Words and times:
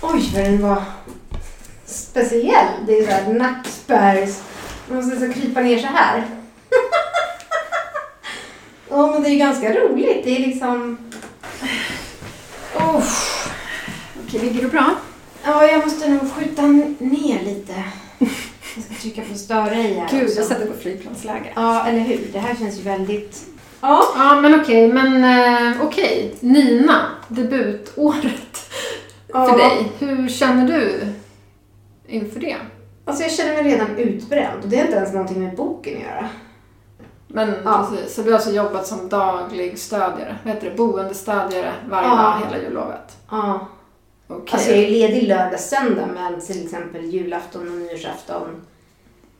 Oj, 0.00 0.30
vad 0.34 0.44
den 0.44 0.62
var 0.62 0.82
speciell. 1.84 2.66
Det 2.86 2.98
är 2.98 3.04
så 3.04 3.10
här 3.10 3.32
nackspärrs... 3.34 4.30
Man 4.88 4.96
måste 4.96 5.20
så 5.20 5.32
krypa 5.32 5.60
ner 5.60 5.78
så 5.78 5.86
här. 5.86 6.24
Ja, 8.88 9.10
men 9.12 9.22
det 9.22 9.28
är 9.28 9.32
ju 9.32 9.38
ganska 9.38 9.74
roligt. 9.74 10.24
Det 10.24 10.36
är 10.36 10.40
liksom... 10.46 10.98
Oh. 12.74 13.04
Okej, 14.26 14.40
ligger 14.40 14.62
du 14.62 14.68
bra? 14.68 14.94
Ja, 15.44 15.66
jag 15.66 15.84
måste 15.84 16.08
nog 16.08 16.32
skjuta 16.32 16.62
ner 16.98 17.44
lite. 17.44 17.74
Jag 18.18 18.84
ska 18.84 18.94
trycka 19.02 19.22
på 19.32 19.38
störa 19.38 19.74
i 19.74 19.94
här 19.94 20.08
Gud, 20.10 20.24
också. 20.24 20.36
jag 20.36 20.46
sätter 20.46 20.66
på 20.66 20.78
flygplansläge. 20.82 21.52
Ja, 21.54 21.86
eller 21.86 21.98
hur? 22.00 22.28
Det 22.32 22.38
här 22.38 22.54
känns 22.54 22.78
ju 22.78 22.82
väldigt... 22.82 23.44
Ja. 23.80 24.12
Ja, 24.16 24.40
men 24.40 24.60
okej, 24.60 24.88
men 24.92 25.24
eh, 25.24 25.82
okej. 25.82 26.34
Nina, 26.40 27.06
debutåret 27.28 28.65
ja. 29.36 29.46
för 29.46 29.58
dig. 29.58 29.92
Hur 29.98 30.28
känner 30.28 30.66
du 30.66 31.06
inför 32.06 32.40
det? 32.40 32.56
Alltså 33.04 33.22
jag 33.22 33.32
känner 33.32 33.54
mig 33.62 33.72
redan 33.72 33.96
utbränd 33.96 34.62
och 34.64 34.68
det 34.68 34.76
har 34.76 34.84
inte 34.84 34.96
ens 34.96 35.12
någonting 35.12 35.44
med 35.44 35.56
boken 35.56 35.96
att 35.96 36.02
göra. 36.02 36.28
Men 37.28 37.54
Ja. 37.64 37.88
precis, 37.90 38.14
så 38.14 38.22
du 38.22 38.30
har 38.30 38.34
alltså 38.38 38.50
jobbat 38.52 38.86
som 38.86 39.08
daglig 39.08 39.78
stödjare, 39.78 40.36
vad 40.44 40.54
heter 40.54 40.70
det, 40.70 40.76
boendestödjare 40.76 41.72
varje 41.90 42.08
Ja. 42.08 42.14
dag 42.16 42.46
hela 42.50 42.62
jullovet? 42.64 43.16
Ja. 43.30 43.66
Okej. 44.28 44.52
Alltså 44.52 44.70
jag 44.70 44.78
är 44.78 44.90
ledig 44.90 45.28
lördag, 45.28 45.60
söndag 45.60 46.06
men 46.14 46.40
till 46.40 46.64
exempel 46.64 47.04
julafton 47.04 47.68
och 47.68 47.74
nyårsafton 47.74 48.62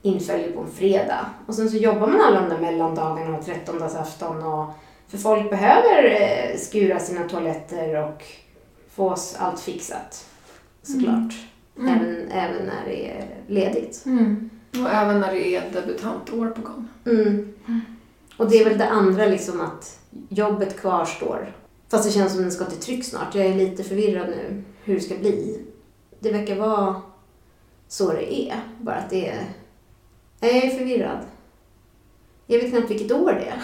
inföljer 0.01 0.51
på 0.51 0.61
en 0.61 0.71
fredag. 0.71 1.25
Och 1.47 1.53
sen 1.55 1.69
så 1.69 1.77
jobbar 1.77 2.07
man 2.07 2.21
alla 2.21 2.41
de 2.41 2.49
där 2.49 2.57
mellandagarna 2.57 3.37
och 3.37 3.45
trettondagsafton 3.45 4.43
och 4.43 4.65
för 5.07 5.17
folk 5.17 5.49
behöver 5.49 6.03
eh, 6.21 6.57
skura 6.57 6.99
sina 6.99 7.27
toaletter 7.29 8.03
och 8.03 8.23
få 8.97 9.09
oss 9.09 9.35
allt 9.39 9.59
fixat. 9.59 10.25
Såklart. 10.81 11.33
Mm. 11.77 11.87
Även, 11.87 12.31
även 12.31 12.65
när 12.65 12.85
det 12.85 13.09
är 13.09 13.27
ledigt. 13.47 14.05
Mm. 14.05 14.49
Och 14.71 14.89
även 14.89 15.19
när 15.19 15.33
det 15.33 15.55
är 15.55 15.71
debutantår 15.71 16.47
på 16.47 16.61
gång. 16.61 16.87
Mm. 17.05 17.53
Och 18.37 18.49
det 18.49 18.57
är 18.57 18.69
väl 18.69 18.77
det 18.77 18.89
andra 18.89 19.25
liksom 19.25 19.61
att 19.61 19.99
jobbet 20.29 20.79
kvarstår. 20.79 21.55
Fast 21.89 22.05
det 22.05 22.11
känns 22.11 22.33
som 22.33 22.41
den 22.41 22.51
ska 22.51 22.65
till 22.65 22.79
tryck 22.79 23.05
snart. 23.05 23.35
Jag 23.35 23.45
är 23.45 23.55
lite 23.55 23.83
förvirrad 23.83 24.29
nu 24.29 24.63
hur 24.83 24.95
det 24.95 25.01
ska 25.01 25.15
bli. 25.15 25.61
Det 26.19 26.31
verkar 26.31 26.55
vara 26.55 27.01
så 27.87 28.11
det 28.11 28.33
är. 28.33 28.59
Bara 28.81 28.95
att 28.95 29.09
det 29.09 29.29
är... 29.29 29.43
Jag 30.39 30.51
är 30.51 30.69
förvirrad. 30.69 31.19
Jag 32.47 32.59
vet 32.59 32.69
knappt 32.71 32.91
vilket 32.91 33.11
år 33.11 33.33
det 33.33 33.45
är. 33.45 33.61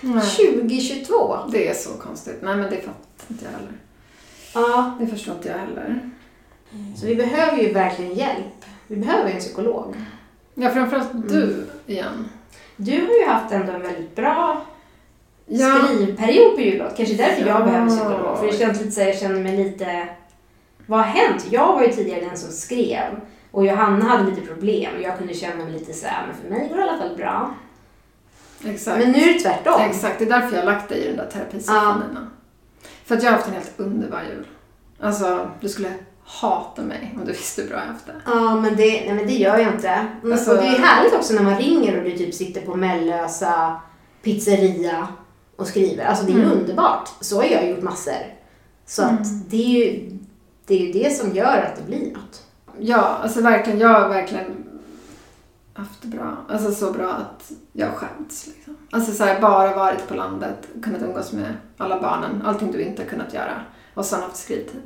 Nej. 0.00 0.22
2022! 0.56 1.36
Det 1.52 1.68
är 1.68 1.74
så 1.74 1.90
konstigt. 1.90 2.38
Nej, 2.42 2.56
men 2.56 2.70
det 2.70 2.76
fattar 2.76 3.24
inte 3.28 3.44
jag 3.44 3.52
heller. 3.52 3.81
Ja, 4.54 4.94
Det 5.00 5.06
förstår 5.06 5.34
inte 5.34 5.48
jag 5.48 5.58
heller. 5.58 6.10
så 6.96 7.06
vi 7.06 7.14
behöver 7.16 7.58
ju 7.62 7.72
verkligen 7.72 8.14
hjälp. 8.14 8.64
Vi 8.86 8.96
behöver 8.96 9.30
en 9.30 9.38
psykolog. 9.40 9.94
Ja, 10.54 10.70
framförallt 10.70 11.12
Mm. 11.12 11.26
du 11.28 11.66
igen. 11.86 12.28
Du 12.76 12.92
har 12.92 13.14
ju 13.14 13.26
haft 13.26 13.52
ändå 13.52 13.72
en 13.72 13.82
väldigt 13.82 14.16
bra 14.16 14.62
Ja. 15.46 15.78
skrivperiod 15.84 16.54
på 16.54 16.60
jullov. 16.60 16.88
Kanske 16.96 17.14
därför 17.14 17.46
jag 17.46 17.60
Ja. 17.60 17.64
behöver 17.64 17.88
psykolog. 17.88 18.38
För 18.38 18.46
det 18.46 18.52
känns 18.58 18.78
lite 18.80 18.90
så 18.92 19.00
jag 19.00 19.18
känner 19.18 19.40
mig 19.40 19.56
lite... 19.64 20.08
Vad 20.86 20.98
har 21.00 21.06
hänt? 21.06 21.46
Jag 21.50 21.72
var 21.72 21.82
ju 21.82 21.92
tidigare 21.92 22.20
den 22.24 22.36
som 22.36 22.52
skrev. 22.52 23.20
Och 23.50 23.66
Johanna 23.66 24.04
hade 24.04 24.30
lite 24.30 24.40
problem. 24.40 24.94
Och 24.96 25.02
jag 25.02 25.18
kunde 25.18 25.34
känna 25.34 25.64
mig 25.64 25.72
lite 25.72 25.92
så 25.92 26.06
här, 26.06 26.26
men 26.26 26.36
för 26.36 26.50
mig 26.50 26.68
går 26.68 26.76
det 26.76 26.82
i 26.84 26.88
alla 26.88 26.98
fall 26.98 27.16
bra. 27.16 27.54
Exakt. 28.64 28.98
Men 28.98 29.12
nu 29.12 29.18
är 29.18 29.32
det 29.32 29.38
tvärtom. 29.40 29.80
Exakt, 29.80 30.18
det 30.18 30.24
är 30.24 30.28
därför 30.28 30.56
jag 30.56 30.62
har 30.64 30.72
lagt 30.72 30.88
dig 30.88 30.98
i 30.98 31.06
den 31.08 31.16
där 31.16 31.26
terapisoffan 31.30 32.02
Ja. 32.14 32.20
För 33.04 33.16
att 33.16 33.22
jag 33.22 33.30
har 33.30 33.36
haft 33.36 33.48
en 33.48 33.54
helt 33.54 33.72
underbar 33.76 34.22
jul. 34.30 34.46
Alltså, 35.00 35.50
du 35.60 35.68
skulle 35.68 35.92
hata 36.24 36.82
mig 36.82 37.14
om 37.18 37.24
du 37.26 37.32
visste 37.32 37.62
hur 37.62 37.68
bra 37.68 37.78
jag 37.78 37.86
haft 37.92 38.06
det. 38.06 38.12
Ja, 38.26 38.54
men 38.60 38.76
det, 38.76 38.90
nej, 39.06 39.14
men 39.14 39.26
det 39.26 39.32
gör 39.32 39.58
jag 39.58 39.72
inte. 39.74 40.06
Alltså- 40.24 40.50
och 40.50 40.56
det 40.56 40.66
är 40.68 40.78
härligt 40.78 41.14
också 41.14 41.34
när 41.34 41.42
man 41.42 41.58
ringer 41.58 41.98
och 41.98 42.04
du 42.04 42.16
typ 42.18 42.34
sitter 42.34 42.60
på 42.60 42.74
Mellösa 42.76 43.80
pizzeria 44.22 45.08
och 45.56 45.66
skriver. 45.66 46.04
Alltså 46.04 46.24
det 46.24 46.32
är 46.32 46.36
Mm. 46.36 46.50
underbart. 46.52 47.08
Så 47.20 47.36
har 47.36 47.44
jag 47.44 47.68
gjort 47.68 47.82
massor. 47.82 48.12
Så 48.86 49.02
Mm. 49.02 49.14
att 49.14 49.50
det 49.50 49.56
är 49.56 49.86
ju 49.86 50.10
det, 50.66 50.74
är 50.74 50.86
ju 50.86 50.92
det 50.92 51.10
som 51.16 51.34
gör 51.34 51.56
att 51.72 51.76
det 51.76 51.82
blir 51.86 52.12
något. 52.12 52.42
Ja, 52.78 52.96
alltså 53.22 53.40
verkligen, 53.40 53.78
jag 53.78 53.88
har 53.88 54.08
verkligen 54.08 54.44
haft 55.74 56.02
det 56.02 56.08
bra. 56.08 56.36
Alltså 56.48 56.72
så 56.72 56.92
bra 56.92 57.10
att 57.12 57.52
jag 57.72 57.94
skämts. 57.94 58.46
Liksom. 58.46 58.76
Alltså 58.90 59.12
så 59.12 59.24
här, 59.24 59.40
bara 59.40 59.74
varit 59.76 60.08
på 60.08 60.14
landet, 60.14 60.68
kunnat 60.82 61.02
umgås 61.02 61.32
med 61.32 61.54
alla 61.76 62.00
barnen, 62.00 62.42
allting 62.44 62.72
du 62.72 62.82
inte 62.82 63.02
har 63.02 63.08
kunnat 63.08 63.34
göra. 63.34 63.60
Och 63.94 64.04
sen 64.04 64.22
haft 64.22 64.36
skrivtid 64.36 64.82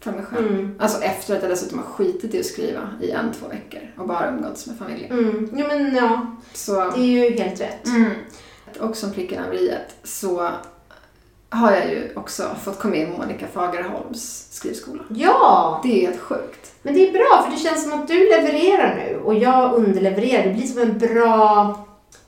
för 0.00 0.12
mig 0.12 0.24
själv. 0.24 0.46
Mm. 0.52 0.74
Alltså 0.78 1.02
efter 1.02 1.36
att 1.36 1.42
jag 1.42 1.50
dessutom 1.50 1.78
har 1.78 1.86
skitit 1.86 2.34
i 2.34 2.40
att 2.40 2.46
skriva 2.46 2.88
i 3.00 3.10
en, 3.10 3.32
två 3.32 3.48
veckor 3.48 3.80
och 3.96 4.08
bara 4.08 4.28
umgåtts 4.28 4.66
med 4.66 4.78
familjen. 4.78 5.12
Mm. 5.18 5.48
Jo 5.52 5.66
men 5.66 5.94
ja, 5.96 6.26
Så, 6.52 6.90
det 6.90 7.00
är 7.00 7.30
ju 7.30 7.30
helt 7.30 7.60
rätt. 7.60 7.86
mm. 7.86 8.10
Och 8.80 8.96
som 8.96 9.12
pricken 9.12 9.44
över 9.44 9.54
iet 9.54 9.96
så 10.04 10.48
har 11.52 11.72
jag 11.72 11.90
ju 11.90 12.12
också 12.16 12.42
fått 12.64 12.78
komma 12.78 12.96
in 12.96 13.08
i 13.08 13.18
Monica 13.18 13.46
Fagerholms 13.52 14.46
skrivskola. 14.50 15.02
Ja! 15.08 15.80
Det 15.82 15.88
är 15.88 16.06
helt 16.06 16.20
sjukt. 16.20 16.72
Men 16.82 16.94
det 16.94 17.08
är 17.08 17.12
bra 17.12 17.42
för 17.44 17.50
det 17.50 17.56
känns 17.56 17.82
som 17.82 18.00
att 18.00 18.08
du 18.08 18.14
levererar 18.14 18.94
nu 18.94 19.20
och 19.24 19.34
jag 19.34 19.74
underlevererar. 19.74 20.46
Det 20.46 20.54
blir 20.54 20.66
som 20.66 20.82
en 20.82 20.98
bra 20.98 21.76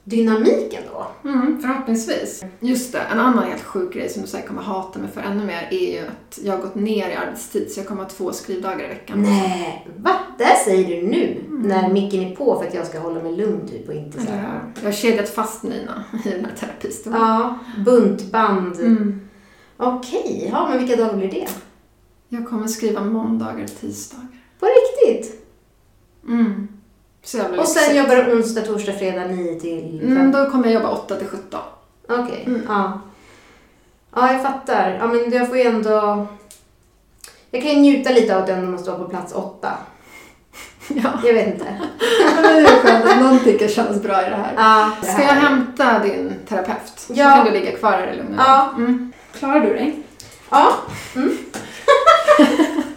dynamik 0.04 0.75
ändå. 0.75 1.06
Mm, 1.25 1.60
förhoppningsvis. 1.62 2.44
Just 2.60 2.92
det, 2.92 2.98
en 2.98 3.20
annan 3.20 3.44
helt 3.44 3.62
sjuk 3.62 3.94
grej 3.94 4.09
som 4.09 4.22
du 4.22 4.28
säkert 4.28 4.48
kommer 4.48 4.62
hata 4.62 4.98
mig 4.98 5.09
för 5.10 5.20
ännu 5.20 5.44
mer 5.44 5.69
är 5.70 5.92
ju 5.92 6.06
att 6.06 6.38
jag 6.42 6.53
har 6.53 6.62
gått 6.62 6.75
ner 6.75 7.09
i 7.10 7.15
arbetstid 7.15 7.72
så 7.72 7.81
jag 7.81 7.87
kommer 7.87 8.03
ha 8.03 8.09
två 8.10 8.32
skrivdagar 8.32 8.84
i 8.84 8.88
veckan. 8.88 9.22
Nej, 9.22 9.88
va? 9.97 10.10
Det 10.38 10.56
säger 10.64 10.97
du 11.03 11.09
nu 11.09 11.44
när 11.50 11.93
micken 11.93 12.20
är 12.20 12.37
på 12.37 12.59
för 12.60 12.69
att 12.69 12.75
jag 12.75 12.87
ska 12.87 12.98
hålla 12.98 13.22
mig 13.22 13.37
lugn 13.37 13.69
typ 13.69 13.88
och 13.88 13.94
inte 13.94 14.20
så 14.20 14.26
Eller 14.28 14.37
här. 14.38 14.60
hur? 14.60 14.82
Jag 14.82 14.88
har 14.88 14.93
kedjat 14.93 15.28
fast 15.28 15.62
Nina 15.62 16.04
i 16.25 16.28
den 16.31 16.44
här 16.44 16.56
terapistolen. 16.56 17.20
Ja, 17.20 17.59
buntband. 17.84 18.81
Mm. 18.81 19.20
Okej, 19.76 20.48
ja 20.53 20.69
men 20.69 20.78
vilka 20.78 20.97
dagar 20.97 21.16
blir 21.16 21.31
det? 21.31 21.48
Jag 22.28 22.48
kommer 22.48 22.66
skriva 22.66 23.04
måndagar 23.04 23.64
och 23.64 23.81
tisdagar. 23.81 24.26
På 24.60 24.66
riktigt? 24.66 25.47
Mm. 26.28 26.69
Så 27.24 27.42
Och 27.58 27.68
sen 27.68 27.96
jobbar 27.96 28.16
du 28.16 28.32
onsdag, 28.36 28.60
torsdag, 28.62 28.92
fredag 28.92 29.24
9 29.24 29.60
till 29.60 29.98
5? 30.00 30.10
Mm, 30.16 30.32
då 30.32 30.50
kommer 30.50 30.64
jag 30.64 30.74
jobba 30.74 30.88
8 30.90 31.16
till 31.16 31.26
17. 31.28 31.60
Okej, 32.08 32.44
Mm. 32.46 32.62
ja. 32.68 33.00
Ja, 34.14 34.32
jag 34.32 34.42
fattar. 34.42 34.96
Ja, 35.00 35.06
men 35.06 35.32
jag 35.32 35.48
får 35.48 35.56
ju 35.56 35.62
ändå... 35.62 36.26
Jag 37.50 37.62
kan 37.62 37.70
ju 37.70 37.76
njuta 37.76 38.10
lite 38.10 38.36
av 38.36 38.46
du 38.46 38.52
ändå 38.52 38.70
måste 38.70 38.90
vara 38.90 39.02
på 39.04 39.08
plats 39.10 39.32
åtta. 39.34 39.70
Ja. 40.88 41.10
Jag 41.24 41.34
vet 41.34 41.46
inte. 41.46 41.64
Men 42.34 42.42
det 42.42 42.60
är 42.70 42.82
skönt 42.82 43.04
att 43.04 43.20
någon 43.22 43.38
tycker 43.38 43.68
känns 43.68 44.02
bra 44.02 44.26
i 44.26 44.30
det 44.30 44.36
här. 44.36 44.52
Ja, 44.56 44.90
det 45.00 45.06
Ska 45.06 45.22
jag 45.22 45.28
här. 45.28 45.40
hämta 45.40 45.98
din 45.98 46.32
terapeut? 46.48 46.92
Så 46.96 47.12
Ja. 47.16 47.30
kan 47.36 47.44
du 47.44 47.50
ligga 47.50 47.76
kvar 47.76 47.90
här 47.92 48.12
i 48.12 48.16
lugn. 48.16 48.34
Ja. 48.38 48.70
Mm. 48.76 49.12
Klarar 49.38 49.60
du 49.60 49.74
dig? 49.74 50.02
Ja. 50.50 50.72
Mm. 51.16 51.38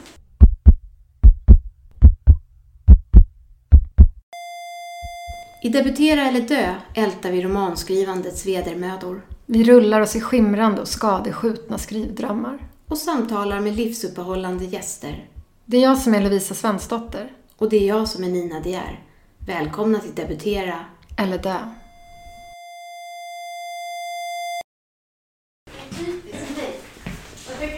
I 5.61 5.69
Debutera 5.69 6.21
eller 6.21 6.41
dö 6.41 6.75
ältar 6.93 7.31
vi 7.31 7.41
romanskrivandets 7.41 8.45
vedermödor 8.45 9.21
Vi 9.45 9.63
rullar 9.63 10.01
oss 10.01 10.15
i 10.15 10.21
skimrande 10.21 10.81
och 10.81 10.87
skadeskjutna 10.87 11.77
skrivdrömmar. 11.77 12.59
och 12.87 12.97
samtalar 12.97 13.59
med 13.59 13.75
livsuppehållande 13.75 14.65
gäster. 14.65 15.25
Det 15.65 15.77
är 15.77 15.81
jag 15.81 15.97
som 15.97 16.13
är 16.15 16.21
Lovisa 16.21 16.53
Svensdotter. 16.55 17.31
Och 17.57 17.69
det 17.69 17.77
är 17.77 17.87
jag 17.87 18.07
som 18.07 18.23
är 18.23 18.27
Nina 18.27 18.59
De 18.59 18.73
är. 18.73 18.99
Välkomna 19.47 19.99
till 19.99 20.15
Debutera. 20.15 20.79
Eller 21.17 21.37
dö. 21.37 21.57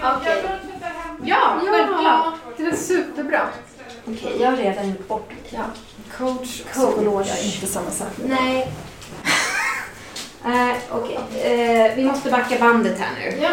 Okej. 0.03 0.44
Ja, 1.23 1.62
självklart. 1.66 2.34
Det 2.57 2.63
är 2.63 2.75
superbra. 2.75 3.50
Okej, 4.11 4.38
jag 4.41 4.50
har 4.50 4.57
redan 4.57 4.89
gjort 4.89 5.07
bort 5.07 5.29
mig. 5.29 5.38
Ja. 5.50 5.63
Coach, 6.17 6.63
Coach. 6.63 6.71
psykolog 6.71 7.21
är 7.21 7.45
inte 7.53 7.67
samma 7.67 7.91
sak. 7.91 8.07
Nej. 8.25 8.71
uh, 10.45 10.77
Okej, 10.97 11.19
Eh, 11.44 11.95
vi 11.95 12.03
måste 12.03 12.31
backa 12.31 12.59
bandet 12.59 13.00
här 13.00 13.15
nu. 13.19 13.41
Ja. 13.41 13.51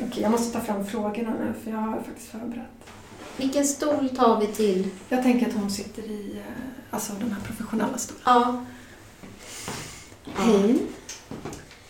Okej, 0.00 0.22
jag 0.22 0.30
måste 0.30 0.58
ta 0.58 0.64
fram 0.64 0.86
frågorna 0.86 1.30
nu 1.30 1.54
för 1.64 1.70
jag 1.70 1.78
har 1.78 2.02
faktiskt 2.06 2.30
förberett. 2.30 2.70
Vilken 3.36 3.64
stol 3.64 4.08
tar 4.16 4.40
vi 4.40 4.46
till? 4.46 4.88
Jag 5.08 5.22
tänker 5.22 5.46
att 5.46 5.54
hon 5.54 5.70
sitter 5.70 6.02
i 6.02 6.36
eh, 6.36 6.64
alltså, 6.90 7.12
den 7.20 7.32
här 7.32 7.40
professionella 7.46 7.98
stolen. 7.98 8.22
Ja. 8.24 8.64
Hej. 10.34 10.76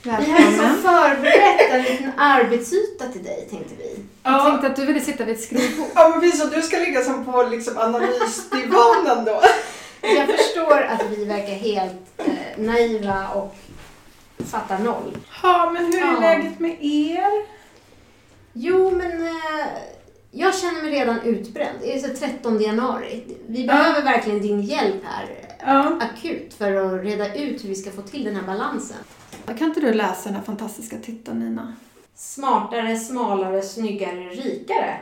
Vi 0.04 0.10
har 0.10 0.18
liksom 0.18 0.32
Välkommen. 0.58 0.82
förberett 0.82 1.70
en 1.70 1.82
liten 1.82 2.12
arbetsyta 2.16 3.06
till 3.08 3.24
dig, 3.24 3.46
tänkte 3.50 3.74
vi. 3.78 3.96
Jag 4.22 4.32
Ja, 4.32 4.44
tänkte 4.50 4.66
att 4.66 4.76
du 4.76 4.86
ville 4.86 5.00
sitta 5.00 5.24
vid 5.24 5.34
ett 5.34 5.42
skrivbord. 5.42 5.86
ja 5.94 6.08
men 6.08 6.20
precis, 6.20 6.44
och 6.44 6.50
du 6.50 6.62
ska 6.62 6.76
ligga 6.78 7.00
som 7.04 7.24
på 7.24 7.42
liksom 7.42 7.78
analysdivanen 7.78 9.24
då. 9.24 9.40
Jag 10.00 10.26
förstår 10.38 10.82
att 10.82 11.02
vi 11.10 11.24
verkar 11.24 11.54
helt 11.54 11.94
eh, 12.18 12.24
naiva 12.64 13.28
och 13.28 13.56
fattar 14.46 14.78
noll. 14.78 15.18
Ja, 15.42 15.70
men 15.74 15.84
hur 15.84 15.96
är 16.02 16.12
Ja. 16.14 16.20
läget 16.20 16.60
med 16.60 16.76
er? 16.84 17.46
Jo, 18.52 18.90
men 18.90 19.26
eh, 19.26 19.66
Jag 20.30 20.54
känner 20.54 20.82
mig 20.82 20.90
redan 20.92 21.20
utbränd. 21.20 21.78
Det 21.80 21.94
är 21.94 21.98
så 21.98 22.08
13 22.18 22.60
januari. 22.62 23.24
Vi 23.48 23.66
behöver 23.66 24.02
verkligen 24.02 24.42
din 24.42 24.60
hjälp 24.62 25.02
här 25.04 25.28
Ja. 25.66 25.98
akut 26.00 26.54
för 26.54 26.72
att 26.76 27.04
reda 27.04 27.34
ut 27.34 27.64
hur 27.64 27.68
vi 27.68 27.74
ska 27.74 27.90
få 27.90 28.02
till 28.02 28.24
den 28.24 28.36
här 28.36 28.42
balansen. 28.42 28.96
Kan 29.46 29.68
inte 29.68 29.80
du 29.80 29.94
läsa 29.94 30.24
den 30.24 30.34
här 30.34 30.42
fantastiska 30.42 30.98
titeln 30.98 31.38
Nina? 31.38 31.72
Smartare, 32.14 32.96
smalare, 32.96 33.62
snyggare, 33.62 34.28
rikare. 34.28 34.98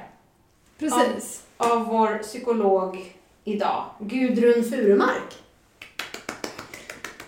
Precis. 0.78 1.42
Av 1.56 1.86
vår 1.86 2.18
psykolog 2.18 3.16
idag, 3.44 3.84
Gudrun 3.98 4.64
Furumark. 4.64 5.42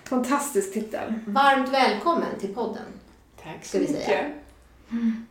Fantastisk 0.04 0.72
titel. 0.72 1.14
Varmt 1.26 1.68
välkommen 1.68 2.38
till 2.40 2.54
podden. 2.54 2.82
Tack 3.42 3.64
Ska 3.64 3.78
vi 3.78 3.86
säga. 3.86 4.30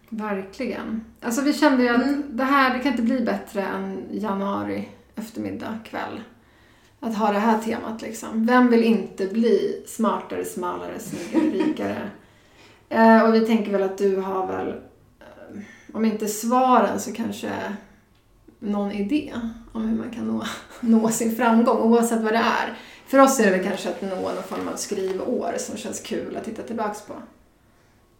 Verkligen. 0.09 1.06
Alltså 1.21 1.41
vi 1.41 1.53
kände 1.53 1.83
ju 1.83 1.89
att 1.89 2.01
Mm. 2.03 2.24
det 2.29 2.44
här, 2.44 2.74
det 2.77 2.79
kan 2.83 2.91
inte 2.91 3.03
bli 3.03 3.21
bättre 3.21 3.62
än 3.63 4.06
januari 4.12 4.89
eftermiddag, 5.15 5.79
kväll. 5.86 6.21
Att 7.03 7.15
ha 7.15 7.31
det 7.31 7.39
här 7.39 7.59
temat 7.61 8.01
liksom. 8.01 8.45
Vem 8.45 8.69
vill 8.69 8.83
inte 8.83 9.27
bli 9.27 9.83
smartare, 9.88 10.45
smalare, 10.45 11.00
snyggare, 11.00 11.50
rikare? 11.65 12.09
Eh, 12.89 13.23
och 13.23 13.35
vi 13.35 13.45
tänker 13.45 13.71
väl 13.71 13.83
att 13.83 13.97
du 13.97 14.15
har 14.17 14.47
väl, 14.47 14.67
eh, 14.67 15.61
om 15.94 16.05
inte 16.05 16.27
svaren 16.27 17.00
så 17.00 17.11
kanske 17.13 17.50
någon 18.59 18.91
idé 18.91 19.33
om 19.73 19.88
hur 19.88 19.97
man 19.97 20.11
kan 20.11 20.27
nå, 20.27 20.44
nå 20.79 21.09
sin 21.09 21.35
framgång 21.35 21.77
oavsett 21.77 22.21
vad 22.21 22.33
det 22.33 22.38
är. 22.38 22.77
För 23.07 23.19
oss 23.19 23.39
är 23.39 23.45
det 23.45 23.51
väl 23.57 23.63
kanske 23.67 23.89
att 23.89 24.01
nå 24.01 24.15
någon 24.15 24.44
form 24.44 24.67
av 24.67 24.75
skrivår 24.75 25.53
som 25.57 25.77
känns 25.77 26.00
kul 26.00 26.38
att 26.38 26.44
titta 26.45 26.61
tillbaks 26.63 27.01
på. 27.01 27.13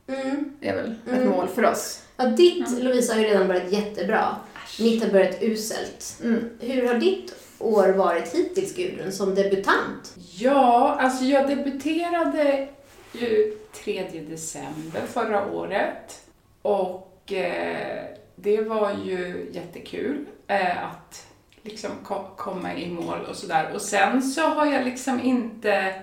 Mm. 0.08 0.46
Det 0.60 0.68
är 0.70 0.76
väl 0.76 0.92
ett 1.06 1.18
Mm. 1.18 1.30
mål 1.30 1.48
för 1.48 1.66
oss. 1.66 2.04
Ja, 2.18 2.26
ditt, 2.26 2.84
Lovisa, 2.84 3.14
har 3.14 3.20
ju 3.22 3.28
redan 3.28 3.48
börjat 3.48 3.72
jättebra. 3.72 4.36
Mitt 4.80 5.04
har 5.04 5.12
börjat 5.12 5.38
uselt. 5.42 6.20
Mm. 6.24 6.50
Hur 6.60 6.88
har 6.88 6.96
ditt 6.96 7.36
år 7.64 7.88
varit 7.90 8.36
hittills, 8.36 8.76
Gudrun, 8.76 9.12
som 9.12 9.36
debutant? 9.36 10.14
Ja, 10.36 10.98
alltså 11.00 11.24
jag 11.24 11.48
debuterade 11.48 12.68
ju 13.14 13.58
3 13.84 14.10
december 14.30 15.02
förra 15.14 15.52
året. 15.52 16.20
Och 16.62 17.32
eh, 17.34 18.04
det 18.36 18.62
var 18.62 18.92
ju 19.06 19.50
jättekul 19.52 20.26
eh, 20.48 20.84
att 20.84 21.28
liksom 21.62 21.92
ko- 22.04 22.36
komma 22.38 22.74
i 22.76 22.90
mål 22.90 23.20
och 23.30 23.36
sådär. 23.36 23.72
Och 23.74 23.82
sen 23.82 24.22
så 24.22 24.42
har 24.42 24.66
jag 24.66 24.86
liksom 24.86 25.22
inte 25.22 25.94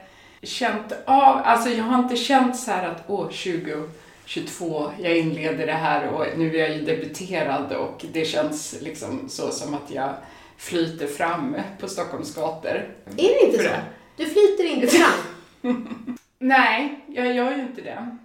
känt 0.43 0.93
av, 1.05 1.41
alltså 1.45 1.69
jag 1.71 1.85
har 1.85 1.99
inte 2.03 2.17
känt 2.17 2.57
så 2.59 2.71
här 2.71 2.89
att 2.89 3.05
åh, 3.07 3.27
2022, 3.27 4.91
jag 4.99 5.17
inleder 5.19 5.67
det 5.67 5.73
här 5.73 6.09
och 6.09 6.27
nu 6.37 6.57
är 6.57 6.61
jag 6.69 6.77
ju 6.77 6.85
debuterad 6.85 7.73
och 7.73 8.05
det 8.13 8.25
känns 8.25 8.77
liksom 8.81 9.29
så 9.29 9.51
som 9.51 9.75
att 9.75 9.91
jag 9.91 10.15
flyter 10.61 11.07
fram 11.07 11.57
på 11.81 11.89
Stockholms 11.89 12.35
gator. 12.35 12.71
Är 12.71 13.17
det 13.17 13.47
inte 13.47 13.59
För 13.59 13.65
så? 13.65 13.71
det. 13.71 13.83
Du 14.17 14.25
flyter 14.27 14.65
inte 14.65 14.87
fram. 14.87 15.19
Nej, 16.39 17.05
jag 17.07 17.35
gör 17.35 17.57
ju 17.57 17.63
inte 17.63 17.83
det. 17.83 18.17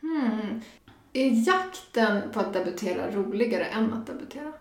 Hmm. 0.00 0.60
Är 1.12 1.48
jakten 1.48 2.30
på 2.32 2.40
att 2.40 2.52
debutera 2.52 3.10
roligare 3.10 3.64
än 3.64 3.92
att 3.92 4.06
debutera? 4.06 4.52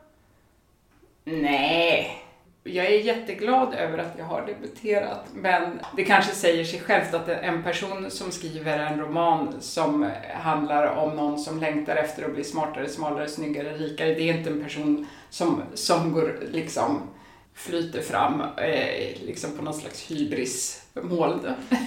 Nej. 1.24 2.23
Jag 2.66 2.86
är 2.86 3.00
jätteglad 3.00 3.74
över 3.74 3.98
att 3.98 4.14
jag 4.18 4.26
har 4.26 4.46
debuterat, 4.46 5.26
men 5.34 5.80
det 5.98 6.04
kanske 6.04 6.36
säger 6.36 6.64
sig 6.64 6.80
självt 6.80 7.14
att 7.14 7.30
en 7.30 7.64
person 7.64 8.12
som 8.12 8.32
skriver 8.32 8.80
en 8.80 9.00
roman 9.00 9.54
som 9.60 10.10
handlar 10.34 10.88
om 10.88 11.16
någon 11.16 11.40
som 11.40 11.60
längtar 11.60 11.96
efter 11.96 12.24
att 12.26 12.34
bli 12.34 12.44
smartare, 12.44 12.90
smalare, 12.90 13.28
snyggare, 13.28 13.74
rikare, 13.74 14.14
det 14.14 14.30
är 14.30 14.38
inte 14.38 14.50
en 14.50 14.64
person 14.64 15.08
som, 15.30 15.64
som 15.74 16.14
går 16.14 16.40
liksom 16.52 17.02
flyter 17.56 18.02
fram 18.02 18.42
eh, 18.58 19.22
liksom 19.26 19.58
på 19.58 19.64
någon 19.64 19.74
slags 19.74 20.12
hybrismål. 20.12 21.40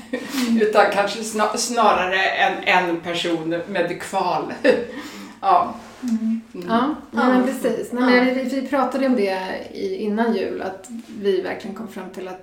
Utan 0.61 0.85
kanske 0.93 1.21
sna- 1.21 1.57
snarare 1.57 2.23
en, 2.23 2.65
en 2.65 3.01
person 3.01 3.63
med 3.69 4.03
kval. 4.03 4.53
Ja. 5.41 5.75
Mm. 6.03 6.41
Ja, 6.53 6.95
ja 7.11 7.29
men 7.29 7.45
precis. 7.45 7.93
Nej, 7.93 8.25
men 8.25 8.35
vi, 8.35 8.61
vi 8.61 8.69
pratade 8.69 9.07
om 9.07 9.17
det 9.17 9.67
i, 9.73 9.97
innan 9.97 10.35
jul, 10.35 10.63
att 10.63 10.89
vi 11.21 11.41
verkligen 11.41 11.77
kom 11.77 11.89
fram 11.89 12.11
till 12.11 12.29
att 12.29 12.43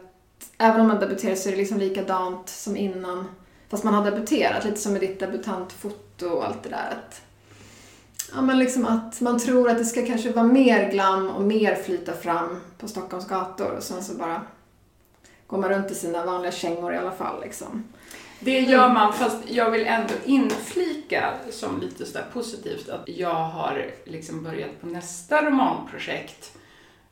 även 0.57 0.81
om 0.81 0.87
man 0.87 0.99
debuterar 0.99 1.35
så 1.35 1.49
är 1.49 1.51
det 1.51 1.57
liksom 1.57 1.77
likadant 1.77 2.49
som 2.49 2.77
innan, 2.77 3.25
fast 3.69 3.83
man 3.83 3.93
har 3.93 4.05
debuterat. 4.05 4.65
Lite 4.65 4.77
som 4.77 4.91
med 4.91 5.01
ditt 5.01 5.19
debutantfoto 5.19 6.27
och 6.27 6.45
allt 6.45 6.63
det 6.63 6.69
där. 6.69 6.89
Att, 6.91 7.21
ja, 8.35 8.41
men 8.41 8.59
liksom 8.59 8.85
att 8.85 9.21
man 9.21 9.39
tror 9.39 9.69
att 9.69 9.77
det 9.77 9.85
ska 9.85 10.05
kanske 10.05 10.31
vara 10.31 10.45
mer 10.45 10.91
glam 10.91 11.29
och 11.29 11.41
mer 11.41 11.75
flyta 11.75 12.13
fram 12.13 12.61
på 12.77 12.87
Stockholms 12.87 13.27
gator 13.27 13.71
och 13.71 13.83
sen 13.83 14.03
så 14.03 14.13
bara 14.13 14.41
går 15.47 15.57
man 15.57 15.69
runt 15.69 15.91
i 15.91 15.95
sina 15.95 16.25
vanliga 16.25 16.51
kängor 16.51 16.93
i 16.93 16.97
alla 16.97 17.11
fall. 17.11 17.41
Liksom. 17.41 17.83
Det 18.43 18.59
gör 18.59 18.93
man, 18.93 19.13
fast 19.13 19.37
jag 19.49 19.71
vill 19.71 19.85
ändå 19.87 20.13
inflika 20.25 21.33
som 21.51 21.81
lite 21.81 22.05
sådär 22.05 22.25
positivt 22.33 22.89
att 22.89 23.09
jag 23.09 23.33
har 23.33 23.85
liksom 24.05 24.43
börjat 24.43 24.81
på 24.81 24.87
nästa 24.87 25.45
romanprojekt. 25.45 26.51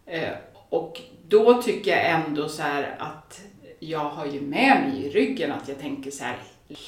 Eh, 0.06 0.30
och 0.70 1.02
då 1.28 1.62
tycker 1.62 1.92
jag 1.92 2.10
ändå 2.10 2.50
så 2.50 2.62
här 2.62 2.96
att 3.00 3.42
jag 3.80 4.00
har 4.10 4.26
ju 4.26 4.42
med 4.42 4.82
mig 4.88 5.06
i 5.06 5.10
ryggen 5.10 5.52
att 5.52 5.68
jag 5.68 5.80
tänker 5.80 6.12
så 6.12 6.24
här, 6.24 6.38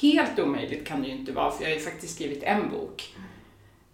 helt 0.00 0.38
omöjligt 0.38 0.86
kan 0.86 1.02
det 1.02 1.08
ju 1.08 1.14
inte 1.14 1.32
vara 1.32 1.50
för 1.50 1.62
jag 1.64 1.70
har 1.70 1.76
ju 1.76 1.82
faktiskt 1.84 2.14
skrivit 2.14 2.42
en 2.42 2.70
bok. 2.70 3.14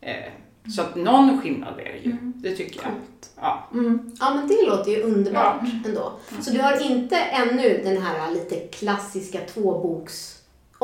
Eh, 0.01 0.33
så 0.77 0.83
att 0.83 0.97
någon 0.97 1.41
skillnad 1.41 1.81
är 1.81 1.85
det 1.93 1.99
ju, 1.99 2.17
det 2.23 2.57
tycker 2.57 2.81
jag. 2.83 2.93
Ja. 3.37 3.69
Mm. 3.73 4.13
Ja, 4.21 4.35
men 4.35 4.49
det 4.49 4.67
låter 4.67 4.91
ju 4.91 5.03
underbart 5.03 5.57
Ja. 5.63 5.89
ändå. 5.89 6.13
Så 6.41 6.51
du 6.51 6.61
har 6.61 6.91
inte 6.91 7.17
ännu 7.17 7.81
den 7.85 8.03
här 8.03 8.31
lite 8.31 8.57
klassiska 8.57 9.41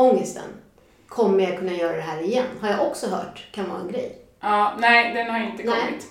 tvåboksångesten. 0.06 0.48
Kommer 1.08 1.44
jag 1.44 1.58
kunna 1.58 1.72
göra 1.72 1.96
det 1.96 2.02
här 2.02 2.22
igen? 2.22 2.46
Har 2.60 2.68
jag 2.68 2.86
också 2.86 3.06
hört 3.08 3.46
kan 3.52 3.68
vara 3.70 3.80
en 3.80 3.88
grej. 3.88 4.18
ja, 4.40 4.76
nej 4.78 5.14
den 5.14 5.30
har 5.30 5.40
inte 5.40 5.62
Nej. 5.64 5.80
kommit. 5.80 6.06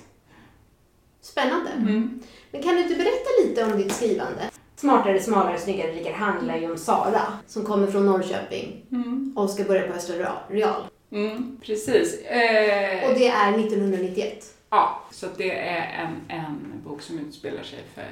Spännande. 1.22 1.70
Mm. 1.72 2.20
Men 2.52 2.64
kan 2.64 2.76
du 2.76 2.82
inte 2.82 2.96
berätta 2.96 3.30
lite 3.44 3.64
om 3.66 3.78
ditt 3.78 3.92
skrivande? 3.94 4.42
Smartare, 4.76 5.20
smalare, 5.20 5.58
snyggare, 5.58 5.92
rikare 5.92 6.14
handlar 6.14 6.58
ju 6.58 6.72
om 6.72 6.78
Sara 6.78 7.22
som 7.48 7.64
kommer 7.66 7.88
från 7.88 8.06
Norrköping 8.06 8.86
Mm. 8.92 9.34
och 9.38 9.50
ska 9.50 9.64
börja 9.64 9.88
på 9.88 9.94
Östra 9.94 10.16
Real. 10.50 10.82
Mm, 11.12 11.60
precis. 11.64 12.22
Eh, 12.22 13.10
Och 13.10 13.14
det 13.20 13.28
är 13.28 13.52
1991. 13.60 14.46
Ja, 14.70 15.02
så 15.12 15.28
det 15.38 15.60
är 15.60 16.04
en, 16.06 16.38
en 16.40 16.82
bok 16.86 17.02
som 17.02 17.20
utspelar 17.20 17.64
sig 17.64 17.80
för 17.96 18.06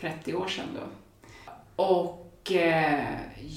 30 0.00 0.34
år 0.34 0.46
sedan 0.48 0.64
då. 0.74 0.82
Och 1.84 2.25
Eh, 2.50 3.04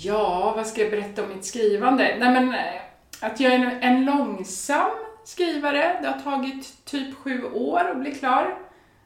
ja, 0.03 0.53
vad 0.55 0.67
ska 0.67 0.81
jag 0.81 0.91
berätta 0.91 1.23
om 1.23 1.29
mitt 1.29 1.45
skrivande? 1.45 2.15
Nej 2.19 2.31
men 2.31 2.53
eh, 2.53 2.81
att 3.21 3.39
jag 3.39 3.53
är 3.53 3.59
en, 3.59 3.83
en 3.83 4.05
långsam 4.05 4.89
skrivare. 5.23 5.99
Det 6.01 6.07
har 6.07 6.19
tagit 6.19 6.85
typ 6.85 7.15
sju 7.15 7.43
år 7.43 7.79
att 7.79 7.97
bli 7.99 8.11
klar 8.11 8.57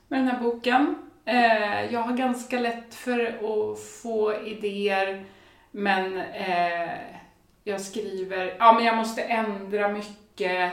med 0.07 0.19
den 0.19 0.27
här 0.27 0.39
boken. 0.39 0.95
Eh, 1.25 1.93
jag 1.93 1.99
har 1.99 2.17
ganska 2.17 2.59
lätt 2.59 2.95
för 2.95 3.19
att 3.25 3.79
få 4.01 4.41
idéer 4.45 5.25
men 5.71 6.17
eh, 6.17 6.89
jag 7.63 7.81
skriver, 7.81 8.55
ja 8.59 8.73
men 8.73 8.85
jag 8.85 8.97
måste 8.97 9.21
ändra 9.21 9.87
mycket 9.87 10.71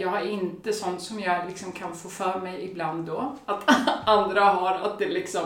jag 0.00 0.08
har 0.08 0.20
inte 0.20 0.72
sånt 0.72 1.02
som 1.02 1.20
jag 1.20 1.46
liksom 1.48 1.72
kan 1.72 1.94
få 1.96 2.08
för 2.08 2.40
mig 2.40 2.64
ibland 2.70 3.06
då. 3.06 3.36
Att 3.46 3.62
andra 4.08 4.40
har, 4.44 4.74
att 4.74 4.98
det, 4.98 5.08
liksom, 5.08 5.44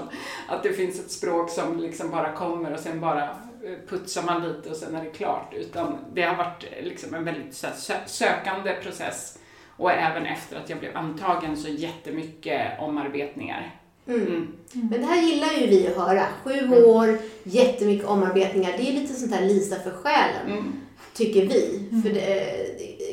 att 0.49 0.62
det 0.62 0.73
finns 0.73 1.00
ett 1.00 1.11
språk 1.11 1.50
som 1.50 1.81
liksom 1.81 2.11
bara 2.11 2.33
kommer 2.33 2.73
och 2.73 2.81
sen 2.81 3.00
bara 3.00 3.23
eh, 3.25 3.88
putsar 3.88 4.23
man 4.23 4.43
lite 4.49 4.71
och 4.71 4.76
sen 4.76 4.95
är 4.97 5.05
det 5.05 5.11
klart. 5.11 5.55
Utan 5.55 5.97
det 6.15 6.23
har 6.23 6.37
varit 6.37 6.65
liksom 6.83 7.15
en 7.15 7.25
väldigt 7.25 7.55
så 7.55 7.67
här, 7.67 7.75
sö- 7.75 8.07
sökande 8.07 8.73
process. 8.83 9.38
Och 9.76 9.93
även 9.93 10.26
efter 10.26 10.57
att 10.57 10.71
jag 10.71 10.79
blev 10.79 10.97
antagen 10.97 11.57
så 11.57 11.69
jättemycket 11.69 12.81
omarbetningar. 12.81 13.75
Mm. 14.09 14.26
Mm. 14.26 14.47
Men 14.73 15.00
det 15.00 15.07
här 15.07 15.23
gillar 15.23 15.53
ju 15.61 15.67
vi 15.67 15.88
att 15.88 15.97
höra. 15.97 16.26
Sju 16.45 16.85
år, 16.85 17.19
jättemycket 17.43 18.07
omarbetningar. 18.07 18.73
Det 18.79 18.88
är 18.88 18.93
lite 18.93 19.15
sånt 19.15 19.35
här 19.35 19.45
Lisa 19.47 19.76
för 19.76 19.91
själen, 19.91 20.47
Mm. 20.59 20.73
tycker 21.15 21.47
vi. 21.47 21.88
För 22.03 22.11
det, 22.11 22.47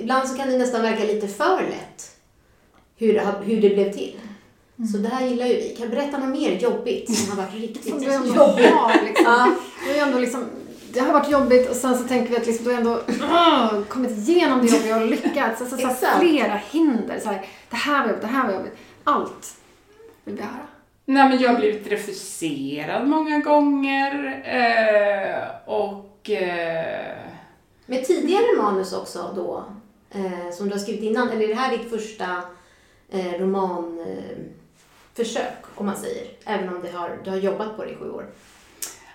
ibland 0.04 0.30
så 0.30 0.38
kan 0.38 0.50
det 0.50 0.58
nästan 0.58 0.82
verka 0.82 1.04
lite 1.04 1.28
för 1.28 1.62
lätt 1.62 2.12
hur 2.98 3.14
det, 3.14 3.34
hur 3.46 3.62
det 3.62 3.70
blev 3.70 3.92
till. 3.94 4.20
Så 4.92 4.98
det 4.98 5.10
här 5.10 5.26
gillar 5.28 5.46
ju 5.46 5.54
vi. 5.54 5.76
Kan 5.78 5.90
du 5.90 5.96
berätta 5.96 6.18
något 6.18 6.30
mer 6.40 6.52
jobbigt 6.52 7.18
som 7.18 7.38
har 7.38 7.46
varit 7.46 7.62
riktigt 7.62 7.90
Som 7.90 8.00
du 8.02 8.14
ändå 8.14 8.28
jobbigt? 8.28 8.74
har 8.74 8.94
liksom. 9.06 9.26
Ja. 9.98 10.06
Ändå 10.06 10.20
liksom, 10.20 10.46
det 10.94 11.00
har 11.00 11.14
varit 11.14 11.30
jobbigt 11.32 11.70
och 11.70 11.76
sen 11.76 11.98
så 11.98 12.04
tänker 12.04 12.30
vi 12.32 12.38
att 12.38 12.48
liksom, 12.48 12.66
du 12.66 12.72
har 12.72 12.78
ändå 12.78 13.00
åh, 13.22 13.82
kommit 13.90 14.12
igenom 14.12 14.62
det 14.62 14.68
jobbiga 14.68 14.96
och 15.02 15.08
lyckats. 15.08 15.62
Alltså, 15.62 15.78
så 15.78 15.88
Exakt. 15.90 16.20
flera 16.20 16.60
hinder. 16.72 17.20
Så 17.20 17.30
här, 17.30 17.46
det 17.70 17.76
här 17.76 18.00
var 18.02 18.08
jobbigt, 18.08 18.22
det 18.22 18.28
här 18.28 18.48
var 18.48 18.54
jobbigt. 18.54 18.74
Allt 19.04 19.56
vill 20.24 20.36
vi 20.36 20.42
höra. 20.42 20.68
Nej, 21.06 21.30
men 21.30 21.40
jag 21.40 21.50
har 21.50 21.58
blivit 21.60 21.88
refuserad 21.92 23.08
många 23.08 23.40
gånger 23.40 24.42
eh, 24.46 25.74
och 25.74 26.30
eh, 26.30 27.16
Med 27.86 28.06
tidigare 28.06 28.62
manus 28.62 28.94
också 28.94 29.34
då, 29.36 29.64
eh, 30.14 30.52
som 30.52 30.68
du 30.68 30.74
har 30.74 30.80
skrivit 30.80 31.04
innan, 31.04 31.30
eller 31.30 31.44
är 31.44 31.48
det 31.48 31.56
här 31.56 31.78
ditt 31.78 31.90
första 31.90 32.44
eh, 33.10 33.34
romanförsök, 33.40 35.38
eh, 35.38 35.70
om 35.76 35.86
man 35.86 35.98
säger. 35.98 36.28
Även 36.46 36.70
om 36.70 36.82
det 36.82 36.92
har, 36.92 37.20
du 37.24 37.30
har 37.30 37.38
jobbat 37.38 37.76
på 37.76 37.84
det 37.84 37.92
i 37.92 37.96
sju 37.96 38.12
år. 38.12 38.26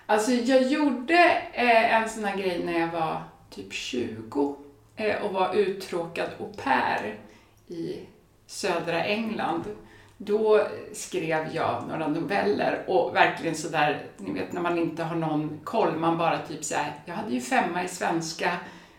Alltså 0.06 0.32
jag 0.32 0.62
gjorde 0.62 1.42
eh, 1.52 1.94
en 1.94 2.08
sån 2.08 2.24
här 2.24 2.36
grej 2.36 2.64
när 2.64 2.80
jag 2.80 2.88
var 2.88 3.22
typ 3.50 3.72
20 3.72 4.56
eh, 4.96 5.22
och 5.22 5.32
var 5.32 5.54
uttråkad 5.54 6.28
au 6.38 6.52
pair 6.52 7.18
i 7.66 7.96
södra 8.46 9.04
England. 9.04 9.64
Då 10.16 10.66
skrev 10.92 11.54
jag 11.54 11.84
några 11.88 12.08
noveller 12.08 12.84
och 12.86 13.14
verkligen 13.14 13.54
sådär, 13.54 14.06
ni 14.16 14.32
vet 14.32 14.52
när 14.52 14.60
man 14.60 14.78
inte 14.78 15.02
har 15.02 15.16
någon 15.16 15.60
koll, 15.64 15.96
man 15.96 16.18
bara 16.18 16.38
typ 16.38 16.64
såhär, 16.64 16.92
jag 17.04 17.14
hade 17.14 17.34
ju 17.34 17.40
femma 17.40 17.84
i 17.84 17.88
svenska, 17.88 18.56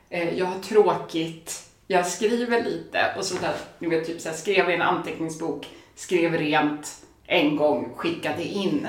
eh, 0.10 0.38
jag 0.38 0.46
har 0.46 0.60
tråkigt, 0.60 1.69
jag 1.92 2.06
skriver 2.06 2.64
lite 2.64 3.14
och 3.18 3.26
sådär, 3.26 3.54
ni 3.80 3.88
vet 3.88 4.06
typ 4.06 4.22
såhär, 4.22 4.36
skrev 4.36 4.70
i 4.70 4.74
en 4.74 4.82
anteckningsbok, 4.82 5.68
skrev 5.96 6.34
rent 6.34 7.06
en 7.28 7.56
gång, 7.56 7.94
skickade 7.96 8.44
in. 8.44 8.88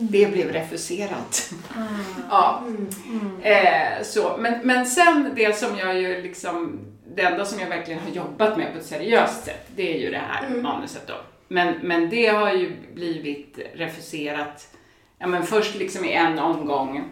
Det 0.00 0.32
blev 0.32 0.52
refuserat. 0.52 1.52
ja. 2.30 2.62
Eh, 3.42 4.02
så. 4.02 4.36
Men, 4.38 4.60
men 4.62 4.86
sen 4.86 5.32
det 5.36 5.58
som 5.58 5.78
jag 5.78 6.00
ju 6.00 6.22
liksom, 6.22 6.80
det 7.14 7.22
enda 7.22 7.44
som 7.44 7.60
jag 7.60 7.68
verkligen 7.68 8.00
har 8.00 8.10
jobbat 8.10 8.56
med 8.56 8.72
på 8.72 8.78
ett 8.78 8.86
seriöst 8.86 9.44
sätt, 9.44 9.66
det 9.76 9.94
är 9.94 10.00
ju 10.00 10.10
det 10.10 10.22
här 10.28 10.48
manuset 10.48 11.06
då. 11.06 11.14
Men, 11.48 11.74
men 11.82 12.10
det 12.10 12.26
har 12.26 12.52
ju 12.52 12.76
blivit 12.94 13.58
refuserat, 13.74 14.68
ja 15.18 15.26
men 15.26 15.42
först 15.42 15.74
liksom 15.74 16.04
i 16.04 16.12
en 16.12 16.38
omgång 16.38 17.10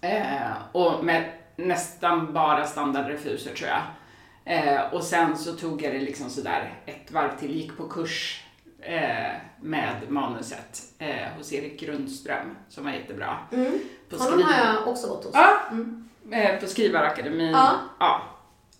eh, 0.00 0.52
och 0.72 1.04
med 1.04 1.24
nästan 1.56 2.32
bara 2.32 2.66
standardrefuser 2.66 3.54
tror 3.54 3.68
jag. 3.70 3.82
Eh, 4.44 4.80
och 4.94 5.02
sen 5.04 5.36
så 5.36 5.52
tog 5.52 5.82
jag 5.82 5.92
det 5.92 5.98
liksom 6.00 6.30
sådär 6.30 6.74
ett 6.86 7.10
varv 7.12 7.38
till, 7.38 7.56
gick 7.56 7.76
på 7.76 7.88
kurs 7.88 8.44
eh, 8.80 9.32
med 9.60 9.94
manuset 10.08 10.82
eh, 10.98 11.28
hos 11.36 11.52
Erik 11.52 11.80
Grundström 11.80 12.56
som 12.68 12.84
var 12.84 12.92
jättebra. 12.92 13.38
Mm. 13.52 13.78
På 14.10 14.16
Honom 14.16 14.32
skriv- 14.32 14.44
har 14.46 14.74
jag 14.74 14.88
också 14.88 15.08
gått 15.08 15.24
hos. 15.24 15.34
Ja, 15.34 15.56
Mm. 15.70 16.08
eh, 16.30 16.60
på 16.60 16.66
Skrivarakademin. 16.66 17.50
Ja. 17.50 17.70
Ja. 17.98 18.22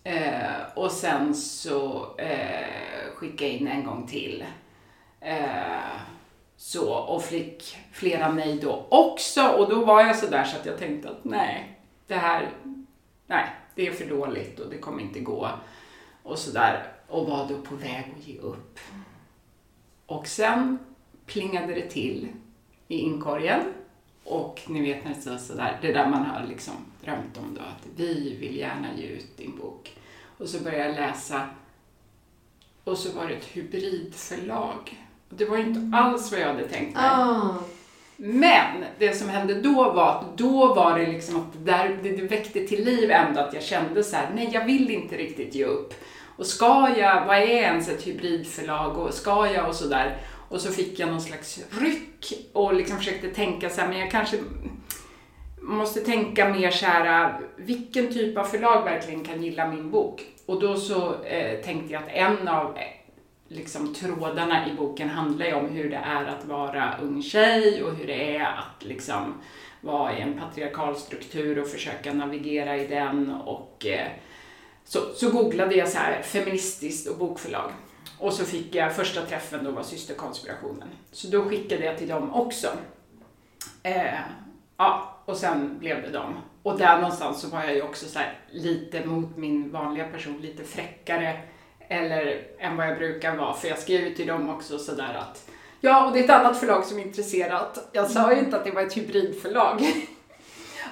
Eh, 0.03 0.61
och 0.75 0.91
sen 0.91 1.35
så 1.35 2.07
eh, 2.17 2.67
skickade 3.15 3.43
jag 3.51 3.59
in 3.59 3.67
en 3.67 3.83
gång 3.85 4.07
till. 4.07 4.45
Eh, 5.21 5.37
så, 6.57 6.93
och 6.93 7.23
fick 7.23 7.77
flera 7.91 8.31
nej 8.31 8.59
då 8.61 8.85
också. 8.89 9.47
Och 9.47 9.69
då 9.69 9.85
var 9.85 10.01
jag 10.01 10.15
så 10.15 10.27
där 10.27 10.43
så 10.43 10.57
att 10.57 10.65
jag 10.65 10.77
tänkte 10.77 11.09
att 11.09 11.23
nej, 11.23 11.79
det 12.07 12.15
här, 12.15 12.49
nej, 13.27 13.45
det 13.75 13.87
är 13.87 13.91
för 13.91 14.05
dåligt 14.05 14.59
och 14.59 14.69
det 14.69 14.77
kommer 14.77 15.01
inte 15.01 15.19
gå. 15.19 15.49
Och 16.23 16.39
så 16.39 16.51
där. 16.51 16.93
Och 17.07 17.27
var 17.27 17.47
då 17.47 17.61
på 17.61 17.75
väg 17.75 18.13
att 18.17 18.27
ge 18.27 18.39
upp. 18.39 18.79
Och 20.05 20.27
sen 20.27 20.79
plingade 21.25 21.73
det 21.73 21.89
till 21.89 22.27
i 22.87 22.97
inkorgen. 22.97 23.61
Och 24.23 24.61
ni 24.67 24.81
vet 24.81 25.05
nästan 25.05 25.39
sådär, 25.39 25.79
det 25.81 25.93
där 25.93 26.09
man 26.09 26.25
har 26.25 26.47
liksom 26.47 26.73
drömt 27.03 27.37
om 27.37 27.55
då, 27.55 27.61
att 27.61 27.87
vi 27.95 28.37
vill 28.39 28.55
gärna 28.55 28.87
ge 28.97 29.07
ut 29.07 29.37
din 29.37 29.57
bok. 29.57 29.97
Och 30.37 30.49
så 30.49 30.63
började 30.63 30.85
jag 30.85 30.95
läsa 30.95 31.49
och 32.83 32.97
så 32.97 33.11
var 33.11 33.27
det 33.27 33.33
ett 33.33 33.45
hybridförlag. 33.45 35.07
Det 35.29 35.45
var 35.45 35.57
ju 35.57 35.63
inte 35.63 35.97
alls 35.97 36.31
vad 36.31 36.41
jag 36.41 36.47
hade 36.47 36.67
tänkt 36.67 36.95
mig. 36.95 37.05
Oh. 37.05 37.57
Men 38.17 38.85
det 38.99 39.13
som 39.13 39.29
hände 39.29 39.53
då 39.53 39.91
var 39.91 40.09
att 40.09 40.37
då 40.37 40.73
var 40.73 40.99
det 40.99 41.05
liksom 41.05 41.35
att 41.35 41.53
det, 41.53 41.71
där, 41.71 41.97
det, 42.03 42.09
det 42.09 42.23
väckte 42.23 42.67
till 42.67 42.85
liv 42.85 43.11
ändå 43.11 43.39
att 43.39 43.53
jag 43.53 43.63
kände 43.63 44.03
så 44.03 44.15
här: 44.15 44.29
nej 44.35 44.49
jag 44.53 44.65
vill 44.65 44.91
inte 44.91 45.17
riktigt 45.17 45.55
ge 45.55 45.65
upp. 45.65 45.93
Och 46.37 46.45
ska 46.45 46.89
jag, 46.97 47.25
vad 47.25 47.37
är 47.37 47.47
ens 47.47 47.89
ett 47.89 48.07
hybridförlag 48.07 48.97
och 48.97 49.13
ska 49.13 49.47
jag 49.51 49.67
och 49.67 49.75
sådär. 49.75 50.17
Och 50.49 50.61
så 50.61 50.71
fick 50.71 50.99
jag 50.99 51.09
någon 51.09 51.21
slags 51.21 51.59
ryck 51.81 52.49
och 52.53 52.73
liksom 52.73 52.97
försökte 52.97 53.27
tänka 53.27 53.69
så 53.69 53.81
här, 53.81 53.87
men 53.87 53.99
jag 53.99 54.11
kanske 54.11 54.37
måste 55.61 55.99
tänka 55.99 56.49
mer 56.49 56.71
så 56.71 56.85
här, 56.85 57.39
vilken 57.55 58.13
typ 58.13 58.37
av 58.37 58.43
förlag 58.43 58.83
verkligen 58.83 59.23
kan 59.23 59.43
gilla 59.43 59.67
min 59.67 59.91
bok? 59.91 60.21
Och 60.45 60.61
då 60.61 60.75
så 60.75 61.23
eh, 61.23 61.59
tänkte 61.59 61.93
jag 61.93 62.03
att 62.03 62.09
en 62.09 62.47
av 62.47 62.77
liksom, 63.53 63.93
trådarna 63.93 64.69
i 64.69 64.73
boken 64.73 65.09
handlar 65.09 65.45
ju 65.45 65.53
om 65.53 65.69
hur 65.69 65.89
det 65.89 65.95
är 65.95 66.25
att 66.25 66.45
vara 66.45 66.97
ung 67.01 67.21
tjej 67.21 67.83
och 67.83 67.95
hur 67.95 68.07
det 68.07 68.37
är 68.37 68.45
att 68.45 68.83
liksom 68.83 69.41
vara 69.81 70.17
i 70.17 70.21
en 70.21 70.39
patriarkal 70.39 70.95
struktur 70.95 71.59
och 71.59 71.67
försöka 71.67 72.13
navigera 72.13 72.77
i 72.77 72.87
den 72.87 73.31
och 73.31 73.85
eh, 73.85 74.07
så, 74.85 74.99
så 75.15 75.29
googlade 75.29 75.75
jag 75.75 75.89
så 75.89 75.97
här 75.97 76.21
feministiskt 76.21 77.09
och 77.09 77.17
bokförlag. 77.17 77.71
Och 78.19 78.33
så 78.33 78.45
fick 78.45 78.75
jag 78.75 78.95
första 78.95 79.25
träffen 79.25 79.63
då 79.63 79.71
var 79.71 79.83
systerkonspirationen. 79.83 80.87
Så 81.11 81.27
då 81.27 81.43
skickade 81.43 81.85
jag 81.85 81.97
till 81.97 82.07
dem 82.07 82.33
också. 82.33 82.67
Eh, 83.83 84.19
ja, 84.77 85.19
och 85.25 85.37
sen 85.37 85.79
blev 85.79 86.01
det 86.01 86.09
dem. 86.09 86.33
Och 86.63 86.77
där 86.77 86.97
någonstans 86.97 87.41
så 87.41 87.47
var 87.47 87.63
jag 87.63 87.75
ju 87.75 87.81
också 87.81 88.05
så 88.05 88.19
här 88.19 88.39
lite 88.51 89.05
mot 89.05 89.37
min 89.37 89.71
vanliga 89.71 90.07
person, 90.07 90.41
lite 90.41 90.63
fräckare 90.63 91.41
eller 91.87 92.41
än 92.59 92.77
vad 92.77 92.87
jag 92.87 92.97
brukar 92.97 93.35
vara. 93.35 93.53
För 93.53 93.67
jag 93.67 93.79
skrev 93.79 94.01
ju 94.01 94.13
till 94.15 94.27
dem 94.27 94.49
också 94.49 94.77
sådär 94.79 95.17
att 95.21 95.43
ja, 95.81 96.05
och 96.05 96.13
det 96.13 96.19
är 96.19 96.23
ett 96.23 96.29
annat 96.29 96.57
förlag 96.59 96.85
som 96.85 96.99
är 96.99 97.03
intresserat. 97.03 97.89
Jag 97.91 98.11
sa 98.11 98.33
ju 98.33 98.39
inte 98.39 98.57
att 98.57 98.63
det 98.65 98.71
var 98.71 98.81
ett 98.81 98.97
hybridförlag. 98.97 99.81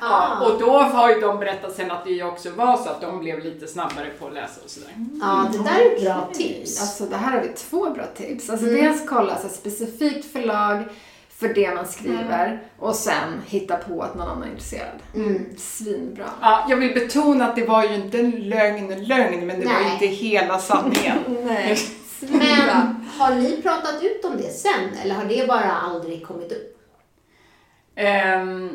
Ah. 0.04 0.40
Ja, 0.42 0.46
och 0.52 0.60
då 0.60 0.72
har 0.80 1.10
ju 1.10 1.22
de 1.22 1.40
berättat 1.40 1.76
sen 1.76 1.92
att 1.92 2.06
det 2.06 2.24
också 2.24 2.50
var 2.52 2.78
så 2.78 2.90
att 2.90 3.02
de 3.02 3.20
blev 3.20 3.40
lite 3.44 3.68
snabbare 3.68 4.10
på 4.20 4.28
att 4.28 4.34
läsa 4.34 4.62
och 4.64 4.70
sådär. 4.70 4.90
Ja, 5.22 5.48
det 5.52 5.58
där 5.58 5.80
är 5.80 6.04
bra 6.04 6.30
tips. 6.34 6.82
Alltså 6.82 7.06
det 7.06 7.16
här 7.16 7.32
har 7.38 7.42
vi 7.42 7.48
två 7.54 7.90
bra 7.90 8.06
tips. 8.16 8.50
Alltså 8.50 8.68
Mm. 8.68 8.84
dels 8.84 9.10
kolla 9.10 9.38
så 9.38 9.50
specifikt 9.50 10.32
förlag 10.32 10.84
för 11.42 11.54
det 11.54 11.76
man 11.76 11.88
skriver 11.88 12.64
och 12.80 12.96
sen 12.96 13.42
hitta 13.48 13.78
på 13.78 14.02
att 14.02 14.16
någon 14.16 14.28
annan 14.28 14.44
är 14.44 14.48
intresserad. 14.48 15.00
Mm. 15.16 15.46
Svinbra. 15.58 16.26
Ja, 16.42 16.66
jag 16.70 16.78
vill 16.78 16.94
betona 16.94 17.48
att 17.48 17.56
det 17.56 17.66
var 17.66 17.84
ju 17.84 17.96
inte 17.96 18.20
en 18.20 18.32
lögn, 18.32 19.06
lögn, 19.06 19.48
men 19.48 19.60
det 19.60 19.66
var 19.66 19.80
ju 19.80 19.86
Nej. 19.86 19.94
inte 19.94 20.06
hela 20.06 20.60
sanningen. 20.60 21.18
Nej. 21.46 21.78
Men 22.20 23.06
har 23.18 23.36
ni 23.36 23.62
pratat 23.62 24.04
ut 24.04 24.26
om 24.26 24.38
det 24.38 24.50
sen 24.50 24.90
eller 25.04 25.16
har 25.16 25.26
det 25.26 25.48
bara 25.48 25.72
aldrig 25.72 26.26
kommit 26.26 26.52
upp? 26.52 26.78
Ehm, 27.96 28.70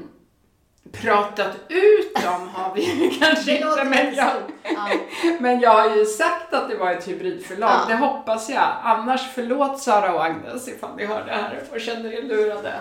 pratat 0.93 1.52
ut 1.69 2.14
dem 2.14 2.49
har 2.49 2.75
vi 2.75 2.83
ju 2.83 3.11
kanske 3.21 3.57
inte, 3.57 3.85
men 3.85 4.14
jag. 4.14 4.33
Ja. 4.62 4.88
men 5.40 5.61
jag 5.61 5.71
har 5.71 5.97
ju 5.97 6.05
sagt 6.07 6.55
att 6.55 6.69
det 6.71 6.76
var 6.76 6.90
ett 6.93 7.09
hybridförlag. 7.09 7.71
Ja. 7.71 7.85
Det 7.88 7.95
hoppas 7.97 8.49
jag. 8.50 8.69
Annars 8.83 9.21
förlåt 9.35 9.81
Sara 9.81 10.14
och 10.14 10.25
Agnes 10.25 10.69
ifall 10.69 10.97
ni 10.97 11.05
hör 11.07 11.25
det 11.25 11.33
här 11.33 11.62
och 11.75 11.81
känner 11.81 12.12
er 12.12 12.23
lurade. 12.23 12.75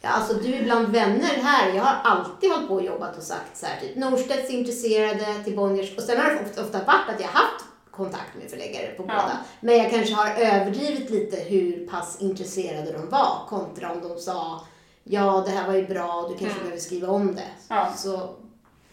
Ja, 0.00 0.10
alltså 0.10 0.34
du 0.34 0.54
är 0.54 0.62
bland 0.62 0.88
vänner 0.88 1.38
här. 1.42 1.74
Jag 1.74 1.82
har 1.82 2.10
alltid 2.10 2.50
hållit 2.50 2.68
på 2.68 2.74
och 2.74 2.84
jobbat 2.84 3.16
och 3.16 3.22
sagt 3.22 3.56
så 3.56 3.66
här 3.66 3.80
typ 3.80 3.96
Norstedts 3.96 4.50
intresserade 4.50 5.44
till 5.44 5.56
Bonniers 5.56 5.96
och 5.96 6.02
sen 6.02 6.20
har 6.20 6.30
det 6.30 6.60
ofta, 6.62 6.78
varit 6.78 7.08
att 7.14 7.20
jag 7.20 7.28
haft 7.28 7.64
kontakt 7.90 8.34
med 8.42 8.50
förläggare 8.50 8.86
på 8.86 9.04
Ja. 9.08 9.14
båda. 9.14 9.38
Men 9.60 9.76
jag 9.78 9.90
kanske 9.90 10.14
har 10.14 10.30
överdrivit 10.36 11.10
lite 11.10 11.36
hur 11.36 11.86
pass 11.86 12.16
intresserade 12.20 12.92
de 12.92 13.08
var 13.10 13.38
kontra 13.48 13.90
om 13.92 14.08
de 14.08 14.18
sa 14.20 14.66
ja 15.04 15.42
det 15.46 15.50
här 15.50 15.66
var 15.66 15.74
ju 15.74 15.86
bra, 15.86 16.22
du 16.28 16.28
kanske 16.28 16.46
Mm. 16.46 16.58
behöver 16.62 16.80
skriva 16.80 17.08
om 17.08 17.34
det. 17.34 17.48
Ja. 17.68 17.92
Så 17.96 18.34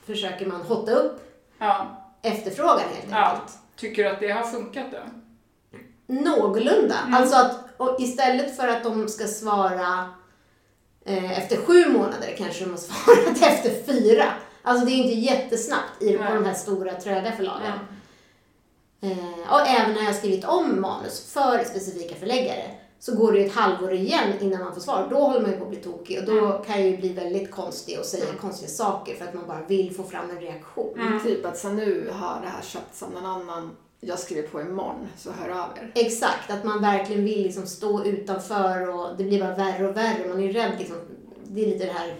försöker 0.06 0.46
man 0.46 0.62
hotta 0.62 0.92
upp 0.92 1.22
Ja, 1.60 1.88
efterfrågan 2.22 2.80
helt 2.80 3.12
ja. 3.12 3.18
enkelt. 3.26 3.58
Tycker 3.76 4.04
du 4.04 4.10
att 4.10 4.20
det 4.20 4.32
har 4.32 4.44
funkat 4.44 4.86
då? 4.92 4.98
Någorlunda. 6.08 6.96
Mm. 7.04 7.14
Alltså 7.14 7.36
att 7.36 7.58
och 7.78 7.96
istället 8.00 8.56
för 8.56 8.68
att 8.68 8.84
de 8.84 9.08
ska 9.10 9.28
svara 9.28 10.10
eh, 11.06 11.40
efter 11.40 11.58
sju 11.58 11.90
månader 11.90 12.36
kanske 12.38 12.64
de 12.64 12.70
har 12.70 12.78
svarat 12.78 13.42
efter 13.42 13.84
fyra. 13.94 14.24
Alltså 14.64 14.86
det 14.86 14.92
är 14.92 14.96
inte 14.96 15.20
jättesnabbt 15.20 16.02
i 16.02 16.18
på 16.18 16.24
de 16.34 16.46
här 16.46 16.54
stora 16.54 16.94
tröga 16.94 17.32
förlagen. 17.32 17.72
Eh, 19.02 19.52
och 19.54 19.68
även 19.68 19.92
när 19.94 20.00
jag 20.00 20.06
har 20.08 20.14
skrivit 20.14 20.46
om 20.46 20.82
manus 20.82 21.34
för 21.34 21.64
specifika 21.64 22.16
förläggare 22.16 22.64
så 23.04 23.16
går 23.16 23.32
det 23.32 23.40
ju 23.40 23.46
ett 23.46 23.52
halvår 23.56 23.94
igen 23.94 24.34
innan 24.42 24.64
man 24.64 24.74
får 24.74 24.82
svar. 24.82 25.08
Då 25.10 25.16
håller 25.20 25.42
man 25.42 25.52
ju 25.52 25.58
på 25.58 25.64
att 25.64 25.70
bli 25.70 25.80
tokig 25.80 26.20
och 26.20 26.26
då 26.26 26.32
Mm. 26.46 26.64
kan 26.64 26.80
jag 26.82 26.90
ju 26.90 26.98
bli 26.98 27.10
väldigt 27.14 27.52
konstig 27.52 28.00
och 28.00 28.06
säga 28.06 28.26
konstiga 28.42 28.70
saker 28.70 29.16
för 29.16 29.26
att 29.26 29.34
man 29.34 29.48
bara 29.48 29.62
vill 29.68 29.96
få 29.96 30.04
fram 30.04 30.30
en 30.30 30.40
reaktion. 30.40 31.00
Mm. 31.00 31.24
Typ 31.24 31.46
att 31.46 31.58
så 31.58 31.70
nu 31.70 32.10
har 32.14 32.42
det 32.42 32.48
här 32.48 32.62
köpts 32.62 33.04
av 33.04 33.12
någon 33.12 33.26
annan. 33.26 33.72
Jag 34.00 34.20
skriver 34.20 34.48
på 34.48 34.62
imorgon, 34.62 35.08
så 35.18 35.30
hör 35.32 35.50
av 35.50 35.70
er. 35.78 35.92
Exakt, 35.96 36.52
att 36.52 36.64
man 36.64 36.82
verkligen 36.82 37.26
vill 37.26 37.44
liksom 37.44 37.68
stå 37.68 38.04
utanför 38.06 38.90
och 38.90 39.18
det 39.18 39.24
blir 39.24 39.40
bara 39.40 39.56
värre 39.56 39.88
och 39.90 39.98
värre. 39.98 40.28
Man 40.30 40.44
är 40.44 40.54
rädd 40.54 40.72
liksom. 40.80 40.96
Det 41.48 41.62
är 41.62 41.68
lite 41.68 41.86
det 41.86 41.92
här, 41.92 42.16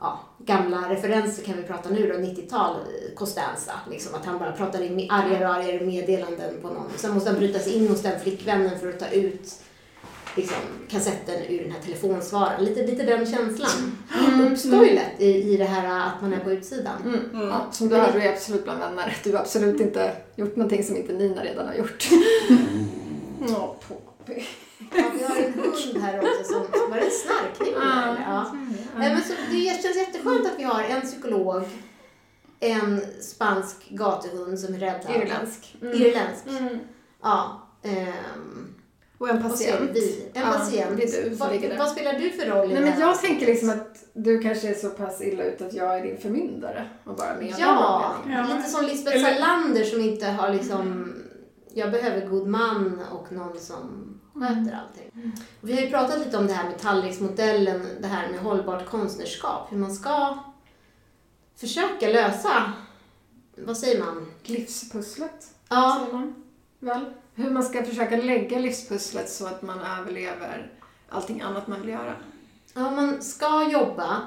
ja, 0.00 0.20
gamla 0.38 0.90
referenser 0.90 1.42
kan 1.44 1.56
vi 1.56 1.62
prata 1.62 1.88
nu 1.90 2.08
då, 2.12 2.14
90-tal, 2.18 2.76
eh, 2.76 3.14
Costanza. 3.14 3.72
Liksom, 3.90 4.14
att 4.14 4.24
han 4.26 4.38
bara 4.38 4.52
pratar 4.52 4.82
in 4.82 4.96
med 4.96 5.08
argare 5.10 5.46
och 5.48 5.54
argare 5.54 5.86
meddelanden 5.86 6.54
på 6.62 6.68
någon. 6.68 6.86
Sen 6.96 7.14
måste 7.14 7.30
han 7.30 7.38
bryta 7.38 7.58
sig 7.58 7.72
in 7.76 7.88
hos 7.88 8.02
den 8.02 8.20
flickvännen 8.20 8.78
för 8.80 8.88
att 8.88 8.98
ta 8.98 9.08
ut 9.08 9.54
liksom, 10.36 10.56
kassetten 10.88 11.42
ur 11.48 11.62
den 11.62 11.72
här 11.72 11.80
telefonsvararen. 11.80 12.64
Lite, 12.64 12.86
lite 12.86 13.02
den 13.02 13.26
känslan 13.26 13.98
uppstår 14.52 14.84
ju 14.84 14.94
lätt 14.94 15.20
i, 15.20 15.52
i 15.52 15.56
det 15.56 15.64
här 15.64 16.06
att 16.08 16.22
man 16.22 16.32
är 16.32 16.38
på 16.38 16.52
utsidan. 16.52 17.02
Mm. 17.04 17.48
Ja, 17.48 17.66
som 17.72 17.88
du 17.88 17.96
hör, 17.96 18.12
du 18.12 18.20
är 18.22 18.32
absolut 18.32 18.64
bland 18.64 18.80
vänner. 18.80 19.16
Du 19.24 19.32
har 19.32 19.40
absolut 19.40 19.80
inte 19.80 20.12
gjort 20.36 20.56
någonting 20.56 20.84
som 20.84 20.96
inte 20.96 21.12
Nina 21.12 21.44
redan 21.44 21.66
har 21.66 21.74
gjort. 21.74 22.08
Åh, 23.40 23.74
Poppy. 23.88 24.42
Ja, 24.94 25.04
vi 25.14 25.24
har 25.24 25.36
en 25.36 25.52
hund 25.52 26.02
här 26.02 26.18
också 26.18 26.52
som... 26.52 26.90
Var 26.90 26.96
det 26.96 27.04
en 27.04 27.10
snarkning? 27.10 27.74
Ja? 27.74 28.16
Ja. 28.26 28.50
det. 28.52 28.98
Nej, 28.98 29.12
men 29.12 29.22
så 29.22 29.32
det 29.50 29.82
känns 29.82 29.96
jätteskönt 29.96 30.46
att 30.46 30.58
vi 30.58 30.62
har 30.62 30.82
en 30.82 31.00
psykolog, 31.00 31.62
en 32.60 33.00
spansk 33.20 33.88
gatuhund 33.88 34.58
som 34.58 34.74
är 34.74 34.78
räddad. 34.78 35.16
Irländsk. 35.16 35.76
Mm. 35.82 35.94
Irländsk. 35.94 36.46
Mm. 36.46 36.78
Ja. 37.22 37.68
ehm, 37.82 38.74
Och 39.22 39.28
en 39.28 39.36
och 39.36 39.42
patient. 39.50 39.90
vi. 39.94 40.28
En 40.34 40.42
Ja, 40.42 40.48
patient. 40.52 40.96
det 40.96 41.02
är 41.18 41.22
du 41.24 41.28
som 41.28 41.38
vad, 41.38 41.52
ligger 41.52 41.68
där. 41.68 41.78
vad 41.78 41.88
spelar 41.88 42.12
du 42.12 42.30
för 42.30 42.46
roll 42.46 42.70
i 42.70 42.74
Nej, 42.74 42.82
men 42.82 43.00
jag 43.00 43.20
tänker 43.20 43.46
liksom 43.46 43.70
att 43.70 44.04
du 44.12 44.38
kanske 44.42 44.68
är 44.68 44.74
så 44.74 44.88
pass 44.90 45.20
illa 45.22 45.44
ute 45.44 45.66
att 45.66 45.72
jag 45.74 45.98
är 45.98 46.02
din 46.02 46.18
förmyndare 46.18 46.88
och 47.04 47.16
bara 47.16 47.34
menar 47.34 47.56
Ja. 47.60 48.14
Ja. 48.28 48.46
lite 48.56 48.68
som 48.68 48.84
Lisbeth 48.84 49.16
Eller- 49.16 49.34
Salander 49.40 49.84
som 49.84 50.00
inte 50.00 50.26
har 50.26 50.50
liksom... 50.54 51.12
Jag 51.74 51.90
behöver 51.90 52.26
god 52.26 52.48
man 52.48 53.00
och 53.12 53.32
någon 53.32 53.58
som 53.58 54.08
sköter 54.34 54.54
allting. 54.80 55.32
Och 55.60 55.68
vi 55.68 55.72
har 55.74 55.80
ju 55.80 55.90
pratat 55.90 56.18
lite 56.18 56.38
om 56.38 56.46
det 56.46 56.52
här 56.52 56.64
med 56.70 56.78
tallriksmodellen, 56.78 57.86
det 58.00 58.06
här 58.06 58.28
med 58.30 58.40
hållbart 58.40 58.86
konstnärskap. 58.86 59.72
Hur 59.72 59.78
man 59.78 59.94
ska 59.94 60.38
försöka 61.56 62.08
lösa, 62.08 62.72
vad 63.56 63.76
säger 63.78 64.00
man? 64.04 64.26
Livspusslet, 64.42 65.46
Ja, 65.68 66.00
säger 66.00 66.12
man 66.18 66.34
väl? 66.80 67.04
Hur 67.34 67.50
man 67.50 67.62
ska 67.62 67.84
försöka 67.84 68.16
lägga 68.16 68.58
livspusslet 68.58 69.30
så 69.30 69.46
att 69.46 69.62
man 69.62 69.78
överlever 69.80 70.70
allting 71.08 71.40
annat 71.40 71.66
man 71.66 71.80
vill 71.80 71.90
göra. 71.90 72.14
ja, 72.74 72.90
man 72.90 73.22
ska 73.22 73.70
jobba, 73.72 74.20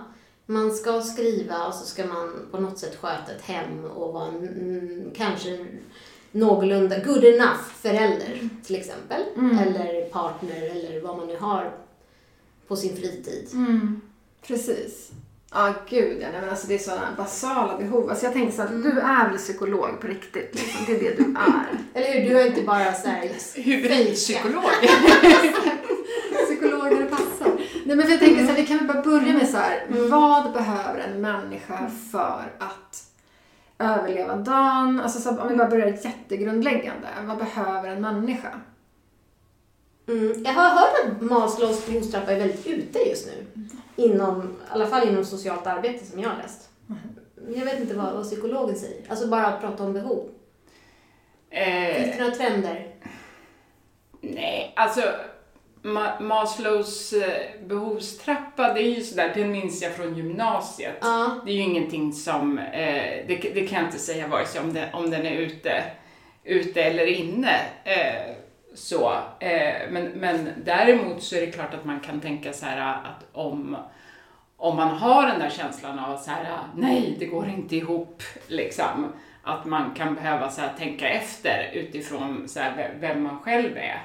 man 0.46 0.72
ska 0.72 1.02
skriva 1.02 1.68
och 1.68 1.74
så 1.74 1.86
ska 1.86 2.06
man 2.06 2.48
på 2.52 2.60
något 2.60 2.80
sätt 2.80 2.96
sköta 2.96 3.32
ett 3.36 3.42
hem 3.42 3.86
och 3.86 4.14
vara 4.14 4.28
en, 4.28 5.12
kanske 5.16 5.66
någorlunda 6.32 7.00
good 7.00 7.24
enough 7.24 7.64
förälder 7.76 8.50
till 8.66 8.76
exempel. 8.76 9.22
Mm. 9.36 9.58
Eller 9.58 10.10
partner 10.10 10.70
eller 10.70 11.02
vad 11.02 11.18
man 11.18 11.28
nu 11.28 11.38
har 11.38 11.72
på 12.68 12.76
sin 12.76 12.98
fritid. 12.98 13.50
Mm. 13.54 14.02
Precis. 14.42 15.12
Ja, 15.52 15.74
gud 15.90 16.18
ja. 16.22 16.28
Nej, 16.32 16.42
men 16.42 16.50
alltså 16.50 16.68
det 16.68 16.76
är 16.76 16.80
sådana 16.80 17.08
basala 17.18 17.78
behov. 17.78 18.10
Alltså 18.10 18.26
jag 18.26 18.34
tänker 18.34 18.56
så 18.56 18.62
att 18.62 18.84
du 18.84 19.00
är 19.00 19.30
väl 19.30 19.38
psykolog 19.38 20.02
på 20.02 20.08
riktigt. 20.08 20.56
Liksom. 20.56 20.86
Det 20.86 20.96
är 20.96 21.00
det 21.00 21.16
du 21.18 21.24
är. 21.24 21.80
Eller 21.94 22.20
hur? 22.20 22.30
Du 22.30 22.36
har 22.36 22.46
inte 22.46 22.62
bara 22.62 22.94
så 22.94 23.08
här... 23.08 23.30
Hybridpsykolog. 23.56 24.64
Psykolog 26.46 26.84
när 26.94 27.00
det 27.00 27.10
passar. 27.10 27.52
Nej 27.86 27.96
men 27.96 28.10
jag 28.10 28.20
tänker 28.20 28.46
så 28.46 28.52
här, 28.52 28.56
vi 28.56 28.68
kan 28.68 28.78
väl 28.78 28.88
bara 28.88 29.02
börja 29.02 29.34
med 29.34 29.50
så 29.50 29.58
här. 29.58 29.86
Vad 29.90 30.54
behöver 30.54 31.00
en 31.00 31.22
människa 31.22 31.92
för 32.12 32.44
att 32.60 33.04
överleva 33.80 34.36
dagen? 34.36 35.00
Alltså 35.00 35.20
så, 35.20 35.30
om 35.42 35.48
vi 35.48 35.56
bara 35.56 35.70
börjar 35.70 35.88
jättegrundläggande. 35.88 37.08
Vad 37.24 37.38
behöver 37.38 37.90
en 37.90 38.02
människa? 38.02 38.50
Mm. 40.08 40.44
Jag 40.44 40.54
har 40.54 40.70
hört 40.70 41.06
att 41.06 41.22
Maslows 41.22 41.86
behovstrappa 41.86 42.32
är 42.32 42.40
väldigt 42.40 42.68
ute 42.68 43.00
just 43.00 43.28
nu. 43.28 43.68
Inom, 43.96 44.42
I 44.42 44.74
alla 44.74 44.88
fall 44.88 45.08
inom 45.08 45.26
socialt 45.26 45.68
arbete 45.68 46.06
som 46.06 46.20
jag 46.20 46.30
har 46.30 46.38
läst. 46.38 46.70
Jag 47.56 47.66
vet 47.66 47.80
inte 47.80 47.94
vad, 47.96 48.14
vad 48.14 48.24
psykologen 48.24 48.76
säger. 48.76 49.02
Alltså 49.10 49.28
bara 49.28 49.46
att 49.46 49.62
prata 49.62 49.84
om 49.84 49.94
behov. 49.94 50.30
Eh, 51.50 51.96
Finns 51.96 52.18
det 52.18 52.24
några 52.24 52.36
trender? 52.36 52.88
Nej, 54.22 54.74
alltså 54.76 55.02
Ma- 55.84 56.20
Maslows 56.22 57.14
eh, 57.14 57.66
behovstrappa, 57.68 58.74
det 58.74 58.80
är 58.82 58.90
ju 58.90 59.02
sådär, 59.02 59.32
den 59.36 59.52
minns 59.52 59.82
jag 59.82 59.92
från 59.96 60.16
gymnasiet. 60.16 60.96
Ja. 61.02 61.42
Det 61.46 61.52
är 61.52 61.56
ju 61.56 61.62
ingenting 61.62 62.14
som, 62.14 62.58
eh, 62.60 63.26
det, 63.28 63.52
det 63.54 63.68
kan 63.68 63.80
jag 63.80 63.88
inte 63.88 64.00
säga 64.00 64.28
vare 64.28 64.46
sig 64.46 64.62
om, 64.62 64.74
det, 64.74 64.90
om 64.94 65.10
den 65.10 65.26
är 65.26 65.36
ute, 65.36 65.84
ute 66.44 66.82
eller 66.84 67.06
inne. 67.06 67.60
Eh, 67.84 68.36
så. 68.76 69.12
Eh, 69.40 69.90
men, 69.90 70.06
men 70.06 70.50
däremot 70.66 71.24
så 71.24 71.36
är 71.36 71.42
det 71.42 71.52
klart 71.52 71.74
att 71.74 71.86
man 71.86 72.00
kan 72.00 72.22
tänka 72.22 72.54
så 72.54 72.66
här 72.66 73.02
att 73.04 73.26
om, 73.32 73.78
om 74.58 74.76
man 74.76 74.88
har 74.98 75.28
den 75.28 75.40
där 75.40 75.50
känslan 75.50 76.00
av 76.00 76.18
så 76.18 76.32
här, 76.32 76.58
nej 76.76 77.16
det 77.20 77.26
går 77.26 77.48
inte 77.50 77.76
ihop, 77.76 78.24
liksom. 78.48 79.14
Att 79.44 79.66
man 79.66 79.94
kan 79.94 80.16
behöva 80.16 80.50
så 80.50 80.62
här, 80.62 80.74
tänka 80.78 81.10
efter 81.10 81.70
utifrån 81.74 82.48
så 82.50 82.60
här, 82.60 82.76
ve- 82.78 82.92
vem 83.00 83.24
man 83.24 83.40
själv 83.40 83.78
är. 83.78 84.02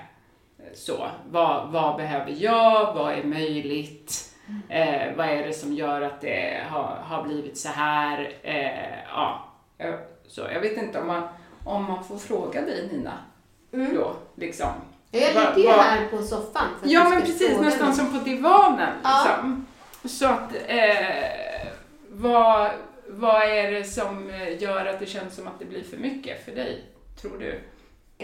Så, 0.74 1.06
vad, 1.30 1.68
vad 1.68 1.96
behöver 1.96 2.34
jag? 2.38 2.94
Vad 2.94 3.12
är 3.12 3.22
möjligt? 3.24 4.26
Eh, 4.68 5.16
vad 5.16 5.26
är 5.28 5.46
det 5.46 5.52
som 5.52 5.72
gör 5.74 6.02
att 6.02 6.20
det 6.20 6.60
har, 6.70 6.96
har 7.04 7.22
blivit 7.22 7.58
så 7.58 7.68
här? 7.68 8.32
Eh, 8.42 8.98
ja, 9.14 9.44
eh, 9.78 9.94
så 10.26 10.40
jag 10.52 10.60
vet 10.60 10.76
inte 10.82 11.00
om 11.00 11.06
man, 11.06 11.22
om 11.64 11.84
man 11.84 12.04
får 12.04 12.16
fråga 12.18 12.60
dig 12.60 12.88
Nina. 12.92 13.12
Mm. 13.72 13.94
Då, 13.94 14.16
liksom. 14.34 14.68
Jag 15.10 15.20
ligger 15.28 15.56
ju 15.58 15.66
va- 15.66 15.82
här 15.82 16.08
på 16.08 16.22
soffan. 16.22 16.68
för 16.82 16.88
Ja 16.88 17.08
men 17.08 17.20
precis, 17.22 17.58
nästan 17.60 17.86
mig. 17.88 17.96
som 17.96 18.18
på 18.18 18.24
divanen. 18.24 18.94
Ja. 19.02 19.24
Liksom. 19.24 19.66
Så 20.04 20.26
att, 20.26 20.52
eh, 20.66 21.68
vad, 22.08 22.70
vad 23.08 23.42
är 23.42 23.72
det 23.72 23.84
som 23.84 24.30
eh, 24.30 24.62
gör 24.62 24.86
att 24.86 25.00
det 25.00 25.06
känns 25.06 25.34
som 25.36 25.46
att 25.46 25.58
det 25.58 25.64
blir 25.64 25.82
för 25.84 25.96
mycket 25.96 26.44
för 26.44 26.52
dig, 26.52 26.84
tror 27.20 27.38
du? 27.38 27.60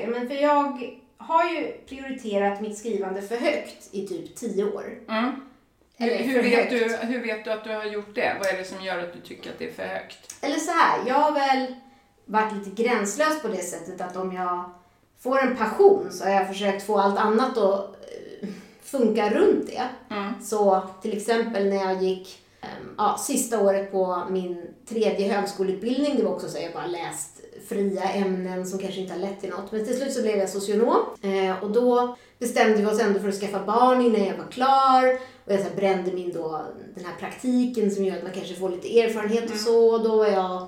Men 0.07 0.29
för 0.29 0.35
jag 0.35 0.91
har 1.19 1.51
ju 1.51 1.73
prioriterat 1.89 2.61
mitt 2.61 2.79
skrivande 2.79 3.23
för 3.23 3.37
högt 3.37 3.89
i 3.91 4.07
typ 4.09 4.37
tio 4.37 4.65
år. 4.65 4.85
Mm. 5.09 5.31
Hur, 5.99 6.09
Eller 6.11 6.25
hur, 6.25 6.43
vet 6.43 6.55
högt. 6.59 6.71
du, 7.01 7.07
hur 7.07 7.23
vet 7.23 7.45
du 7.45 7.51
att 7.53 7.65
du 7.65 7.71
har 7.75 7.85
gjort 7.85 8.15
det? 8.15 8.37
Vad 8.39 8.49
är 8.49 8.59
det 8.59 8.65
som 8.65 8.85
gör 8.85 8.99
att 8.99 9.13
du 9.13 9.21
tycker 9.21 9.51
att 9.51 9.59
det 9.59 9.69
är 9.69 9.73
för 9.73 9.83
högt? 9.87 10.35
Eller 10.45 10.57
så 10.57 10.73
här, 10.73 10.99
jag 11.07 11.15
har 11.15 11.33
väl 11.33 11.75
varit 12.25 12.53
lite 12.53 12.83
gränslös 12.83 13.43
på 13.43 13.49
det 13.49 13.63
sättet 13.63 14.01
att 14.01 14.17
om 14.17 14.33
jag 14.33 14.71
får 15.21 15.39
en 15.39 15.57
passion 15.57 16.09
så 16.11 16.25
har 16.25 16.31
jag 16.31 16.49
försökt 16.49 16.83
få 16.83 16.99
allt 16.99 17.19
annat 17.19 17.59
att 17.59 17.97
eh, 18.43 18.49
funka 18.83 19.31
runt 19.31 19.67
det. 19.67 20.15
Mm. 20.15 20.33
Så 20.43 20.83
till 21.03 21.17
exempel 21.17 21.69
när 21.69 21.77
jag 21.77 22.03
gick 22.03 22.39
ehm, 22.61 22.95
ja, 22.99 23.17
sista 23.21 23.61
året 23.61 23.93
på 23.93 24.23
min 24.31 24.63
tredje 24.89 25.33
högskoleutbildning, 25.33 26.17
det 26.17 26.25
var 26.25 26.35
också 26.35 26.49
så 26.49 26.57
att 26.57 26.65
jag 26.65 26.73
bara 26.73 26.87
läst 26.87 27.37
fria 27.69 28.03
ämnen 28.03 28.67
som 28.67 28.79
kanske 28.79 29.01
inte 29.01 29.13
har 29.13 29.21
lett 29.21 29.41
till 29.41 29.51
något. 29.51 29.73
Men 29.73 29.85
till 29.85 29.97
slut 29.97 30.13
så 30.13 30.23
blev 30.23 30.39
jag 30.39 30.49
socionom 30.49 30.97
eh, 31.23 31.63
och 31.63 31.71
då 31.71 32.17
bestämde 32.39 32.77
vi 32.77 32.87
oss 32.87 33.01
ändå 33.01 33.21
för 33.21 33.29
att 33.29 33.41
skaffa 33.41 33.65
barn 33.65 34.01
innan 34.01 34.25
jag 34.25 34.37
var 34.37 34.51
klar. 34.51 35.19
Och 35.45 35.53
jag 35.53 35.61
så 35.61 35.77
brände 35.77 36.13
min 36.13 36.33
då, 36.33 36.63
den 36.95 37.05
här 37.05 37.15
praktiken 37.21 37.91
som 37.91 38.05
gör 38.05 38.17
att 38.17 38.23
man 38.23 38.33
kanske 38.33 38.55
får 38.55 38.71
lite 38.71 39.01
erfarenhet 39.01 39.51
och 39.51 39.57
så. 39.57 39.95
Och 39.95 40.05
då 40.05 40.17
var 40.17 40.27
jag 40.27 40.67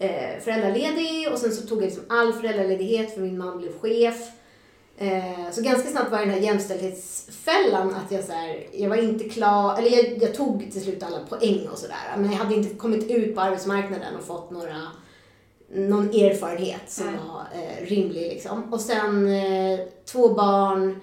eh, 0.00 0.40
föräldraledig 0.44 1.28
och 1.32 1.38
sen 1.38 1.52
så 1.52 1.66
tog 1.66 1.78
jag 1.78 1.84
liksom 1.84 2.04
all 2.08 2.32
föräldraledighet 2.32 3.14
för 3.14 3.20
min 3.20 3.38
man 3.38 3.58
blev 3.58 3.78
chef. 3.80 4.30
Eh, 4.98 5.50
så 5.52 5.62
ganska 5.62 5.88
snabbt 5.88 6.10
var 6.10 6.18
den 6.18 6.30
här 6.30 6.40
jämställdhetsfällan 6.40 7.94
att 7.94 8.12
jag 8.12 8.24
så 8.24 8.32
här, 8.32 8.66
jag 8.72 8.88
var 8.88 8.96
inte 8.96 9.28
klar, 9.28 9.78
eller 9.78 9.90
jag, 9.90 10.22
jag 10.22 10.34
tog 10.34 10.72
till 10.72 10.82
slut 10.82 11.02
alla 11.02 11.18
poäng 11.28 11.68
och 11.72 11.78
sådär. 11.78 11.96
Men 12.16 12.30
jag 12.30 12.38
hade 12.38 12.54
inte 12.54 12.74
kommit 12.74 13.10
ut 13.10 13.34
på 13.34 13.40
arbetsmarknaden 13.40 14.16
och 14.16 14.24
fått 14.24 14.50
några, 14.50 14.76
någon 15.74 16.08
erfarenhet 16.08 16.82
som 16.90 17.08
Mm. 17.08 17.20
var 17.28 17.40
eh, 17.54 17.86
rimlig 17.86 18.20
liksom. 18.32 18.72
Och 18.72 18.80
sen 18.80 19.28
eh, 19.28 19.80
två 20.12 20.28
barn. 20.28 21.00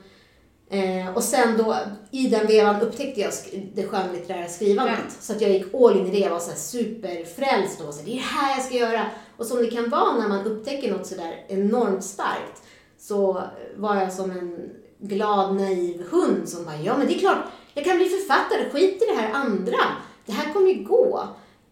Eh, 0.69 1.13
och 1.15 1.23
sen 1.23 1.57
då, 1.57 1.77
i 2.11 2.27
den 2.27 2.47
vevan 2.47 2.81
upptäckte 2.81 3.21
jag 3.21 3.31
det 3.73 3.87
skönlitterära 3.87 4.47
skrivandet. 4.47 4.99
Mm. 4.99 5.11
Så 5.19 5.33
att 5.33 5.41
jag 5.41 5.51
gick 5.51 5.73
all 5.73 5.97
in 5.97 6.07
i 6.07 6.11
det. 6.11 6.17
Jag 6.17 6.29
var 6.29 6.39
så 6.39 6.49
här 6.49 6.57
superfrälst 6.57 7.81
och 7.81 7.93
så 7.93 8.01
det 8.03 8.11
är 8.11 8.15
det 8.15 8.21
här 8.21 8.55
jag 8.55 8.65
ska 8.65 8.75
göra. 8.75 9.05
Och 9.37 9.45
som 9.45 9.57
det 9.57 9.71
kan 9.71 9.89
vara 9.89 10.17
när 10.17 10.27
man 10.27 10.45
upptäcker 10.45 10.91
något 10.91 11.07
sådär 11.07 11.45
enormt 11.47 12.03
starkt 12.03 12.61
så 12.99 13.43
var 13.75 13.95
jag 13.95 14.13
som 14.13 14.31
en 14.31 14.69
glad 14.99 15.55
naiv 15.55 16.03
hund 16.09 16.49
som 16.49 16.65
bara, 16.65 16.77
ja 16.77 16.97
men 16.97 17.07
det 17.07 17.15
är 17.15 17.19
klart, 17.19 17.45
jag 17.73 17.85
kan 17.85 17.97
bli 17.97 18.09
författare, 18.09 18.69
skit 18.69 19.01
i 19.01 19.05
det 19.05 19.21
här 19.21 19.33
andra. 19.33 19.77
Det 20.25 20.31
här 20.31 20.53
kommer 20.53 20.69
ju 20.69 20.83
gå. 20.83 21.27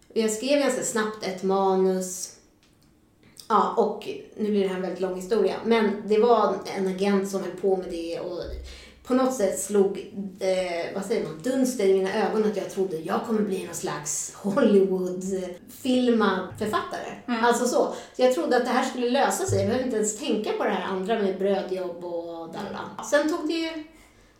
Och 0.08 0.16
jag 0.16 0.30
skrev 0.30 0.60
ganska 0.60 0.82
snabbt 0.82 1.26
ett 1.26 1.42
manus. 1.42 2.32
Ja, 3.48 3.74
och 3.76 4.08
nu 4.36 4.50
blir 4.50 4.62
det 4.62 4.68
här 4.68 4.76
en 4.76 4.82
väldigt 4.82 5.00
lång 5.00 5.16
historia. 5.16 5.54
Men 5.64 6.02
det 6.06 6.18
var 6.18 6.54
en 6.76 6.86
agent 6.86 7.30
som 7.30 7.40
höll 7.40 7.50
på 7.50 7.76
med 7.76 7.86
det 7.90 8.20
och 8.20 8.40
på 9.06 9.14
något 9.14 9.34
sätt 9.34 9.60
slog, 9.60 10.12
eh, 10.40 10.94
vad 10.94 11.04
säger 11.04 11.24
man, 11.24 11.40
dunsten 11.42 11.86
i 11.86 11.92
mina 11.92 12.14
ögon 12.14 12.44
att 12.44 12.56
jag 12.56 12.70
trodde 12.70 12.96
jag 12.96 13.20
kommer 13.26 13.40
bli 13.40 13.64
någon 13.64 13.74
slags 13.74 14.34
Hollywood-filmad 14.34 16.40
författare. 16.58 17.14
Alltså 17.26 17.64
så. 17.64 17.70
så. 17.70 17.94
Jag 18.22 18.34
trodde 18.34 18.56
att 18.56 18.64
det 18.64 18.70
här 18.70 18.84
skulle 18.84 19.10
lösa 19.10 19.46
sig. 19.46 19.58
Jag 19.58 19.66
behövde 19.66 19.84
inte 19.84 19.96
ens 19.96 20.18
tänka 20.18 20.52
på 20.52 20.64
det 20.64 20.70
här 20.70 20.86
andra 20.86 21.18
med 21.18 21.38
brödjobb 21.38 22.04
och 22.04 22.52
dalala. 22.52 23.04
Sen 23.10 23.28
tog 23.28 23.48
det 23.48 23.54
ju 23.54 23.84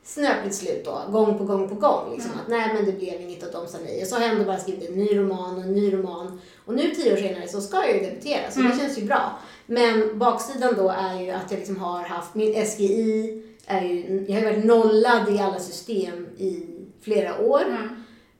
snöpligt 0.04 0.54
slut 0.54 0.84
då, 0.84 1.02
gång 1.10 1.38
på 1.38 1.44
gång 1.44 1.68
på 1.68 1.74
gång. 1.74 2.12
Liksom, 2.12 2.32
att 2.32 2.48
nej 2.48 2.74
men 2.74 2.84
det 2.84 2.92
blev 2.92 3.20
inget 3.20 3.42
och 3.42 3.52
de 3.52 3.68
sa 3.68 3.78
nej. 3.84 4.02
Och 4.02 4.08
så 4.08 4.16
har 4.16 4.22
jag 4.22 4.30
ändå 4.30 4.44
bara 4.44 4.58
skrivit 4.58 4.88
en 4.88 4.94
ny 4.94 5.18
roman 5.18 5.56
och 5.56 5.62
en 5.62 5.72
ny 5.72 5.94
roman. 5.94 6.40
Och 6.64 6.74
nu 6.74 6.94
tio 6.94 7.12
år 7.12 7.16
senare 7.16 7.48
så 7.48 7.60
ska 7.60 7.76
jag 7.76 7.94
ju 7.94 8.00
debutera, 8.00 8.50
så 8.50 8.60
det 8.60 8.78
känns 8.78 8.98
ju 8.98 9.04
bra. 9.04 9.38
Men 9.66 10.18
baksidan 10.18 10.74
då 10.76 10.88
är 10.88 11.20
ju 11.20 11.30
att 11.30 11.50
jag 11.50 11.58
liksom 11.58 11.76
har 11.76 12.02
haft, 12.02 12.34
min 12.34 12.66
SGI 12.66 13.42
är 13.66 13.82
ju, 13.82 14.24
jag 14.28 14.34
har 14.34 14.40
ju 14.40 14.46
varit 14.56 14.64
nollad 14.64 15.34
i 15.34 15.38
alla 15.38 15.58
system 15.58 16.26
i 16.38 16.66
flera 17.00 17.38
år. 17.40 17.64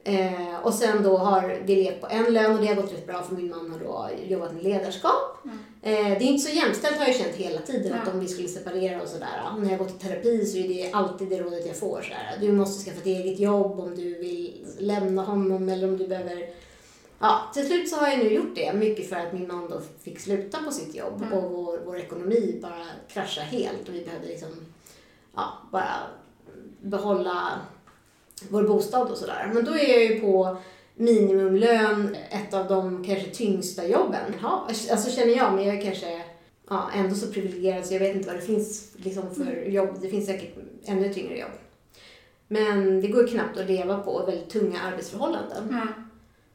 Eh, 0.03 0.55
och 0.63 0.73
sen 0.73 1.03
då 1.03 1.17
har 1.17 1.57
vi 1.65 1.75
levt 1.75 2.01
på 2.01 2.07
en 2.09 2.33
lön 2.33 2.55
och 2.55 2.61
det 2.61 2.67
har 2.67 2.75
gått 2.75 2.93
rätt 2.93 3.07
bra 3.07 3.23
för 3.23 3.35
min 3.35 3.49
man 3.49 3.71
har 3.71 3.79
då 3.79 4.09
jobbat 4.27 4.53
med 4.53 4.63
ledarskap. 4.63 5.45
Mm. 5.45 5.57
Eh, 5.81 6.17
det 6.19 6.23
är 6.25 6.27
inte 6.27 6.49
så 6.49 6.55
jämställt 6.55 6.97
har 6.97 7.05
jag 7.05 7.15
känt 7.15 7.35
hela 7.35 7.59
tiden 7.61 7.93
att 7.93 8.01
Mm. 8.07 8.13
om 8.13 8.19
vi 8.19 8.27
skulle 8.27 8.47
separera 8.47 9.01
och 9.01 9.07
sådär. 9.07 9.41
När 9.59 9.69
jag 9.69 9.79
går 9.79 9.85
till 9.85 9.99
terapi 10.09 10.45
så 10.45 10.57
är 10.57 10.67
det 10.67 10.89
alltid 10.93 11.29
det 11.29 11.39
rådet 11.41 11.65
jag 11.67 11.75
får. 11.79 12.01
Sådär. 12.01 12.37
Du 12.41 12.51
måste 12.51 12.85
skaffa 12.85 12.99
ett 12.99 13.05
eget 13.05 13.39
jobb 13.39 13.79
om 13.79 13.95
du 13.95 14.03
vill 14.19 14.65
lämna 14.79 15.23
honom 15.23 15.69
eller 15.69 15.87
om 15.87 15.97
du 15.97 16.07
behöver 16.07 16.49
Ja, 17.19 17.39
till 17.53 17.67
slut 17.67 17.89
så 17.89 17.95
har 17.95 18.07
jag 18.07 18.17
nu 18.17 18.33
gjort 18.33 18.55
det. 18.55 18.73
Mycket 18.73 19.09
för 19.09 19.15
att 19.15 19.33
min 19.33 19.47
man 19.47 19.69
då 19.69 19.81
fick 20.03 20.19
sluta 20.19 20.57
på 20.63 20.71
sitt 20.71 20.95
jobb 20.95 21.21
Mm. 21.21 21.33
och 21.33 21.51
vår, 21.51 21.79
vår 21.85 21.97
ekonomi 21.97 22.59
bara 22.61 22.85
kraschade 23.13 23.47
helt 23.47 23.89
och 23.89 23.95
vi 23.95 24.05
behövde 24.05 24.27
liksom, 24.27 24.49
ja, 25.37 25.53
bara 25.71 25.95
behålla 26.81 27.59
vår 28.49 28.63
bostad 28.63 29.11
och 29.11 29.17
sådär. 29.17 29.51
Men 29.53 29.65
då 29.65 29.71
är 29.71 29.89
jag 29.89 30.03
ju 30.03 30.19
på 30.19 30.57
minimumlön, 30.95 32.15
ett 32.29 32.53
av 32.53 32.67
de 32.67 33.03
kanske 33.03 33.29
tyngsta 33.29 33.87
jobben. 33.87 34.33
Ja, 34.41 34.67
alltså 34.91 35.11
känner 35.11 35.37
jag, 35.37 35.53
men 35.53 35.65
jag 35.65 35.77
är 35.77 35.81
kanske 35.81 36.23
ja, 36.69 36.89
ändå 36.95 37.15
så 37.15 37.27
privilegierad 37.27 37.85
så 37.85 37.93
jag 37.93 37.99
vet 37.99 38.15
inte 38.15 38.27
vad 38.27 38.37
det 38.37 38.45
finns 38.45 38.91
liksom 38.97 39.35
för 39.35 39.65
jobb. 39.65 39.89
Det 40.01 40.09
finns 40.09 40.25
säkert 40.25 40.57
ännu 40.85 41.13
tyngre 41.13 41.37
jobb. 41.37 41.51
Men 42.47 43.01
det 43.01 43.07
går 43.07 43.27
knappt 43.27 43.57
att 43.57 43.67
leva 43.67 43.97
på 43.97 44.25
väldigt 44.25 44.49
tunga 44.49 44.81
arbetsförhållanden. 44.81 45.69
Mm. 45.69 45.87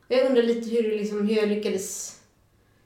Jag 0.08 0.26
undrar 0.26 0.42
lite 0.42 0.70
hur, 0.70 0.82
liksom, 0.82 1.28
hur 1.28 1.36
jag 1.36 1.48
lyckades 1.48 2.18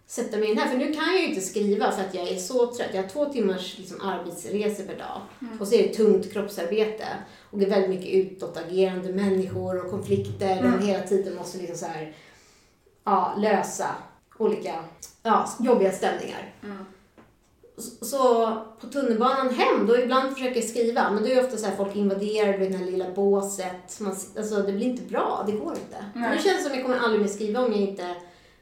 sätta 0.06 0.36
mig 0.36 0.50
in 0.50 0.58
här. 0.58 0.68
För 0.70 0.76
nu 0.78 0.94
kan 0.94 1.04
jag 1.12 1.20
ju 1.22 1.28
inte 1.28 1.40
skriva 1.40 1.92
för 1.92 2.02
att 2.02 2.14
jag 2.14 2.28
är 2.28 2.36
så 2.36 2.66
trött. 2.66 2.88
Jag 2.92 3.02
har 3.02 3.08
två 3.08 3.24
timmars 3.26 3.78
liksom, 3.78 4.00
arbetsresor 4.00 4.84
per 4.84 4.98
dag. 4.98 5.20
Mm. 5.42 5.60
Och 5.60 5.68
så 5.68 5.74
är 5.74 5.82
det 5.88 5.94
tungt 5.94 6.32
kroppsarbete. 6.32 7.06
Och 7.50 7.58
det 7.58 7.64
är 7.66 7.70
väldigt 7.70 7.90
mycket 7.90 8.14
utåtagerande 8.14 9.12
människor 9.12 9.84
och 9.84 9.90
konflikter. 9.90 10.58
Mm. 10.58 10.80
hela 10.86 11.02
tiden 11.04 11.34
måste 11.36 11.58
liksom 11.58 11.76
så 11.76 11.86
här, 11.86 12.12
ja, 13.04 13.34
lösa 13.38 13.88
olika 14.38 14.74
ja, 15.22 15.48
jobbiga 15.60 15.92
stämningar. 15.92 16.54
Mm. 16.64 16.84
Så- 17.78 18.04
Så 18.06 18.46
på 18.80 18.86
tunnelbanan 18.86 19.54
hem, 19.54 19.86
då 19.86 19.98
ibland 19.98 20.32
försöker 20.34 20.60
jag 20.60 20.64
skriva, 20.68 21.10
men 21.10 21.22
då 21.22 21.28
är 21.28 21.34
det 21.34 21.44
ofta 21.44 21.56
så 21.56 21.66
här 21.66 21.76
folk 21.76 21.96
invaderar 21.96 22.58
det 22.58 22.76
här 22.76 22.84
lilla 22.84 23.10
båset. 23.14 24.00
Man, 24.00 24.16
alltså 24.38 24.56
det 24.62 24.72
blir 24.72 24.86
inte 24.86 25.02
bra, 25.02 25.44
det 25.46 25.52
går 25.52 25.72
inte. 25.72 26.04
Nej. 26.14 26.30
Nu 26.36 26.42
känns 26.42 26.56
det 26.56 26.62
som 26.62 26.72
jag 26.74 26.82
kommer 26.82 26.98
aldrig 26.98 27.20
mer 27.20 27.28
skriva 27.28 27.60
om 27.60 27.72
jag 27.72 27.80
inte 27.80 28.14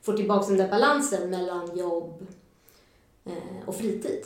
får 0.04 0.12
tillbaka 0.12 0.48
den 0.48 0.56
där 0.56 0.68
balansen 0.68 1.30
mellan 1.30 1.78
jobb 1.78 2.26
eh, 3.24 3.32
och 3.66 3.76
fritid. 3.76 4.24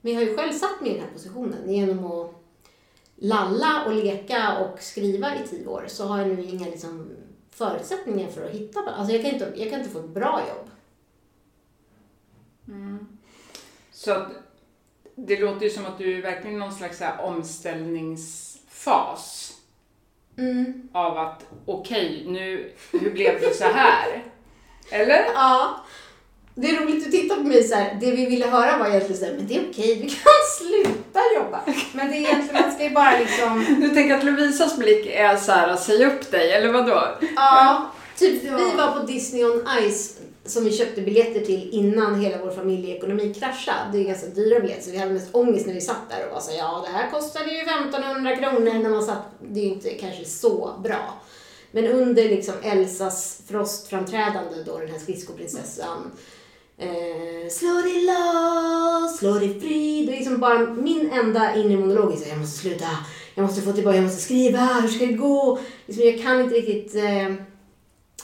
Men 0.00 0.12
jag 0.12 0.20
har 0.20 0.26
ju 0.26 0.36
själv 0.36 0.52
satt 0.52 0.80
mig 0.80 0.90
i 0.90 0.94
den 0.94 1.02
här 1.02 1.10
positionen 1.12 1.72
genom 1.72 2.06
att 2.06 2.34
lalla 3.16 3.84
och 3.86 3.94
leka 3.94 4.58
och 4.58 4.82
skriva 4.82 5.34
i 5.34 5.38
tio 5.48 5.66
år 5.66 5.84
så 5.88 6.04
har 6.04 6.18
jag 6.18 6.28
nu 6.28 6.44
inga 6.44 6.66
liksom, 6.66 7.10
förutsättningar 7.50 8.30
för 8.30 8.46
att 8.46 8.50
hitta 8.50 8.82
balans. 8.82 8.98
Alltså 8.98 9.14
jag 9.14 9.22
kan 9.22 9.32
inte, 9.32 9.52
jag 9.56 9.70
kan 9.70 9.80
inte 9.80 9.92
få 9.92 9.98
ett 9.98 10.08
bra 10.08 10.42
jobb. 10.48 10.70
Mm. 12.68 13.06
Så 13.92 14.26
det 15.14 15.40
låter 15.40 15.62
ju 15.62 15.70
som 15.70 15.86
att 15.86 15.98
du 15.98 16.18
är 16.18 16.22
verkligen 16.22 16.58
någon 16.58 16.72
slags 16.72 17.00
här 17.00 17.24
omställningsfas 17.24 19.52
Mm. 20.38 20.88
av 20.92 21.18
att 21.18 21.46
okej, 21.66 22.24
nu, 22.26 22.72
hur 22.92 23.10
blev 23.10 23.40
det 23.40 23.54
så 23.54 23.64
här? 23.64 24.24
Eller? 24.90 25.24
Ja. 25.34 25.84
Det 26.54 26.70
är 26.70 26.80
roligt 26.80 27.06
att 27.06 27.12
titta 27.12 27.34
på 27.34 27.42
mig 27.42 27.64
så 27.64 27.74
här. 27.74 27.98
Det 28.00 28.10
vi 28.10 28.26
ville 28.26 28.46
höra 28.46 28.78
var 28.78 28.86
egentligen 28.86 29.18
så 29.20 29.24
här, 29.24 29.32
men 29.32 29.46
det 29.46 29.56
är 29.56 29.62
okej, 29.70 29.94
du 29.94 30.08
kan 30.08 30.16
sluta 30.58 31.20
jobba. 31.36 31.60
Men 31.92 32.10
det 32.10 32.16
är 32.16 32.20
egentligen, 32.20 32.62
man 32.62 32.72
ska 32.72 32.84
ju 32.84 32.90
bara 32.90 33.18
liksom, 33.18 33.64
Du 33.80 33.88
tänker 33.88 34.14
att 34.14 34.24
Lovisas 34.24 34.76
blick 34.78 35.06
är 35.06 35.36
så 35.36 35.52
här, 35.52 35.76
säg 35.76 36.04
upp 36.06 36.30
dig, 36.30 36.52
eller 36.52 36.72
vadå? 36.72 37.02
ja. 37.36 37.90
Typ, 38.18 38.42
vi 38.42 38.76
var 38.76 39.00
på 39.00 39.06
Disney 39.06 39.44
on 39.44 39.68
Ice 39.90 40.16
som 40.46 40.64
vi 40.64 40.72
köpte 40.72 41.00
biljetter 41.00 41.40
till 41.40 41.68
innan 41.72 42.20
hela 42.20 42.44
vår 42.44 42.50
familjeekonomi 42.50 43.34
kraschade. 43.34 43.78
Det 43.92 43.98
är 43.98 44.04
ganska 44.04 44.26
dyra 44.26 44.60
biljetter 44.60 44.82
så 44.82 44.90
vi 44.90 44.98
hade 44.98 45.12
mest 45.12 45.34
ångest 45.34 45.66
när 45.66 45.74
vi 45.74 45.80
satt 45.80 46.10
där 46.10 46.26
och 46.26 46.34
var 46.34 46.40
så 46.40 46.50
här, 46.50 46.58
ja 46.58 46.84
det 46.86 46.98
här 46.98 47.10
kostade 47.10 47.50
ju 47.50 47.60
1500 47.60 48.36
kronor 48.36 48.82
när 48.82 48.90
man 48.90 49.02
satt. 49.02 49.22
Det 49.40 49.60
är 49.60 49.64
ju 49.64 49.70
inte 49.70 49.90
kanske 49.90 50.24
så 50.24 50.72
bra. 50.82 51.14
Men 51.72 51.86
under 51.86 52.22
liksom 52.24 52.54
Elsas 52.62 53.42
frostframträdande 53.48 54.62
då 54.66 54.78
den 54.78 54.88
här 54.90 54.98
skridskoprinsessan 54.98 56.10
eh, 56.78 57.48
Slå 57.50 57.80
dig 57.82 58.06
loss, 58.06 59.18
slå 59.18 59.32
dig 59.34 59.60
fri. 59.60 60.06
Det 60.06 60.12
är 60.12 60.16
liksom 60.16 60.38
bara 60.40 60.58
min 60.58 61.10
enda 61.10 61.54
inre 61.54 61.76
monolog 61.76 62.12
är 62.12 62.16
så 62.16 62.28
jag 62.28 62.38
måste 62.38 62.58
sluta, 62.58 62.88
jag 63.34 63.42
måste 63.42 63.62
få 63.62 63.72
tillbaka, 63.72 63.96
jag 63.96 64.04
måste 64.04 64.22
skriva, 64.22 64.58
hur 64.58 64.88
ska 64.88 65.06
det 65.06 65.12
gå? 65.12 65.58
Liksom, 65.86 66.04
jag 66.06 66.22
kan 66.22 66.40
inte 66.40 66.54
riktigt 66.54 66.94
eh, 66.94 67.34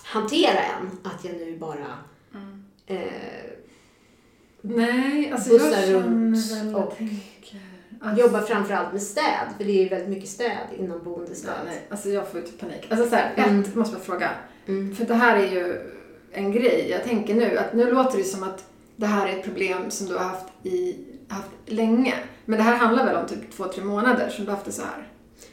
hantera 0.02 0.58
än 0.62 0.90
att 1.02 1.24
jag 1.24 1.34
nu 1.34 1.56
bara 1.58 1.86
Mm. 2.34 2.64
eh, 2.86 3.52
Nej, 4.60 5.32
alltså 5.32 5.52
jag 5.52 5.60
känner 5.60 5.96
och 6.76 6.96
tänker... 6.96 7.16
Alltså, 8.02 8.20
jobbar 8.24 8.40
framförallt 8.40 8.92
med 8.92 9.02
städ, 9.02 9.46
för 9.58 9.64
det 9.64 9.70
är 9.72 9.82
ju 9.82 9.88
väldigt 9.88 10.08
mycket 10.08 10.28
städ 10.28 10.66
inom 10.78 10.90
Ja, 10.90 11.04
boendestöd. 11.04 11.50
nej, 11.66 11.86
alltså 11.88 12.08
jag 12.08 12.28
får 12.28 12.40
ju 12.40 12.46
typ 12.46 12.60
panik. 12.60 12.86
Alltså 12.90 13.08
så 13.08 13.14
här, 13.16 13.32
Mm. 13.36 13.60
ett, 13.60 13.74
måste 13.74 13.96
jag 13.96 14.02
fråga. 14.04 14.30
Mm. 14.68 14.94
För 14.94 15.04
det 15.04 15.14
här 15.14 15.36
är 15.36 15.50
ju 15.52 15.80
en 16.32 16.52
grej. 16.52 16.86
Jag 16.90 17.04
tänker 17.04 17.34
nu 17.34 17.58
att 17.58 17.74
nu 17.74 17.90
låter 17.92 18.18
det 18.18 18.24
som 18.24 18.42
att 18.42 18.64
det 18.96 19.06
här 19.06 19.28
är 19.28 19.38
ett 19.38 19.44
problem 19.44 19.90
som 19.90 20.06
du 20.06 20.12
har 20.14 20.24
haft, 20.24 20.46
i, 20.62 20.96
haft 21.28 21.48
länge. 21.66 22.14
Men 22.44 22.58
det 22.58 22.64
här 22.64 22.76
handlar 22.76 23.06
väl 23.06 23.16
om 23.16 23.26
typ 23.28 23.50
två, 23.56 23.64
tre 23.64 23.84
månader 23.84 24.28
som 24.28 24.44
du 24.44 24.50
har 24.50 24.56
haft 24.56 24.66
det 24.66 24.72
så 24.72 24.82
här. 24.82 25.08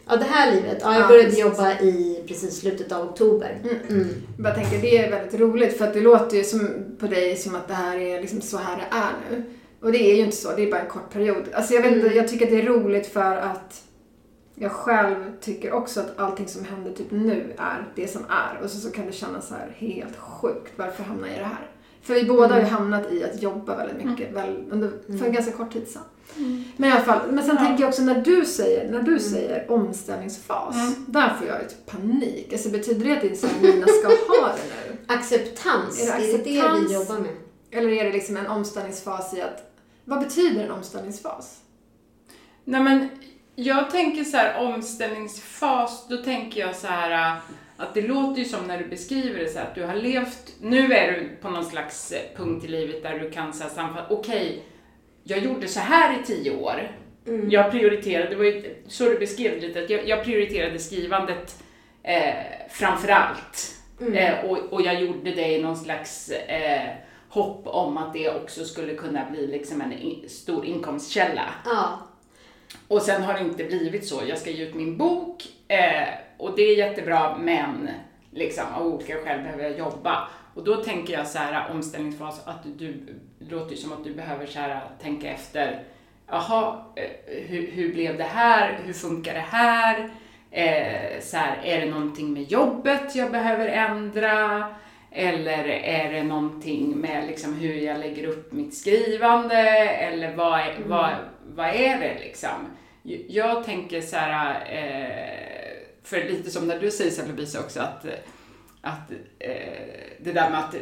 Ja, 0.07 0.15
det 0.15 0.23
här 0.25 0.55
livet. 0.55 0.77
Ja, 0.81 0.93
jag 0.93 1.01
Ja, 1.03 1.07
började 1.07 1.25
precis. 1.29 1.41
jobba 1.41 1.71
i 1.79 2.23
precis 2.27 2.59
slutet 2.59 2.91
av 2.91 3.09
oktober. 3.09 3.57
Mm. 3.63 3.75
Mm. 3.89 4.07
Jag 4.43 4.55
tänker, 4.55 4.81
det 4.81 4.97
är 4.97 5.11
väldigt 5.11 5.39
roligt 5.39 5.77
för 5.77 5.87
att 5.87 5.93
det 5.93 6.01
låter 6.01 6.37
ju 6.37 6.43
som, 6.43 6.69
på 6.99 7.07
dig 7.07 7.35
som 7.35 7.55
att 7.55 7.67
det 7.67 7.73
här 7.73 7.97
är 7.97 8.21
liksom 8.21 8.41
så 8.41 8.57
här 8.57 8.77
det 8.77 8.95
är 8.97 9.11
nu. 9.31 9.43
Och 9.81 9.91
det 9.91 10.11
är 10.11 10.15
ju 10.15 10.21
inte 10.23 10.37
så, 10.37 10.55
det 10.55 10.63
är 10.63 10.71
bara 10.71 10.81
en 10.81 10.87
kort 10.89 11.09
period. 11.13 11.43
Alltså 11.53 11.73
jag 11.73 11.81
vet 11.81 11.91
inte, 11.91 12.05
Mm. 12.05 12.17
jag 12.17 12.27
tycker 12.27 12.45
att 12.45 12.51
det 12.51 12.61
är 12.61 12.65
roligt 12.65 13.07
för 13.07 13.35
att 13.37 13.83
jag 14.55 14.71
själv 14.71 15.15
tycker 15.41 15.71
också 15.73 15.99
att 15.99 16.19
allting 16.19 16.47
som 16.47 16.65
händer 16.65 16.91
typ 16.91 17.11
nu 17.11 17.53
är 17.57 17.87
det 17.95 18.07
som 18.07 18.21
är. 18.29 18.63
Och 18.63 18.69
så, 18.69 18.77
så 18.77 18.91
kan 18.91 19.05
det 19.05 19.11
kännas 19.11 19.47
så 19.47 19.53
här 19.53 19.75
helt 19.77 20.15
sjukt, 20.17 20.71
varför 20.75 21.03
hamnar 21.03 21.27
jag 21.27 21.35
i 21.37 21.39
det 21.39 21.45
här? 21.45 21.69
För 22.01 22.13
vi 22.13 22.25
båda 22.25 22.47
har 22.47 22.55
ju 22.61 22.67
Mm. 22.67 22.73
hamnat 22.73 23.11
i 23.11 23.23
att 23.23 23.41
jobba 23.41 23.75
väldigt 23.77 24.05
mycket 24.05 24.33
väl, 24.33 24.63
under, 24.71 24.89
för 24.89 25.13
en 25.13 25.19
Mm. 25.19 25.31
ganska 25.33 25.51
kort 25.51 25.73
tid 25.73 25.87
sedan. 25.87 26.01
Men 26.77 26.89
i 26.89 26.93
alla 26.93 27.01
fall, 27.01 27.19
men 27.31 27.43
sen 27.45 27.55
Ja. 27.59 27.65
tänker 27.65 27.81
jag 27.83 27.89
också 27.89 28.01
när 28.01 28.21
du 28.21 28.45
säger, 28.45 28.91
när 28.91 29.01
du 29.01 29.11
Mm. 29.11 29.19
säger 29.19 29.71
omställningsfas, 29.71 30.75
Mm. 30.75 31.05
där 31.07 31.33
får 31.39 31.47
jag 31.47 31.61
ju 31.61 31.67
typ 31.67 31.85
panik. 31.85 32.53
Alltså 32.53 32.69
betyder 32.69 33.05
det 33.05 33.13
att 33.13 33.21
här, 33.51 33.61
Nina 33.73 33.87
ska 33.87 34.07
ha 34.07 34.47
det 34.47 34.91
nu? 34.91 34.97
Acceptans, 35.13 36.01
Är 36.01 36.05
det 36.05 36.11
är 36.33 36.37
det 36.37 36.43
det 36.43 36.59
acceptans? 36.59 36.89
vi 36.89 36.93
jobbar 36.93 37.19
med? 37.19 37.31
Eller 37.71 37.89
är 37.89 38.03
det 38.03 38.11
liksom 38.11 38.37
en 38.37 38.47
omställningsfas 38.47 39.33
i 39.33 39.41
att, 39.41 39.68
vad 40.09 40.19
betyder 40.19 40.63
en 40.63 40.71
omställningsfas? 40.71 41.59
Nej 42.63 42.81
men, 42.83 43.09
jag 43.55 43.89
tänker 43.89 44.23
så 44.23 44.37
här 44.37 44.65
omställningsfas, 44.65 46.07
då 46.09 46.17
tänker 46.17 46.61
jag 46.61 46.75
så 46.75 46.87
här 46.87 47.31
äh, 47.31 47.37
att 47.77 47.93
det 47.93 48.01
låter 48.01 48.39
ju 48.39 48.45
som 48.45 48.67
när 48.67 48.77
du 48.77 48.85
beskriver 48.85 49.39
det 49.39 49.49
så 49.49 49.59
här, 49.59 49.65
att 49.65 49.75
du 49.75 49.83
har 49.83 49.95
levt, 49.95 50.55
nu 50.61 50.93
är 50.93 51.11
du 51.11 51.29
på 51.41 51.49
någon 51.49 51.65
slags 51.65 52.11
eh, 52.11 52.37
punkt 52.37 52.65
i 52.65 52.67
livet 52.67 53.03
där 53.03 53.19
du 53.19 53.31
kan 53.31 53.45
här 53.45 53.69
sammanfatta, 53.69 54.13
okej, 54.13 54.63
jag 55.23 55.39
gjorde 55.39 55.67
så 55.67 55.79
här 55.79 56.19
i 56.19 56.25
tio 56.25 56.55
år. 56.55 56.91
Mm. 57.27 57.49
Jag 57.49 57.71
prioriterade, 57.71 58.29
det 58.29 58.35
var 58.35 58.43
ju 58.43 58.75
så 58.87 59.05
du 59.05 59.19
beskrev 59.19 59.61
det 59.61 59.67
lite, 59.67 59.83
att 59.83 59.89
jag, 59.89 60.07
jag 60.07 60.23
prioriterade 60.23 60.79
skrivandet 60.79 61.63
eh, 62.03 62.33
framför 62.69 63.07
allt. 63.07 63.75
Mm. 64.01 64.13
Eh, 64.13 64.45
och, 64.45 64.57
och 64.57 64.81
jag 64.81 65.01
gjorde 65.01 65.31
det 65.31 65.47
i 65.47 65.61
någon 65.61 65.77
slags 65.77 66.29
eh, 66.29 66.89
hopp 67.29 67.67
om 67.67 67.97
att 67.97 68.13
det 68.13 68.29
också 68.29 68.65
skulle 68.65 68.95
kunna 68.95 69.29
bli 69.29 69.47
liksom 69.47 69.81
en 69.81 70.29
stor 70.29 70.65
inkomstkälla. 70.65 71.45
Ja. 71.65 71.99
Och 72.87 73.01
sen 73.01 73.23
har 73.23 73.33
det 73.33 73.39
inte 73.39 73.63
blivit 73.63 74.07
så. 74.07 74.21
Jag 74.27 74.37
ska 74.37 74.49
ge 74.49 74.63
ut 74.63 74.75
min 74.75 74.97
bok 74.97 75.43
eh, 75.67 76.07
och 76.37 76.55
det 76.55 76.61
är 76.61 76.77
jättebra 76.77 77.37
men 77.37 77.89
liksom, 78.31 78.63
av 78.75 78.87
olika 78.87 79.13
skäl 79.13 79.41
behöver 79.41 79.63
jag 79.63 79.77
jobba. 79.77 80.27
Och 80.55 80.63
då 80.63 80.75
tänker 80.75 81.13
jag 81.13 81.27
så 81.27 81.37
här 81.37 81.71
omställningsfas 81.71 82.47
att 82.47 82.63
du, 82.77 83.17
det 83.39 83.55
låter 83.55 83.71
ju 83.71 83.77
som 83.77 83.93
att 83.93 84.03
du 84.03 84.13
behöver 84.13 84.45
så 84.45 84.59
här, 84.59 84.81
tänka 85.01 85.29
efter. 85.29 85.83
Jaha, 86.27 86.85
eh, 86.95 87.43
hur, 87.47 87.71
hur 87.71 87.93
blev 87.93 88.17
det 88.17 88.23
här? 88.23 88.79
Hur 88.85 88.93
funkar 88.93 89.33
det 89.33 89.39
här? 89.39 90.09
Eh, 90.51 91.21
så 91.21 91.37
här, 91.37 91.61
är 91.63 91.85
det 91.85 91.91
någonting 91.91 92.33
med 92.33 92.43
jobbet 92.43 93.15
jag 93.15 93.31
behöver 93.31 93.67
ändra? 93.67 94.65
Eller 95.11 95.65
är 95.67 96.13
det 96.13 96.23
någonting 96.23 96.97
med 96.97 97.27
liksom 97.27 97.53
hur 97.53 97.73
jag 97.73 97.99
lägger 97.99 98.27
upp 98.27 98.51
mitt 98.51 98.77
skrivande? 98.77 99.55
Eller 99.79 100.35
vad 100.35 100.59
är, 100.59 100.75
vad, 100.87 101.11
vad 101.55 101.67
är 101.67 101.99
det 101.99 102.19
liksom? 102.19 102.67
Jag 103.27 103.63
tänker 103.63 104.01
så 104.01 104.15
här, 104.15 104.55
eh, 104.71 105.83
för 106.03 106.23
lite 106.23 106.51
som 106.51 106.67
när 106.67 106.79
du 106.79 106.91
säger 106.91 107.11
så 107.11 107.27
Lovisa 107.27 107.59
också, 107.59 107.79
att, 107.79 108.05
att 108.81 109.11
eh, 109.39 109.49
det 110.19 110.31
där 110.31 110.49
med 110.49 110.59
att 110.59 110.75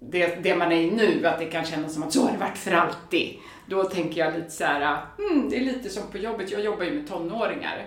det, 0.00 0.42
det 0.42 0.56
man 0.56 0.72
är 0.72 0.76
i 0.76 0.90
nu, 0.90 1.26
att 1.26 1.38
det 1.38 1.46
kan 1.46 1.64
kännas 1.64 1.94
som 1.94 2.02
att 2.02 2.12
så 2.12 2.22
har 2.22 2.32
det 2.32 2.38
varit 2.38 2.58
för 2.58 2.72
alltid. 2.72 3.36
Då 3.68 3.84
tänker 3.84 4.20
jag 4.20 4.34
lite 4.34 4.50
så 4.50 4.64
här, 4.64 4.98
hmm, 5.18 5.50
det 5.50 5.56
är 5.56 5.60
lite 5.60 5.88
som 5.88 6.02
på 6.10 6.18
jobbet, 6.18 6.50
jag 6.50 6.60
jobbar 6.60 6.84
ju 6.84 6.94
med 6.94 7.08
tonåringar. 7.08 7.86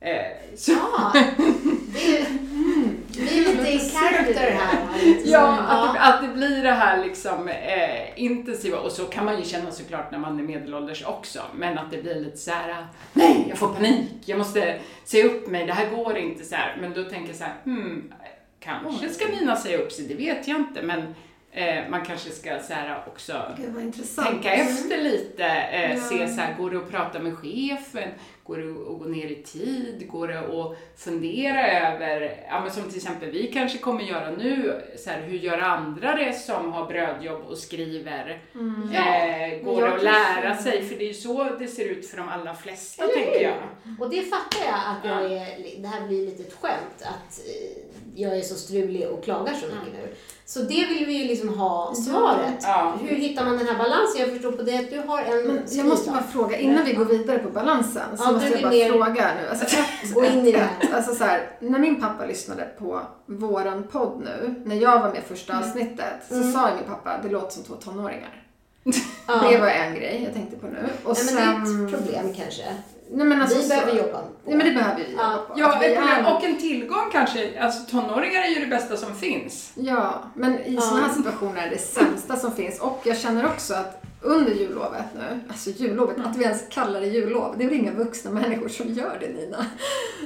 Eh, 0.00 0.56
så, 0.56 0.72
Ja, 0.72 1.12
det, 1.14 2.26
Vi 3.18 3.44
är 3.44 3.52
lite 3.56 3.68
i 3.68 3.78
character 3.78 4.50
här. 4.50 4.78
Ja, 5.24 5.58
att 5.58 5.94
det, 5.94 6.00
att 6.00 6.22
det 6.22 6.28
blir 6.28 6.62
det 6.62 6.72
här 6.72 7.04
liksom 7.04 7.48
eh, 7.48 8.22
intensiva 8.22 8.78
och 8.78 8.92
så 8.92 9.04
kan 9.04 9.24
man 9.24 9.38
ju 9.38 9.44
känna 9.44 9.70
såklart 9.70 10.10
när 10.12 10.18
man 10.18 10.38
är 10.38 10.42
medelålders 10.42 11.04
också. 11.04 11.42
Men 11.56 11.78
att 11.78 11.90
det 11.90 12.02
blir 12.02 12.14
lite 12.14 12.36
så 12.36 12.50
här: 12.50 12.86
nej 13.12 13.46
jag 13.48 13.58
får 13.58 13.68
panik, 13.68 14.12
jag 14.24 14.38
måste 14.38 14.78
se 15.04 15.24
upp 15.24 15.48
mig, 15.48 15.66
det 15.66 15.72
här 15.72 15.90
går 15.96 16.16
inte 16.16 16.44
så 16.44 16.54
här. 16.54 16.76
Men 16.80 16.92
då 16.94 17.02
tänker 17.04 17.28
jag 17.28 17.36
så 17.36 17.44
här, 17.44 17.54
hmm, 17.64 18.12
kanske 18.60 19.08
ska 19.08 19.24
Nina 19.28 19.56
säga 19.56 19.78
upp 19.78 19.92
sig, 19.92 20.04
det 20.04 20.14
vet 20.14 20.48
jag 20.48 20.56
inte. 20.56 20.82
Men 20.82 21.14
eh, 21.52 21.88
man 21.90 22.04
kanske 22.04 22.30
ska 22.30 22.58
så 22.58 22.72
här 22.72 23.02
också 23.06 23.42
Gud 23.56 23.94
tänka 24.16 24.52
efter 24.52 24.98
lite, 25.02 25.44
eh, 25.46 25.90
Ja. 25.94 26.00
se 26.00 26.28
så 26.28 26.40
här, 26.40 26.54
går 26.58 26.70
det 26.70 26.76
att 26.76 26.90
prata 26.90 27.18
med 27.18 27.36
chefen? 27.38 28.08
Går 28.48 28.56
det 28.56 28.70
att 28.70 28.98
gå 28.98 29.04
ner 29.04 29.26
i 29.26 29.42
tid? 29.42 30.08
Går 30.08 30.28
det 30.28 30.38
att 30.38 30.78
fundera 30.96 31.70
över, 31.70 32.44
ja 32.48 32.60
men 32.60 32.70
som 32.70 32.82
till 32.82 32.96
exempel 32.96 33.30
vi 33.30 33.52
kanske 33.52 33.78
kommer 33.78 34.02
göra 34.02 34.30
nu, 34.30 34.82
så 34.96 35.10
här, 35.10 35.20
hur 35.22 35.38
gör 35.38 35.58
andra 35.58 36.14
det 36.14 36.32
som 36.32 36.72
har 36.72 36.86
brödjobb 36.86 37.44
och 37.48 37.58
skriver? 37.58 38.42
Mm. 38.54 38.90
Ja, 38.94 39.16
eh, 39.16 39.62
går 39.64 39.82
jag 39.82 39.90
det 39.90 39.96
att 39.96 40.02
lära 40.02 40.56
sig? 40.56 40.84
För 40.88 40.96
det 40.96 41.04
är 41.04 41.08
ju 41.08 41.14
så 41.14 41.44
det 41.58 41.68
ser 41.68 41.84
ut 41.84 42.06
för 42.06 42.16
de 42.16 42.28
allra 42.28 42.54
flesta, 42.54 43.04
Eller 43.04 43.14
tänker 43.14 43.42
jag. 43.42 43.56
Och 44.00 44.10
det 44.10 44.22
fattar 44.22 44.64
jag 44.64 44.80
att 44.86 45.04
jag 45.04 45.32
är, 45.32 45.80
det 45.82 45.88
här 45.88 46.06
blir 46.06 46.26
lite 46.26 46.42
ett 46.42 46.56
skämt, 46.60 47.02
att 47.02 47.40
eh, 47.46 47.82
jag 48.14 48.36
är 48.36 48.42
så 48.42 48.54
strulig 48.54 49.08
och 49.08 49.24
klagar 49.24 49.54
så 49.54 49.66
mycket 49.66 49.92
nu. 49.92 50.08
Så 50.50 50.60
det 50.60 50.86
vill 50.88 51.04
vi 51.06 51.12
ju 51.22 51.28
liksom 51.28 51.58
ha 51.58 51.94
svaret. 51.94 52.54
Ja. 52.62 52.94
Hur 53.02 53.16
hittar 53.16 53.44
man 53.44 53.58
den 53.58 53.66
här 53.66 53.78
balansen? 53.78 54.20
Jag 54.20 54.30
förstår 54.30 54.52
på 54.52 54.62
det 54.62 54.78
att 54.78 54.90
du 54.90 54.98
har 55.06 55.22
en 55.22 55.46
Men 55.46 55.62
jag 55.70 55.86
måste 55.86 56.10
bara 56.10 56.22
fråga, 56.22 56.58
innan 56.58 56.84
vi 56.84 56.92
går 56.92 57.04
vidare 57.04 57.38
på 57.38 57.50
balansen, 57.50 58.16
så 58.16 58.24
Ja, 58.24 58.32
måste 58.32 58.48
jag 58.48 58.62
bara 58.62 58.70
ner- 58.70 58.88
fråga 58.90 59.30
nu. 59.42 59.48
Alltså, 59.48 59.64
ett, 59.76 60.14
Gå 60.14 60.24
in 60.24 60.46
i 60.46 60.52
det 60.52 60.68
alltså 60.94 61.14
så 61.14 61.24
här, 61.24 61.50
när 61.60 61.78
min 61.78 62.00
pappa 62.00 62.26
lyssnade 62.26 62.68
på 62.78 63.00
våran 63.26 63.82
podd 63.92 64.22
nu, 64.24 64.54
när 64.64 64.76
jag 64.76 65.00
var 65.00 65.08
med 65.12 65.22
första 65.28 65.58
avsnittet, 65.58 66.14
så 66.28 66.34
Mm. 66.34 66.52
sa 66.52 66.68
ju 66.68 66.74
min 66.74 66.84
pappa, 66.84 67.18
det 67.22 67.28
låter 67.28 67.50
som 67.54 67.62
två 67.64 67.74
tonåringar. 67.74 68.42
Ja. 69.26 69.48
Det 69.50 69.58
var 69.58 69.68
en 69.68 69.94
grej 69.94 70.22
jag 70.24 70.34
tänkte 70.34 70.56
på 70.56 70.66
nu. 70.66 70.88
Och 71.04 71.16
Nej, 71.24 71.34
men 71.34 71.66
sen... 71.66 71.78
det 71.78 71.82
är 71.82 71.86
ett 71.86 71.92
problem 72.04 72.34
kanske. 72.34 72.64
Nej, 73.10 73.26
men 73.26 73.42
alltså, 73.42 73.58
vi 73.62 73.68
behöver 73.68 73.92
jobba 73.92 74.18
på. 74.18 74.28
Nej, 74.44 74.56
men 74.56 74.66
det 74.66 74.72
behöver 74.72 74.96
vi 74.96 75.14
Ja. 75.16 75.46
Ja, 75.56 75.82
är- 75.84 76.34
och 76.36 76.44
en 76.44 76.58
tillgång 76.58 77.10
kanske. 77.12 77.60
Alltså 77.62 77.84
tonåringar 77.90 78.42
är 78.42 78.48
ju 78.48 78.60
det 78.60 78.66
bästa 78.66 78.96
som 78.96 79.14
finns. 79.14 79.72
Ja, 79.74 80.22
men 80.34 80.58
i 80.60 80.74
Ja. 80.74 80.80
sådana 80.80 81.06
här 81.06 81.14
situationer 81.14 81.66
är 81.66 81.70
det 81.70 81.78
sämsta 81.78 82.36
som 82.36 82.52
finns. 82.52 82.80
Och 82.80 83.00
jag 83.04 83.18
känner 83.18 83.46
också 83.46 83.74
att 83.74 84.02
under 84.22 84.52
jullovet 84.52 85.04
nu, 85.14 85.40
alltså 85.48 85.70
jullovet, 85.70 86.16
att 86.26 86.36
vi 86.36 86.44
ens 86.44 86.62
kallar 86.70 87.00
det 87.00 87.06
jullov, 87.06 87.54
det 87.58 87.64
är 87.64 87.68
väl 87.68 87.78
inga 87.78 87.92
vuxna 87.92 88.30
människor 88.30 88.68
som 88.68 88.92
gör 88.92 89.16
det 89.20 89.28
Nina? 89.28 89.66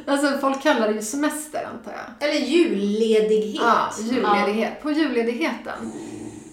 Alltså 0.06 0.38
folk 0.38 0.62
kallar 0.62 0.88
det 0.88 0.94
ju 0.94 1.02
semester 1.02 1.68
antar 1.72 1.92
jag. 1.92 2.28
Eller 2.28 2.40
julledighet. 2.46 3.62
Ja, 3.62 3.90
julledighet. 4.00 4.82
På 4.82 4.90
julledigheten. 4.90 5.92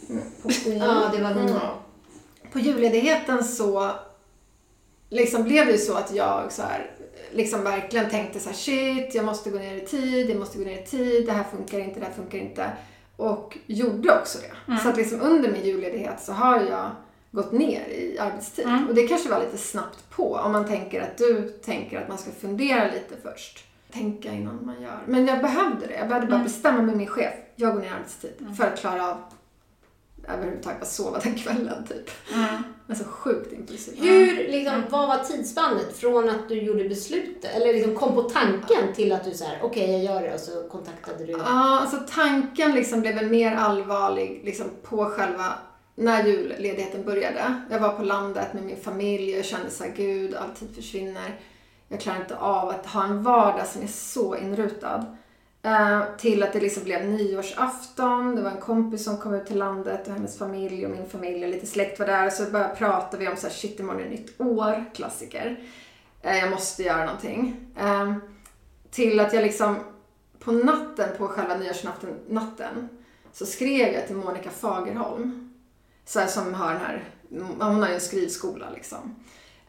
Mm, 0.09 0.21
På, 0.43 0.49
Ja, 0.69 1.09
det 1.17 1.23
var 1.23 1.31
Mm. 1.31 1.45
Nina. 1.45 1.61
på 2.53 2.59
julledigheten 2.59 3.43
så 3.43 3.91
liksom 5.09 5.43
blev 5.43 5.65
det 5.65 5.71
ju 5.71 5.77
så 5.77 5.93
att 5.93 6.13
jag 6.15 6.51
så 6.51 6.61
här, 6.61 6.91
liksom 7.31 7.63
verkligen 7.63 8.09
tänkte 8.09 8.39
så 8.39 8.49
här, 8.49 8.55
shit, 8.55 9.15
jag 9.15 9.25
måste 9.25 9.49
gå 9.49 9.59
ner 9.59 9.75
i 9.75 9.81
tid, 9.81 10.29
jag 10.29 10.39
måste 10.39 10.57
gå 10.57 10.63
ner 10.65 10.81
i 10.81 10.85
tid, 10.85 11.25
det 11.25 11.31
här 11.31 11.43
funkar 11.43 11.79
inte, 11.79 11.99
det 11.99 12.05
här 12.05 12.13
funkar 12.13 12.37
inte. 12.37 12.71
Och 13.15 13.57
gjorde 13.65 14.19
också 14.19 14.37
det. 14.41 14.77
Så 14.77 14.89
att 14.89 14.97
liksom 14.97 15.21
under 15.21 15.51
min 15.51 15.63
julledighet 15.65 16.21
så 16.21 16.31
har 16.31 16.61
jag 16.61 16.91
gått 17.31 17.51
ner 17.51 17.87
i 17.87 18.19
arbetstid. 18.19 18.65
Mm. 18.65 18.87
Och 18.87 18.95
det 18.95 19.07
kanske 19.07 19.29
var 19.29 19.39
lite 19.39 19.57
snabbt 19.57 20.09
på 20.09 20.33
om 20.35 20.51
man 20.51 20.67
tänker 20.67 21.01
att 21.01 21.17
du 21.17 21.49
tänker 21.49 22.01
att 22.01 22.07
man 22.09 22.17
ska 22.17 22.31
fundera 22.31 22.83
lite 22.85 23.15
först. 23.23 23.65
Tänka 23.93 24.31
innan 24.33 24.65
man 24.65 24.81
gör. 24.81 24.99
Men 25.05 25.27
jag 25.27 25.41
behövde 25.41 25.87
det. 25.87 25.93
Jag 25.93 26.07
behövde 26.07 26.27
bara 26.27 26.35
Mm. 26.35 26.43
bestämma 26.47 26.81
med 26.81 26.97
min 26.97 27.07
chef. 27.07 27.33
Jag 27.55 27.73
går 27.73 27.79
ner 27.81 27.87
i 27.87 27.91
arbetstid. 27.91 28.55
För 28.57 28.63
att 28.63 28.79
klara 28.79 29.11
av 29.11 29.17
överhuvudtaget 30.33 30.79
bara 30.79 30.85
sova 30.85 31.19
den 31.19 31.35
kvällen 31.43 31.85
typ. 31.87 32.11
Alltså 32.89 33.03
sjukt 33.07 33.53
impulsiv. 33.53 34.03
Hur, 34.03 34.47
liksom, 34.51 34.83
vad 34.89 35.07
var 35.07 35.17
tidsspannet 35.23 35.97
från 35.97 36.29
att 36.29 36.49
du 36.49 36.61
gjorde 36.61 36.89
beslutet, 36.89 37.55
eller 37.55 37.73
liksom 37.73 37.95
kom 37.95 38.15
på 38.15 38.21
tanken 38.21 38.93
till 38.95 39.11
att 39.11 39.23
du 39.23 39.31
så 39.31 39.45
här, 39.45 39.59
okej 39.61 39.91
jag 39.91 40.03
gör 40.03 40.21
det 40.21 40.33
och 40.33 40.39
så 40.39 40.69
kontaktade 40.69 41.25
du? 41.25 41.31
Ja, 41.31 41.79
alltså 41.79 41.97
tanken 42.09 42.75
liksom 42.75 43.01
blev 43.01 43.15
väl 43.15 43.29
mer 43.29 43.55
allvarlig 43.55 44.41
liksom 44.45 44.65
på 44.83 45.05
själva 45.05 45.53
när 45.95 46.27
julledigheten 46.27 47.05
började. 47.05 47.61
Jag 47.69 47.79
var 47.79 47.89
på 47.89 48.03
landet 48.03 48.53
med 48.53 48.63
min 48.63 48.77
familj 48.77 49.31
och 49.31 49.37
jag 49.37 49.45
kände 49.45 49.69
så 49.69 49.83
här, 49.83 49.91
gud, 49.95 50.35
all 50.35 50.49
tid 50.49 50.75
försvinner. 50.75 51.39
Jag 51.87 51.99
klarar 51.99 52.21
inte 52.21 52.37
av 52.37 52.69
att 52.69 52.85
ha 52.85 53.03
en 53.03 53.23
vardag 53.23 53.67
som 53.67 53.81
är 53.81 53.87
så 53.87 54.35
inrutad. 54.35 55.05
Eh, 55.63 56.01
till 56.17 56.43
att 56.43 56.53
det 56.53 56.59
liksom 56.59 56.83
blev 56.83 57.05
nyårsafton, 57.05 58.35
det 58.35 58.41
var 58.41 58.51
en 58.51 58.61
kompis 58.61 59.03
som 59.03 59.17
kom 59.17 59.33
ut 59.33 59.45
till 59.45 59.57
landet 59.57 60.07
och 60.07 60.13
hennes 60.13 60.37
familj 60.37 60.85
och 60.85 60.91
min 60.91 61.09
familj 61.09 61.43
och 61.43 61.49
lite 61.49 61.65
släkt 61.65 61.99
var 61.99 62.05
där. 62.05 62.29
Så 62.29 62.51
började 62.51 62.75
prata 62.75 63.17
vi 63.17 63.27
om 63.27 63.37
så 63.37 63.47
här, 63.47 63.53
shit 63.53 63.79
imorgon 63.79 64.01
är 64.01 64.03
det 64.03 64.09
nytt 64.09 64.41
år, 64.41 64.85
klassiker. 64.93 65.59
Eh, 66.21 66.37
jag 66.37 66.51
måste 66.51 66.83
göra 66.83 67.05
någonting. 67.05 67.67
Eh, 67.79 68.13
till 68.91 69.19
att 69.19 69.33
jag 69.33 69.43
liksom 69.43 69.75
på 70.39 70.51
natten, 70.51 71.09
på 71.17 71.27
själva 71.27 71.57
nyårsnatten, 71.57 72.09
natten, 72.29 72.89
så 73.33 73.45
skrev 73.45 73.93
jag 73.93 74.07
till 74.07 74.15
Monica 74.15 74.49
Fagerholm, 74.49 75.53
så 76.05 76.19
här, 76.19 76.27
som 76.27 76.53
har 76.53 76.73
den 76.73 76.81
här, 76.81 77.03
hon 77.59 77.81
har 77.81 77.87
ju 77.87 77.93
en 77.93 78.01
skrivskola 78.01 78.69
liksom. 78.69 79.15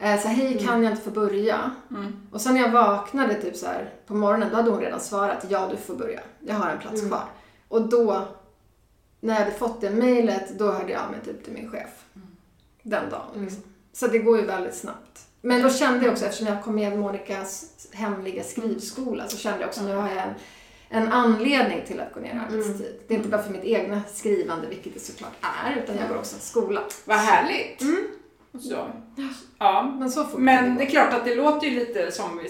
Eh, 0.00 0.20
Så 0.22 0.28
hej 0.28 0.58
kan 0.66 0.82
jag 0.82 0.92
inte 0.92 1.02
få 1.04 1.10
börja? 1.10 1.70
Mm. 1.90 2.12
Och 2.32 2.40
sen 2.40 2.54
när 2.54 2.60
jag 2.60 2.70
vaknade 2.70 3.34
typ 3.34 3.56
så 3.56 3.66
här 3.66 3.90
på 4.06 4.14
morgonen, 4.14 4.48
då 4.50 4.56
hade 4.56 4.70
hon 4.70 4.80
redan 4.80 5.00
svarat 5.00 5.46
ja 5.48 5.68
du 5.70 5.76
får 5.76 5.94
börja, 5.94 6.20
jag 6.40 6.54
har 6.54 6.70
en 6.70 6.78
plats 6.78 6.98
Mm. 7.00 7.08
kvar. 7.10 7.24
Och 7.68 7.88
då, 7.88 8.24
när 9.20 9.34
jag 9.34 9.40
hade 9.40 9.56
fått 9.56 9.80
det 9.80 9.90
mejlet, 9.90 10.58
då 10.58 10.70
hörde 10.72 10.92
jag 10.92 11.02
av 11.02 11.10
mig 11.10 11.20
typ 11.24 11.44
till 11.44 11.52
min 11.52 11.70
chef. 11.70 11.88
Den 12.82 13.10
dagen. 13.10 13.22
Mm. 13.34 13.44
Liksom. 13.44 13.62
Så 13.92 14.06
det 14.06 14.18
går 14.18 14.38
ju 14.38 14.44
väldigt 14.46 14.74
snabbt. 14.74 15.26
Men 15.40 15.62
då 15.62 15.70
kände 15.70 16.04
jag 16.04 16.12
också, 16.12 16.24
eftersom 16.24 16.46
jag 16.46 16.62
kom 16.64 16.74
med 16.74 16.98
Monikas 16.98 17.64
hemliga 17.92 18.42
skrivskola, 18.44 19.28
så 19.28 19.36
kände 19.36 19.60
jag 19.60 19.68
också 19.68 19.82
nu 19.82 19.94
har 19.96 20.08
jag 20.08 20.18
en, 20.18 20.34
en 20.88 21.08
anledning 21.12 21.82
till 21.86 22.00
att 22.00 22.14
gå 22.14 22.20
ner 22.20 22.34
i 22.34 22.38
arbetstid. 22.54 23.00
Det 23.08 23.14
är 23.14 23.18
inte 23.18 23.28
bara 23.30 23.42
för 23.42 23.50
mitt 23.50 23.64
egna 23.64 24.00
skrivande, 24.14 24.66
vilket 24.68 24.94
det 24.94 25.00
såklart 25.00 25.32
är, 25.40 25.82
utan 25.82 25.96
jag 25.96 26.08
går 26.08 26.16
också 26.16 26.34
till 26.36 26.46
skola. 26.46 26.80
Vad 27.04 27.16
härligt. 27.16 27.80
Mm. 27.82 28.06
Så. 28.58 28.86
Ja. 29.58 29.82
Men 29.98 30.10
så 30.10 30.26
Men 30.38 30.76
det 30.76 30.84
är 30.84 30.90
klart 30.90 31.12
att 31.14 31.24
det 31.24 31.34
låter 31.34 31.66
ju 31.66 31.78
lite 31.78 32.12
som, 32.12 32.40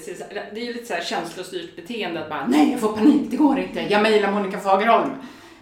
det 0.55 0.61
är 0.61 0.65
ju 0.65 0.73
lite 0.73 0.87
så 0.87 0.95
här 0.95 1.01
känslostyrt 1.03 1.77
beteende 1.77 2.21
att 2.23 2.29
bara 2.31 2.47
nej 2.47 2.71
jag 2.71 2.81
får 2.81 2.93
panik, 2.93 3.23
det 3.31 3.37
går 3.37 3.59
inte, 3.59 3.81
jag 3.81 4.03
mejlar 4.03 4.33
Monica 4.33 4.59
Fagerholm. 4.61 5.11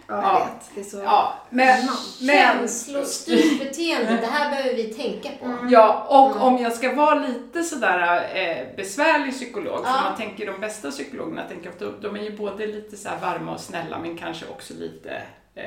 Ja, 0.07 0.15
jag 0.15 0.23
Ja. 0.23 0.39
vet. 0.39 0.71
Det 0.75 0.79
är 0.81 0.83
så... 0.83 0.97
Ja, 0.97 1.33
men, 1.49 1.87
men 2.21 2.37
Känslostyrt 2.37 3.59
beteende, 3.59 4.17
det 4.21 4.27
här 4.27 4.49
behöver 4.49 4.75
vi 4.75 4.83
tänka 4.83 5.29
på. 5.41 5.57
Ja, 5.69 6.05
och 6.09 6.31
Mm. 6.35 6.41
om 6.43 6.63
jag 6.63 6.73
ska 6.73 6.95
vara 6.95 7.15
lite 7.15 7.63
sådär 7.63 8.29
eh, 8.35 8.75
besvärlig 8.77 9.33
psykolog, 9.33 9.79
Ja. 9.83 9.93
för 9.93 10.09
man 10.09 10.17
tänker 10.17 10.45
de 10.45 10.59
bästa 10.59 10.91
psykologerna, 10.91 11.43
tänker 11.49 11.69
ofta, 11.69 11.85
de 12.01 12.15
är 12.15 12.21
ju 12.21 12.37
både 12.37 12.67
lite 12.67 12.97
så 12.97 13.09
här 13.09 13.17
varma 13.21 13.53
och 13.53 13.59
snälla, 13.59 13.99
men 13.99 14.17
kanske 14.17 14.45
också 14.51 14.73
lite 14.73 15.21
eh, 15.55 15.63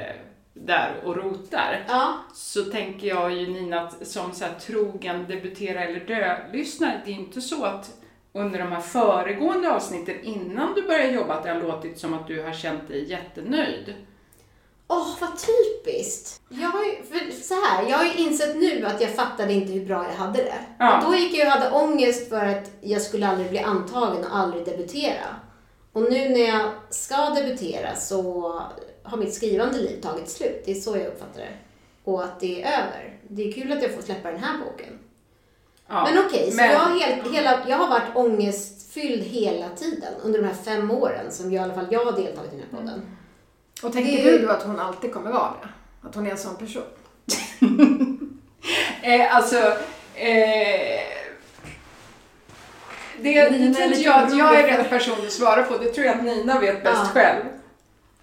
där 0.55 1.01
och 1.05 1.17
rotar. 1.17 1.85
Ja, 1.88 2.15
Så 2.35 2.65
tänker 2.65 3.07
jag 3.07 3.33
ju 3.33 3.47
Nina, 3.47 3.81
att 3.81 4.07
som 4.07 4.33
så 4.33 4.45
här 4.45 4.55
trogen 4.55 5.27
debutera 5.29 5.85
eller 5.85 6.01
dö-lyssnare, 6.01 7.01
det 7.05 7.11
är 7.11 7.15
inte 7.15 7.41
så 7.41 7.65
att 7.65 7.91
under 8.33 8.59
de 8.59 8.73
här 8.73 8.81
föregående 8.81 9.73
avsnitten 9.73 10.21
innan 10.23 10.75
du 10.75 10.83
började 10.83 11.12
jobba, 11.12 11.35
att 11.35 11.43
det 11.43 11.51
har 11.51 11.61
låtit 11.62 11.99
som 11.99 12.15
att 12.15 12.27
du 12.27 12.43
har 12.43 12.53
känt 12.53 12.88
dig 12.88 13.11
jättenöjd. 13.11 13.95
Åh, 14.88 15.09
vad 15.21 15.31
typiskt. 15.31 16.41
Jag 16.49 16.69
har 16.69 16.85
ju, 16.85 17.03
för 17.03 17.43
så 17.43 17.55
här, 17.55 17.91
jag 17.91 17.99
har 17.99 18.05
ju 18.05 18.15
insett 18.15 18.57
nu 18.57 18.87
att 18.87 19.01
jag 19.01 19.11
fattade 19.11 19.53
inte 19.53 19.73
hur 19.73 19.87
bra 19.87 20.05
jag 20.05 20.15
hade 20.15 20.43
det. 20.43 20.61
Ja. 20.79 21.03
Då 21.07 21.15
gick 21.15 21.35
jag 21.35 21.47
och 21.47 21.53
hade 21.53 21.71
ångest 21.71 22.29
för 22.29 22.47
att 22.47 22.71
jag 22.81 23.03
skulle 23.03 23.29
aldrig 23.29 23.51
bli 23.51 23.59
antagen 23.59 24.25
och 24.25 24.37
aldrig 24.37 24.65
debutera. 24.65 25.37
Och 25.93 26.03
nu 26.03 26.29
när 26.29 26.49
jag 26.49 26.71
ska 26.91 27.31
debutera 27.31 27.95
så 27.95 28.62
har 29.03 29.19
mitt 29.19 29.35
skrivande 29.35 29.79
liv 29.79 30.01
tagit 30.03 30.29
slut. 30.31 30.62
Det 30.65 30.71
är 30.71 30.75
så 30.75 30.97
jag 30.97 31.07
uppfattar 31.07 31.41
det. 31.41 31.49
Och 32.05 32.25
att 32.25 32.41
det 32.41 32.62
är 32.62 32.67
över. 32.83 33.17
Det 33.29 33.49
är 33.49 33.53
kul 33.53 33.73
att 33.73 33.83
jag 33.83 33.95
får 33.95 34.03
släppa 34.03 34.31
den 34.31 34.41
här 34.43 34.59
boken. 34.59 34.99
Ja. 35.88 36.09
Men 36.12 36.25
okej, 36.27 36.51
så 36.51 36.57
men- 36.57 36.71
jag, 36.71 36.79
har 36.79 36.99
helt, 37.01 37.35
hela, 37.35 37.69
jag 37.69 37.77
har 37.77 37.88
varit 37.88 38.17
ångestfylld 38.17 39.23
hela 39.25 39.69
tiden 39.69 40.15
under 40.23 40.38
de 40.43 40.47
här 40.49 40.55
fem 40.55 40.91
åren 40.91 41.31
som 41.31 41.53
jag, 41.53 41.61
i 41.61 41.65
alla 41.65 41.75
fall 41.75 41.87
jag 41.91 42.05
har 42.05 42.12
deltagit 42.12 42.53
i 42.53 42.57
den 42.57 42.65
här 42.71 42.79
podden. 42.79 43.03
Och 43.83 43.93
tänker 43.93 44.25
Det- 44.25 44.31
du 44.38 44.47
då 44.47 44.53
att 44.53 44.62
hon 44.62 44.81
alltid 44.81 45.12
kommer 45.12 45.31
vara 45.33 45.55
det? 45.62 45.69
Att 46.09 46.15
hon 46.15 46.27
är 46.27 46.31
en 46.31 46.38
sån 46.38 46.57
person? 46.57 46.83
Eh, 49.03 49.37
alltså, 49.37 49.57
eh, 50.15 51.01
det, 53.21 53.33
det 53.45 53.51
Nina 53.51 53.75
tror 53.75 53.88
lite 53.88 54.01
jag 54.03 54.23
att 54.25 54.37
jag 54.37 54.61
är 54.61 54.79
rätt 54.79 54.91
person 54.91 55.27
att 55.27 55.33
svara 55.33 55.62
på. 55.62 55.79
Det 55.79 55.88
tror 55.93 56.07
jag 56.07 56.17
att 56.17 56.25
Nina 56.25 56.61
vet 56.61 56.83
bäst 56.85 57.01
Ja. 57.05 57.11
själv. 57.21 57.45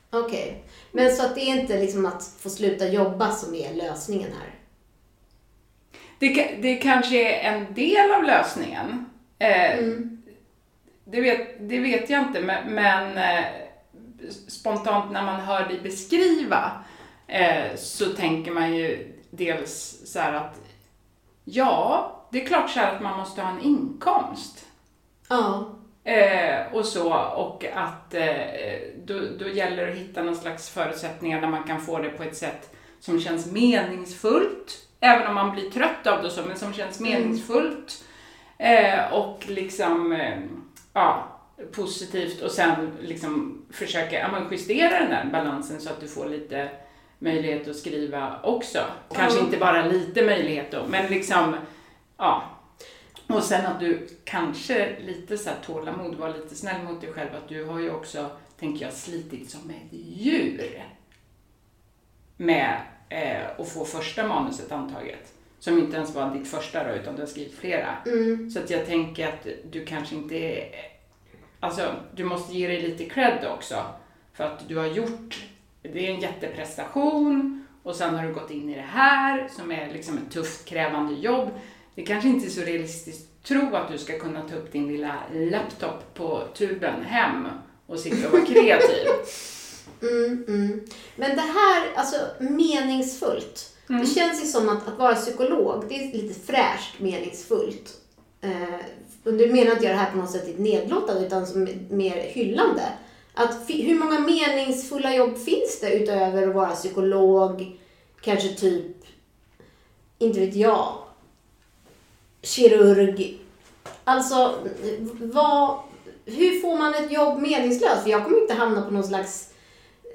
Okej. 0.09 0.63
Men 0.91 1.15
så 1.15 1.25
att 1.25 1.35
det 1.35 1.41
är 1.41 1.59
inte 1.61 1.79
liksom 1.79 2.05
att 2.05 2.23
få 2.39 2.49
sluta 2.49 2.87
jobba 2.87 3.31
som 3.31 3.55
är 3.55 3.73
lösningen 3.73 4.29
här? 4.31 4.55
Det, 6.19 6.55
det 6.61 6.75
kanske 6.75 7.39
är 7.39 7.53
en 7.53 7.73
del 7.73 8.11
av 8.11 8.23
lösningen. 8.23 9.05
Eh, 9.39 9.79
Mm. 9.79 10.21
det, 11.05 11.21
vet, 11.21 11.69
det 11.69 11.79
vet 11.79 12.09
jag 12.09 12.21
inte, 12.21 12.41
men, 12.41 12.73
men 12.73 13.17
eh, 13.17 13.45
spontant 14.47 15.11
när 15.11 15.23
man 15.23 15.39
hör 15.39 15.67
dig 15.67 15.79
beskriva 15.81 16.71
eh, 17.27 17.75
så 17.77 18.05
tänker 18.05 18.51
man 18.51 18.75
ju 18.75 19.13
dels 19.31 20.01
så 20.05 20.19
här 20.19 20.33
att 20.33 20.55
ja, 21.43 22.15
det 22.31 22.41
är 22.43 22.47
klart 22.47 22.69
så 22.69 22.79
att 22.79 23.01
man 23.01 23.17
måste 23.17 23.41
ha 23.41 23.51
en 23.51 23.61
inkomst. 23.61 24.65
Ja. 25.29 25.75
Eh, 26.09 26.73
och 26.73 26.85
så, 26.85 27.13
och 27.13 27.65
att 27.73 28.13
eh, 28.13 28.25
då, 29.05 29.19
då 29.39 29.47
gäller 29.47 29.85
det 29.85 29.91
att 29.91 29.97
hitta 29.97 30.23
någon 30.23 30.35
slags 30.35 30.69
förutsättningar 30.69 31.41
där 31.41 31.47
man 31.47 31.63
kan 31.63 31.81
få 31.81 31.99
det 31.99 32.09
på 32.09 32.23
ett 32.23 32.37
sätt 32.37 32.75
som 32.99 33.19
känns 33.19 33.51
meningsfullt. 33.51 34.87
Även 34.99 35.27
om 35.27 35.35
man 35.35 35.51
blir 35.51 35.69
trött 35.69 36.07
av 36.07 36.23
det 36.23 36.29
så, 36.29 36.41
men 36.43 36.57
som 36.57 36.73
känns 36.73 36.99
meningsfullt. 36.99 38.03
Eh, 38.57 39.13
och 39.13 39.43
liksom, 39.47 40.11
eh, 40.11 40.39
ja, 40.93 41.39
positivt 41.71 42.41
och 42.41 42.51
sen 42.51 42.97
liksom 43.01 43.61
försöka 43.71 44.19
ja, 44.19 44.47
justera 44.51 44.99
den 44.99 45.09
där 45.09 45.29
balansen 45.31 45.81
så 45.81 45.89
att 45.89 46.01
du 46.01 46.07
får 46.07 46.25
lite 46.25 46.69
möjlighet 47.19 47.67
att 47.67 47.75
skriva 47.75 48.39
också. 48.43 48.79
Kanske 49.15 49.39
inte 49.39 49.57
bara 49.57 49.85
lite 49.85 50.25
möjlighet 50.25 50.71
då, 50.71 50.85
men 50.89 51.07
liksom, 51.07 51.55
ja. 52.17 52.43
Och 53.29 53.43
sen 53.43 53.65
att 53.65 53.79
du 53.79 54.07
kanske 54.23 54.99
lite 54.99 55.37
så 55.37 55.49
här 55.49 55.57
tålamod, 55.65 56.15
var 56.15 56.33
lite 56.33 56.55
snäll 56.55 56.83
mot 56.83 57.01
dig 57.01 57.13
själv, 57.13 57.29
att 57.35 57.49
du 57.49 57.63
har 57.63 57.79
ju 57.79 57.91
också, 57.91 58.29
tänker 58.59 58.85
jag, 58.85 58.93
slitit 58.93 59.49
som 59.49 59.69
ett 59.69 59.93
djur 59.93 60.83
med 62.37 62.81
eh, 63.09 63.59
att 63.59 63.69
få 63.69 63.85
första 63.85 64.27
manuset 64.27 64.71
antaget. 64.71 65.33
Som 65.59 65.79
inte 65.79 65.97
ens 65.97 66.15
var 66.15 66.35
ditt 66.35 66.47
första 66.47 66.83
då, 66.83 66.93
utan 66.93 67.15
du 67.15 67.21
har 67.21 67.27
skrivit 67.27 67.53
flera. 67.53 67.95
Mm. 68.05 68.49
Så 68.49 68.59
att 68.59 68.69
jag 68.69 68.85
tänker 68.85 69.27
att 69.27 69.47
du 69.71 69.85
kanske 69.85 70.15
inte 70.15 70.35
är... 70.35 70.69
Alltså, 71.59 71.95
du 72.15 72.23
måste 72.23 72.57
ge 72.57 72.67
dig 72.67 72.81
lite 72.81 73.05
cred 73.05 73.47
också. 73.57 73.85
För 74.33 74.43
att 74.43 74.67
du 74.67 74.77
har 74.77 74.87
gjort... 74.87 75.45
Det 75.81 76.07
är 76.07 76.13
en 76.13 76.19
jätteprestation 76.19 77.65
och 77.83 77.95
sen 77.95 78.15
har 78.15 78.23
du 78.23 78.33
gått 78.33 78.51
in 78.51 78.69
i 78.69 78.75
det 78.75 78.81
här 78.81 79.47
som 79.47 79.71
är 79.71 79.93
liksom 79.93 80.17
ett 80.17 80.31
tufft, 80.31 80.65
krävande 80.65 81.13
jobb. 81.13 81.49
Det 81.99 82.05
kanske 82.05 82.29
inte 82.29 82.45
är 82.45 82.49
så 82.49 82.61
realistiskt 82.61 83.21
att 83.21 83.47
tro 83.47 83.75
att 83.75 83.91
du 83.91 83.97
ska 83.97 84.19
kunna 84.19 84.49
ta 84.49 84.55
upp 84.55 84.71
din 84.71 84.87
lilla 84.87 85.15
laptop 85.33 86.13
på 86.13 86.43
tuben 86.57 87.03
hem 87.03 87.47
och 87.85 87.99
sitta 87.99 88.27
och 88.27 88.33
vara 88.33 88.45
kreativ. 88.45 89.07
Mm, 90.01 90.45
mm. 90.47 90.81
Men 91.15 91.35
det 91.35 91.41
här, 91.41 91.93
alltså 91.95 92.15
meningsfullt. 92.39 93.75
Mm. 93.89 94.01
Det 94.01 94.07
känns 94.07 94.43
ju 94.43 94.47
som 94.47 94.69
att, 94.69 94.87
att 94.87 94.99
vara 94.99 95.15
psykolog, 95.15 95.85
det 95.89 95.95
är 95.95 96.13
lite 96.13 96.39
fräscht 96.39 96.99
meningsfullt. 96.99 97.97
Eh, 98.41 98.79
och 99.23 99.33
du 99.33 99.47
menar 99.47 99.71
inte 99.71 99.85
jag 99.85 99.95
det 99.95 99.99
här 99.99 100.11
på 100.11 100.17
något 100.17 100.31
sätt 100.31 100.59
nedlåtande 100.59 101.25
utan 101.25 101.47
som 101.47 101.67
mer 101.89 102.15
hyllande. 102.15 102.83
Att 103.33 103.69
hur 103.69 103.99
många 103.99 104.19
meningsfulla 104.19 105.15
jobb 105.15 105.37
finns 105.37 105.79
det 105.81 105.93
utöver 105.93 106.47
att 106.47 106.55
vara 106.55 106.75
psykolog, 106.75 107.79
kanske 108.21 108.49
typ, 108.49 108.97
inte 110.19 110.39
vet 110.39 110.55
jag, 110.55 110.98
kirurg. 112.41 113.39
Alltså, 114.03 114.55
vad, 115.19 115.79
hur 116.25 116.61
får 116.61 116.77
man 116.77 116.93
ett 116.93 117.11
jobb 117.11 117.39
meningslöst? 117.39 118.03
För 118.03 118.09
jag 118.09 118.23
kommer 118.23 118.41
inte 118.41 118.53
hamna 118.53 118.81
på 118.81 118.91
någon 118.91 119.03
slags 119.03 119.53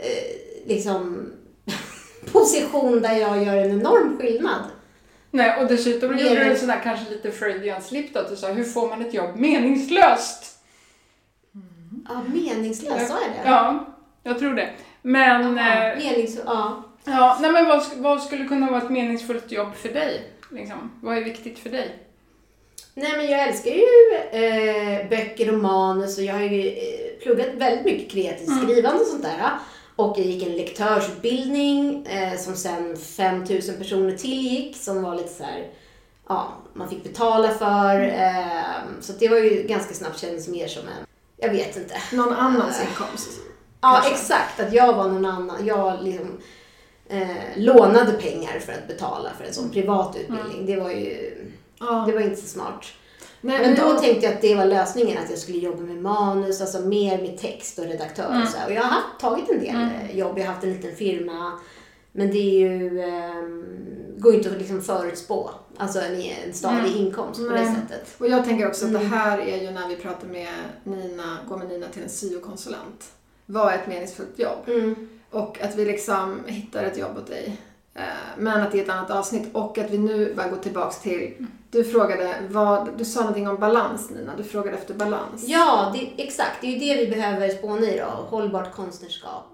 eh, 0.01 0.67
liksom 0.67 1.33
position 2.33 3.03
där 3.03 3.17
jag 3.17 3.45
gör 3.45 3.57
en 3.57 3.81
enorm 3.81 4.19
skillnad. 4.19 4.65
Nej, 5.31 5.63
och 5.63 5.69
dessutom 5.69 6.11
Mer 6.15 6.23
gjorde 6.23 6.45
du 6.45 6.51
en 6.51 6.59
sån 6.59 6.69
där 6.69 6.81
kanske 6.83 7.11
lite 7.11 7.31
Freudian 7.31 7.83
slip 7.83 8.15
då, 8.15 8.21
att 8.21 8.31
du 8.31 8.37
sa 8.37 8.49
hur 8.49 8.65
får 8.65 8.89
man 8.89 9.01
ett 9.01 9.15
jobb 9.15 9.37
meningslöst? 9.37 10.59
Ja, 12.09 12.23
meningslöst, 12.33 13.09
sa 13.09 13.19
jag 13.21 13.31
det? 13.31 13.51
Ja, 13.51 13.87
jag 14.23 14.39
tror 14.39 14.55
det. 14.55 14.71
Men, 15.03 15.57
Ja, 15.57 15.89
eh, 15.89 15.99
menings, 15.99 16.39
ja. 16.47 16.83
ja, 17.05 17.39
nej 17.41 17.53
men 17.53 17.67
vad, 17.67 17.83
vad 17.97 18.23
skulle 18.23 18.45
kunna 18.45 18.71
vara 18.71 18.83
ett 18.83 18.91
meningsfullt 18.91 19.53
jobb 19.53 19.75
för 19.75 19.89
dig? 19.89 20.33
Liksom? 20.51 20.91
Vad 21.03 21.17
är 21.17 21.25
viktigt 21.25 21.59
för 21.59 21.71
dig? 21.71 22.04
Nej 22.95 23.17
men 23.17 23.31
jag 23.31 23.49
älskar 23.49 23.71
ju 23.71 24.15
eh, 24.31 25.09
böcker 25.09 25.53
och 25.53 25.59
manus 25.59 26.19
och 26.19 26.25
jag 26.25 26.35
har 26.35 26.41
ju 26.41 26.69
eh, 26.69 27.23
pluggat 27.23 27.49
väldigt 27.55 27.85
mycket 27.85 28.11
kreativt 28.11 28.63
skrivande 28.63 29.01
och 29.01 29.07
sånt 29.07 29.23
där. 29.23 29.51
Och 29.97 30.19
jag 30.19 30.27
gick 30.27 30.47
en 30.47 30.57
lektörsutbildning 30.57 32.07
eh, 32.07 32.39
som 32.39 32.57
sen 32.57 32.97
5000 32.97 33.79
personer 33.79 34.17
tillgick 34.17 34.77
som 34.77 35.03
var 35.03 35.15
lite 35.15 35.29
så 35.35 35.45
här, 35.45 35.67
ja, 36.29 36.53
man 36.73 36.89
fick 36.89 37.03
betala 37.03 37.49
för. 37.51 38.01
Eh, 38.01 39.01
så 39.01 39.13
det 39.13 39.29
var 39.29 39.37
ju 39.37 39.63
ganska 39.63 39.95
snabbt 39.95 40.19
kändes 40.19 40.49
mer 40.49 40.69
som 40.69 40.83
en, 40.83 41.07
jag 41.37 41.51
vet 41.51 41.77
inte. 41.77 41.95
Någon 42.13 42.33
annans 42.35 42.81
inkomst. 42.81 43.31
Ja, 43.81 44.03
exakt. 44.13 44.61
Att 44.61 44.73
jag 44.73 44.93
var 44.93 45.09
någon 45.09 45.27
annan. 45.27 45.67
Jag 45.67 46.03
liksom 46.03 46.41
eh, 47.09 47.29
lånade 47.57 48.13
pengar 48.13 48.59
för 48.59 48.73
att 48.73 48.89
betala 48.89 49.31
för 49.39 49.45
en 49.45 49.55
sån 49.55 49.71
privat 49.71 50.17
utbildning. 50.17 50.67
Det 50.67 50.77
var 50.77 50.91
ju, 50.91 51.33
Ja. 51.79 52.05
det 52.07 52.13
var 52.13 52.21
inte 52.21 52.41
så 52.41 52.47
smart. 52.47 52.85
Nej, 53.41 53.59
Men 53.61 53.77
då 53.77 53.99
tänkte 54.01 54.27
jag 54.27 54.35
att 54.35 54.41
det 54.41 54.55
var 54.55 54.65
lösningen, 54.65 55.19
att 55.25 55.31
jag 55.31 55.39
skulle 55.39 55.59
jobba 55.59 55.83
med 55.83 55.97
manus, 56.03 56.61
alltså 56.61 56.81
mer 56.81 57.23
med 57.23 57.39
text 57.39 57.79
och 57.79 57.85
redaktör 57.85 58.43
och 58.43 58.49
så. 58.49 58.59
Och 58.67 58.73
jag 58.73 58.83
har 58.83 58.91
haft, 58.91 59.21
tagit 59.21 59.51
en 59.51 59.61
del 59.61 59.75
eh, 59.77 60.17
jobb, 60.19 60.39
jag 60.39 60.45
har 60.47 60.53
haft 60.53 60.65
en 60.65 60.73
liten 60.73 60.97
firma. 60.97 61.53
Men 62.13 62.31
det 62.31 62.39
är 62.39 62.69
ju, 62.69 63.01
ehm, 63.01 63.65
går 64.19 64.35
inte 64.35 64.51
att 64.51 64.59
liksom 64.59 64.83
förutspå, 64.83 65.51
alltså 65.77 66.01
en, 66.01 66.15
en 66.47 66.53
stadig 66.55 66.97
inkomst 66.97 67.49
på 67.49 67.55
det 67.55 67.67
sättet. 67.75 68.15
Och 68.19 68.29
jag 68.29 68.45
tänker 68.45 68.69
också 68.69 68.85
att 68.85 68.91
Mm. 68.91 69.03
det 69.03 69.09
här 69.09 69.39
är 69.39 69.63
ju 69.63 69.71
när 69.71 69.89
vi 69.89 69.97
pratar 69.97 70.29
med 70.29 70.49
Nina, 70.85 71.39
går 71.49 71.57
med 71.57 71.69
Nina 71.69 71.87
till 71.89 72.03
en 72.03 72.09
syokonsulent. 72.09 73.05
Vad 73.47 73.73
är 73.73 73.79
ett 73.79 73.87
meningsfullt 73.89 74.39
jobb? 74.39 74.59
Mm. 74.67 75.09
Och 75.31 75.61
att 75.63 75.75
vi 75.77 75.85
liksom 75.85 76.41
hittar 76.47 76.85
ett 76.85 76.99
jobb 76.99 77.17
åt 77.17 77.27
dig. 77.27 77.57
Men 78.39 78.63
att 78.63 78.73
det 78.73 78.79
är 78.79 78.83
ett 78.83 78.89
annat 78.89 79.11
avsnitt 79.11 79.49
och 79.53 79.79
att 79.79 79.91
vi 79.91 79.99
nu 79.99 80.35
bara 80.35 80.49
går 80.49 80.57
tillbaks 80.57 81.01
till, 81.01 81.47
du 81.71 81.85
frågade 81.85 82.35
vad, 82.49 82.99
du 82.99 83.05
sa 83.05 83.21
någonting 83.21 83.49
om 83.49 83.57
balans 83.61 84.11
Nina, 84.11 84.33
du 84.37 84.45
frågade 84.45 84.77
efter 84.77 84.95
balans. 84.95 85.45
Ja, 85.49 85.95
det, 85.95 86.23
exakt. 86.23 86.61
Det 86.61 86.67
är 86.67 86.71
ju 86.71 86.79
det 86.79 87.05
vi 87.05 87.11
behöver 87.11 87.49
spåna 87.49 87.87
i 87.87 87.99
då. 87.99 88.05
Hållbart 88.05 88.75
konstnärskap. 88.75 89.45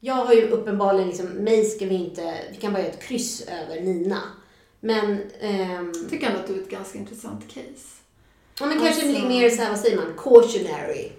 Jag 0.00 0.14
har 0.14 0.34
ju 0.34 0.48
uppenbarligen 0.48 1.08
liksom, 1.08 1.26
mig 1.26 1.64
ska 1.64 1.86
vi 1.86 1.94
inte, 1.94 2.34
vi 2.50 2.56
kan 2.56 2.72
bara 2.72 2.82
göra 2.82 2.92
ett 2.92 3.02
kryss 3.02 3.48
över 3.48 3.80
Nina. 3.80 4.18
Men, 4.80 5.18
ehm, 5.40 5.92
Jag 6.02 6.10
tycker 6.10 6.26
ändå 6.26 6.38
att 6.38 6.46
du 6.46 6.54
är 6.54 6.62
ett 6.62 6.70
ganska 6.70 6.98
intressant 6.98 7.48
case. 7.48 8.00
ja, 8.60 8.66
men 8.66 8.80
kanske 8.80 9.08
Alltså- 9.08 9.28
mer 9.28 9.50
så 9.50 9.62
här, 9.62 9.70
vad 9.70 9.80
säger 9.80 9.96
man, 9.96 10.14
cautionary 10.18 11.12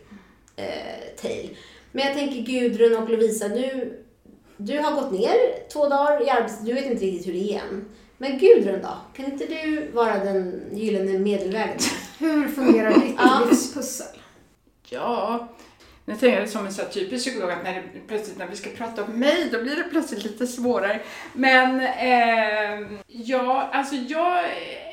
eh, 0.56 1.22
tale. 1.22 1.50
Men 1.92 2.06
jag 2.06 2.14
tänker 2.16 2.42
Gudrun 2.52 3.04
och 3.04 3.10
Lovisa, 3.10 3.48
nu, 3.48 4.00
du 4.58 4.80
har 4.80 4.92
gått 4.92 5.12
ner 5.12 5.70
två 5.74 5.90
dagar 5.90 6.28
i 6.28 6.30
arbetstid, 6.30 6.66
du 6.66 6.74
vet 6.74 6.86
inte 6.86 7.06
riktigt 7.06 7.28
hur 7.28 7.34
det 7.34 7.54
är 7.54 7.60
än. 7.60 7.86
Men 8.18 8.40
Gudrun 8.40 8.82
då? 8.82 8.98
Kan 9.16 9.26
inte 9.26 9.46
du 9.46 9.92
vara 9.94 10.24
den 10.24 10.62
gyllene 10.72 11.20
medelvägen? 11.20 11.80
Hur 12.20 12.48
fungerar 12.48 12.90
ditt 12.90 13.50
livspussel? 13.50 14.20
Ja, 14.90 15.48
nu 16.08 16.16
tänker 16.16 16.40
jag 16.40 16.50
som 16.50 16.66
en 16.66 16.74
så 16.74 16.82
här 16.82 16.90
typisk 16.90 17.26
psykolog 17.26 17.52
att 17.52 17.64
när, 17.64 17.74
det, 17.74 18.00
plötsligt 18.08 18.38
när 18.38 18.48
vi 18.48 18.56
ska 18.56 18.70
prata 18.70 19.04
om 19.04 19.20
mig 19.20 19.50
då 19.52 19.62
blir 19.62 19.76
det 19.76 19.84
plötsligt 19.84 20.24
lite 20.24 20.48
svårare. 20.48 21.00
Men 21.34 21.80
eh, 21.80 22.98
ja, 23.08 23.70
alltså 23.72 23.96
jag 23.96 24.44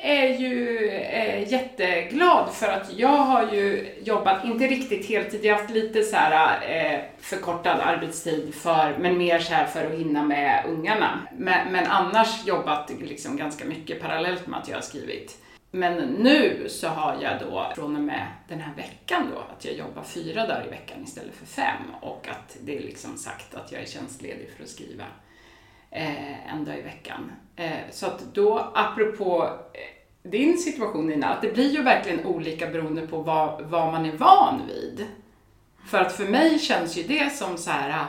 är 0.01 0.27
ju 0.27 0.89
eh, 0.89 1.51
jätteglad 1.51 2.53
för 2.53 2.67
att 2.67 2.91
jag 2.97 3.17
har 3.17 3.53
ju 3.53 3.87
jobbat, 4.03 4.45
inte 4.45 4.67
riktigt 4.67 5.05
heltid, 5.05 5.45
jag 5.45 5.53
har 5.53 5.61
haft 5.61 5.73
lite 5.73 6.03
så 6.03 6.15
här 6.15 6.59
eh, 6.69 6.99
förkortad 7.19 7.79
arbetstid 7.79 8.55
för, 8.55 8.97
men 8.99 9.17
mer 9.17 9.39
så 9.39 9.53
här 9.53 9.65
för 9.65 9.85
att 9.85 9.99
hinna 9.99 10.23
med 10.23 10.63
ungarna. 10.67 11.19
Men, 11.37 11.71
men 11.71 11.87
annars 11.87 12.45
jobbat 12.45 12.91
liksom 12.99 13.37
ganska 13.37 13.65
mycket 13.65 14.01
parallellt 14.01 14.47
med 14.47 14.59
att 14.59 14.67
jag 14.67 14.77
har 14.77 14.81
skrivit. 14.81 15.37
Men 15.75 15.97
nu 15.97 16.69
så 16.69 16.87
har 16.87 17.21
jag 17.21 17.39
då 17.39 17.71
från 17.75 17.95
och 17.95 18.01
med 18.01 18.27
den 18.47 18.59
här 18.59 18.75
veckan 18.75 19.31
då 19.35 19.39
att 19.39 19.65
jag 19.65 19.73
jobbar 19.73 20.03
fyra 20.03 20.47
dagar 20.47 20.65
i 20.67 20.69
veckan 20.69 21.03
istället 21.03 21.35
för 21.35 21.45
fem 21.45 21.81
och 22.01 22.27
att 22.31 22.57
det 22.61 22.77
är 22.77 22.81
liksom 22.81 23.17
sagt 23.17 23.55
att 23.55 23.71
jag 23.71 23.81
är 23.81 23.85
tjänstledig 23.85 24.49
för 24.57 24.63
att 24.63 24.69
skriva 24.69 25.03
eh, 25.91 26.53
en 26.53 26.65
dag 26.65 26.77
i 26.77 26.81
veckan. 26.81 27.31
Eh, 27.55 27.71
så 27.91 28.05
att 28.05 28.33
då, 28.33 28.71
apropå 28.73 29.59
eh, 29.73 30.29
din 30.29 30.57
situation 30.57 31.07
Nina, 31.07 31.27
att 31.27 31.41
det 31.41 31.53
blir 31.53 31.69
ju 31.69 31.83
verkligen 31.83 32.25
olika 32.25 32.67
beroende 32.67 33.07
på 33.07 33.17
vad, 33.17 33.61
vad 33.61 33.91
man 33.91 34.05
är 34.05 34.17
van 34.17 34.61
vid. 34.67 35.07
För 35.85 35.97
att 35.97 36.13
för 36.13 36.25
mig 36.25 36.59
känns 36.59 36.97
ju 36.97 37.03
det 37.03 37.33
som 37.33 37.57
så 37.57 37.71
här, 37.71 38.05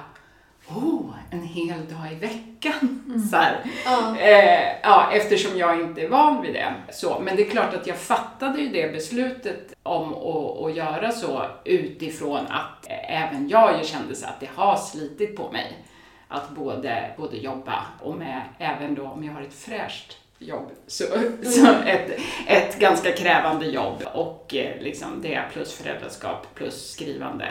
oh, 0.68 1.10
en 1.30 1.42
hel 1.42 1.68
dag 1.86 2.12
i 2.12 2.14
veckan. 2.14 3.02
Så 3.30 3.36
här. 3.36 3.60
Ja. 3.84 4.18
Eh, 4.18 4.72
ja, 4.82 5.10
eftersom 5.12 5.58
jag 5.58 5.80
inte 5.80 6.02
är 6.02 6.08
van 6.08 6.42
vid 6.42 6.54
det. 6.54 6.74
Så, 6.92 7.20
men 7.20 7.36
det 7.36 7.46
är 7.46 7.50
klart 7.50 7.74
att 7.74 7.86
jag 7.86 7.96
fattade 7.98 8.60
ju 8.60 8.68
det 8.68 8.92
beslutet 8.92 9.74
om 9.82 10.14
att, 10.14 10.62
att 10.64 10.76
göra 10.76 11.10
så 11.12 11.46
utifrån 11.64 12.46
att 12.46 12.86
även 13.08 13.48
jag 13.48 13.78
ju 13.78 13.84
kände 13.84 14.14
så 14.14 14.26
att 14.26 14.40
det 14.40 14.48
har 14.54 14.76
slitit 14.76 15.36
på 15.36 15.50
mig 15.52 15.84
att 16.28 16.50
både, 16.50 17.10
både 17.16 17.36
jobba 17.36 17.82
och 18.02 18.14
med, 18.14 18.42
även 18.58 18.94
då 18.94 19.02
om 19.06 19.24
jag 19.24 19.32
har 19.32 19.42
ett 19.42 19.54
fräscht 19.54 20.18
jobb, 20.38 20.70
så, 20.86 21.04
så 21.42 21.66
ett, 21.86 22.20
ett 22.46 22.78
ganska 22.78 23.12
krävande 23.12 23.66
jobb 23.66 24.02
och 24.14 24.54
eh, 24.54 24.80
liksom 24.82 25.22
det 25.22 25.42
plus 25.52 25.74
föräldraskap 25.74 26.46
plus 26.54 26.90
skrivande 26.92 27.48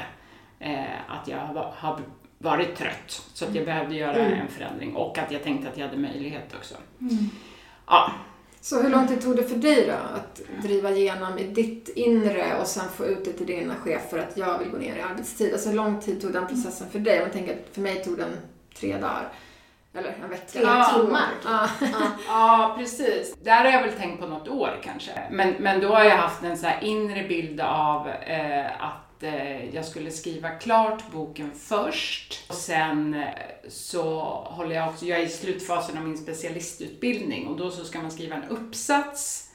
eh, 0.59 0.83
att 1.07 1.27
jag 1.27 1.37
har- 1.37 1.73
har 1.77 1.99
varit 2.43 2.75
trött. 2.75 3.21
Så 3.33 3.45
att 3.45 3.55
jag 3.55 3.65
behövde 3.65 3.95
göra 3.95 4.15
Mm. 4.15 4.39
en 4.39 4.47
förändring 4.47 4.95
och 4.95 5.17
att 5.17 5.31
jag 5.31 5.43
tänkte 5.43 5.69
att 5.69 5.77
jag 5.77 5.87
hade 5.87 5.99
möjlighet 6.01 6.55
också. 6.57 6.75
Ja, 7.87 8.11
Så 8.61 8.81
hur 8.81 8.89
lång 8.89 9.07
tid 9.07 9.21
tog 9.21 9.35
det 9.35 9.43
för 9.43 9.55
dig 9.55 9.85
då 9.87 10.15
att 10.15 10.41
driva 10.63 10.91
igenom 10.91 11.37
i 11.37 11.43
ditt 11.43 11.89
inre 11.89 12.55
och 12.61 12.67
sen 12.67 12.89
få 12.95 13.05
ut 13.05 13.25
det 13.25 13.33
till 13.33 13.45
dina 13.45 13.75
chefer 13.75 14.17
att 14.17 14.37
jag 14.37 14.59
vill 14.59 14.69
gå 14.69 14.77
ner 14.77 14.95
i 14.95 15.01
arbetstid? 15.01 15.53
Alltså 15.53 15.69
hur 15.69 15.75
lång 15.75 16.01
tid 16.01 16.21
tog 16.21 16.33
den 16.33 16.47
processen 16.47 16.89
för 16.89 16.99
dig? 16.99 17.17
Om 17.17 17.23
jag 17.23 17.33
tänker 17.33 17.53
att 17.53 17.73
för 17.75 17.81
mig 17.81 18.03
tog 18.03 18.17
den 18.17 18.37
tre 18.79 18.93
dagar. 18.97 19.29
Eller 19.97 20.15
en 20.23 20.29
vecka. 20.29 20.43
Tre 20.51 20.61
Ja. 20.61 20.91
timmar. 21.01 21.27
Ja. 21.45 21.67
Ja, 22.27 22.75
precis. 22.79 23.35
Där 23.43 23.63
har 23.65 23.71
jag 23.71 23.81
väl 23.81 23.91
tänkt 23.93 24.19
på 24.21 24.27
något 24.27 24.47
år 24.47 24.79
kanske. 24.83 25.11
Men, 25.31 25.53
men 25.59 25.79
då 25.81 25.87
har 25.87 26.03
jag 26.03 26.17
haft 26.17 26.43
en 26.43 26.57
så 26.57 26.67
inre 26.81 27.23
bild 27.27 27.61
av 27.61 28.07
eh, 28.09 28.65
att 28.83 29.12
eh, 29.23 29.75
jag 29.75 29.85
skulle 29.85 30.11
skriva 30.11 30.49
klart 30.49 31.11
boken 31.11 31.51
först. 31.55 32.45
Och 32.49 32.55
sen 32.55 33.13
eh, 33.13 33.29
så 33.67 34.11
håller 34.45 34.75
jag 34.75 34.89
också, 34.89 35.05
jag 35.05 35.19
är 35.19 35.25
i 35.25 35.29
slutfasen 35.29 35.97
av 35.97 36.03
min 36.03 36.17
specialistutbildning 36.17 37.47
och 37.47 37.57
då 37.57 37.71
så 37.71 37.85
ska 37.85 38.01
man 38.01 38.11
skriva 38.11 38.35
en 38.35 38.49
uppsats. 38.49 39.49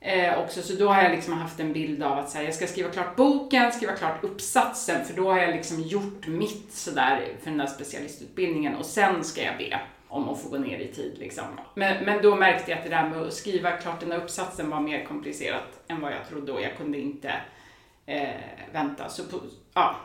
Eh, 0.00 0.38
också, 0.38 0.62
så 0.62 0.72
då 0.72 0.88
har 0.88 1.02
jag 1.02 1.12
liksom 1.12 1.32
haft 1.32 1.60
en 1.60 1.72
bild 1.72 2.02
av 2.02 2.18
att 2.18 2.30
så 2.30 2.38
här, 2.38 2.44
jag 2.44 2.54
ska 2.54 2.66
skriva 2.66 2.90
klart 2.90 3.16
boken, 3.16 3.72
skriva 3.72 3.92
klart 3.92 4.24
uppsatsen, 4.24 5.04
för 5.04 5.14
då 5.14 5.30
har 5.30 5.38
jag 5.38 5.54
liksom 5.54 5.82
gjort 5.82 6.26
mitt 6.26 6.72
sådär 6.72 7.28
för 7.42 7.50
den 7.50 7.58
där 7.58 7.66
specialistutbildningen 7.66 8.74
och 8.74 8.86
sen 8.86 9.24
ska 9.24 9.42
jag 9.42 9.58
be 9.58 9.80
om 10.08 10.28
att 10.28 10.42
få 10.42 10.48
gå 10.48 10.58
ner 10.58 10.78
i 10.78 10.92
tid. 10.92 11.16
Liksom. 11.18 11.44
Men, 11.74 12.04
men 12.04 12.22
då 12.22 12.36
märkte 12.36 12.70
jag 12.70 12.78
att 12.78 12.84
det 12.84 12.90
där 12.90 13.08
med 13.08 13.22
att 13.22 13.34
skriva 13.34 13.70
klart 13.70 14.00
den 14.00 14.08
där 14.08 14.18
uppsatsen 14.18 14.70
var 14.70 14.80
mer 14.80 15.04
komplicerat 15.04 15.80
än 15.88 16.00
vad 16.00 16.12
jag 16.12 16.28
trodde 16.28 16.52
och 16.52 16.60
jag 16.60 16.76
kunde 16.76 16.98
inte 16.98 17.32
eh, 18.06 18.28
vänta. 18.72 19.08
Så 19.08 19.24
på, 19.24 19.40
ja, 19.74 19.96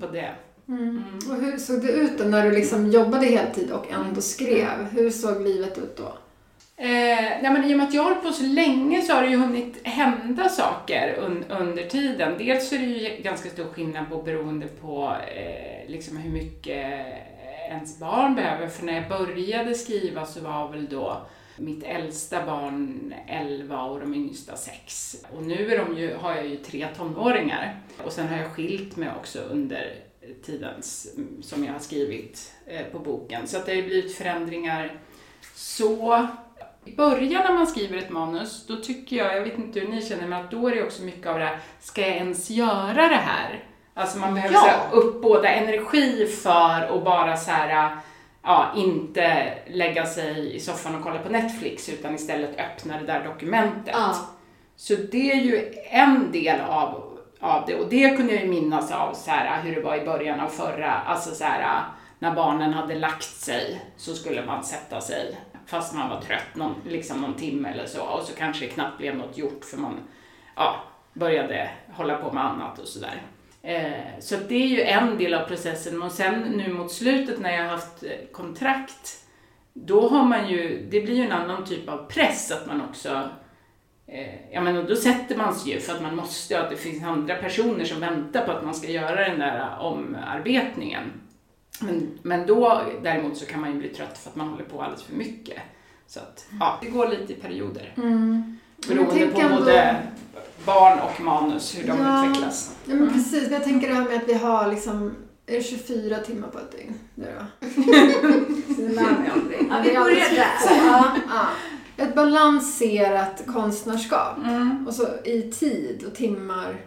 på 0.00 0.06
det. 0.06 0.34
Mm. 0.68 1.04
Och 1.30 1.36
hur 1.36 1.58
såg 1.58 1.82
det 1.82 1.92
ut 1.92 2.18
då 2.18 2.24
när 2.24 2.44
du 2.44 2.50
liksom 2.50 2.90
jobbade 2.90 3.26
heltid 3.26 3.70
och 3.70 3.92
ändå 3.92 4.20
skrev? 4.20 4.84
Hur 4.92 5.10
såg 5.10 5.42
livet 5.42 5.78
ut 5.78 5.96
då? 5.96 6.12
Eh, 6.76 7.42
nej 7.42 7.50
men 7.50 7.64
I 7.64 7.74
och 7.74 7.78
med 7.78 7.86
att 7.86 7.94
jag 7.94 8.02
har 8.02 8.14
på 8.14 8.32
så 8.32 8.42
länge 8.42 9.02
så 9.02 9.12
har 9.12 9.22
det 9.22 9.28
ju 9.28 9.36
hunnit 9.36 9.86
hända 9.86 10.48
saker 10.48 11.18
un, 11.18 11.44
under 11.48 11.86
tiden. 11.86 12.38
Dels 12.38 12.68
så 12.68 12.74
är 12.74 12.78
det 12.78 12.86
ju 12.86 13.22
ganska 13.22 13.50
stor 13.50 13.64
skillnad 13.64 14.08
på 14.08 14.22
beroende 14.22 14.66
på 14.66 15.16
eh, 15.34 15.90
liksom 15.90 16.16
hur 16.16 16.30
mycket 16.30 17.06
ens 17.70 17.98
barn 17.98 18.34
behöver. 18.34 18.68
För 18.68 18.86
när 18.86 18.92
jag 18.92 19.08
började 19.08 19.74
skriva 19.74 20.26
så 20.26 20.40
var 20.40 20.68
väl 20.68 20.86
då 20.86 21.26
mitt 21.60 21.84
äldsta 21.84 22.46
barn 22.46 23.14
11 23.26 23.82
och 23.82 24.00
de 24.00 24.14
yngsta 24.14 24.56
6. 24.56 25.16
Och 25.36 25.42
nu 25.42 25.72
är 25.74 25.78
de 25.78 25.98
ju, 25.98 26.14
har 26.14 26.34
jag 26.34 26.46
ju 26.46 26.56
tre 26.56 26.86
tonåringar. 26.96 27.80
Och 28.04 28.12
sen 28.12 28.28
har 28.28 28.36
jag 28.36 28.50
skilt 28.52 28.96
mig 28.96 29.08
också 29.20 29.38
under 29.40 29.94
tiden 30.44 30.82
som 31.42 31.64
jag 31.64 31.72
har 31.72 31.80
skrivit 31.80 32.52
eh, 32.66 32.86
på 32.86 32.98
boken. 32.98 33.46
Så 33.48 33.56
att 33.56 33.66
det 33.66 33.72
har 33.72 33.76
ju 33.76 33.86
blivit 33.86 34.16
förändringar 34.16 34.92
så. 35.54 36.26
I 36.84 36.96
början 36.96 37.42
när 37.44 37.52
man 37.52 37.66
skriver 37.66 37.98
ett 37.98 38.10
manus, 38.10 38.66
då 38.66 38.76
tycker 38.76 39.16
jag, 39.16 39.36
jag 39.36 39.42
vet 39.42 39.58
inte 39.58 39.80
hur 39.80 39.88
ni 39.88 40.02
känner, 40.02 40.26
men 40.26 40.44
att 40.44 40.50
då 40.50 40.68
är 40.68 40.74
det 40.74 40.82
också 40.82 41.02
mycket 41.02 41.26
av 41.26 41.38
det 41.38 41.44
här, 41.44 41.58
ska 41.80 42.00
jag 42.00 42.16
ens 42.16 42.50
göra 42.50 43.08
det 43.08 43.14
här? 43.14 43.64
Alltså 43.94 44.18
man 44.18 44.34
behöver 44.34 44.54
Ja. 44.54 44.60
så 44.60 44.66
här, 44.66 44.92
uppbåda 44.92 45.48
energi 45.48 46.26
för 46.26 46.96
att 46.96 47.04
bara 47.04 47.36
så 47.36 47.50
här, 47.50 47.96
ja, 48.42 48.72
inte 48.76 49.54
lägga 49.66 50.06
sig 50.06 50.56
i 50.56 50.60
soffan 50.60 50.94
och 50.94 51.02
kolla 51.02 51.18
på 51.18 51.28
Netflix, 51.28 51.88
utan 51.88 52.14
istället 52.14 52.60
öppna 52.60 52.98
det 52.98 53.06
där 53.06 53.24
dokumentet. 53.24 53.94
Ja. 53.94 54.16
Så 54.76 54.94
det 54.94 55.32
är 55.32 55.40
ju 55.40 55.74
en 55.90 56.32
del 56.32 56.60
av, 56.60 57.18
av 57.40 57.66
det 57.66 57.74
och 57.74 57.88
det 57.88 58.16
kunde 58.16 58.32
jag 58.32 58.42
ju 58.42 58.48
minnas 58.48 58.92
av 58.92 59.14
så 59.14 59.30
här, 59.30 59.62
hur 59.62 59.74
det 59.74 59.80
var 59.80 59.96
i 59.96 60.04
början 60.04 60.40
av 60.40 60.48
förra, 60.48 60.92
alltså 60.92 61.34
så 61.34 61.44
här, 61.44 61.84
när 62.18 62.34
barnen 62.34 62.72
hade 62.72 62.94
lagt 62.94 63.22
sig 63.22 63.80
så 63.96 64.14
skulle 64.14 64.46
man 64.46 64.64
sätta 64.64 65.00
sig 65.00 65.36
fast 65.66 65.94
man 65.94 66.10
var 66.10 66.20
trött 66.20 66.54
någon, 66.54 66.74
liksom 66.86 67.20
någon 67.20 67.34
timme 67.34 67.68
eller 67.68 67.86
så 67.86 68.02
och 68.02 68.22
så 68.22 68.36
kanske 68.36 68.64
det 68.64 68.70
knappt 68.70 68.98
blev 68.98 69.16
något 69.16 69.38
gjort 69.38 69.64
för 69.64 69.76
man 69.76 69.98
ja, 70.56 70.74
började 71.12 71.70
hålla 71.92 72.16
på 72.16 72.32
med 72.32 72.44
annat 72.44 72.78
och 72.78 72.88
sådär. 72.88 73.22
Eh, 73.62 74.18
så 74.20 74.36
det 74.48 74.54
är 74.54 74.66
ju 74.66 74.80
en 74.80 75.18
del 75.18 75.34
av 75.34 75.44
processen 75.44 76.02
och 76.02 76.12
sen 76.12 76.40
nu 76.40 76.72
mot 76.72 76.92
slutet 76.92 77.40
när 77.40 77.52
jag 77.52 77.62
har 77.62 77.70
haft 77.70 78.02
eh, 78.02 78.10
kontrakt 78.32 79.16
då 79.72 80.08
har 80.08 80.24
man 80.24 80.48
ju, 80.48 80.86
det 80.90 81.00
blir 81.00 81.14
ju 81.14 81.24
en 81.24 81.32
annan 81.32 81.64
typ 81.64 81.88
av 81.88 82.06
press 82.06 82.50
att 82.50 82.66
man 82.66 82.80
också 82.80 83.30
Eh, 84.12 84.52
ja, 84.52 84.60
men 84.60 84.86
då 84.86 84.96
sätter 84.96 85.36
man 85.36 85.54
sig 85.54 85.72
ju 85.72 85.80
för 85.80 85.94
att 85.94 86.02
man 86.02 86.16
måste 86.16 86.60
att 86.60 86.70
det 86.70 86.76
finns 86.76 87.04
andra 87.04 87.34
personer 87.34 87.84
som 87.84 88.00
väntar 88.00 88.46
på 88.46 88.52
att 88.52 88.64
man 88.64 88.74
ska 88.74 88.90
göra 88.90 89.28
den 89.28 89.38
där 89.38 89.78
omarbetningen. 89.80 91.12
Men, 91.80 92.18
men 92.22 92.46
då 92.46 92.82
däremot 93.02 93.36
så 93.36 93.46
kan 93.46 93.60
man 93.60 93.72
ju 93.72 93.78
bli 93.78 93.88
trött 93.88 94.18
för 94.18 94.30
att 94.30 94.36
man 94.36 94.48
håller 94.48 94.64
på 94.64 94.82
alldeles 94.82 95.02
för 95.02 95.14
mycket. 95.14 95.58
Så 96.06 96.20
att, 96.20 96.46
ja, 96.60 96.78
det 96.82 96.90
går 96.90 97.08
lite 97.08 97.32
i 97.32 97.36
perioder. 97.36 97.94
Mm. 97.96 98.58
Beroende 98.88 99.26
på 99.26 99.40
både 99.56 99.96
barn 100.64 100.98
och 101.00 101.20
manus, 101.20 101.78
hur 101.78 101.86
de 101.86 101.98
Ja. 101.98 102.24
utvecklas. 102.26 102.74
Ja 102.84 102.94
men 102.94 103.12
precis, 103.12 103.42
men 103.42 103.52
jag 103.52 103.64
tänker 103.64 103.88
det 103.88 103.94
här 103.94 104.04
med 104.04 104.16
att 104.16 104.28
vi 104.28 104.34
har 104.34 104.66
liksom, 104.70 105.14
är 105.46 105.54
det 105.56 105.62
24 105.62 106.18
timmar 106.18 106.48
på 106.48 106.58
ett 106.58 106.72
dygn 106.72 106.94
nu 107.14 107.26
då? 107.38 107.66
Ja, 109.70 109.80
vi 109.84 109.94
börjar 109.94 110.30
där. 110.30 110.46
Ja. 110.86 111.16
Ja. 111.28 111.46
Ett 111.96 112.14
balanserat 112.14 113.42
konstnärskap. 113.46 114.36
Mm. 114.44 114.86
Och 114.88 114.94
så 114.94 115.08
i 115.24 115.42
tid 115.52 116.04
och 116.06 116.14
timmar. 116.14 116.80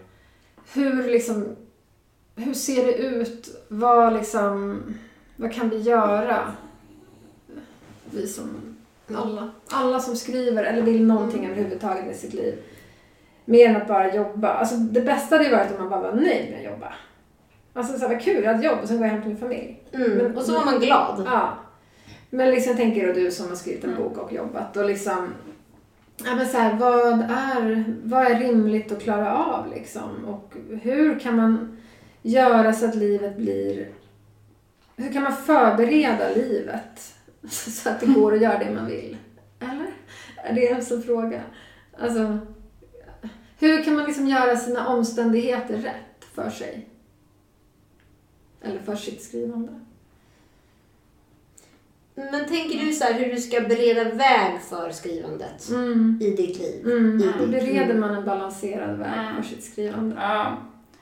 Hur 0.73 1.03
liksom, 1.11 1.55
hur 2.35 2.53
ser 2.53 2.85
det 2.85 2.93
ut? 2.97 3.63
Vad 3.67 4.13
liksom, 4.13 4.81
vad 5.35 5.53
kan 5.53 5.69
vi 5.69 5.77
göra? 5.81 6.51
Vi 8.11 8.27
som, 8.27 8.49
alla. 9.15 9.51
Alla 9.67 9.99
som 9.99 10.15
skriver 10.15 10.63
eller 10.63 10.81
vill 10.81 11.05
någonting 11.05 11.45
överhuvudtaget 11.45 12.05
med 12.05 12.15
sitt 12.15 12.33
liv. 12.33 12.55
Mer 13.45 13.69
än 13.69 13.75
att 13.75 13.87
bara 13.87 14.15
jobba. 14.15 14.53
Alltså 14.53 14.75
det 14.75 15.01
bästa 15.01 15.35
hade 15.35 15.45
ju 15.49 15.55
varit 15.55 15.71
om 15.71 15.77
man 15.79 15.89
bara 15.89 16.11
var 16.11 16.21
nöjd 16.21 16.51
med 16.51 16.59
att 16.59 16.65
jobba. 16.65 16.93
Alltså 17.73 17.93
så 17.93 17.99
här, 17.99 18.15
vad 18.15 18.23
kul, 18.23 18.43
jag 18.43 18.53
hade 18.53 18.65
jobb 18.65 18.79
och 18.81 18.87
sen 18.87 18.97
går 18.97 19.05
jag 19.05 19.13
hem 19.13 19.21
till 19.21 19.31
min 19.31 19.39
familj. 19.39 19.83
Mm. 19.91 20.37
Och 20.37 20.43
så 20.43 20.53
var 20.53 20.65
man 20.65 20.79
glad. 20.79 21.23
Ja. 21.25 21.57
Men 22.29 22.51
liksom 22.51 22.75
tänker 22.75 23.07
då 23.07 23.13
du 23.13 23.31
som 23.31 23.49
har 23.49 23.55
skrivit 23.55 23.83
en 23.83 23.95
bok 23.95 24.17
och 24.17 24.33
jobbat 24.33 24.77
och 24.77 24.85
liksom 24.85 25.33
Ja 26.17 26.35
men 26.35 26.47
så 26.47 26.57
här, 26.57 26.73
vad 26.73 27.21
är, 27.21 27.83
vad 28.03 28.25
är 28.25 28.39
rimligt 28.39 28.91
att 28.91 29.03
klara 29.03 29.37
av 29.37 29.71
liksom? 29.73 30.25
Och 30.25 30.53
hur 30.81 31.19
kan 31.19 31.35
man 31.35 31.77
göra 32.21 32.73
så 32.73 32.85
att 32.85 32.95
livet 32.95 33.37
blir... 33.37 33.89
Hur 34.95 35.13
kan 35.13 35.23
man 35.23 35.35
förbereda 35.35 36.29
livet 36.29 37.13
så 37.49 37.89
att 37.89 37.99
det 37.99 38.05
går 38.05 38.33
att 38.33 38.41
göra 38.41 38.59
det 38.59 38.71
man 38.71 38.85
vill? 38.85 39.17
Eller? 39.59 39.91
Är 40.43 40.53
det 40.53 40.71
en 40.71 40.85
sån 40.85 41.03
fråga? 41.03 41.41
Alltså, 41.99 42.37
hur 43.59 43.83
kan 43.83 43.95
man 43.95 44.05
liksom 44.05 44.27
göra 44.27 44.57
sina 44.57 44.87
omständigheter 44.87 45.77
rätt 45.77 46.25
för 46.35 46.49
sig? 46.49 46.87
Eller 48.61 48.79
för 48.81 48.95
sitt 48.95 49.21
skrivande? 49.23 49.79
Men 52.15 52.45
tänker 52.47 52.85
du 52.85 52.93
så 52.93 53.03
här 53.03 53.13
hur 53.13 53.31
du 53.35 53.41
ska 53.41 53.61
bereda 53.61 54.03
väg 54.03 54.61
för 54.69 54.91
skrivandet 54.91 55.69
Mm. 55.69 56.19
i 56.21 56.29
ditt 56.29 56.59
liv? 56.59 56.85
Mm. 56.85 57.19
I 57.19 57.23
ditt 57.23 57.51
bereder 57.51 57.87
liv? 57.87 57.95
man 57.99 58.15
en 58.15 58.25
balanserad 58.25 58.97
väg 58.99 59.13
Mm. 59.19 59.35
för 59.35 59.49
sitt 59.49 59.63
skrivande? 59.63 60.15
Ja. 60.19 60.57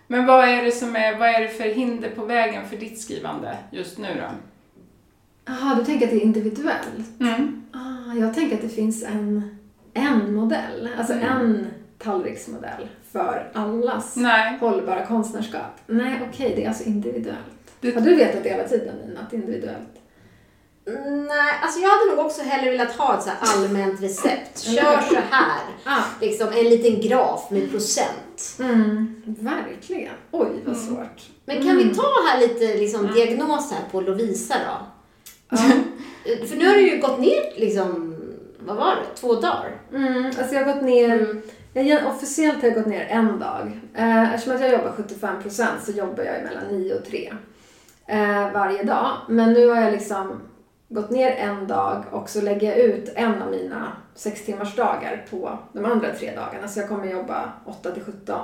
Men 0.08 0.26
vad 0.26 0.50
är 0.50 0.64
det 0.64 0.72
som 0.72 0.96
är, 0.96 1.20
vad 1.20 1.30
är 1.30 1.42
det 1.42 1.48
för 1.50 1.64
hinder 1.64 2.10
på 2.10 2.26
vägen 2.26 2.66
för 2.70 2.78
ditt 2.78 3.02
skrivande 3.02 3.58
just 3.72 3.98
nu 3.98 4.08
då? 4.16 4.30
Jaha, 5.46 5.76
du 5.76 5.86
tänker 5.86 6.06
att 6.06 6.12
det 6.12 6.18
är 6.18 6.24
individuellt? 6.26 7.20
Mm. 7.20 7.64
Ah, 7.72 8.14
jag 8.16 8.34
tänker 8.34 8.56
att 8.56 8.62
det 8.62 8.70
finns 8.70 9.04
en, 9.04 9.58
en 9.94 10.34
modell, 10.36 10.90
alltså 10.98 11.14
Mm. 11.14 11.26
en 11.28 11.66
tallriksmodell 12.04 12.88
för 13.12 13.52
allas 13.54 14.16
Nej. 14.16 14.58
hållbara 14.60 15.06
konstnärskap. 15.06 15.78
Nej, 15.88 16.22
okej, 16.30 16.54
det 16.56 16.64
är 16.64 16.68
alltså 16.68 16.84
individuellt. 16.84 17.38
Det- 17.80 17.92
Har 17.96 18.02
du 18.02 18.16
vetat 18.16 18.44
det 18.44 18.50
hela 18.50 18.64
tiden, 18.68 18.96
Nina, 18.96 19.20
att 19.20 19.30
det 19.32 19.36
är 19.38 19.40
individuellt? 19.40 19.88
Mm, 20.88 21.26
Nej, 21.26 21.54
alltså 21.62 21.80
jag 21.80 21.90
hade 21.90 22.16
nog 22.16 22.26
också 22.26 22.42
hellre 22.42 22.72
velat 22.72 22.92
ha 22.92 23.18
ett 23.18 23.24
så 23.24 23.30
här 23.30 23.38
allmänt 23.42 24.02
recept. 24.02 24.60
Kör 24.76 25.02
så 25.02 25.16
här. 25.30 25.60
Ah. 25.86 26.02
Liksom 26.22 26.48
en 26.48 26.64
liten 26.70 27.02
graf 27.10 27.52
med 27.52 27.72
procent. 27.72 28.58
Mm, 28.60 29.24
verkligen. 29.26 30.14
Oj, 30.32 30.48
vad 30.66 30.76
Mm. 30.76 30.88
svårt. 30.88 31.22
Men 31.46 31.64
kan 31.64 31.78
vi 31.78 31.96
ta 31.96 32.08
här 32.28 32.40
lite 32.40 32.66
liksom, 32.78 33.08
diagnos 33.14 33.72
här 33.72 33.82
på 33.92 34.02
Lovisa 34.02 34.56
då? 34.56 34.86
Ja. 35.50 35.58
För 36.48 36.56
nu 36.56 36.68
har 36.68 36.74
du 36.76 36.90
ju 36.92 37.02
gått 37.02 37.20
ner 37.20 37.54
liksom, 37.60 38.16
vad 38.60 38.76
var 38.78 38.96
det, 38.96 39.16
två 39.20 39.34
dagar? 39.34 39.82
Mm, 39.94 40.26
alltså 40.26 40.56
jag 40.56 40.66
har 40.66 40.74
gått 40.74 40.84
ner 40.84 41.10
Mm. 41.12 41.42
Jag, 41.74 42.08
officiellt 42.08 42.62
har 42.62 42.68
jag 42.68 42.78
gått 42.78 42.86
ner 42.86 43.08
en 43.10 43.40
dag. 43.40 43.82
Eh, 43.94 44.34
eftersom 44.34 44.56
att 44.56 44.62
jag 44.62 44.72
jobbar 44.72 44.92
75% 44.92 45.66
så 45.86 45.92
jobbar 45.92 46.24
jag 46.24 46.44
mellan 46.44 46.68
9 46.68 46.94
och 46.96 47.06
3 47.06 47.34
eh, 48.08 48.52
varje 48.52 48.84
dag. 48.84 49.18
Men 49.30 49.54
nu 49.54 49.68
har 49.68 49.82
jag 49.82 49.92
liksom 49.92 50.42
gått 50.90 51.10
ner 51.10 51.32
en 51.32 51.68
dag 51.68 52.04
och 52.12 52.30
så 52.30 52.42
lägger 52.42 52.70
jag 52.70 52.78
ut 52.78 53.14
en 53.16 53.42
av 53.42 53.52
mina 53.52 53.92
sex 54.16 54.46
timmars 54.46 54.76
dagar 54.76 55.26
på 55.30 55.60
de 55.74 55.86
andra 55.86 56.14
tre 56.16 56.36
dagarna. 56.36 56.68
Så 56.68 56.80
jag 56.80 56.90
kommer 56.90 57.06
jobba 57.06 57.54
8 57.66 57.92
till 57.92 58.04
17. 58.04 58.40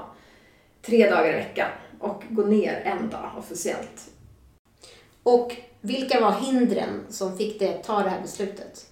Tre 0.82 1.10
dagar 1.10 1.30
i 1.30 1.36
veckan. 1.36 1.70
och 2.00 2.24
gå 2.30 2.44
ner 2.44 2.82
en 2.86 3.10
dag 3.10 3.32
officiellt. 3.38 4.10
Och 5.24 5.56
vilka 5.82 6.22
var 6.22 6.32
hindren 6.32 7.06
som 7.10 7.38
fick 7.38 7.60
dig 7.60 7.76
att 7.76 7.84
ta 7.84 8.04
det 8.04 8.10
här 8.10 8.22
beslutet? 8.22 8.87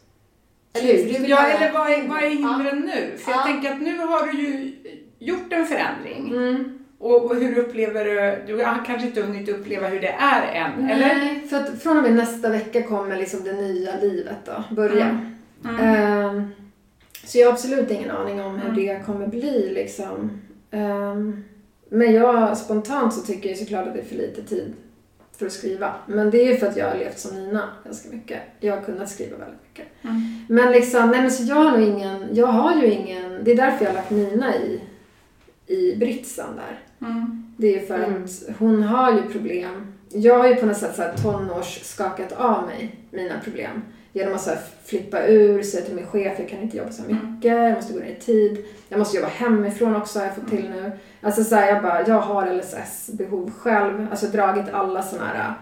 Eller 0.75 1.19
hur? 1.19 1.27
Ja, 1.29 1.47
eller 1.47 1.73
vad 1.73 1.89
är, 1.91 2.07
vad 2.07 2.23
är 2.23 2.29
hindren 2.29 2.79
nu? 2.79 3.17
För 3.17 3.31
jag 3.31 3.39
Ja. 3.39 3.43
tänker 3.43 3.71
att 3.71 3.81
nu 3.81 3.97
har 3.97 4.27
du 4.27 4.37
ju 4.41 4.71
gjort 5.19 5.53
en 5.53 5.65
förändring. 5.65 6.27
Mm. 6.35 6.79
Och 6.99 7.35
hur 7.35 7.57
upplever 7.57 8.05
du, 8.05 8.43
du 8.53 8.63
har 8.63 8.85
kanske 8.85 9.07
inte 9.07 9.21
hunnit 9.21 9.49
uppleva 9.49 9.87
hur 9.87 9.99
det 10.01 10.15
är 10.19 10.41
än, 10.65 10.89
eller? 10.89 11.15
Nej, 11.15 11.47
för 11.49 11.57
att 11.57 11.81
från 11.81 11.97
och 11.97 12.03
med 12.03 12.13
nästa 12.15 12.49
vecka 12.49 12.83
kommer 12.83 13.17
liksom 13.17 13.43
det 13.43 13.53
nya 13.53 13.91
livet 14.01 14.37
då 14.45 14.75
börja. 14.75 15.19
Mm. 15.65 15.79
Ehm, 15.79 16.47
så 17.23 17.37
jag 17.37 17.45
har 17.47 17.53
absolut 17.53 17.91
ingen 17.91 18.11
aning 18.11 18.41
om 18.41 18.55
hur 18.59 18.69
Mm. 18.69 18.75
det 18.85 19.03
kommer 19.05 19.27
bli 19.27 19.69
liksom. 19.73 20.31
Ehm, 20.71 21.43
men 21.89 22.13
jag 22.13 22.57
spontant 22.57 23.13
så 23.13 23.21
tycker 23.21 23.49
jag 23.49 23.57
såklart 23.57 23.87
att 23.87 23.93
det 23.93 23.99
är 23.99 24.05
för 24.05 24.15
lite 24.15 24.43
tid 24.43 24.73
för 25.37 25.45
att 25.45 25.51
skriva. 25.51 25.93
Men 26.07 26.29
det 26.31 26.37
är 26.41 26.51
ju 26.51 26.57
för 26.57 26.67
att 26.67 26.77
jag 26.77 26.89
har 26.89 26.97
levt 26.97 27.19
som 27.19 27.35
Nina 27.35 27.69
ganska 27.85 28.09
mycket. 28.09 28.39
Jag 28.59 28.75
har 28.75 28.81
kunnat 28.83 29.09
skriva 29.09 29.37
väldigt 29.37 29.59
mycket. 29.75 30.03
Mm. 30.03 30.45
Men 30.49 30.71
liksom, 30.71 31.11
nej 31.11 31.21
men 31.21 31.31
så 31.31 31.43
jag 31.43 31.55
har 31.55 31.71
nog 31.71 31.81
ingen, 31.87 32.29
jag 32.31 32.47
har 32.47 32.75
ju 32.75 32.87
ingen, 32.91 33.43
det 33.43 33.51
är 33.51 33.55
därför 33.55 33.85
jag 33.85 33.91
har 33.91 33.95
lagt 33.95 34.09
Nina 34.11 34.55
i, 34.55 34.81
i 35.67 35.95
britsen 35.95 36.45
där. 36.55 37.07
Mm. 37.07 37.53
Det 37.57 37.67
är 37.67 37.79
ju 37.81 37.85
för 37.87 37.95
Mm. 37.95 38.23
att 38.23 38.43
hon 38.59 38.83
har 38.83 39.11
ju 39.11 39.21
problem. 39.21 39.87
Jag 40.09 40.37
har 40.37 40.47
ju 40.47 40.55
på 40.55 40.65
något 40.65 40.77
sätt 40.77 40.95
så 40.95 41.01
här 41.01 41.13
tonårs 41.23 41.79
skakat 41.83 42.31
av 42.31 42.65
mig 42.65 42.95
mina 43.11 43.39
problem. 43.43 43.81
Genom 44.13 44.35
att 44.35 44.41
så 44.41 44.49
här 44.49 44.59
flippa 44.85 45.25
ur, 45.27 45.63
säga 45.63 45.85
till 45.85 45.95
min 45.95 46.05
chef 46.05 46.39
jag 46.39 46.49
kan 46.49 46.59
inte 46.61 46.77
jobba 46.77 46.91
så 46.91 47.01
här 47.01 47.09
mycket, 47.09 47.51
jag 47.51 47.73
måste 47.73 47.93
gå 47.93 47.99
ner 47.99 48.15
i 48.19 48.21
tid. 48.21 48.65
Jag 48.89 48.99
måste 48.99 49.17
jobba 49.17 49.29
hemifrån 49.29 49.95
också 49.95 50.19
har 50.19 50.25
jag 50.25 50.35
fått 50.35 50.49
till 50.49 50.69
nu. 50.69 50.91
Alltså 51.21 51.43
så 51.43 51.55
här, 51.55 51.73
jag 51.73 51.83
bara, 51.83 52.07
jag 52.07 52.19
har 52.21 52.53
LSS-behov 52.53 53.51
själv. 53.59 54.07
Alltså 54.11 54.25
dragit 54.27 54.73
alla 54.73 55.03
såna 55.03 55.25
här 55.25 55.53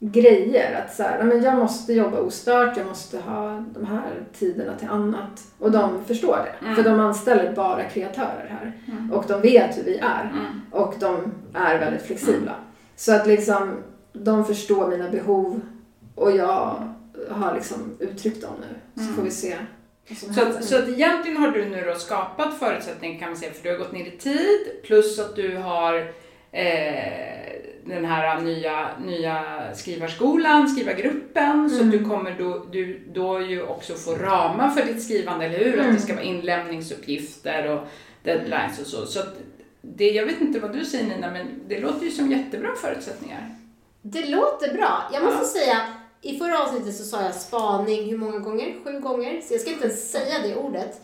grejer. 0.00 0.84
Att 0.84 0.94
så 0.94 1.02
här, 1.02 1.22
men 1.22 1.42
jag 1.42 1.54
måste 1.58 1.92
jobba 1.92 2.20
ostört, 2.20 2.76
jag 2.76 2.86
måste 2.86 3.18
ha 3.18 3.64
de 3.74 3.86
här 3.86 4.14
tiderna 4.38 4.76
till 4.76 4.88
annat. 4.88 5.46
Och 5.58 5.70
de 5.70 6.04
förstår 6.04 6.36
det. 6.44 6.64
Mm. 6.66 6.76
För 6.76 6.82
de 6.82 7.00
anställer 7.00 7.52
bara 7.52 7.84
kreatörer 7.84 8.46
här. 8.60 8.72
Mm. 8.92 9.12
Och 9.12 9.24
de 9.28 9.40
vet 9.40 9.78
hur 9.78 9.82
vi 9.84 9.98
är. 9.98 10.22
Mm. 10.32 10.60
Och 10.70 10.94
de 11.00 11.32
är 11.54 11.78
väldigt 11.78 12.02
flexibla. 12.02 12.54
Så 12.96 13.12
att 13.14 13.26
liksom, 13.26 13.76
de 14.12 14.44
förstår 14.44 14.88
mina 14.88 15.10
behov 15.10 15.60
och 16.14 16.30
jag 16.36 16.82
har 17.30 17.54
liksom 17.54 17.96
uttryckt 17.98 18.42
dem 18.42 18.54
nu. 18.60 18.66
Så 18.94 19.00
Mm. 19.02 19.14
får 19.14 19.22
vi 19.22 19.30
se 19.30 19.56
Så, 20.34 20.42
att, 20.42 20.64
så 20.64 20.76
att 20.78 20.88
egentligen 20.88 21.36
har 21.36 21.50
du 21.50 21.64
nu 21.64 21.84
då 21.84 21.94
skapat 21.94 22.58
förutsättningar 22.58 23.18
kan 23.20 23.28
man 23.28 23.36
säga, 23.38 23.52
för 23.52 23.62
du 23.62 23.70
har 23.70 23.78
gått 23.78 23.92
ner 23.92 24.06
i 24.06 24.10
tid 24.10 24.60
plus 24.84 25.18
att 25.18 25.36
du 25.36 25.56
har 25.56 25.94
eh, 26.52 27.47
den 27.84 28.04
här 28.04 28.40
nya, 28.40 28.88
nya 29.04 29.60
skrivarskolan, 29.74 30.68
skrivargruppen, 30.68 31.70
så 31.70 31.76
att 31.76 31.82
Mm. 31.82 31.98
du 31.98 32.04
kommer 32.08 32.36
då, 32.38 32.64
du 32.70 33.00
då 33.12 33.40
ju 33.40 33.62
också 33.62 33.94
få 33.94 34.14
ramar 34.14 34.70
för 34.70 34.86
ditt 34.86 35.02
skrivande, 35.04 35.44
eller 35.46 35.58
hur? 35.58 35.72
Att 35.78 35.84
Mm. 35.84 35.94
det 35.96 36.00
ska 36.02 36.14
vara 36.14 36.24
inlämningsuppgifter 36.24 37.66
och 37.70 37.86
deadlines 38.22 38.78
och 38.80 38.86
så. 38.86 39.06
så 39.06 39.20
att 39.20 39.36
det, 39.82 40.10
jag 40.10 40.26
vet 40.26 40.40
inte 40.40 40.60
vad 40.60 40.72
du 40.72 40.84
säger 40.84 41.04
Nina, 41.06 41.30
men 41.30 41.46
det 41.68 41.80
låter 41.80 42.04
ju 42.04 42.10
som 42.10 42.30
jättebra 42.30 42.70
förutsättningar. 42.82 43.54
Det 44.02 44.26
låter 44.26 44.74
bra. 44.74 45.10
Jag 45.12 45.24
måste 45.24 45.40
Ja. 45.58 45.64
säga, 45.64 45.80
i 46.22 46.38
förra 46.38 46.62
avsnittet 46.62 46.96
så 46.96 47.04
sa 47.04 47.22
jag 47.22 47.34
spaning 47.34 48.10
hur 48.10 48.18
många 48.18 48.38
gånger? 48.38 48.74
Sju 48.84 49.00
gånger. 49.00 49.40
Så 49.40 49.54
jag 49.54 49.60
ska 49.60 49.70
inte 49.70 49.84
ens 49.84 50.10
säga 50.12 50.34
det 50.42 50.56
ordet. 50.56 51.00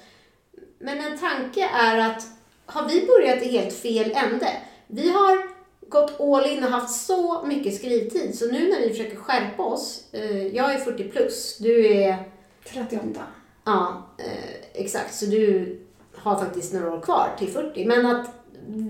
Men 0.78 0.98
en 0.98 1.18
tanke 1.18 1.68
är 1.74 1.98
att 1.98 2.22
har 2.66 2.88
vi 2.88 3.06
börjat 3.06 3.42
i 3.42 3.48
helt 3.48 3.74
fel 3.74 4.12
ände? 4.16 4.48
Vi 4.86 5.10
har 5.10 5.53
gått 5.88 6.20
all 6.20 6.46
in 6.46 6.64
och 6.64 6.70
haft 6.70 7.06
så 7.06 7.42
mycket 7.46 7.74
skrivtid. 7.74 8.38
Så 8.38 8.46
nu 8.46 8.68
när 8.68 8.80
vi 8.80 8.90
försöker 8.90 9.16
skärpa 9.16 9.62
oss. 9.62 10.04
Eh, 10.12 10.46
jag 10.46 10.74
är 10.74 10.78
40 10.78 11.08
plus. 11.08 11.58
Du 11.58 11.86
är 11.86 12.28
38. 12.64 13.20
Ja, 13.64 14.08
eh, 14.18 14.82
exakt. 14.82 15.14
Så 15.14 15.26
du 15.26 15.76
har 16.14 16.38
faktiskt 16.38 16.72
några 16.72 16.94
år 16.94 17.00
kvar 17.00 17.28
till 17.38 17.48
40. 17.48 17.84
Men 17.84 18.06
att 18.06 18.26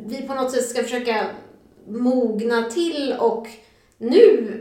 vi 0.07 0.23
på 0.23 0.35
något 0.35 0.51
sätt 0.51 0.69
ska 0.69 0.83
försöka 0.83 1.27
mogna 1.87 2.71
till 2.71 3.15
och 3.19 3.49
nu 3.99 4.61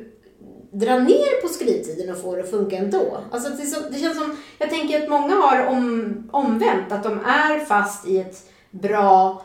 dra 0.72 1.00
ner 1.00 1.42
på 1.42 1.48
skrivtiden 1.48 2.12
och 2.12 2.22
få 2.22 2.36
det 2.36 2.44
att 2.44 2.50
funka 2.50 2.78
ändå. 2.78 3.18
Alltså 3.32 3.50
det, 3.50 3.66
så, 3.66 3.90
det 3.90 4.00
känns 4.00 4.18
som, 4.18 4.38
jag 4.58 4.70
tänker 4.70 5.04
att 5.04 5.10
många 5.10 5.36
har 5.36 5.66
om, 5.66 6.14
omvänt, 6.32 6.92
att 6.92 7.04
de 7.04 7.20
är 7.20 7.66
fast 7.66 8.08
i 8.08 8.18
ett 8.20 8.50
bra 8.72 9.42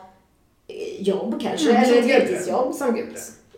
jobb 0.99 1.41
kanske, 1.41 1.69
Mm, 1.69 1.83
eller 1.83 1.97
ett 1.97 2.05
heltidsjobb. 2.05 2.73
Som 2.75 2.95
Gudrun. 2.95 3.15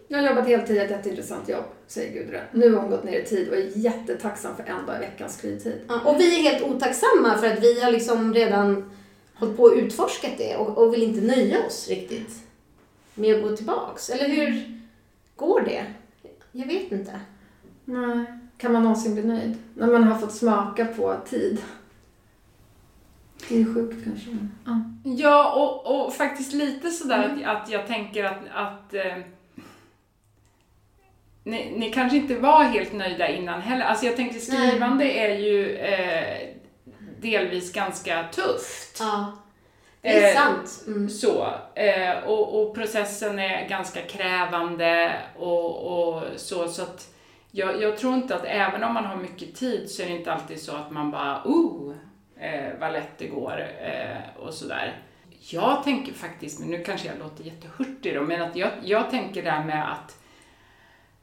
Jag 0.07 0.17
har 0.17 0.29
jobbat 0.29 0.47
heltid, 0.47 0.77
ett 0.77 0.91
jätteintressant 0.91 1.49
jobb, 1.49 1.63
säger 1.87 2.13
Gudrun. 2.13 2.41
Nu 2.51 2.73
har 2.73 2.81
hon 2.81 2.91
gått 2.91 3.03
ner 3.03 3.19
i 3.19 3.25
tid 3.25 3.49
och 3.49 3.55
är 3.55 3.71
jättetacksam 3.77 4.55
för 4.55 4.63
en 4.63 4.85
dag 4.85 4.95
i 4.95 4.99
veckan 4.99 5.29
skrivtid. 5.29 5.81
Ja, 5.87 5.99
och 6.05 6.19
vi 6.19 6.39
är 6.39 6.51
helt 6.51 6.63
otacksamma 6.63 7.37
för 7.37 7.47
att 7.47 7.59
vi 7.63 7.81
har 7.81 7.91
liksom 7.91 8.33
redan 8.33 8.91
hållit 9.35 9.57
på 9.57 9.63
och 9.63 9.73
utforskat 9.75 10.31
det 10.37 10.55
och, 10.55 10.77
och 10.77 10.93
vill 10.93 11.03
inte 11.03 11.21
nöja 11.21 11.65
oss 11.65 11.87
riktigt 11.89 12.29
med 13.13 13.35
att 13.35 13.43
gå 13.43 13.55
tillbaks. 13.55 14.09
Eller 14.09 14.27
hur 14.27 14.79
går 15.35 15.61
det? 15.61 15.85
Jag 16.51 16.67
vet 16.67 16.91
inte. 16.91 17.19
Nej. 17.85 18.25
Kan 18.57 18.73
man 18.73 18.83
någonsin 18.83 19.13
bli 19.13 19.23
nöjd? 19.23 19.57
När 19.75 19.87
man 19.87 20.03
har 20.03 20.19
fått 20.19 20.33
smaka 20.33 20.85
på 20.85 21.15
tid. 21.29 21.57
Det 23.49 23.61
är 23.61 23.73
sjukt 23.73 24.03
kanske. 24.03 24.29
Ja. 24.65 24.81
Ja, 25.03 25.53
och, 25.53 26.05
och 26.05 26.13
faktiskt 26.13 26.53
lite 26.53 26.91
sådär 26.91 27.37
att, 27.45 27.63
att 27.63 27.69
jag 27.69 27.87
tänker 27.87 28.23
att, 28.23 28.39
att 28.53 28.93
eh, 28.93 29.17
ni, 31.43 31.73
ni 31.77 31.91
kanske 31.91 32.17
inte 32.17 32.35
var 32.35 32.63
helt 32.63 32.93
nöjda 32.93 33.27
innan 33.27 33.61
heller. 33.61 33.85
Alltså 33.85 34.05
jag 34.05 34.15
tänker 34.15 34.39
skrivande 34.39 35.05
är 35.05 35.35
ju 35.35 35.77
eh, 35.77 36.49
delvis 37.21 37.73
ganska 37.73 38.23
tufft. 38.31 38.97
Ja, 38.99 39.33
det 40.01 40.23
är 40.23 40.29
Eh, 40.29 40.35
sant. 40.35 40.83
Mm. 40.87 41.09
Så, 41.09 41.53
eh, 41.75 42.23
och, 42.25 42.61
och 42.61 42.75
processen 42.75 43.39
är 43.39 43.69
ganska 43.69 44.01
krävande 44.01 45.13
och, 45.37 46.07
och 46.07 46.23
så, 46.35 46.67
så 46.67 46.81
att 46.81 47.13
jag, 47.51 47.81
jag 47.81 47.97
tror 47.97 48.13
inte 48.13 48.35
att 48.35 48.45
även 48.45 48.83
om 48.83 48.93
man 48.93 49.05
har 49.05 49.15
mycket 49.15 49.55
tid 49.55 49.91
så 49.91 50.01
är 50.01 50.05
det 50.05 50.15
inte 50.15 50.33
alltid 50.33 50.61
så 50.61 50.75
att 50.75 50.91
man 50.91 51.11
bara 51.11 51.41
oh, 51.45 51.93
eh, 52.41 52.79
vad 52.79 52.93
lätt 52.93 53.17
det 53.17 53.27
går 53.27 53.67
eh, 53.81 54.43
och 54.43 54.53
sådär. 54.53 54.95
Jag 55.49 55.83
tänker 55.83 56.13
faktiskt, 56.13 56.59
men 56.59 56.69
nu 56.69 56.83
kanske 56.83 57.07
jag 57.07 57.19
låter 57.19 57.43
jättehurtig 57.43 58.15
då, 58.15 58.21
men 58.21 58.41
att 58.41 58.55
jag, 58.55 58.71
jag 58.83 59.09
tänker 59.09 59.43
här 59.43 59.65
med 59.65 59.91
att, 59.91 60.17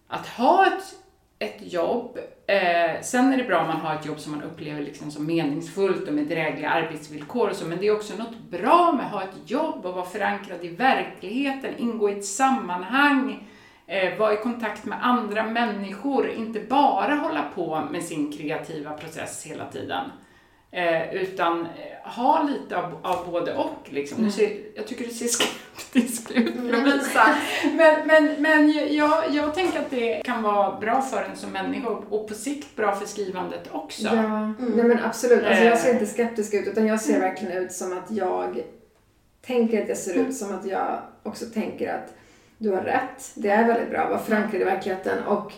att 0.08 0.26
ha 0.26 0.66
ett, 0.66 0.94
ett 1.38 1.72
jobb, 1.72 2.18
eh, 2.46 3.00
sen 3.02 3.32
är 3.32 3.36
det 3.36 3.44
bra 3.44 3.60
om 3.60 3.66
man 3.66 3.80
har 3.80 3.94
ett 3.94 4.06
jobb 4.06 4.20
som 4.20 4.32
man 4.32 4.42
upplever 4.42 4.82
liksom 4.82 5.10
som 5.10 5.26
meningsfullt 5.26 6.08
och 6.08 6.14
med 6.14 6.26
drägliga 6.26 6.70
arbetsvillkor 6.70 7.50
och 7.50 7.56
så, 7.56 7.64
men 7.64 7.78
det 7.78 7.86
är 7.86 7.96
också 7.96 8.16
något 8.16 8.38
bra 8.50 8.92
med 8.92 9.06
att 9.06 9.12
ha 9.12 9.22
ett 9.22 9.50
jobb 9.50 9.86
och 9.86 9.94
vara 9.94 10.06
förankrad 10.06 10.64
i 10.64 10.68
verkligheten, 10.68 11.74
ingå 11.78 12.10
i 12.10 12.18
ett 12.18 12.24
sammanhang, 12.24 13.48
eh, 13.86 14.18
vara 14.18 14.34
i 14.34 14.36
kontakt 14.36 14.84
med 14.84 15.06
andra 15.06 15.42
människor, 15.42 16.30
inte 16.30 16.60
bara 16.60 17.14
hålla 17.14 17.42
på 17.54 17.88
med 17.90 18.04
sin 18.04 18.32
kreativa 18.32 18.90
process 18.90 19.46
hela 19.46 19.70
tiden. 19.70 20.04
Eh, 20.70 21.14
utan 21.14 21.60
eh, 21.60 22.10
ha 22.10 22.42
lite 22.42 22.76
av, 22.76 22.96
av 23.02 23.30
både 23.30 23.54
och. 23.54 23.76
Liksom. 23.84 24.22
Nu 24.24 24.30
ser, 24.30 24.50
jag 24.74 24.86
tycker 24.86 25.04
du 25.04 25.10
ser 25.10 25.26
skeptisk 25.28 26.30
ut 26.30 26.54
Lovisa. 26.56 27.36
Men, 27.74 28.06
men, 28.06 28.34
men 28.42 28.72
jag, 28.94 29.24
jag 29.30 29.54
tänker 29.54 29.78
att 29.80 29.90
det 29.90 30.22
kan 30.24 30.42
vara 30.42 30.80
bra 30.80 31.02
för 31.02 31.22
en 31.22 31.36
som 31.36 31.50
människa 31.50 31.88
och, 31.88 32.28
på 32.28 32.34
sikt 32.34 32.76
bra 32.76 32.94
för 32.96 33.06
skrivandet 33.06 33.68
också. 33.72 34.06
Ja, 34.06 34.46
nej 34.58 34.84
men 34.84 35.04
absolut. 35.04 35.44
Alltså 35.44 35.64
jag 35.64 35.78
ser 35.78 35.88
Eh. 35.88 35.94
inte 35.94 36.06
skeptisk 36.06 36.54
ut 36.54 36.66
utan 36.68 36.86
jag 36.86 37.00
ser 37.00 37.20
verkligen 37.20 37.56
ut 37.62 37.72
som 37.72 37.98
att 37.98 38.10
jag 38.10 38.62
tänker 39.46 39.82
att 39.82 39.88
jag 39.88 39.98
ser 39.98 40.14
ut 40.14 40.36
som 40.36 40.54
att 40.54 40.66
jag 40.66 40.98
också 41.22 41.44
tänker 41.46 41.94
att 41.94 42.14
du 42.58 42.70
har 42.70 42.82
rätt. 42.82 43.30
Det 43.34 43.48
är 43.48 43.66
väldigt 43.66 43.90
bra 43.90 44.00
att 44.00 44.10
vara 44.10 44.20
förankrad 44.20 44.62
i 44.62 44.64
verkligheten 44.64 45.22
och, 45.24 45.52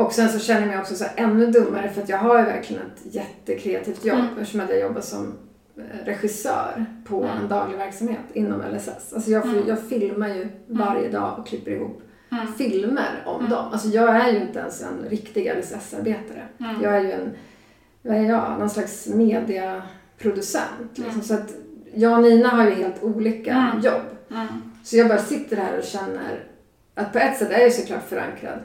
och 0.00 0.12
sen 0.12 0.28
så 0.28 0.38
känner 0.38 0.60
jag 0.60 0.68
mig 0.68 0.78
också 0.78 0.94
så 0.94 1.04
ännu 1.16 1.46
dummare 1.46 1.88
för 1.90 2.02
att 2.02 2.08
jag 2.08 2.18
har 2.18 2.38
ju 2.38 2.44
verkligen 2.44 2.82
ett 2.82 3.14
jättekreativt 3.14 4.04
jobb 4.04 4.18
Mm. 4.18 4.38
eftersom 4.38 4.60
att 4.60 4.70
jag 4.70 4.80
jobbar 4.80 5.00
som 5.00 5.34
eh, 5.76 6.04
regissör 6.04 6.84
på 7.04 7.24
Mm. 7.24 7.36
en 7.42 7.48
daglig 7.48 7.78
verksamhet 7.78 8.20
inom 8.32 8.60
LSS. 8.74 9.12
Alltså 9.14 9.30
jag, 9.30 9.44
Mm. 9.46 9.62
jag 9.68 9.82
filmar 9.88 10.28
ju 10.28 10.48
varje 10.66 11.08
dag 11.08 11.38
och 11.38 11.46
klipper 11.46 11.70
ihop 11.70 12.02
Mm. 12.32 12.52
filmer 12.54 13.22
om 13.26 13.38
Mm. 13.38 13.50
dem. 13.50 13.64
Alltså 13.72 13.88
jag 13.88 14.16
är 14.16 14.32
ju 14.32 14.40
inte 14.40 14.58
ens 14.58 14.82
en 14.82 15.08
riktig 15.08 15.46
LSS-arbetare. 15.46 16.42
Mm. 16.60 16.82
Jag 16.82 16.96
är 16.96 17.00
ju 17.00 17.10
en, 17.12 17.30
vad 18.02 18.16
är 18.16 18.20
jag, 18.22 18.58
någon 18.58 18.70
slags 18.70 19.06
mediaproducent. 19.08 20.80
Liksom. 20.94 21.04
Mm. 21.14 21.22
Så 21.22 21.34
att 21.34 21.54
jag 21.94 22.12
och 22.12 22.22
Nina 22.22 22.48
har 22.48 22.64
ju 22.64 22.70
helt 22.70 23.02
olika 23.02 23.52
Mm. 23.52 23.80
jobb. 23.80 24.02
Mm. 24.30 24.46
Så 24.84 24.96
jag 24.96 25.08
bara 25.08 25.18
sitter 25.18 25.56
här 25.56 25.78
och 25.78 25.84
känner 25.84 26.44
att 26.94 27.12
på 27.12 27.18
ett 27.18 27.38
sätt 27.38 27.50
är 27.50 27.60
jag 27.60 27.72
såklart 27.72 28.08
förankrad 28.08 28.58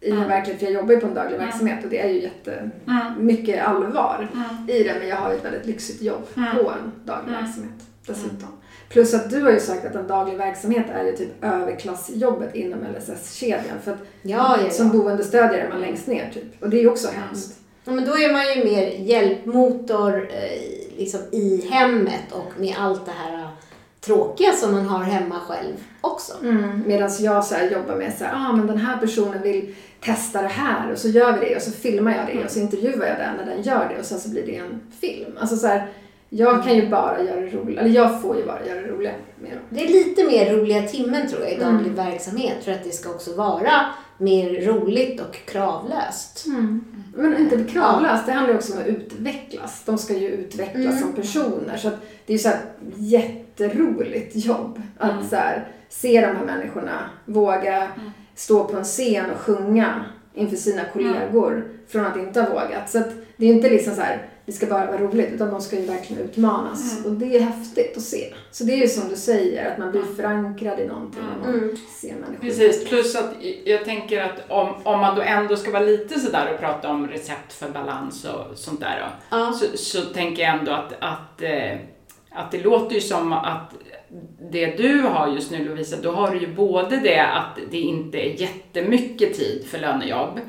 i 0.00 0.10
Mm. 0.10 0.22
en 0.22 0.28
verklighet, 0.28 0.58
för 0.60 0.66
jag 0.66 0.74
jobbar 0.74 0.94
ju 0.94 1.00
på 1.00 1.06
en 1.06 1.14
daglig 1.14 1.34
Mm. 1.34 1.46
verksamhet 1.46 1.84
och 1.84 1.90
det 1.90 1.98
är 2.00 2.08
ju 2.08 2.18
Mm. 2.18 2.70
jättemycket 3.16 3.66
allvar 3.66 4.28
Mm. 4.32 4.70
i 4.70 4.82
det, 4.82 4.94
men 4.98 5.08
jag 5.08 5.16
har 5.16 5.30
ju 5.30 5.36
ett 5.36 5.44
väldigt 5.44 5.66
lyxigt 5.66 6.02
jobb 6.02 6.22
Mm. 6.36 6.56
på 6.56 6.70
en 6.70 6.92
daglig 7.04 7.28
Mm. 7.32 7.44
verksamhet 7.44 7.72
dessutom. 8.06 8.48
Plus 8.88 9.14
att 9.14 9.30
du 9.30 9.42
har 9.42 9.50
ju 9.50 9.60
sagt 9.60 9.84
att 9.84 9.94
en 9.94 10.06
daglig 10.06 10.36
verksamhet 10.38 10.86
är 10.94 11.04
ju 11.04 11.12
typ 11.16 11.44
överklassjobbet 11.44 12.54
inom 12.54 12.78
LSS-kedjan. 12.98 13.78
För 13.84 13.92
att 13.92 13.98
Ja, 14.22 14.58
ja, 14.64 14.70
som 14.70 14.86
ja. 14.86 14.92
boendestödjare 14.92 15.60
är 15.62 15.68
man 15.68 15.80
längst 15.80 16.06
ner 16.06 16.30
typ. 16.34 16.62
Och 16.62 16.70
det 16.70 16.76
är 16.78 16.82
ju 16.82 16.88
också 16.90 17.08
hemskt. 17.08 17.58
ja. 17.84 17.92
Men 17.92 18.04
då 18.04 18.12
är 18.18 18.32
man 18.32 18.42
ju 18.54 18.64
mer 18.72 18.88
hjälpmotor 18.88 20.28
eh, 20.32 20.96
liksom 20.98 21.20
i 21.32 21.68
hemmet 21.70 22.32
och 22.32 22.60
med 22.60 22.74
allt 22.78 23.06
det 23.06 23.12
här 23.12 23.48
tråkiga 24.08 24.52
som 24.52 24.72
man 24.72 24.86
har 24.86 25.04
hemma 25.04 25.40
själv 25.48 25.74
också. 26.00 26.32
Mm. 26.42 26.82
Medan 26.86 27.10
jag 27.20 27.44
så 27.44 27.54
jobbar 27.72 27.96
med 27.96 28.12
så 28.18 28.24
här, 28.24 28.32
ah, 28.34 28.52
men 28.52 28.66
den 28.66 28.78
här 28.78 28.96
personen 28.96 29.42
vill 29.42 29.74
testa 30.00 30.42
det 30.42 30.48
här 30.48 30.92
och 30.92 30.98
så 30.98 31.08
gör 31.08 31.32
vi 31.38 31.48
det 31.48 31.56
och 31.56 31.62
så 31.62 31.70
filmar 31.72 32.16
jag 32.16 32.26
det 32.36 32.44
och 32.44 32.50
så 32.50 32.58
intervjuar 32.58 33.06
jag 33.06 33.18
den 33.18 33.36
när 33.36 33.54
den 33.54 33.62
gör 33.62 33.88
det 33.94 33.98
och 34.00 34.04
sen 34.06 34.20
så 34.20 34.28
blir 34.28 34.46
det 34.46 34.56
en 34.56 34.80
film. 35.00 35.32
Alltså 35.40 35.56
så 35.56 35.66
här, 35.66 35.88
jag 36.30 36.64
kan 36.64 36.74
ju 36.76 36.88
bara 36.88 37.22
göra 37.22 37.40
det 37.40 37.46
roligt, 37.50 37.78
eller 37.78 37.90
jag 37.90 38.22
får 38.22 38.36
ju 38.36 38.46
bara 38.46 38.66
göra 38.66 38.80
det 38.80 38.88
roliga 38.88 39.12
med 39.42 39.50
dem. 39.50 39.60
Det 39.70 39.84
är 39.84 39.88
lite 39.88 40.24
mer 40.24 40.56
roliga 40.56 40.82
timmen 40.82 41.28
tror 41.28 41.42
jag 41.42 41.52
i 41.52 41.54
Mm. 41.54 41.74
daglig 41.76 41.92
verksamhet 41.92 42.64
för 42.64 42.72
att 42.72 42.84
det 42.84 42.90
ska 42.90 43.10
också 43.10 43.34
vara 43.36 43.80
mer 44.18 44.60
roligt 44.66 45.20
och 45.20 45.34
kravlöst. 45.46 46.44
Men 47.22 47.36
inte 47.36 47.64
kravlöst, 47.72 48.26
det 48.26 48.32
handlar 48.32 48.52
ju 48.52 48.58
också 48.58 48.72
om 48.72 48.78
att 48.78 48.86
utvecklas. 48.86 49.82
De 49.86 49.98
ska 49.98 50.14
ju 50.16 50.28
utvecklas 50.28 50.84
Mm. 50.86 50.98
som 50.98 51.12
personer. 51.12 51.76
Så 51.76 51.88
att 51.88 52.00
det 52.26 52.32
är 52.32 52.34
ju 52.34 52.38
så 52.38 52.48
här 52.48 52.58
jätteroligt 52.96 54.36
jobb 54.46 54.82
att 54.98 55.10
Mm. 55.12 55.28
så 55.28 55.36
här, 55.36 55.68
se 55.88 56.20
de 56.20 56.26
här 56.36 56.44
människorna 56.44 57.10
våga 57.24 57.88
stå 58.34 58.64
på 58.64 58.76
en 58.76 58.84
scen 58.84 59.30
och 59.30 59.36
sjunga 59.38 60.04
inför 60.34 60.56
sina 60.56 60.82
kollegor 60.92 61.68
från 61.88 62.06
att 62.06 62.16
inte 62.16 62.40
ha 62.40 62.48
vågat. 62.50 62.90
Så 62.90 62.98
att 62.98 63.08
det 63.36 63.44
är 63.46 63.48
ju 63.48 63.54
inte 63.54 63.70
liksom 63.70 63.94
så 63.94 64.00
här, 64.00 64.22
det 64.48 64.52
ska 64.54 64.66
bara 64.66 64.86
vara 64.86 64.98
roligt, 64.98 65.28
utan 65.34 65.50
de 65.50 65.60
ska 65.60 65.76
ju 65.76 65.86
verkligen 65.86 66.22
utmanas. 66.22 67.04
Och 67.06 67.12
det 67.12 67.36
är 67.36 67.40
häftigt 67.40 67.96
att 67.96 68.02
se. 68.02 68.34
Så 68.50 68.64
det 68.64 68.72
är 68.72 68.76
ju 68.76 68.88
som 68.88 69.08
du 69.08 69.16
säger, 69.16 69.72
att 69.72 69.78
man 69.78 69.90
blir 69.90 70.02
förankrad 70.16 70.80
i 70.80 70.86
någonting 70.86 71.22
när 71.42 71.50
man 71.50 71.58
Mm. 71.60 71.76
ser 72.00 72.14
människor. 72.14 72.40
Precis, 72.40 72.88
plus 72.88 73.16
att 73.16 73.34
jag 73.64 73.84
tänker 73.84 74.22
att 74.22 74.50
om, 74.50 74.74
om 74.84 75.00
man 75.00 75.16
då 75.16 75.22
ändå 75.22 75.56
ska 75.56 75.70
vara 75.70 75.82
lite 75.82 76.20
sådär 76.20 76.50
och 76.54 76.60
prata 76.60 76.88
om 76.88 77.06
recept 77.08 77.52
för 77.52 77.68
balans 77.68 78.24
och 78.24 78.58
sånt 78.58 78.80
där 78.80 79.00
då, 79.30 79.36
Ja. 79.36 79.52
så, 79.52 79.76
så 79.76 80.00
tänker 80.02 80.42
jag 80.42 80.58
ändå 80.58 80.72
att, 80.72 80.92
att, 81.00 81.42
eh, 81.42 81.78
att 82.30 82.50
det 82.50 82.58
låter 82.62 82.94
ju 82.94 83.00
som 83.00 83.32
att 83.32 83.74
det 84.50 84.66
du 84.76 85.00
har 85.02 85.28
just 85.28 85.50
nu 85.50 85.64
Lovisa, 85.64 85.96
då 86.02 86.10
har 86.12 86.30
du 86.30 86.40
ju 86.40 86.54
både 86.54 86.96
det 86.96 87.20
att 87.26 87.58
det 87.70 87.78
inte 87.80 88.18
är 88.18 88.40
jättemycket 88.40 89.34
tid 89.38 89.64
för 89.66 89.78
lönejobb, 89.78 90.40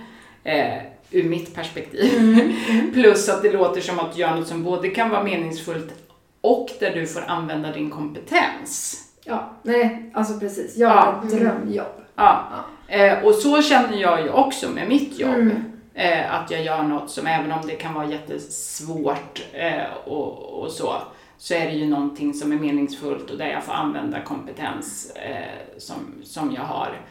eh, 0.43 0.73
ur 1.11 1.23
mitt 1.23 1.55
perspektiv, 1.55 2.53
plus 2.93 3.29
att 3.29 3.41
det 3.43 3.51
låter 3.51 3.81
som 3.81 3.99
att 3.99 4.13
du 4.15 4.21
gör 4.21 4.35
något 4.35 4.47
som 4.47 4.63
både 4.63 4.89
kan 4.89 5.09
vara 5.09 5.23
meningsfullt 5.23 5.93
och 6.41 6.69
där 6.79 6.91
du 6.95 7.07
får 7.07 7.21
använda 7.27 7.71
din 7.71 7.89
kompetens. 7.89 9.03
Ja, 9.23 9.49
nej, 9.63 10.11
alltså 10.13 10.39
precis. 10.39 10.77
Jag 10.77 10.91
Ja. 10.91 10.93
har 11.01 11.23
ett 11.27 11.39
drömjobb. 11.39 11.87
Ja. 12.15 12.47
Eh, 12.87 13.23
och 13.25 13.35
så 13.35 13.61
känner 13.61 13.97
jag 13.97 14.21
ju 14.21 14.29
också 14.29 14.69
med 14.69 14.87
mitt 14.87 15.19
jobb. 15.19 15.35
Mm. 15.35 15.63
Eh, 15.93 16.33
att 16.35 16.51
jag 16.51 16.63
gör 16.63 16.83
något 16.83 17.09
som, 17.09 17.27
även 17.27 17.51
om 17.51 17.67
det 17.67 17.75
kan 17.75 17.93
vara 17.93 18.05
jättesvårt 18.05 19.41
eh, 19.53 19.93
och, 20.07 20.61
och 20.63 20.71
så, 20.71 20.93
så 21.37 21.53
är 21.53 21.65
det 21.65 21.71
ju 21.73 21.85
någonting 21.87 22.33
som 22.33 22.51
är 22.51 22.55
meningsfullt 22.57 23.29
och 23.29 23.37
där 23.37 23.47
jag 23.47 23.63
får 23.63 23.73
använda 23.73 24.21
kompetens 24.21 25.11
eh, 25.15 25.77
som, 25.77 25.95
som 26.23 26.51
jag 26.55 26.61
har. 26.61 27.01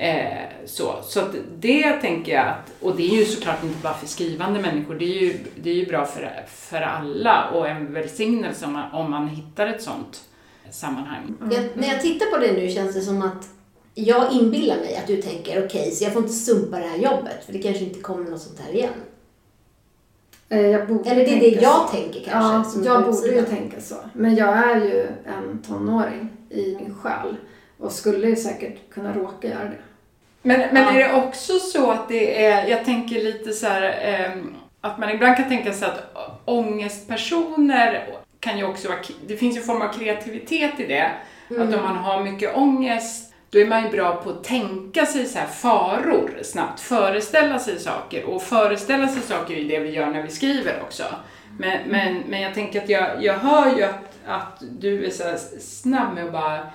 Eh, 0.00 0.48
så 0.66 0.94
så 1.02 1.20
att 1.20 1.34
det 1.58 1.92
tänker 1.92 2.32
jag 2.32 2.46
att, 2.48 2.72
och 2.80 2.96
det 2.96 3.02
är 3.02 3.16
ju 3.18 3.24
såklart 3.24 3.64
inte 3.64 3.78
bara 3.82 3.94
för 3.94 4.06
skrivande 4.06 4.60
människor, 4.60 4.94
det 4.94 5.04
är 5.04 5.20
ju, 5.22 5.38
det 5.62 5.70
är 5.70 5.74
ju 5.74 5.86
bra 5.86 6.04
för, 6.06 6.44
för 6.48 6.80
alla 6.80 7.50
och 7.50 7.68
en 7.68 7.92
välsignelse 7.92 8.66
om 8.66 8.72
man, 8.72 8.92
om 8.92 9.10
man 9.10 9.28
hittar 9.28 9.66
ett 9.66 9.82
sånt 9.82 10.20
sammanhang. 10.70 11.34
Jag, 11.50 11.64
när 11.74 11.88
jag 11.88 12.00
tittar 12.02 12.26
på 12.26 12.36
det 12.36 12.52
nu 12.52 12.68
känns 12.70 12.94
det 12.94 13.00
som 13.00 13.22
att 13.22 13.48
jag 13.94 14.32
inbillar 14.32 14.76
mig 14.76 14.96
att 14.96 15.06
du 15.06 15.22
tänker 15.22 15.64
okej, 15.66 15.90
så 15.90 16.04
jag 16.04 16.12
får 16.12 16.22
inte 16.22 16.34
sumpa 16.34 16.78
det 16.78 16.86
här 16.86 16.98
jobbet 16.98 17.44
för 17.46 17.52
det 17.52 17.58
kanske 17.58 17.84
inte 17.84 18.00
kommer 18.00 18.30
något 18.30 18.42
sånt 18.42 18.60
här 18.60 18.72
igen. 18.74 18.90
Eh, 20.48 20.60
Jag 20.66 20.88
borde 20.88 21.10
Eller 21.10 21.24
det 21.24 21.30
är 21.36 21.40
det 21.40 21.62
jag 21.62 21.88
så. 21.88 21.96
tänker 21.96 22.20
kanske. 22.24 22.52
Ja, 22.58 22.64
som 22.64 22.84
jag 22.84 23.04
borde 23.04 23.26
ju 23.26 23.32
utsidan. 23.38 23.44
tänka 23.58 23.80
så. 23.80 23.94
Men 24.12 24.36
jag 24.36 24.48
är 24.48 24.76
ju 24.84 25.06
en 25.24 25.62
tonåring 25.68 26.28
i 26.50 26.76
min 26.76 26.94
själ 26.94 27.36
och 27.78 27.92
skulle 27.92 28.28
ju 28.28 28.36
säkert 28.36 28.90
kunna 28.90 29.12
råka 29.14 29.48
göra 29.48 29.64
det. 29.64 29.78
Men, 30.42 30.60
men 30.72 30.82
Ja. 30.82 30.90
är 30.90 31.08
det 31.08 31.14
också 31.14 31.58
så 31.58 31.90
att 31.90 32.08
det 32.08 32.44
är, 32.46 32.66
jag 32.66 32.84
tänker 32.84 33.14
lite 33.16 33.52
så 33.52 33.66
här, 33.66 33.82
ehm, 34.02 34.54
att 34.80 34.98
man 34.98 35.10
ibland 35.10 35.36
kan 35.36 35.48
tänka 35.48 35.72
sig 35.72 35.88
att 35.88 36.14
ångestpersoner 36.44 38.08
kan 38.40 38.58
ju 38.58 38.64
också 38.64 38.88
vara, 38.88 38.98
det 39.26 39.36
finns 39.36 39.56
ju 39.56 39.60
en 39.60 39.66
form 39.66 39.82
av 39.82 39.92
kreativitet 39.92 40.80
i 40.80 40.86
det. 40.86 41.10
Att 41.50 41.74
om 41.74 41.82
man 41.82 41.96
har 41.96 42.22
mycket 42.24 42.56
ångest, 42.56 43.34
då 43.50 43.58
är 43.58 43.66
man 43.66 43.82
ju 43.84 43.90
bra 43.90 44.16
på 44.16 44.30
att 44.30 44.44
tänka 44.44 45.06
sig 45.06 45.24
så 45.26 45.38
faror 45.38 46.30
snabbt, 46.42 46.80
föreställa 46.80 47.58
sig 47.58 47.78
saker. 47.78 48.24
Och 48.24 48.42
föreställa 48.42 49.08
sig 49.08 49.22
saker 49.22 49.54
är 49.54 49.58
ju 49.58 49.68
det 49.68 49.78
vi 49.78 49.90
gör 49.90 50.06
när 50.06 50.22
vi 50.22 50.28
skriver 50.30 50.80
också. 50.82 51.04
Men, 51.58 51.78
men, 51.88 52.22
men 52.28 52.40
jag 52.40 52.54
tänker 52.54 52.82
att 52.82 52.88
jag, 52.88 53.24
jag 53.24 53.34
hör 53.34 53.76
ju 53.76 53.82
att, 53.82 54.14
att 54.26 54.62
du 54.80 55.06
är 55.06 55.10
så 55.10 55.24
snabb 55.60 56.14
med 56.14 56.24
att 56.24 56.32
bara 56.32 56.66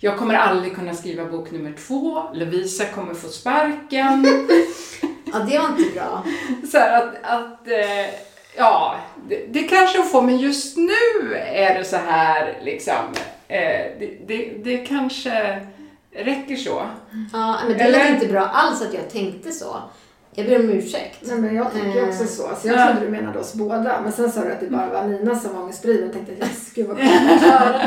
jag 0.00 0.16
kommer 0.18 0.34
aldrig 0.34 0.74
kunna 0.76 0.94
skriva 0.94 1.24
bok 1.24 1.50
nummer 1.50 1.72
två. 1.86 2.22
Lovisa 2.34 2.84
kommer 2.84 3.14
få 3.14 3.28
sparken. 3.28 4.26
Ja, 5.32 5.38
det 5.38 5.58
var 5.58 5.68
inte 5.68 5.90
bra. 5.94 6.24
så 6.70 6.78
här 6.78 7.02
att, 7.02 7.14
att 7.22 7.68
eh, 7.68 8.14
ja, 8.56 8.94
det, 9.28 9.46
det 9.50 9.62
kanske 9.62 9.98
hon 9.98 10.06
får, 10.08 10.22
men 10.22 10.38
just 10.38 10.76
nu 10.76 11.34
är 11.36 11.78
det 11.78 11.84
så 11.84 11.96
här 11.96 12.58
liksom. 12.62 12.94
Eh, 13.48 13.58
det, 13.98 14.18
det, 14.26 14.52
det 14.64 14.76
kanske 14.76 15.60
räcker 16.16 16.56
så. 16.56 16.82
Ja, 17.32 17.56
men 17.68 17.78
det 17.78 17.84
Eller? 17.84 17.98
lät 17.98 18.10
inte 18.14 18.26
bra 18.32 18.40
alls 18.46 18.82
att 18.82 18.94
jag 18.94 19.10
tänkte 19.10 19.52
så. 19.52 19.76
Jag 20.34 20.46
ber 20.46 20.58
om 20.60 20.70
ursäkt. 20.70 21.18
Nej, 21.22 21.38
men 21.38 21.54
jag 21.56 21.72
tänker 21.72 22.02
Eh. 22.02 22.08
också 22.08 22.26
så. 22.26 22.42
så 22.62 22.68
jag 22.68 22.76
Ja. 22.78 22.86
trodde 22.86 23.06
du 23.06 23.10
menade 23.12 23.38
oss 23.38 23.54
båda. 23.54 24.00
Men 24.02 24.12
sen 24.12 24.32
sa 24.32 24.40
du 24.44 24.52
att 24.52 24.60
det 24.60 24.66
bara 24.70 24.86
var 24.88 25.04
Nina 25.04 25.38
som 25.38 25.54
var 25.54 25.62
ångestfri. 25.62 26.00
Jag 26.02 26.12
tänkte 26.12 26.32
yes, 26.32 26.72
gud 26.74 26.86
vad 26.86 26.96
skönt 26.98 27.42
att 27.42 27.50
höra. 27.52 27.80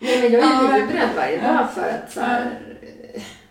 Nej, 0.00 0.22
men 0.22 0.32
jag 0.32 0.42
är 0.42 0.46
Ja. 0.46 0.76
livrädd 0.76 1.08
varje 1.16 1.36
dag 1.36 1.66
för 1.74 1.80
att 1.82 2.12
så 2.12 2.20
här, 2.20 2.58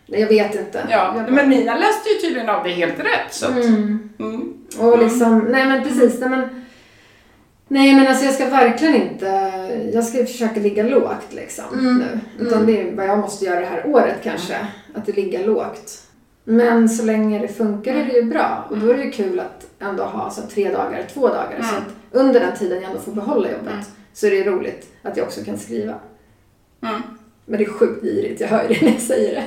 jag 0.06 0.28
vet 0.28 0.56
inte. 0.56 0.88
Ja, 0.90 1.12
bara- 1.16 1.28
men 1.28 1.50
Nina 1.50 1.76
läste 1.78 2.10
ju 2.10 2.16
tydligen 2.16 2.50
av 2.50 2.64
det 2.64 2.70
helt 2.70 3.00
rätt. 3.00 3.32
Så 3.34 3.46
att, 3.46 3.52
Mm. 3.66 4.10
mm. 4.20 4.54
Och 4.80 5.00
liksom, 5.00 5.40
nej 5.40 5.66
men 5.66 5.84
precis, 5.84 6.20
nej 6.20 6.30
men 6.30 6.66
Nej 7.72 7.96
men 7.96 8.08
alltså 8.08 8.26
jag 8.26 8.34
ska 8.34 8.46
verkligen 8.50 8.96
inte, 8.96 9.26
jag 9.94 10.04
ska 10.04 10.26
försöka 10.26 10.60
ligga 10.60 10.84
lågt 10.84 11.28
liksom 11.34 11.66
Mm. 11.74 11.98
nu. 11.98 12.20
Utan 12.46 12.66
det 12.66 12.82
är 12.82 12.96
vad 12.96 13.06
jag 13.08 13.20
måste 13.20 13.46
göra 13.46 13.60
det 13.60 13.66
här 13.66 13.88
året 13.88 14.16
kanske, 14.24 14.58
att 14.96 15.06
det 15.06 15.12
ligger 15.16 15.48
lågt. 15.48 16.02
Men 16.44 16.90
så 16.90 17.04
länge 17.06 17.40
det 17.40 17.48
funkar 17.48 17.94
är 17.96 18.06
det 18.06 18.14
ju 18.14 18.24
bra 18.24 18.68
och 18.70 18.78
då 18.78 18.90
är 18.90 18.98
det 18.98 19.04
ju 19.04 19.12
kul 19.12 19.40
att 19.40 19.66
ändå 19.80 20.04
ha 20.04 20.30
så 20.30 20.42
tre 20.42 20.70
dagar, 20.72 21.04
två 21.14 21.28
dagar. 21.28 21.58
Så 21.62 21.76
Mm. 21.76 21.82
att 21.88 21.94
under 22.12 22.40
den 22.40 22.56
tiden 22.58 22.82
jag 22.82 22.90
ändå 22.92 23.02
får 23.02 23.12
behålla 23.12 23.52
jobbet 23.52 23.74
Mm. 23.74 23.86
så 24.14 24.26
är 24.28 24.32
det 24.32 24.38
ju 24.38 24.44
roligt 24.44 24.88
att 25.04 25.18
jag 25.18 25.26
också 25.26 25.44
kan 25.44 25.58
skriva. 25.58 25.94
Mm. 26.82 27.02
Men 27.46 27.58
det 27.60 27.66
är 27.66 27.70
sjukt 27.70 28.04
girigt, 28.04 28.42
jag 28.42 28.48
hör 28.48 28.70
ju 28.70 28.76
det 28.76 28.86
när 28.86 28.92
jag 28.92 29.02
säger 29.02 29.36
det. 29.36 29.44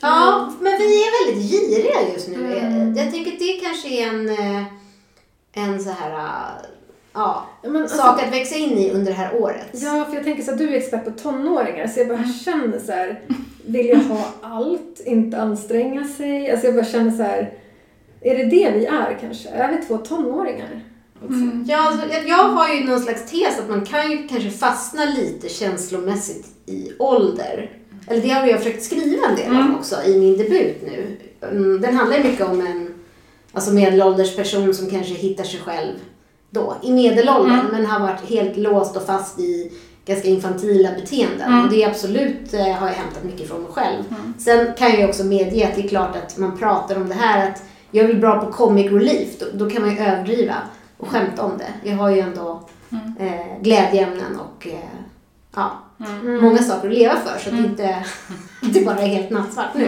Ja, 0.00 0.52
men 0.60 0.72
vi 0.78 1.02
är 1.02 1.26
väldigt 1.26 1.50
giriga 1.50 2.12
just 2.14 2.28
nu. 2.28 2.56
Mm. 2.58 2.96
Jag 2.96 3.10
tänker 3.12 3.32
att 3.32 3.38
det 3.38 3.52
kanske 3.62 3.88
är 3.88 4.08
en, 4.08 4.28
eh, 4.28 4.64
en 5.52 5.80
så 5.80 5.90
här, 5.90 6.10
eh, 6.10 6.66
ja, 7.12 7.46
men 7.62 7.76
alltså- 7.82 7.96
sak 7.96 8.22
att 8.22 8.32
växa 8.32 8.56
in 8.56 8.78
i 8.78 8.90
under 8.90 9.12
det 9.12 9.16
här 9.18 9.34
året. 9.34 9.68
Ja, 9.72 10.04
för 10.08 10.14
jag 10.14 10.24
tänker 10.24 10.42
så 10.42 10.52
att 10.52 10.58
du 10.58 10.68
är 10.68 10.76
expert 10.76 11.04
på 11.04 11.10
tonåringar 11.10 11.86
så 11.86 12.00
jag 12.00 12.08
bara 12.08 12.24
känner 12.44 12.78
så 12.78 12.92
här, 12.92 13.20
vill 13.66 13.86
jag 13.88 13.98
ha 13.98 14.24
allt, 14.42 15.00
inte 15.04 15.38
anstränga 15.40 16.04
sig? 16.04 16.50
Alltså 16.50 16.66
jag 16.66 16.74
bara 16.76 16.84
känner 16.84 17.10
så 17.10 17.22
här, 17.22 17.52
är 18.20 18.38
det 18.38 18.44
det 18.44 18.70
vi 18.70 18.86
är 18.86 19.18
kanske? 19.20 19.48
Är 19.48 19.72
vi 19.72 19.86
två 19.86 19.98
tonåringar? 19.98 20.80
Ja, 21.68 21.78
alltså, 21.88 22.06
jag- 22.26 22.36
har 22.48 22.74
ju 22.74 22.84
någon 22.84 23.00
slags 23.00 23.30
tes 23.30 23.58
att 23.58 23.68
man 23.70 23.84
kan 23.84 24.10
ju 24.10 24.28
kanske 24.28 24.50
fastna 24.50 25.04
lite 25.04 25.48
känslomässigt 25.48 26.46
i 26.66 26.92
ålder. 26.98 27.70
Eller 28.06 28.22
det 28.22 28.28
har 28.30 28.46
jag 28.46 28.58
försökt 28.58 28.82
skriva 28.84 29.26
en 29.26 29.36
del 29.36 29.50
om 29.50 29.56
Mm. 29.56 29.74
också 29.76 29.96
i 30.06 30.18
min 30.20 30.38
debut 30.38 30.82
nu. 30.86 31.16
Mm, 31.50 31.80
Den 31.80 31.96
handlar 31.96 32.16
ju 32.18 32.24
mycket 32.24 32.46
om 32.48 32.60
en 32.66 32.94
alltså 33.52 33.72
medelålders 33.72 34.36
person 34.36 34.74
som 34.74 34.90
kanske 34.90 35.14
hittar 35.14 35.44
sig 35.44 35.60
själv 35.60 35.92
då, 36.50 36.76
i 36.82 36.92
medelåldern, 36.92 37.58
Mm. 37.60 37.66
men 37.72 37.86
har 37.86 38.00
varit 38.00 38.28
helt 38.28 38.56
låst 38.56 38.96
och 38.96 39.02
fast 39.06 39.38
i 39.40 39.72
ganska 40.06 40.28
infantila 40.28 40.90
beteenden. 41.00 41.48
Mm. 41.52 41.64
Och 41.64 41.70
det 41.70 41.82
är 41.82 41.88
absolut, 41.90 42.54
eh, 42.54 42.60
har 42.60 42.86
jag 42.86 42.94
hämtat 42.94 43.24
mycket 43.24 43.48
från 43.48 43.62
mig 43.62 43.72
själv. 43.72 44.04
Mm. 44.10 44.34
Sen 44.38 44.66
kan 44.78 44.90
jag 44.90 44.98
ju 45.00 45.06
också 45.08 45.24
medge 45.24 45.66
att 45.68 45.74
det 45.74 45.84
är 45.84 45.88
klart 45.88 46.16
att 46.16 46.38
man 46.38 46.58
pratar 46.58 46.96
om 46.96 47.08
det 47.08 47.14
här 47.14 47.48
att 47.50 47.62
jag 47.90 48.04
är 48.04 48.08
väl 48.08 48.20
bra 48.20 48.40
på 48.40 48.52
comic 48.52 48.92
relief, 48.92 49.28
då, 49.38 49.46
då 49.52 49.70
kan 49.70 49.82
man 49.82 49.90
ju 49.90 49.98
överdriva 49.98 50.54
och 51.02 51.08
skämta 51.08 51.42
om 51.42 51.58
det. 51.58 51.88
Jag 51.90 51.96
har 51.96 52.10
ju 52.10 52.20
ändå 52.20 52.60
Mm. 52.92 53.16
eh, 53.32 53.46
glädjeämnen 53.62 54.36
och 54.40 54.66
eh, 54.66 54.78
ja, 55.54 55.70
Mm. 56.22 56.42
många 56.42 56.58
saker 56.58 56.88
att 56.88 56.94
leva 56.94 57.14
för 57.16 57.38
så 57.38 57.50
att 57.50 57.56
det 57.62 57.68
inte 57.68 58.04
det 58.72 58.84
bara 58.86 58.98
är 59.00 59.06
helt 59.06 59.30
nattsvart 59.30 59.74
nu. 59.74 59.84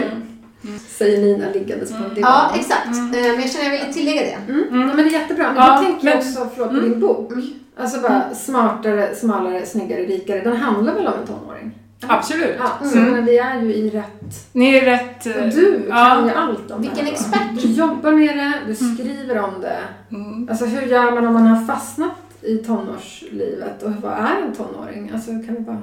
Mm. 0.63 0.79
Säger 0.79 1.21
Nina 1.21 1.45
liggandes 1.53 1.89
på 1.89 1.95
en 2.03 2.13
divan. 2.13 2.31
Ja, 2.33 2.51
exakt. 2.59 2.87
Eh, 2.87 3.01
Men 3.01 3.41
jag 3.41 3.51
känner 3.51 3.65
att 3.73 3.79
jag 3.79 3.85
vill 3.85 3.93
tillägga 3.93 4.21
det. 4.21 4.51
Mm. 4.53 4.65
Ja, 4.71 4.77
men 4.95 4.97
det 4.97 5.03
är 5.03 5.09
jättebra. 5.21 5.47
Men 5.47 5.55
Ja, 5.55 5.73
jag 5.75 5.83
tänker 5.85 6.05
men- 6.05 6.17
också, 6.17 6.49
förlåt, 6.55 6.69
på 6.69 6.75
Mm. 6.77 6.89
din 6.89 6.99
bok. 6.99 7.31
Alltså 7.77 8.01
bara 8.01 8.35
smartare, 8.35 9.15
smalare, 9.15 9.65
snyggare, 9.65 10.01
rikare. 10.01 10.41
Den 10.41 10.55
handlar 10.57 10.93
väl 10.93 11.07
om 11.07 11.13
en 11.21 11.27
tonåring? 11.27 11.71
Absolut. 12.07 12.55
Ja, 12.59 12.87
så 12.87 12.97
Mm. 12.97 13.11
men 13.13 13.25
vi 13.25 13.37
är 13.37 13.61
ju 13.61 13.73
i 13.73 13.89
rätt... 13.89 14.49
Ni 14.53 14.75
är 14.75 14.81
rätt... 14.85 15.25
Och 15.25 15.49
du 15.49 15.85
ja. 15.89 15.95
kan 15.95 16.27
ju 16.27 16.33
allt 16.33 16.71
om 16.71 16.81
Vilken 16.81 17.05
det 17.05 17.11
expert. 17.11 17.61
Du 17.61 17.67
jobbar 17.71 18.11
med 18.11 18.37
det, 18.37 18.53
du 18.67 18.75
skriver 18.75 19.39
om 19.43 19.61
det. 19.61 19.79
Mm. 20.11 20.47
Alltså 20.49 20.65
hur 20.65 20.81
gör 20.87 21.11
man 21.11 21.27
om 21.27 21.33
man 21.33 21.47
har 21.47 21.65
fastnat 21.65 22.11
i 22.41 22.57
tonårslivet 22.57 23.83
och 23.83 23.91
vad 23.91 24.13
är 24.13 24.41
en 24.47 24.55
tonåring? 24.55 25.11
Alltså 25.13 25.31
kan 25.31 25.55
vi 25.55 25.59
bara 25.59 25.81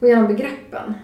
gå 0.00 0.06
igenom 0.06 0.26
begreppen? 0.26 0.94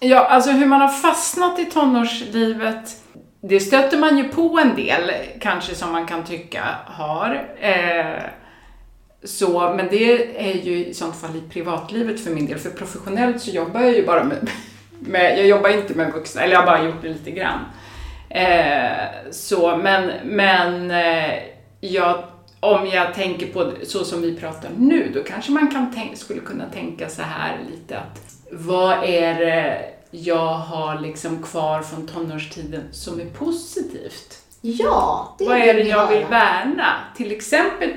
Ja, 0.00 0.26
alltså 0.26 0.50
hur 0.50 0.66
man 0.66 0.80
har 0.80 0.88
fastnat 0.88 1.58
i 1.58 1.64
tonårslivet, 1.64 3.02
det 3.40 3.60
stöter 3.60 3.98
man 3.98 4.18
ju 4.18 4.28
på 4.28 4.58
en 4.62 4.76
del, 4.76 5.12
kanske 5.40 5.74
som 5.74 5.92
man 5.92 6.06
kan 6.06 6.24
tycka 6.24 6.62
har. 6.86 7.48
Eh, 7.60 8.22
så, 9.26 9.74
men 9.76 9.88
det 9.90 10.38
är 10.50 10.54
ju 10.54 10.86
i 10.86 10.94
sånt 10.94 11.16
fall 11.16 11.36
i 11.36 11.52
privatlivet 11.52 12.20
för 12.20 12.30
min 12.30 12.46
del, 12.46 12.58
för 12.58 12.70
professionellt 12.70 13.40
så 13.40 13.50
jobbar 13.50 13.80
jag 13.80 13.94
ju 13.94 14.06
bara 14.06 14.24
med, 14.24 14.50
med 15.00 15.38
jag 15.38 15.46
jobbar 15.46 15.68
inte 15.68 15.94
med 15.94 16.12
vuxna, 16.12 16.42
eller 16.42 16.52
jag 16.52 16.60
har 16.60 16.66
bara 16.66 16.84
gjort 16.84 17.02
det 17.02 17.08
lite 17.08 17.30
grann. 17.30 17.60
Eh, 18.28 19.30
så, 19.30 19.76
men, 19.76 20.12
men 20.24 20.90
eh, 20.90 21.38
jag, 21.80 22.24
om 22.60 22.86
jag 22.86 23.14
tänker 23.14 23.46
på 23.46 23.64
det 23.64 23.86
så 23.86 24.04
som 24.04 24.22
vi 24.22 24.36
pratar 24.36 24.70
nu, 24.78 25.10
då 25.14 25.22
kanske 25.22 25.52
man 25.52 25.70
kan 25.70 25.94
tänk, 25.94 26.16
skulle 26.16 26.40
kunna 26.40 26.64
tänka 26.66 27.08
så 27.08 27.22
här 27.22 27.58
lite 27.70 27.98
att 27.98 28.20
vad 28.50 29.04
är 29.04 29.34
det 29.34 29.84
jag 30.10 30.54
har 30.54 31.00
liksom 31.00 31.42
kvar 31.42 31.82
från 31.82 32.06
tonårstiden 32.06 32.82
som 32.92 33.20
är 33.20 33.24
positivt? 33.24 34.38
Ja, 34.60 35.34
det 35.38 35.44
Vad 35.44 35.56
är 35.56 35.74
det 35.74 35.82
jag 35.82 36.06
vill 36.06 36.24
värna? 36.24 36.94
Till 37.16 37.32
exempel 37.32 37.90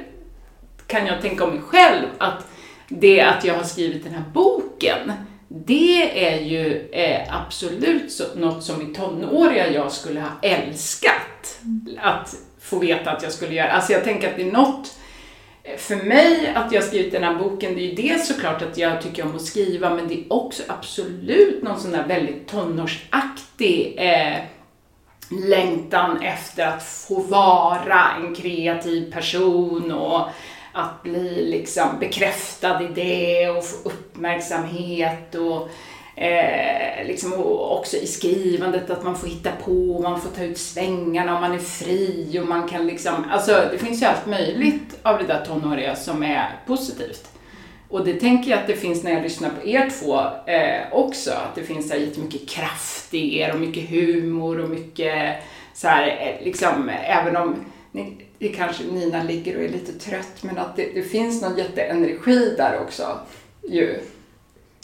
kan 0.89 1.07
jag 1.07 1.21
tänka 1.21 1.43
om 1.43 1.49
mig 1.49 1.61
själv 1.61 2.05
att 2.17 2.47
det 2.87 3.21
att 3.21 3.43
jag 3.43 3.53
har 3.53 3.63
skrivit 3.63 4.03
den 4.03 4.13
här 4.13 4.23
boken, 4.33 5.11
det 5.47 6.25
är 6.27 6.41
ju 6.41 6.89
eh, 6.91 7.35
absolut 7.35 8.11
så, 8.11 8.23
något 8.35 8.63
som 8.63 8.81
i 8.81 8.95
tonåriga 8.95 9.71
jag 9.71 9.91
skulle 9.91 10.21
ha 10.21 10.29
älskat 10.41 11.59
att 12.01 12.35
få 12.61 12.79
veta 12.79 13.11
att 13.11 13.23
jag 13.23 13.31
skulle 13.31 13.53
göra. 13.53 13.71
Alltså 13.71 13.93
jag 13.93 14.03
tänker 14.03 14.29
att 14.29 14.35
det 14.35 14.47
är 14.47 14.51
något 14.51 14.97
eh, 15.63 15.77
för 15.77 15.95
mig 15.95 16.53
att 16.55 16.71
jag 16.71 16.81
har 16.81 16.87
skrivit 16.87 17.11
den 17.11 17.23
här 17.23 17.35
boken, 17.35 17.75
det 17.75 17.81
är 17.81 17.89
ju 17.89 17.95
dels 17.95 18.27
såklart 18.27 18.61
att 18.61 18.77
jag 18.77 19.01
tycker 19.01 19.25
om 19.25 19.35
att 19.35 19.41
skriva, 19.41 19.89
men 19.89 20.07
det 20.07 20.13
är 20.13 20.33
också 20.33 20.63
absolut 20.67 21.63
någon 21.63 21.79
sån 21.79 21.91
där 21.91 22.07
väldigt 22.07 22.47
tonårsaktig 22.47 23.95
eh, 23.97 24.37
längtan 25.49 26.21
efter 26.21 26.67
att 26.67 26.83
få 26.83 27.21
vara 27.21 28.05
en 28.21 28.35
kreativ 28.35 29.11
person 29.11 29.91
och 29.91 30.27
att 30.73 31.03
bli 31.03 31.45
liksom 31.45 31.99
bekräftad 31.99 32.83
i 32.83 32.87
det 32.95 33.49
och 33.49 33.65
få 33.65 33.89
uppmärksamhet 33.89 35.35
och 35.35 35.69
eh, 36.21 37.07
liksom 37.07 37.33
också 37.59 37.97
i 37.97 38.07
skrivandet 38.07 38.89
att 38.89 39.03
man 39.03 39.17
får 39.17 39.27
hitta 39.27 39.51
på, 39.65 39.99
man 40.01 40.21
får 40.21 40.29
ta 40.29 40.43
ut 40.43 40.57
svängarna 40.57 41.35
och 41.35 41.41
man 41.41 41.53
är 41.53 41.59
fri 41.59 42.39
och 42.41 42.47
man 42.47 42.67
kan 42.67 42.87
liksom, 42.87 43.25
alltså 43.31 43.69
det 43.71 43.77
finns 43.77 44.01
ju 44.01 44.05
allt 44.05 44.25
möjligt 44.25 44.99
av 45.03 45.17
det 45.17 45.27
där 45.27 45.45
tonåriga 45.45 45.95
som 45.95 46.23
är 46.23 46.59
positivt. 46.67 47.29
Och 47.89 48.05
det 48.05 48.13
tänker 48.13 48.51
jag 48.51 48.59
att 48.59 48.67
det 48.67 48.75
finns 48.75 49.03
när 49.03 49.11
jag 49.11 49.23
lyssnar 49.23 49.49
på 49.49 49.67
er 49.67 49.89
två 49.99 50.19
eh, 50.51 50.93
också, 50.93 51.31
att 51.31 51.55
det 51.55 51.63
finns 51.63 51.87
så 51.87 51.93
här 51.93 52.01
jättemycket 52.01 52.49
kraft 52.49 53.13
i 53.13 53.39
er 53.39 53.53
och 53.53 53.59
mycket 53.59 53.89
humor 53.89 54.59
och 54.59 54.69
mycket 54.69 55.35
så 55.73 55.87
här, 55.87 56.07
eh, 56.07 56.45
liksom, 56.45 56.89
även 56.89 57.35
om 57.35 57.55
ni, 57.91 58.17
det 58.39 58.47
kanske 58.49 58.83
Nina 58.83 59.23
ligger 59.23 59.57
och 59.57 59.63
är 59.63 59.69
lite 59.69 59.93
trött, 59.93 60.37
men 60.43 60.57
att 60.57 60.75
det, 60.75 60.89
det 60.93 61.01
finns 61.03 61.41
någon 61.41 61.57
jätteenergi 61.57 62.53
där 62.57 62.79
också 62.81 63.17
ju. 63.69 63.99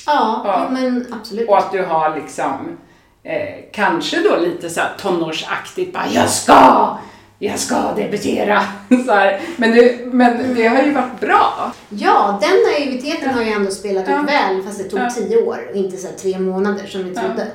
Ja, 0.06 0.42
Ja. 0.46 0.68
men 0.72 1.14
absolut. 1.14 1.50
Och 1.50 1.58
att 1.58 1.72
du 1.72 1.84
har 1.86 2.16
liksom, 2.16 2.78
eh, 3.24 3.56
kanske 3.72 4.22
då 4.22 4.38
lite 4.38 4.70
så 4.70 4.80
här 4.80 4.94
tonårsaktigt, 5.00 5.94
bara 5.94 6.08
jag 6.14 6.30
ska, 6.30 6.98
jag 7.40 7.60
ska 7.60 7.94
debutera. 7.96 8.64
så 9.06 9.12
här. 9.12 9.42
Men, 9.58 9.72
det, 9.72 10.06
men 10.06 10.56
det 10.56 10.68
har 10.68 10.84
ju 10.84 10.92
varit 10.94 11.20
bra. 11.20 11.72
Ja, 11.90 12.40
den 12.42 12.72
naiviteten 12.72 13.30
har 13.34 13.44
ju 13.44 13.50
ändå 13.52 13.72
spelat 13.72 14.06
Ja. 14.08 14.22
ut 14.24 14.30
väl 14.30 14.64
fast 14.64 14.78
det 14.78 14.84
tog 14.84 15.00
Ja. 15.00 15.10
tio 15.10 15.38
år 15.44 15.68
och 15.70 15.76
inte 15.76 15.98
så 15.98 16.08
här 16.08 16.16
tre 16.16 16.40
månader 16.40 16.86
som 16.88 17.04
vi 17.04 17.14
Ja. 17.14 17.22
trodde. 17.22 17.48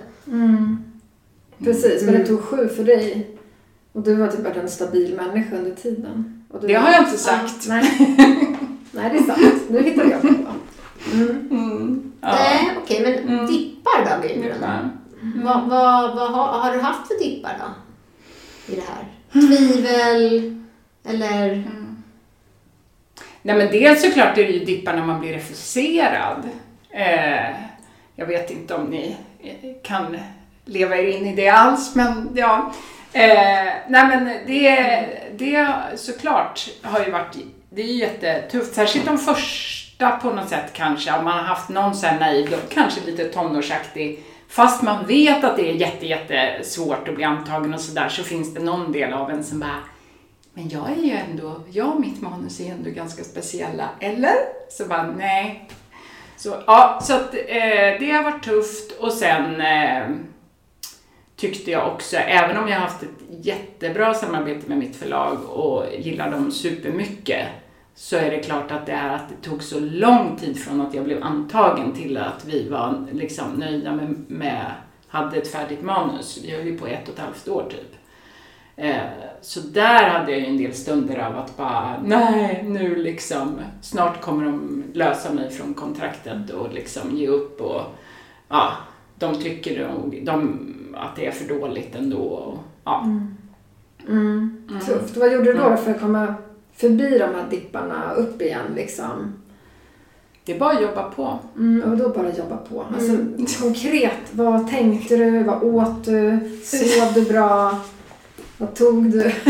Precis, 1.65 2.03
men 2.03 2.09
Mm. 2.15 2.21
det 2.23 2.29
tog 2.29 2.43
sju 2.45 2.69
för 2.69 2.85
dig. 2.85 3.27
Och 3.93 4.03
du 4.03 4.21
har 4.21 4.29
typ 4.29 4.41
varit 4.41 4.57
en 4.57 4.69
stabil 4.69 5.15
människa 5.17 5.57
under 5.57 5.71
tiden. 5.75 6.45
Och 6.51 6.61
du 6.61 6.67
Det 6.67 6.75
har 6.75 6.93
jag 6.93 7.03
inte 7.05 7.19
sagt. 7.19 7.67
Ja, 7.69 7.75
nej. 7.75 7.91
nej, 8.93 9.11
det 9.11 9.19
är 9.19 9.23
sant. 9.23 9.63
Nu 9.71 9.83
hittar 9.83 10.05
jag 10.05 10.21
på. 10.23 10.29
Mm. 11.15 11.49
Mm. 11.51 12.13
Nej, 12.21 12.71
okej, 12.83 13.01
men 13.03 13.35
Mm. 13.35 13.47
dippar 13.47 14.05
då 14.05 14.29
Gudrun? 14.29 14.45
Ungefär. 14.45 14.91
Vad, 15.45 15.69
vad, 15.69 16.17
vad 16.17 16.31
har, 16.31 16.47
har 16.59 16.75
du 16.75 16.81
haft 16.81 17.07
för 17.07 17.25
dippar 17.25 17.57
då? 17.59 17.73
I 18.73 18.77
det 18.77 18.83
här? 18.83 19.07
Tvivel? 19.33 20.57
Eller? 21.05 21.65
Nej 23.43 23.57
men 23.57 23.67
dels 23.73 24.03
såklart 24.03 24.39
är 24.39 24.45
det 24.45 24.51
ju 24.53 24.65
dippar 24.65 24.97
när 24.97 25.07
man 25.07 25.21
blir 25.21 25.33
refuserad. 25.33 26.49
Eh, 26.91 27.51
jag 28.15 28.27
vet 28.27 28.51
inte 28.51 28.75
om 28.75 28.87
ni 28.87 29.17
kan 29.83 30.17
leva 30.65 30.97
er 30.97 31.07
in 31.19 31.27
i 31.27 31.37
det 31.37 31.49
alls, 31.49 31.95
men 31.95 32.29
ja. 32.35 32.73
Eh, 33.13 33.73
nej 33.89 34.07
men 34.07 34.25
det, 34.47 35.07
det 35.37 35.69
såklart 35.97 36.69
har 36.83 37.05
ju 37.05 37.11
varit, 37.11 37.37
det 37.71 37.83
är 37.83 37.87
ju 37.87 37.99
jättetufft, 37.99 38.75
särskilt 38.75 39.07
de 39.07 39.19
första 39.19 40.11
på 40.11 40.31
något 40.31 40.49
sätt 40.49 40.73
kanske, 40.73 41.13
om 41.19 41.25
man 41.25 41.39
har 41.39 41.45
haft 41.45 41.69
någon 41.69 41.95
sån 41.95 42.09
här 42.09 42.21
naiv, 42.21 42.55
kanske 42.69 43.01
lite 43.07 43.25
tonårsaktig, 43.25 44.25
fast 44.49 44.83
man 44.83 45.07
vet 45.07 45.45
att 45.45 45.57
det 45.57 45.71
är 45.71 45.75
jätte, 45.75 46.07
jättesvårt 46.07 47.09
att 47.09 47.15
bli 47.15 47.25
antagen 47.25 47.75
och 47.75 47.81
sådär, 47.81 48.09
så 48.09 48.23
finns 48.23 48.55
det 48.55 48.61
någon 48.61 48.93
del 48.93 49.13
av 49.13 49.31
en 49.31 49.45
som 49.45 49.61
bara 49.61 49.81
men 50.55 50.69
jag 50.69 50.91
är 50.91 51.03
ju 51.03 51.11
ändå, 51.11 51.61
jag 51.71 51.95
och 51.95 52.01
mitt 52.01 52.23
manus 52.23 52.61
är 52.61 52.71
ändå 52.71 52.91
ganska 52.91 53.25
speciella, 53.25 53.89
eller? 54.01 54.35
Så 54.71 54.87
bara, 54.87 55.03
nej. 55.03 55.69
Så, 56.37 56.63
ja, 56.67 57.01
så 57.03 57.15
att 57.15 57.35
eh, 57.35 57.99
det 58.01 58.11
har 58.11 58.23
varit 58.23 58.45
tufft. 58.45 58.93
Och 59.01 59.13
sen 59.13 59.61
eh, 59.61 60.09
tyckte 61.41 61.71
jag 61.71 61.93
också, 61.93 62.17
även 62.17 62.57
om 62.57 62.69
jag 62.69 62.75
har 62.75 62.87
haft 62.87 63.03
ett 63.03 63.45
jättebra 63.45 64.15
samarbete 64.15 64.69
med 64.69 64.79
mitt 64.79 64.97
förlag 64.97 65.51
och 65.51 65.85
gillar 65.99 66.31
dem 66.31 66.51
supermycket, 66.51 67.47
så 67.95 68.17
är 68.17 68.31
det 68.31 68.39
klart 68.39 68.71
att 68.71 68.87
det 68.87 68.93
är 68.93 69.15
att 69.15 69.29
det 69.29 69.49
tog 69.49 69.63
så 69.63 69.81
lång 69.81 70.37
tid 70.37 70.59
från 70.59 70.81
att 70.81 70.95
jag 70.95 71.05
blev 71.05 71.23
antagen 71.23 71.93
till 71.93 72.17
att 72.17 72.45
vi 72.45 72.69
var 72.69 73.07
liksom 73.13 73.53
nöjda 73.53 73.93
med, 73.93 74.25
med 74.29 74.67
hade 75.09 75.37
ett 75.37 75.53
färdigt 75.53 75.83
manus. 75.83 76.41
Vi 76.45 76.57
höll 76.57 76.67
ju 76.67 76.79
på 76.79 76.87
ett 76.87 77.09
och 77.09 77.15
ett 77.15 77.21
halvt 77.21 77.49
år 77.49 77.65
typ. 77.71 77.97
Eh, 78.77 78.97
så 79.41 79.61
där 79.61 80.09
hade 80.11 80.31
jag 80.33 80.41
ju 80.41 80.47
en 80.47 80.59
del 80.59 80.75
stunder 80.75 81.19
av 81.19 81.39
att 81.39 81.57
bara, 81.57 82.03
nej, 82.05 82.65
nu 82.69 82.97
liksom, 82.97 83.61
snart 83.83 84.21
kommer 84.21 84.45
de 84.45 84.85
lösa 84.93 85.33
mig 85.33 85.51
från 85.51 85.75
kontraktet 85.75 86.51
och 86.51 86.73
liksom 86.73 87.17
ge 87.17 87.29
upp 87.29 87.61
och 87.61 87.83
ja, 88.49 88.73
de 89.19 89.35
tycker 89.35 89.89
nog 89.89 90.21
de, 90.23 90.75
att 90.95 91.17
det 91.17 91.27
är 91.27 91.31
för 91.31 91.49
dåligt 91.49 91.95
ändå. 91.95 92.19
Och, 92.19 92.59
ja. 92.85 93.07
Mm. 94.09 94.69
Tufft. 94.87 95.17
Vad 95.17 95.33
gjorde 95.33 95.53
du 95.53 95.59
då 95.59 95.77
för 95.77 95.91
att 95.91 96.01
komma 96.01 96.35
förbi 96.77 97.19
de 97.19 97.35
här 97.35 97.51
dipparna 97.51 98.13
upp 98.13 98.43
igen 98.43 98.67
liksom? 98.77 99.35
Det 100.45 100.55
är 100.55 100.59
bara 100.59 100.73
att 100.73 100.83
jobba 100.83 101.03
på. 101.03 101.39
Mm, 101.57 101.91
och 101.91 101.97
då 101.97 102.09
bara 102.09 102.37
jobba 102.37 102.57
på. 102.57 102.85
Alltså, 102.95 103.17
Konkret, 103.63 104.33
vad 104.33 104.71
tänkte 104.71 105.17
du? 105.17 105.43
Vad 105.43 105.63
åt 105.63 106.05
du? 106.05 106.39
Sov 106.65 107.13
du 107.15 107.23
bra? 107.23 107.79
Vad 108.59 108.75
tog 108.75 109.11
du? 109.11 109.33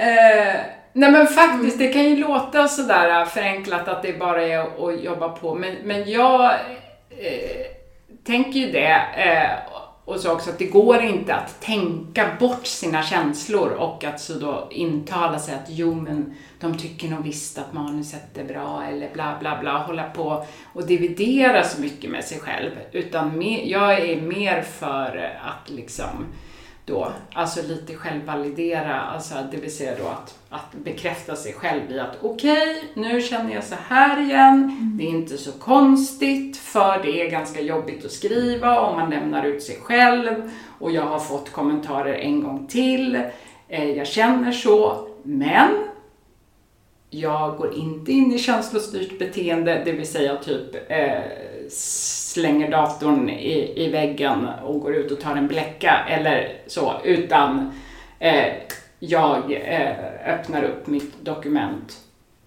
Eh, 0.00 0.60
nej 0.92 1.12
men 1.12 1.26
faktiskt, 1.26 1.78
det 1.78 1.88
kan 1.88 2.04
ju 2.04 2.16
låta 2.16 2.68
sådär 2.68 3.24
förenklat 3.24 3.88
att 3.88 4.02
det 4.02 4.18
bara 4.18 4.42
är 4.42 4.58
att, 4.58 4.80
att 4.80 5.04
jobba 5.04 5.28
på, 5.28 5.54
men, 5.54 5.74
men 5.84 6.10
jag 6.10 6.44
eh, 7.10 7.77
tänker 8.28 8.60
ju 8.60 8.72
det 8.72 9.00
eh, 9.16 9.74
och 10.04 10.20
så 10.20 10.32
också 10.32 10.50
att 10.50 10.58
det 10.58 10.66
går 10.66 11.02
inte 11.02 11.34
att 11.34 11.60
tänka 11.60 12.36
bort 12.40 12.66
sina 12.66 13.02
känslor 13.02 13.70
och 13.70 14.04
att 14.04 14.20
så 14.20 14.34
då 14.34 14.68
intala 14.70 15.38
sig 15.38 15.54
att 15.54 15.66
jo 15.68 15.94
men 15.94 16.34
de 16.60 16.78
tycker 16.78 17.08
nog 17.08 17.24
visst 17.24 17.58
att 17.58 17.72
manuset 17.72 18.38
är 18.38 18.44
bra 18.44 18.84
eller 18.88 19.12
bla 19.12 19.36
bla 19.40 19.60
bla, 19.60 19.78
hålla 19.78 20.10
på 20.10 20.46
och 20.72 20.86
dividera 20.86 21.64
så 21.64 21.80
mycket 21.80 22.10
med 22.10 22.24
sig 22.24 22.38
själv. 22.38 22.70
Utan 22.92 23.38
mer, 23.38 23.64
jag 23.64 24.00
är 24.00 24.20
mer 24.20 24.62
för 24.62 25.36
att 25.42 25.70
liksom 25.70 26.26
då, 26.88 27.12
alltså 27.32 27.62
lite 27.62 27.94
självvalidera, 27.94 29.00
alltså 29.00 29.34
det 29.50 29.56
vill 29.56 29.76
säga 29.76 29.92
då 29.98 30.08
att, 30.08 30.38
att 30.48 30.72
bekräfta 30.84 31.36
sig 31.36 31.52
själv 31.52 31.90
i 31.90 32.00
att 32.00 32.16
okej, 32.22 32.84
nu 32.94 33.20
känner 33.20 33.54
jag 33.54 33.64
så 33.64 33.74
här 33.88 34.22
igen, 34.22 34.78
det 34.98 35.04
är 35.04 35.08
inte 35.08 35.38
så 35.38 35.52
konstigt 35.52 36.56
för 36.56 37.02
det 37.02 37.26
är 37.26 37.30
ganska 37.30 37.60
jobbigt 37.60 38.04
att 38.04 38.12
skriva 38.12 38.80
om 38.80 38.96
man 38.96 39.10
lämnar 39.10 39.44
ut 39.44 39.62
sig 39.62 39.76
själv. 39.82 40.50
Och 40.78 40.90
jag 40.90 41.02
har 41.02 41.18
fått 41.18 41.52
kommentarer 41.52 42.14
en 42.14 42.42
gång 42.42 42.66
till, 42.66 43.22
eh, 43.68 43.90
jag 43.90 44.06
känner 44.06 44.52
så, 44.52 45.08
men 45.22 45.70
jag 47.10 47.56
går 47.56 47.74
inte 47.74 48.12
in 48.12 48.32
i 48.32 48.38
känslostyrt 48.38 49.18
beteende, 49.18 49.82
det 49.84 49.92
vill 49.92 50.08
säga 50.08 50.36
typ 50.36 50.90
eh, 50.90 51.22
slänger 52.38 52.70
datorn 52.70 53.30
i, 53.30 53.84
i 53.84 53.90
väggen 53.90 54.48
och 54.64 54.80
går 54.80 54.94
ut 54.94 55.10
och 55.10 55.20
tar 55.20 55.36
en 55.36 55.48
bläcka 55.48 55.98
eller 56.08 56.62
så, 56.66 56.92
utan 57.04 57.72
eh, 58.18 58.52
jag 58.98 59.52
eh, 59.52 60.34
öppnar 60.34 60.64
upp 60.64 60.86
mitt 60.86 61.24
dokument 61.24 61.98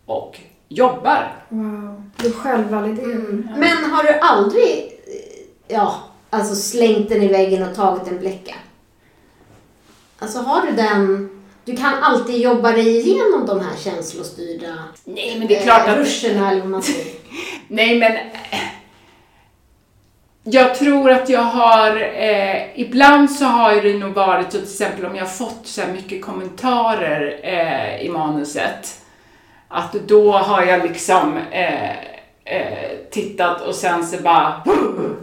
och 0.05 0.39
jobbar. 0.67 1.45
Wow. 1.49 2.03
Du 2.17 2.31
självvaliderar. 2.31 3.05
Mm. 3.05 3.47
Men 3.57 3.91
har 3.91 4.03
du 4.03 4.19
aldrig, 4.19 4.99
eh, 5.07 5.75
ja, 5.75 5.95
alltså 6.29 6.55
slängt 6.55 7.09
den 7.09 7.21
i 7.21 7.27
väggen 7.27 7.69
och 7.69 7.75
tagit 7.75 8.07
en 8.07 8.19
bläcka? 8.19 8.55
Alltså 10.19 10.39
har 10.39 10.65
du 10.65 10.71
den, 10.71 11.29
du 11.65 11.75
kan 11.75 11.93
alltid 11.93 12.41
jobba 12.41 12.71
dig 12.71 12.97
igenom 12.97 13.45
de 13.45 13.59
här 13.59 13.75
känslostyrda 13.77 14.77
Nej, 15.03 15.35
men 15.39 15.47
det 15.47 15.57
är 15.57 15.63
klart 15.63 15.87
eh, 15.87 15.93
att... 15.93 15.99
ruscherna 15.99 16.51
eller 16.51 16.61
vad 16.61 16.69
man 16.69 16.81
säger. 16.81 17.13
Nej, 17.67 17.99
men... 17.99 18.11
Jag 20.43 20.75
tror 20.75 21.11
att 21.11 21.29
jag 21.29 21.41
har, 21.41 21.97
eh, 22.15 22.79
ibland 22.79 23.31
så 23.31 23.45
har 23.45 23.75
det 23.75 23.93
nog 23.93 24.13
varit, 24.13 24.45
så 24.45 24.51
till 24.51 24.63
exempel 24.63 25.05
om 25.05 25.15
jag 25.15 25.23
har 25.23 25.29
fått 25.29 25.61
så 25.63 25.81
här 25.81 25.93
mycket 25.93 26.21
kommentarer 26.21 27.39
eh, 27.43 28.05
i 28.05 28.09
manuset, 28.09 29.01
att 29.67 29.93
då 29.93 30.31
har 30.31 30.63
jag 30.63 30.83
liksom 30.83 31.37
eh, 31.51 31.91
eh, 32.45 32.89
tittat 33.11 33.61
och 33.61 33.75
sen 33.75 34.05
så 34.05 34.21
bara, 34.21 34.63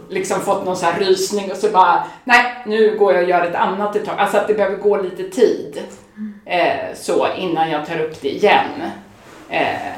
liksom 0.09 0.39
fått 0.39 0.65
någon 0.65 0.77
så 0.77 0.85
här 0.85 0.99
rysning 0.99 1.51
och 1.51 1.57
så 1.57 1.69
bara, 1.69 2.03
nej, 2.23 2.63
nu 2.65 2.97
går 2.97 3.13
jag 3.13 3.23
och 3.23 3.29
gör 3.29 3.45
ett 3.45 3.55
annat 3.55 3.95
ett 3.95 4.05
tag. 4.05 4.19
Alltså 4.19 4.37
att 4.37 4.47
det 4.47 4.53
behöver 4.53 4.77
gå 4.77 5.01
lite 5.01 5.23
tid, 5.23 5.81
eh, 6.45 6.95
så 6.95 7.27
innan 7.37 7.71
jag 7.71 7.85
tar 7.85 7.99
upp 7.99 8.21
det 8.21 8.29
igen. 8.29 8.81
Eh, 9.49 9.93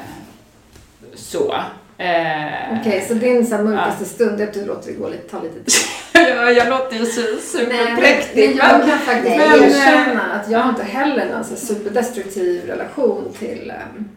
så. 1.14 1.54
Eh, 1.98 2.78
Okej, 2.80 3.04
så 3.08 3.14
din 3.14 3.46
så 3.46 3.56
här, 3.56 3.62
mörkaste 3.62 4.04
stund 4.04 4.40
är 4.40 4.46
att 4.46 4.52
du 4.52 4.64
låter 4.64 4.92
det 4.92 4.98
gå 4.98 5.08
lite, 5.08 5.28
ta 5.28 5.42
lite 5.42 5.54
tid. 5.54 5.74
Ja, 6.28 6.50
jag 6.50 6.68
låter 6.68 6.96
ju 6.96 7.06
superpräktig. 7.06 8.48
men 8.48 8.56
jag 8.56 8.88
kan 8.88 8.98
faktiskt 8.98 9.36
men, 9.36 9.62
erkänna 9.62 10.32
att 10.32 10.50
jag 10.50 10.58
har 10.58 10.70
inte 10.70 10.82
heller 10.82 11.30
någon 11.30 11.44
så 11.44 11.56
superdestruktiv 11.56 12.66
relation 12.66 13.24
till, 13.38 13.70
ehm, 13.70 14.08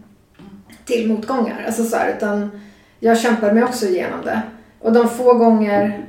till 0.86 1.08
motgångar. 1.08 1.64
Alltså 1.66 1.84
så 1.84 1.96
här, 1.96 2.14
utan 2.18 2.62
jag 3.00 3.20
kämpar 3.20 3.52
mig 3.52 3.64
också 3.64 3.86
igenom 3.86 4.22
det. 4.26 4.42
Och 4.80 4.94
de 4.94 5.10
få 5.10 5.34
gånger 5.34 6.06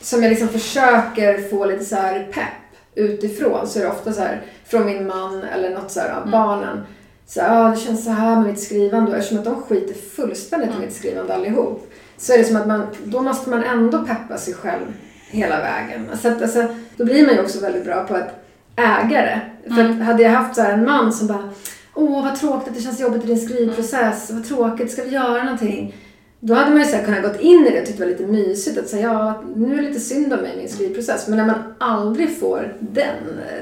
som 0.00 0.22
jag 0.22 0.30
liksom 0.30 0.48
försöker 0.48 1.50
få 1.50 1.64
lite 1.64 1.84
så 1.84 1.96
här 1.96 2.28
pepp 2.32 2.78
utifrån 2.94 3.66
så 3.66 3.78
är 3.78 3.82
det 3.82 3.90
ofta 3.90 4.12
så 4.12 4.20
här 4.20 4.40
från 4.66 4.86
min 4.86 5.06
man 5.06 5.42
eller 5.42 5.70
något 5.70 5.90
så 5.90 6.00
här 6.00 6.10
av 6.10 6.30
barnen. 6.30 6.86
Så 7.26 7.40
ah, 7.44 7.68
det 7.68 7.76
känns 7.76 8.04
så 8.04 8.10
här 8.10 8.36
med 8.36 8.46
mitt 8.46 8.60
skrivande 8.60 9.10
och 9.10 9.16
eftersom 9.16 9.38
att 9.38 9.44
de 9.44 9.62
skiter 9.62 9.94
fullständigt 9.94 10.70
i 10.76 10.80
mitt 10.80 10.92
skrivande 10.92 11.34
allihop 11.34 11.92
så 12.16 12.32
är 12.32 12.38
det 12.38 12.44
som 12.44 12.56
att 12.56 12.66
man, 12.66 12.86
då 13.04 13.20
måste 13.20 13.50
man 13.50 13.64
ändå 13.64 13.98
peppa 13.98 14.38
sig 14.38 14.54
själv 14.54 14.86
hela 15.30 15.60
vägen. 15.60 16.08
Så 16.22 16.28
att, 16.28 16.42
alltså, 16.42 16.66
då 16.96 17.04
blir 17.04 17.26
man 17.26 17.34
ju 17.34 17.40
också 17.40 17.60
väldigt 17.60 17.84
bra 17.84 18.04
på 18.04 18.14
att 18.14 18.44
äga 18.76 19.22
det. 19.22 19.40
För 19.74 19.84
att 19.84 20.02
hade 20.02 20.22
jag 20.22 20.30
haft 20.30 20.54
så 20.54 20.62
här 20.62 20.72
en 20.72 20.84
man 20.84 21.12
som 21.12 21.26
bara 21.26 21.50
Åh, 21.94 22.24
vad 22.24 22.36
tråkigt 22.36 22.68
att 22.68 22.74
det 22.74 22.80
känns 22.80 23.00
jobbigt 23.00 23.24
i 23.24 23.26
din 23.26 23.40
skrivprocess. 23.40 24.30
Vad 24.30 24.44
tråkigt, 24.44 24.92
ska 24.92 25.02
vi 25.02 25.10
göra 25.10 25.44
någonting? 25.44 25.94
Då 26.40 26.54
hade 26.54 26.70
man 26.70 26.78
ju 26.80 26.84
så 26.84 26.96
här 26.96 27.04
kunnat 27.04 27.22
gått 27.22 27.40
in 27.40 27.66
i 27.66 27.70
det 27.70 27.80
och 27.80 27.86
tyckt 27.86 27.98
det 27.98 28.04
var 28.04 28.10
lite 28.10 28.26
mysigt 28.26 28.78
att 28.78 28.88
säga 28.88 29.02
ja, 29.02 29.42
nu 29.56 29.72
är 29.72 29.76
det 29.76 29.88
lite 29.88 30.00
synd 30.00 30.32
om 30.32 30.40
mig 30.40 30.54
i 30.54 30.56
min 30.56 30.68
skrivprocess. 30.68 31.28
Men 31.28 31.38
när 31.38 31.46
man 31.46 31.74
aldrig 31.78 32.38
får 32.38 32.76
den, 32.80 33.16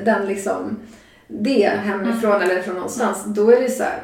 den 0.04 0.26
liksom, 0.26 0.76
det 1.30 1.68
hemifrån 1.84 2.42
eller 2.42 2.62
från 2.62 2.74
någonstans, 2.74 3.24
då 3.26 3.50
är 3.50 3.60
det 3.60 3.70
så 3.70 3.82
här, 3.82 4.02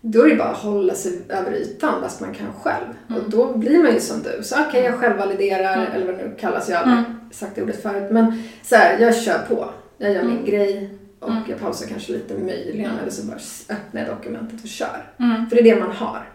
då 0.00 0.22
är 0.22 0.28
det 0.28 0.36
bara 0.36 0.48
att 0.48 0.56
hålla 0.56 0.94
sig 0.94 1.20
över 1.28 1.52
ytan 1.52 2.02
fast 2.02 2.20
man 2.20 2.34
kan 2.34 2.46
själv. 2.62 3.18
Och 3.18 3.30
då 3.30 3.56
blir 3.58 3.82
man 3.82 3.94
ju 3.94 4.00
som 4.00 4.22
du. 4.22 4.42
Så 4.42 4.56
okej, 4.68 4.82
jag 4.82 5.00
självvaliderar, 5.00 5.86
eller 5.94 6.06
vad 6.06 6.18
det 6.18 6.24
nu 6.24 6.34
kallas, 6.40 6.68
jag 6.68 6.78
har 6.78 6.92
aldrig 6.92 7.06
sagt 7.30 7.54
det 7.54 7.62
ordet 7.62 7.82
förut. 7.82 8.12
Men 8.12 8.42
så 8.62 8.76
här, 8.76 8.98
jag 8.98 9.16
kör 9.16 9.38
på. 9.48 9.68
Jag 9.98 10.12
gör 10.12 10.22
min 10.22 10.44
grej 10.44 10.90
och 11.20 11.48
jag 11.48 11.60
pausar 11.60 11.86
kanske 11.86 12.12
lite 12.12 12.34
möjligen 12.34 12.90
eller 12.98 13.10
så 13.10 13.26
bara 13.26 13.38
öppnar 13.68 14.00
jag 14.00 14.16
dokumentet 14.16 14.62
och 14.62 14.68
kör. 14.68 15.04
Mm. 15.18 15.48
För 15.48 15.56
det 15.56 15.70
är 15.70 15.74
det 15.74 15.80
man 15.80 15.92
har. 15.92 16.28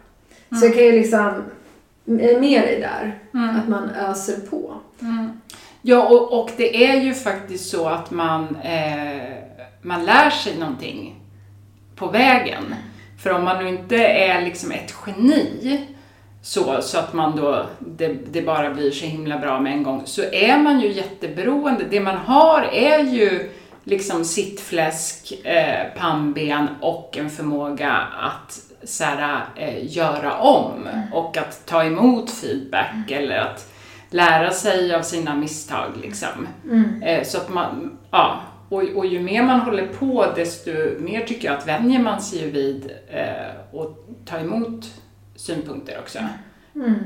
Så 0.59 0.65
jag 0.65 0.73
kan 0.73 0.83
ju 0.83 0.91
liksom, 0.91 1.43
jag 2.05 2.21
är 2.21 2.39
med 2.39 2.61
dig 2.61 2.79
där, 2.79 3.19
att 3.59 3.67
man 3.67 3.89
öser 3.89 4.37
på. 4.49 4.73
Ja, 5.81 6.07
och, 6.07 6.39
och 6.39 6.51
det 6.57 6.85
är 6.85 7.01
ju 7.01 7.13
faktiskt 7.13 7.69
så 7.69 7.87
att 7.87 8.11
man, 8.11 8.55
eh, 8.63 9.33
man 9.82 10.05
lär 10.05 10.30
sig 10.30 10.57
någonting 10.57 11.15
på 11.95 12.07
vägen. 12.07 12.75
För 13.17 13.34
om 13.34 13.43
man 13.43 13.63
nu 13.63 13.69
inte 13.69 13.97
är 14.05 14.41
liksom 14.41 14.71
ett 14.71 14.93
geni, 15.05 15.88
så, 16.41 16.82
så 16.82 16.99
att 16.99 17.13
man 17.13 17.36
då, 17.36 17.65
det, 17.80 18.07
det 18.07 18.41
bara 18.41 18.69
blir 18.69 18.91
så 18.91 19.05
himla 19.05 19.38
bra 19.38 19.59
med 19.59 19.73
en 19.73 19.84
gång, 19.84 20.01
så 20.05 20.21
är 20.21 20.57
man 20.57 20.80
ju 20.80 20.91
jätteberoende. 20.91 21.86
Det 21.89 21.99
man 21.99 22.17
har 22.17 22.61
är 22.61 22.99
ju 22.99 23.49
liksom 23.84 24.25
sittfläsk, 24.25 25.45
eh, 25.45 25.88
pannben 25.97 26.67
och 26.82 27.17
en 27.17 27.30
förmåga 27.30 27.91
att 28.19 28.59
så 28.84 29.03
här, 29.03 29.45
eh, 29.55 29.95
göra 29.95 30.38
om 30.38 30.88
och 31.13 31.38
att 31.38 31.65
ta 31.65 31.84
emot 31.84 32.32
feedback 32.32 33.11
eller 33.11 33.38
att 33.38 33.73
lära 34.09 34.51
sig 34.51 34.95
av 34.95 35.01
sina 35.01 35.36
misstag 35.36 35.91
liksom. 36.01 36.47
Eh, 37.03 37.23
så 37.23 37.38
att 37.38 37.49
man, 37.49 37.97
ja, 38.11 38.41
och, 38.70 38.84
och 38.95 39.05
ju 39.05 39.20
mer 39.20 39.43
man 39.43 39.59
håller 39.59 39.88
på 39.88 40.26
desto 40.36 40.72
mer 40.99 41.26
tycker 41.26 41.47
jag 41.47 41.57
att 41.57 41.67
vänjer 41.67 41.99
man 41.99 42.22
sig 42.22 42.39
ju 42.39 42.51
vid 42.51 42.91
eh, 43.09 43.76
och 43.76 44.07
ta 44.26 44.38
emot 44.38 44.86
synpunkter 45.36 45.97
också. 45.99 46.20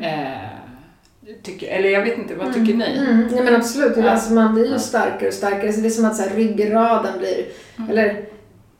Eh, 0.01 0.49
tycker, 1.43 1.67
eller 1.67 1.89
jag 1.89 2.01
vet 2.03 2.17
inte, 2.17 2.35
vad 2.35 2.53
tycker 2.53 2.73
ni? 2.73 2.97
Mm, 2.97 3.27
nej 3.31 3.43
men 3.43 3.55
absolut, 3.55 3.97
Ja. 3.97 4.09
alltså 4.09 4.33
man 4.33 4.53
blir 4.53 4.71
ju 4.73 4.79
starkare 4.79 5.27
och 5.27 5.33
starkare. 5.33 5.73
Så 5.73 5.81
det 5.81 5.87
är 5.87 5.89
som 5.89 6.05
att 6.05 6.15
så 6.15 6.23
här, 6.23 6.35
ryggraden 6.35 7.19
blir, 7.19 7.45
eller 7.89 8.25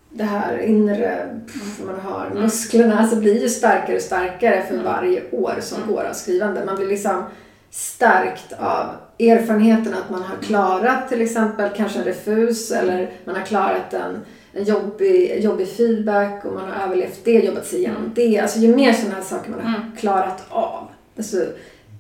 det 0.09 0.23
här 0.23 0.57
inre, 0.57 1.39
pff, 1.47 1.81
man 1.85 1.99
har, 1.99 2.29
musklerna, 2.33 2.99
alltså 2.99 3.15
blir 3.15 3.41
ju 3.41 3.49
starkare 3.49 3.95
och 3.95 4.01
starkare 4.01 4.63
för 4.67 4.77
varje 4.83 5.31
år 5.31 5.53
som 5.61 5.77
går 5.87 6.03
av 6.03 6.13
skrivande. 6.13 6.65
Man 6.65 6.75
blir 6.75 6.87
liksom 6.87 7.23
stärkt 7.69 8.53
av 8.53 8.85
erfarenheten 9.19 9.93
att 9.93 10.09
man 10.09 10.21
har 10.23 10.37
klarat 10.37 11.09
till 11.09 11.21
exempel 11.21 11.69
kanske 11.75 11.99
en 11.99 12.05
refus 12.05 12.71
eller 12.71 13.11
man 13.25 13.35
har 13.35 13.45
klarat 13.45 13.93
en, 13.93 14.19
en 14.53 14.63
jobbig, 14.63 15.43
jobbig 15.43 15.67
feedback 15.67 16.45
och 16.45 16.53
man 16.53 16.71
har 16.71 16.83
överlevt 16.85 17.19
det, 17.23 17.31
jobbat 17.31 17.67
sig 17.67 17.79
igenom 17.79 18.11
det. 18.15 18.39
Alltså 18.39 18.59
ju 18.59 18.75
mer 18.75 18.93
sådana 18.93 19.15
här 19.15 19.23
saker 19.23 19.51
man 19.51 19.61
har 19.61 19.97
klarat 19.99 20.45
av, 20.49 20.87
desto 21.15 21.37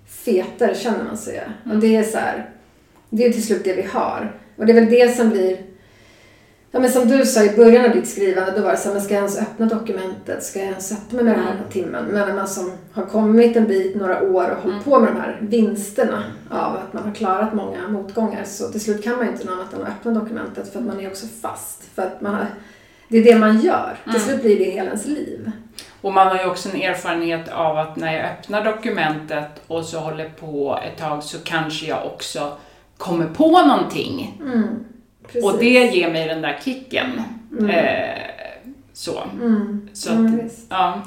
fetare 0.07 0.75
känner 0.75 1.03
man 1.03 1.17
sig. 1.17 1.43
Och 1.71 1.75
det 1.75 1.95
är 1.95 2.03
så 2.03 2.17
här, 2.17 2.49
det 3.09 3.25
är 3.25 3.33
till 3.33 3.45
slut 3.45 3.63
det 3.63 3.73
vi 3.73 3.81
har. 3.81 4.35
Och 4.55 4.65
det 4.65 4.71
är 4.71 4.81
väl 4.81 4.89
det 4.89 5.15
som 5.15 5.29
blir 5.29 5.57
Ja 6.75 6.79
men 6.79 6.91
som 6.91 7.07
du 7.07 7.25
sa 7.25 7.43
i 7.43 7.55
början 7.55 7.85
av 7.85 7.91
ditt 7.91 8.07
skrivande, 8.07 8.51
då 8.51 8.61
var 8.61 8.71
det 8.71 8.77
så 8.77 8.87
här, 8.87 8.93
men 8.93 9.03
ska 9.03 9.13
jag 9.13 9.21
ens 9.21 9.37
öppna 9.37 9.65
dokumentet? 9.65 10.43
Ska 10.43 10.59
jag 10.59 10.67
ens 10.67 10.87
sätta 10.87 11.15
mig 11.15 11.25
med 11.25 11.33
den 11.33 11.43
här 11.43 11.57
timmen? 11.71 12.05
Men 12.05 12.27
när 12.27 12.35
man 12.35 12.47
som 12.47 12.71
har 12.93 13.05
kommit 13.05 13.57
en 13.57 13.67
bit, 13.67 13.95
några 13.95 14.21
år 14.21 14.49
och 14.49 14.63
hållit 14.63 14.85
på 14.85 14.99
med 14.99 15.13
de 15.13 15.19
här 15.19 15.37
vinsterna 15.41 16.23
av 16.49 16.75
att 16.75 16.93
man 16.93 17.03
har 17.03 17.11
klarat 17.11 17.53
många 17.53 17.87
motgångar 17.87 18.43
så 18.43 18.69
till 18.69 18.81
slut 18.81 19.03
kan 19.03 19.15
man 19.17 19.25
ju 19.25 19.31
inte 19.31 19.45
något 19.45 19.53
annat 19.53 19.73
än 19.73 19.81
att 19.81 19.87
öppna 19.87 20.11
dokumentet 20.11 20.71
för 20.71 20.79
att 20.79 20.85
man 20.85 20.99
är 20.99 21.07
också 21.09 21.27
fast. 21.41 21.83
För 21.95 22.01
att 22.01 22.21
man 22.21 22.33
har, 22.33 22.45
det 23.07 23.17
är 23.17 23.23
det 23.23 23.39
man 23.39 23.59
gör. 23.59 23.97
Till 24.11 24.21
slut 24.21 24.41
blir 24.41 24.59
det 24.59 24.71
hela 24.71 24.87
ens 24.87 25.05
liv. 25.05 25.51
Och 26.01 26.13
man 26.13 26.27
har 26.27 26.37
ju 26.37 26.45
också 26.45 26.69
en 26.69 26.81
erfarenhet 26.81 27.49
av 27.51 27.77
att 27.77 27.95
när 27.95 28.13
jag 28.13 28.25
öppnar 28.25 28.63
dokumentet 28.63 29.61
och 29.67 29.85
så 29.85 29.99
håller 29.99 30.29
på 30.29 30.79
ett 30.87 30.97
tag 30.99 31.23
så 31.23 31.37
kanske 31.43 31.85
jag 31.85 32.05
också 32.05 32.57
kommer 32.97 33.25
på 33.27 33.61
någonting. 33.61 34.41
Precis. 35.27 35.43
Och 35.43 35.57
det 35.59 35.65
ger 35.85 36.11
mig 36.11 36.27
den 36.27 36.41
där 36.41 36.59
kicken. 36.63 37.21
Eh, 37.69 38.21
så. 38.93 39.23
Mm. 39.41 39.89
så 39.93 40.09
ja, 40.09 40.15
att, 40.15 40.31
visst. 40.43 40.65
ja. 40.69 41.01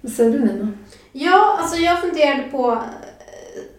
Vad 0.00 0.12
säger 0.12 0.30
du 0.32 0.38
Nina? 0.44 0.68
Ja, 1.12 1.58
alltså 1.60 1.76
jag 1.76 2.00
funderade 2.00 2.42
på... 2.42 2.72
eh, 2.72 2.78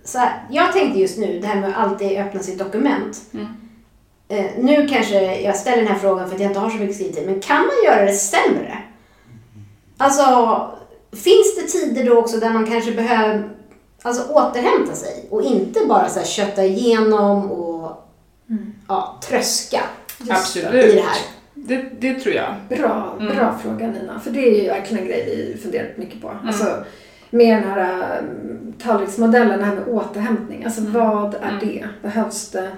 Så 0.03 0.17
här, 0.17 0.43
jag 0.51 0.73
tänkte 0.73 0.99
just 0.99 1.17
nu, 1.17 1.39
det 1.39 1.47
här 1.47 1.61
med 1.61 1.69
att 1.69 1.77
alltid 1.77 2.17
öppna 2.19 2.39
sitt 2.39 2.59
dokument. 2.59 3.21
Mm. 3.33 3.47
Eh, 4.27 4.51
nu 4.57 4.87
kanske 4.87 5.41
jag 5.41 5.55
ställer 5.55 5.77
den 5.77 5.87
här 5.87 5.99
frågan 5.99 6.27
för 6.27 6.35
att 6.35 6.41
jag 6.41 6.49
inte 6.49 6.59
har 6.59 6.69
så 6.69 6.77
mycket 6.77 6.95
skrivtid, 6.95 7.25
men 7.25 7.39
kan 7.39 7.57
man 7.61 7.75
göra 7.85 8.05
det 8.05 8.13
sämre? 8.13 8.77
Alltså, 9.97 10.25
finns 11.11 11.55
det 11.55 11.67
tider 11.79 12.03
då 12.05 12.17
också 12.17 12.37
där 12.37 12.49
man 12.53 12.65
kanske 12.65 12.91
behöver 12.91 13.49
alltså, 14.01 14.33
återhämta 14.33 14.93
sig 14.95 15.25
och 15.29 15.41
inte 15.43 15.79
bara 15.87 16.09
så 16.09 16.19
här, 16.19 16.25
kötta 16.27 16.63
igenom 16.65 17.51
och 17.51 18.05
ja, 18.89 19.19
tröska 19.23 19.79
Just 20.19 20.31
Absolut. 20.31 20.85
i 20.85 20.95
det 20.95 21.01
här. 21.01 21.17
Det, 21.53 21.85
det 21.99 22.13
tror 22.19 22.35
jag. 22.35 22.55
Bra, 22.69 23.15
Mm. 23.19 23.35
bra 23.35 23.57
fråga 23.63 23.87
Nina. 23.87 24.19
För 24.19 24.31
det 24.31 24.39
är 24.49 24.61
ju 24.63 24.67
verkligen 24.67 25.03
en 25.03 25.09
grej 25.09 25.25
vi 25.55 25.61
funderat 25.61 25.97
mycket 25.97 26.21
på. 26.21 26.33
Alltså, 26.47 26.83
med 27.29 27.61
den 27.63 27.71
här 27.71 28.17
um, 28.19 28.73
tallriksmodellen, 28.83 29.59
det 29.59 29.65
här 29.65 29.75
med 29.75 29.87
återhämtning. 29.87 30.63
Alltså 30.65 30.81
Mm. 30.81 30.93
vad 30.93 31.33
är 31.35 31.39
Mm. 31.49 31.59
det? 31.59 31.87
Behövs 32.01 32.51
det? 32.51 32.69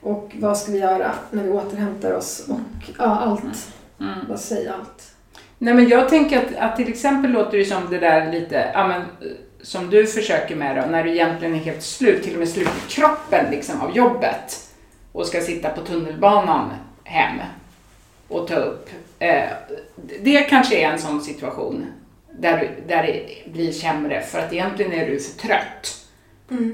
Och 0.00 0.32
vad 0.40 0.58
ska 0.58 0.72
vi 0.72 0.78
göra 0.78 1.12
när 1.30 1.42
vi 1.42 1.50
återhämtar 1.50 2.12
oss? 2.12 2.44
Och 2.48 2.92
ja, 2.98 3.04
allt. 3.04 3.42
Mm. 4.00 4.14
Vad 4.28 4.40
säger 4.40 4.72
allt? 4.72 5.10
Nej 5.58 5.74
men 5.74 5.88
jag 5.88 6.08
tänker 6.08 6.38
att, 6.38 6.56
att 6.70 6.76
till 6.76 6.88
exempel 6.88 7.30
låter 7.30 7.58
det 7.58 7.64
som 7.64 7.90
det 7.90 7.98
där 7.98 8.32
lite, 8.32 8.70
ja 8.74 8.86
men, 8.88 9.02
som 9.62 9.90
du 9.90 10.06
försöker 10.06 10.56
med 10.56 10.76
då, 10.76 10.90
när 10.90 11.04
du 11.04 11.10
egentligen 11.10 11.54
är 11.54 11.58
helt 11.58 11.82
slut, 11.82 12.22
till 12.22 12.32
och 12.32 12.38
med 12.38 12.48
slut 12.48 12.68
i 12.68 12.90
kroppen 12.92 13.44
liksom 13.50 13.80
av 13.80 13.96
jobbet 13.96 14.60
och 15.14 15.26
ska 15.26 15.40
sitta 15.40 15.68
på 15.68 15.80
tunnelbanan 15.80 16.70
hem 17.04 17.38
och 18.28 18.46
ta 18.48 18.54
upp. 18.54 18.88
Eh, 19.18 19.48
det 20.22 20.40
kanske 20.40 20.76
är 20.76 20.90
en 20.90 20.98
sån 20.98 21.20
situation 21.20 21.86
där, 22.38 22.70
där 22.86 23.02
det 23.02 23.50
blir 23.52 23.72
sämre 23.72 24.22
för 24.22 24.38
att 24.38 24.52
egentligen 24.52 24.92
är 24.92 25.06
du 25.10 25.20
för 25.20 25.38
trött. 25.38 26.00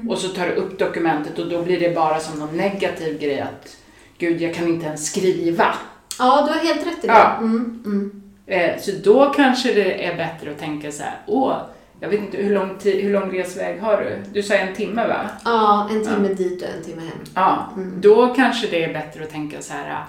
Och 0.09 0.17
så 0.17 0.27
tar 0.27 0.47
du 0.47 0.51
upp 0.53 0.79
dokumentet 0.79 1.39
och 1.39 1.49
då 1.49 1.61
blir 1.63 1.79
det 1.79 1.95
bara 1.95 2.19
som 2.19 2.39
någon 2.39 2.57
negativ 2.57 3.19
grej 3.19 3.39
att 3.39 3.77
gud 4.17 4.41
jag 4.41 4.53
kan 4.55 4.67
inte 4.67 4.85
ens 4.85 5.05
skriva. 5.05 5.75
Ja, 6.19 6.47
du 6.47 6.53
har 6.53 6.65
helt 6.65 6.87
rätt 6.87 7.03
i 7.03 7.07
det. 7.07 7.13
Ja. 7.13 7.37
Mm, 7.37 7.83
mm. 7.85 8.21
Eh, 8.47 8.79
Så 8.79 8.91
då 9.03 9.33
kanske 9.35 9.73
det 9.73 10.05
är 10.05 10.15
bättre 10.17 10.51
att 10.51 10.59
tänka 10.59 10.91
så 10.91 11.03
här, 11.03 11.17
åh, 11.27 11.57
jag 12.03 12.09
vet 12.09 12.19
inte 12.19 12.37
hur 12.37 12.53
lång, 12.55 12.77
tid, 12.77 13.03
hur 13.03 13.13
lång 13.13 13.31
resväg 13.31 13.79
har 13.79 13.97
du? 14.01 14.23
Du 14.33 14.43
sa 14.43 14.53
en 14.55 14.75
timme 14.75 15.07
va? 15.07 15.29
Ja, 15.45 15.87
en 15.91 16.03
timme 16.05 16.27
dit 16.33 16.61
och 16.61 16.67
en 16.77 16.83
timme 16.83 17.01
hem. 17.01 17.19
Ja, 17.35 17.69
Mm. 17.75 18.01
då 18.01 18.33
kanske 18.33 18.67
det 18.67 18.83
är 18.83 18.93
bättre 18.93 19.23
att 19.23 19.29
tänka 19.29 19.61
så 19.61 19.73
här, 19.73 20.03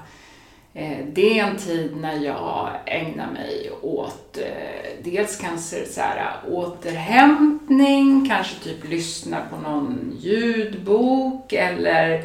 eh, 0.74 0.98
det 1.12 1.38
är 1.38 1.44
en 1.44 1.56
tid 1.56 1.96
när 1.96 2.16
jag 2.24 2.68
ägnar 2.86 3.30
mig 3.32 3.70
åt 3.82 4.38
eh, 4.38 5.02
dels 5.04 5.36
kanske 5.36 5.86
så 5.86 6.00
här, 6.00 6.32
återhämtning, 6.50 8.28
kanske 8.28 8.64
typ 8.64 8.88
lyssna 8.88 9.36
på 9.50 9.70
någon 9.70 10.12
ljudbok 10.20 11.52
eller 11.52 12.22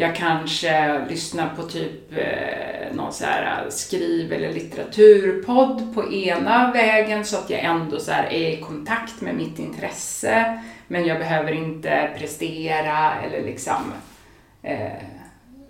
jag 0.00 0.16
kanske 0.16 1.04
lyssnar 1.08 1.48
på 1.56 1.62
typ 1.62 2.12
eh, 2.12 2.96
någon 2.96 3.12
så 3.12 3.24
här 3.24 3.66
skriv 3.70 4.32
eller 4.32 4.52
litteraturpodd 4.52 5.94
på 5.94 6.12
ena 6.12 6.72
vägen 6.72 7.24
så 7.24 7.36
att 7.36 7.50
jag 7.50 7.60
ändå 7.60 7.98
så 7.98 8.12
är 8.12 8.32
i 8.32 8.60
kontakt 8.60 9.20
med 9.20 9.34
mitt 9.34 9.58
intresse 9.58 10.62
men 10.88 11.06
jag 11.06 11.18
behöver 11.18 11.52
inte 11.52 12.10
prestera 12.18 13.14
eller 13.14 13.42
liksom 13.42 13.92
eh, 14.62 15.02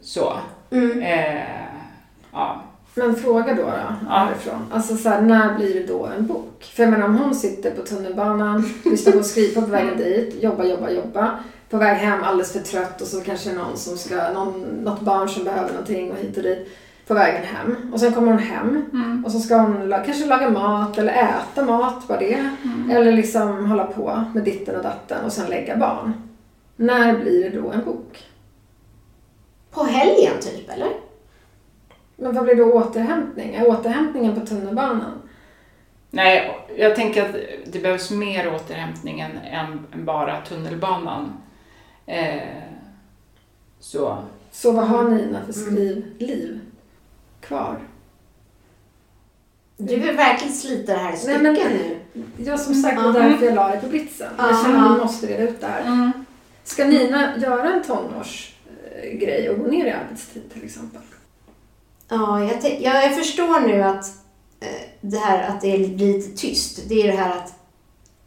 så. 0.00 0.32
Mm. 0.70 1.02
Eh, 1.02 1.42
ja. 2.32 2.62
Men 2.94 3.16
fråga 3.16 3.54
då, 3.54 3.62
då 3.62 3.72
Ja. 4.08 4.16
härifrån. 4.16 4.66
Alltså 4.72 4.96
så 4.96 5.08
här, 5.08 5.20
när 5.20 5.54
blir 5.54 5.74
det 5.74 5.86
då 5.86 6.06
en 6.06 6.26
bok? 6.26 6.64
För 6.74 6.82
jag 6.82 6.90
menar 6.92 7.06
om 7.06 7.18
hon 7.18 7.34
sitter 7.34 7.70
på 7.70 7.82
tunnelbanan, 7.82 8.74
lyssnar 8.84 9.12
på 9.12 9.22
skrivpodd 9.22 9.64
på 9.64 9.70
vägen 9.70 9.96
dit, 9.96 10.42
jobba, 10.42 10.64
jobba, 10.64 10.90
jobba. 10.90 11.38
På 11.70 11.76
väg 11.76 11.96
hem 11.96 12.22
alldeles 12.22 12.52
för 12.52 12.60
trött 12.60 13.00
och 13.00 13.06
så 13.06 13.20
kanske 13.20 13.52
någon 13.52 13.76
som 13.76 13.96
ska, 13.98 14.32
någon, 14.32 14.60
något 14.60 15.00
barn 15.00 15.28
som 15.28 15.44
behöver 15.44 15.68
någonting 15.68 16.10
och 16.12 16.16
hit 16.18 16.36
och 16.36 16.42
dit. 16.42 16.68
På 17.06 17.14
vägen 17.14 17.42
hem. 17.44 17.90
Och 17.92 18.00
sen 18.00 18.12
kommer 18.12 18.32
hon 18.32 18.38
hem 18.42 18.84
Mm. 18.92 19.24
och 19.24 19.32
så 19.32 19.40
ska 19.40 19.56
hon 19.56 19.94
kanske 20.06 20.26
laga 20.26 20.50
mat 20.50 20.98
eller 20.98 21.12
äta 21.12 21.64
mat, 21.64 22.04
vad 22.06 22.18
det. 22.18 22.50
Mm. 22.64 22.90
Eller 22.90 23.12
liksom 23.12 23.66
hålla 23.70 23.84
på 23.84 24.24
med 24.34 24.44
ditten 24.44 24.76
och 24.76 24.82
datten 24.82 25.24
och 25.24 25.32
sen 25.32 25.50
lägga 25.50 25.76
barn. 25.76 26.12
När 26.76 27.18
blir 27.18 27.50
det 27.50 27.60
då 27.60 27.70
en 27.70 27.84
bok? 27.84 28.24
På 29.70 29.84
helgen 29.84 30.32
typ, 30.40 30.70
eller? 30.70 30.88
Men 32.16 32.34
vad 32.34 32.44
blir 32.44 32.54
då 32.54 32.72
återhämtning? 32.72 33.54
Är 33.54 33.68
återhämtningen 33.68 34.40
på 34.40 34.46
tunnelbanan? 34.46 35.22
Nej, 36.10 36.58
jag 36.76 36.96
tänker 36.96 37.24
att 37.24 37.36
det 37.72 37.78
behövs 37.82 38.10
mer 38.10 38.54
återhämtning 38.54 39.20
än, 39.20 39.38
än, 39.38 39.86
än 39.92 40.04
bara 40.04 40.40
tunnelbanan. 40.40 41.32
Eh, 42.10 42.42
så. 43.80 44.18
Så 44.52 44.72
vad 44.72 44.88
har 44.88 45.04
Nina 45.10 45.44
för 45.46 45.52
skrivliv 45.52 46.60
kvar? 47.40 47.78
Du 49.76 49.96
vill 49.96 50.16
verkligen 50.16 50.54
slita 50.54 50.92
det 50.92 50.98
här 50.98 51.08
i 51.08 51.10
Nej, 51.12 51.18
stycken 51.18 51.42
men- 51.52 51.56
nu. 51.72 51.96
Jag 52.44 52.60
som 52.60 52.74
sagt, 52.74 52.96
det 52.96 53.02
var 53.02 53.10
Mm. 53.20 53.30
därför 53.30 53.46
jag 53.46 53.54
la 53.54 53.68
det 53.68 53.80
på 53.80 53.86
britsen. 53.86 54.32
Jag 54.38 54.50
Ja. 54.50 54.62
känner 54.64 54.90
att 54.90 54.96
vi 54.98 55.02
måste 55.04 55.26
reda 55.26 55.42
ut 55.42 55.60
det 55.60 55.66
här. 55.66 55.82
Mm. 55.86 56.10
Ska 56.64 56.84
Nina 56.84 57.38
göra 57.38 57.72
en 57.72 57.82
tonårsgrej 57.82 59.50
och 59.50 59.58
gå 59.58 59.70
ner 59.70 59.86
i 59.86 59.90
arbetstid 59.90 60.42
till 60.52 60.64
exempel? 60.64 61.00
Ja, 62.08 62.44
jag, 62.44 62.60
te- 62.60 62.82
ja, 62.84 63.02
jag 63.02 63.14
förstår 63.14 63.60
nu 63.60 63.82
att 63.82 64.04
eh, 64.60 64.68
det 65.00 65.16
här 65.18 65.48
att 65.48 65.60
det 65.60 65.78
blir 65.78 66.12
lite 66.12 66.36
tyst, 66.36 66.88
det 66.88 66.94
är 67.02 67.06
det 67.06 67.18
här 67.18 67.30
att 67.30 67.54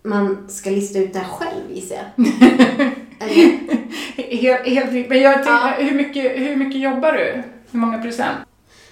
man 0.03 0.49
ska 0.49 0.69
lista 0.69 0.99
ut 0.99 1.13
det 1.13 1.19
här 1.19 1.29
själv 1.29 1.71
gissar 1.71 1.95
jag. 1.95 2.25
Helt, 4.17 4.67
helt 4.67 4.91
riktigt. 4.91 5.09
Men 5.09 5.21
jag 5.21 5.33
tänker, 5.33 5.51
Ja. 5.51 5.73
hur, 5.77 5.91
mycket, 5.95 6.23
hur 6.39 6.55
mycket 6.55 6.81
jobbar 6.81 7.11
du? 7.11 7.43
Hur 7.71 7.79
många 7.79 7.97
procent? 8.01 8.37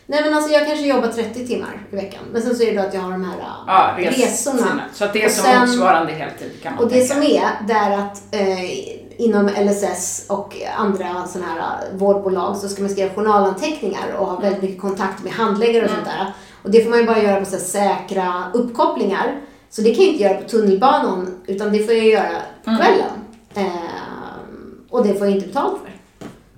Nej 0.05 0.21
men 0.23 0.33
alltså 0.33 0.51
jag 0.53 0.67
kanske 0.67 0.85
jobbar 0.87 1.07
30 1.07 1.47
timmar 1.47 1.87
i 1.91 1.95
veckan. 1.95 2.19
Men 2.31 2.41
sen 2.41 2.55
så 2.55 2.63
är 2.63 2.71
det 2.71 2.81
då 2.81 2.87
att 2.87 2.93
jag 2.93 3.01
har 3.01 3.11
de 3.11 3.23
här 3.23 3.35
Ja, 3.67 3.95
äh, 3.99 4.07
resorna. 4.09 4.81
Så 4.93 5.05
att 5.05 5.13
det 5.13 5.21
är 5.21 5.25
Och 5.25 5.31
som 5.31 5.43
sen- 5.45 5.59
motsvarande 5.59 6.11
heltid 6.13 6.51
kan 6.63 6.73
man 6.75 6.83
Och 6.83 6.89
det 6.89 6.95
tänka. 6.99 7.13
som 7.13 7.23
är, 7.23 7.49
det 7.67 7.73
är 7.73 7.91
att 7.97 8.21
eh, 8.31 9.21
inom 9.21 9.47
LSS 9.47 10.25
och 10.29 10.55
andra 10.77 11.27
sådana 11.27 11.51
här 11.51 11.59
äh, 11.59 11.97
vårdbolag 11.97 12.57
så 12.57 12.69
ska 12.69 12.81
man 12.81 12.91
skriva 12.91 13.13
journalanteckningar 13.13 14.13
och 14.19 14.27
ha 14.27 14.39
väldigt 14.39 14.61
mycket 14.61 14.81
kontakt 14.81 15.23
med 15.23 15.33
handläggare 15.33 15.83
och 15.85 15.91
Mm. 15.91 15.95
sånt 16.05 16.17
där. 16.17 16.33
Och 16.63 16.71
det 16.71 16.81
får 16.83 16.89
man 16.89 16.99
ju 16.99 17.05
bara 17.05 17.21
göra 17.23 17.39
på 17.39 17.45
så 17.45 17.57
säkra 17.57 18.43
uppkopplingar. 18.53 19.39
Så 19.69 19.81
det 19.81 19.95
kan 19.95 20.03
jag 20.05 20.13
inte 20.13 20.23
göra 20.23 20.33
på 20.41 20.49
tunnelbanan 20.49 21.35
utan 21.47 21.71
det 21.73 21.79
får 21.79 21.93
jag 21.93 22.05
göra 22.07 22.29
på 22.63 22.69
Mm. 22.69 22.81
kvällen. 22.81 22.99
Eh, 22.99 23.20
och 24.91 25.07
det 25.07 25.13
får 25.13 25.27
jag 25.27 25.35
inte 25.35 25.47
betalt 25.47 25.77
för. 25.81 25.91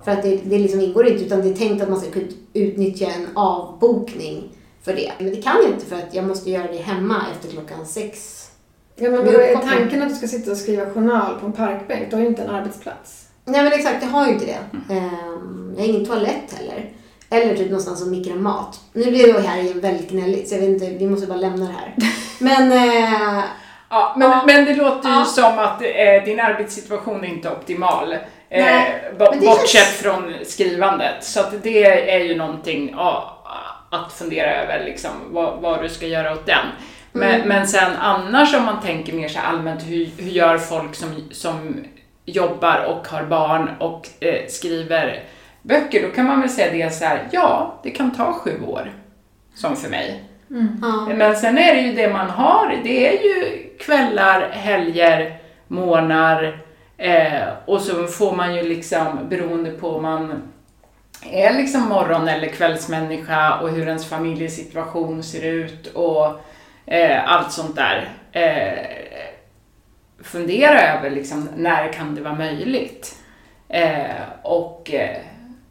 För 0.04 0.12
att 0.12 0.22
det, 0.22 0.40
det 0.44 0.58
liksom 0.58 0.80
ingår 0.80 1.06
inte 1.06 1.24
utan 1.24 1.42
det 1.42 1.48
är 1.48 1.54
tänkt 1.54 1.82
att 1.82 1.90
man 1.90 2.00
ska 2.00 2.10
kunna 2.10 2.26
utnyttja 2.52 3.06
en 3.06 3.28
avbokning 3.34 4.52
för 4.82 4.94
det. 4.94 5.12
Men 5.18 5.30
det 5.30 5.42
kan 5.42 5.56
jag 5.62 5.72
inte 5.72 5.86
för 5.86 5.96
att 5.96 6.14
jag 6.14 6.24
måste 6.24 6.50
göra 6.50 6.72
det 6.72 6.78
hemma 6.78 7.22
efter 7.32 7.50
klockan 7.50 7.86
sex. 7.86 8.40
Ja, 8.96 9.10
men 9.10 9.24
vadå, 9.24 9.38
är 9.38 9.56
tanken 9.56 10.02
att 10.02 10.08
du 10.08 10.14
ska 10.14 10.28
sitta 10.28 10.50
och 10.50 10.56
skriva 10.56 10.90
journal 10.90 11.40
på 11.40 11.46
en 11.46 11.52
parkbänk? 11.52 12.10
Du 12.10 12.16
har 12.16 12.22
ju 12.22 12.28
inte 12.28 12.42
en 12.42 12.50
arbetsplats. 12.50 13.28
Nej 13.44 13.62
men 13.62 13.72
exakt, 13.72 14.02
jag 14.02 14.10
har 14.10 14.26
ju 14.26 14.32
inte 14.32 14.46
det. 14.46 14.94
Ehm, 14.94 15.74
jag 15.76 15.82
har 15.82 15.88
ingen 15.88 16.06
toalett 16.06 16.52
heller. 16.52 16.92
Eller 17.30 17.56
typ 17.56 17.66
någonstans 17.66 18.00
som 18.00 18.10
mikrar 18.10 18.34
mat. 18.34 18.80
Nu 18.92 19.04
blir 19.04 19.28
jag 19.28 19.40
här 19.40 19.62
igen 19.62 19.80
väldigt 19.80 20.10
gnälligt 20.10 20.48
så 20.48 20.54
jag 20.54 20.60
vet 20.60 20.70
inte, 20.70 20.90
vi 20.90 21.06
måste 21.06 21.26
bara 21.26 21.38
lämna 21.38 21.66
det 21.66 21.72
här. 21.72 21.96
Men, 22.38 22.72
eh, 22.72 23.44
Ja, 23.94 24.14
men, 24.16 24.30
Ja. 24.30 24.42
men 24.46 24.64
det 24.64 24.74
låter 24.74 25.08
ju 25.08 25.14
Ja. 25.14 25.24
som 25.24 25.58
att 25.58 25.82
eh, 25.82 26.24
din 26.24 26.40
arbetssituation 26.40 27.24
är 27.24 27.28
inte 27.28 27.50
optimal. 27.50 28.16
Eh, 28.50 28.64
bortsett 29.18 29.68
känns- 29.68 29.96
från 30.02 30.34
skrivandet. 30.44 31.24
Så 31.24 31.40
att 31.40 31.62
det 31.62 32.10
är 32.14 32.18
ju 32.20 32.36
någonting 32.36 32.90
ja, 32.96 33.38
att 33.90 34.12
fundera 34.12 34.54
över, 34.62 34.84
liksom, 34.84 35.10
vad, 35.30 35.60
vad 35.60 35.82
du 35.82 35.88
ska 35.88 36.06
göra 36.06 36.32
åt 36.32 36.46
den. 36.46 36.66
Men, 37.12 37.34
Mm. 37.34 37.48
men 37.48 37.66
sen 37.68 37.96
annars 37.96 38.54
om 38.54 38.64
man 38.64 38.80
tänker 38.82 39.12
mer 39.12 39.28
så 39.28 39.38
allmänt, 39.40 39.82
hur, 39.82 40.08
hur 40.18 40.30
gör 40.30 40.58
folk 40.58 40.94
som, 40.94 41.28
som 41.32 41.84
jobbar 42.24 42.84
och 42.84 43.08
har 43.08 43.22
barn 43.22 43.70
och 43.80 44.08
eh, 44.20 44.46
skriver 44.48 45.22
böcker? 45.62 46.02
Då 46.02 46.14
kan 46.14 46.24
man 46.26 46.40
väl 46.40 46.50
säga 46.50 46.72
det 46.86 46.90
så 46.94 47.04
här, 47.04 47.28
ja, 47.30 47.74
det 47.82 47.90
kan 47.90 48.10
ta 48.16 48.32
sju 48.32 48.50
år. 48.66 48.92
Som 49.54 49.76
för 49.76 49.90
mig. 49.90 50.24
Ja. 50.82 51.14
Men 51.14 51.36
sen 51.36 51.58
är 51.58 51.74
det 51.74 51.80
ju 51.80 51.92
det 51.92 52.12
man 52.12 52.30
har. 52.30 52.80
Det 52.84 53.08
är 53.08 53.22
ju 53.22 53.68
kvällar, 53.78 54.48
helger, 54.50 55.38
morgnar 55.68 56.58
eh, 56.96 57.48
och 57.64 57.80
så 57.80 58.06
får 58.06 58.36
man 58.36 58.54
ju 58.54 58.62
liksom 58.62 59.28
beroende 59.28 59.70
på 59.70 59.96
om 59.96 60.02
man 60.02 60.42
är 61.30 61.52
liksom 61.52 61.88
morgon 61.88 62.28
eller 62.28 62.48
kvällsmänniska 62.48 63.58
och 63.58 63.70
hur 63.70 63.86
ens 63.86 64.08
familjesituation 64.08 65.22
ser 65.22 65.42
ut 65.42 65.86
och 65.86 66.40
eh, 66.86 67.32
allt 67.32 67.52
sånt 67.52 67.76
där. 67.76 68.08
Eh, 68.32 69.04
fundera 70.22 70.80
över 70.80 71.10
liksom 71.10 71.48
när 71.56 71.92
kan 71.92 72.14
det 72.14 72.20
vara 72.20 72.34
möjligt? 72.34 73.18
Eh, 73.68 74.22
och 74.42 74.90
eh, 74.94 75.16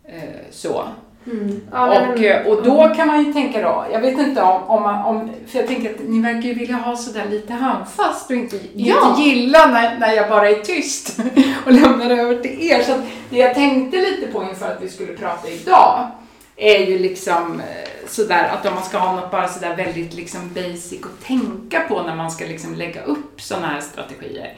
eh, 0.03 0.39
så. 0.49 0.88
Mm. 1.26 1.61
Ja, 1.71 1.88
Och, 2.01 2.07
men- 2.19 2.24
eh, 2.26 2.47
och 2.47 2.63
då 2.63 2.93
kan 2.95 3.07
man 3.07 3.26
ju 3.26 3.34
tänka 3.34 3.61
då, 3.61 3.86
jag 3.91 4.01
vet 4.01 4.19
inte 4.19 4.41
om, 4.41 4.63
om 4.63 4.84
man, 4.84 5.05
om, 5.05 5.30
för 5.47 5.59
jag 5.59 5.67
tänker 5.67 5.89
att 5.89 5.99
ni 6.07 6.21
verkar 6.21 6.41
ju 6.47 6.53
vilja 6.53 6.76
ha 6.76 6.95
sådär 6.95 7.26
lite 7.30 7.53
handfast 7.53 8.30
och 8.30 8.36
inte, 8.36 8.59
Ja. 8.76 9.09
inte 9.09 9.21
gilla 9.30 9.65
när, 9.65 9.99
när 9.99 10.13
jag 10.13 10.30
bara 10.30 10.49
är 10.49 10.55
tyst 10.55 11.19
och 11.65 11.71
lämnar 11.71 12.09
över 12.09 12.36
till 12.36 12.61
er. 12.71 12.84
Så 12.84 12.91
det 13.30 13.38
jag 13.38 13.53
tänkte 13.55 13.97
lite 13.97 14.28
på 14.32 14.43
inför 14.43 14.65
att 14.71 14.82
vi 14.82 14.89
skulle 14.89 15.13
prata 15.13 15.49
idag 15.49 16.07
är 16.55 16.80
ju 16.86 16.99
liksom 16.99 17.59
eh, 17.59 18.07
sådär 18.07 18.49
att 18.53 18.65
om 18.65 18.74
man 18.74 18.84
ska 18.84 18.97
ha 18.97 19.15
något 19.15 19.32
bara 19.32 19.47
sådär 19.47 19.76
väldigt 19.76 20.13
liksom 20.13 20.53
basic 20.53 20.99
att 21.03 21.26
tänka 21.28 21.80
på 21.80 22.01
när 22.01 22.15
man 22.15 22.32
ska 22.32 22.45
liksom 22.45 22.74
lägga 22.76 23.03
upp 23.03 23.41
sådana 23.41 23.67
här 23.67 23.82
strategier. 23.82 24.53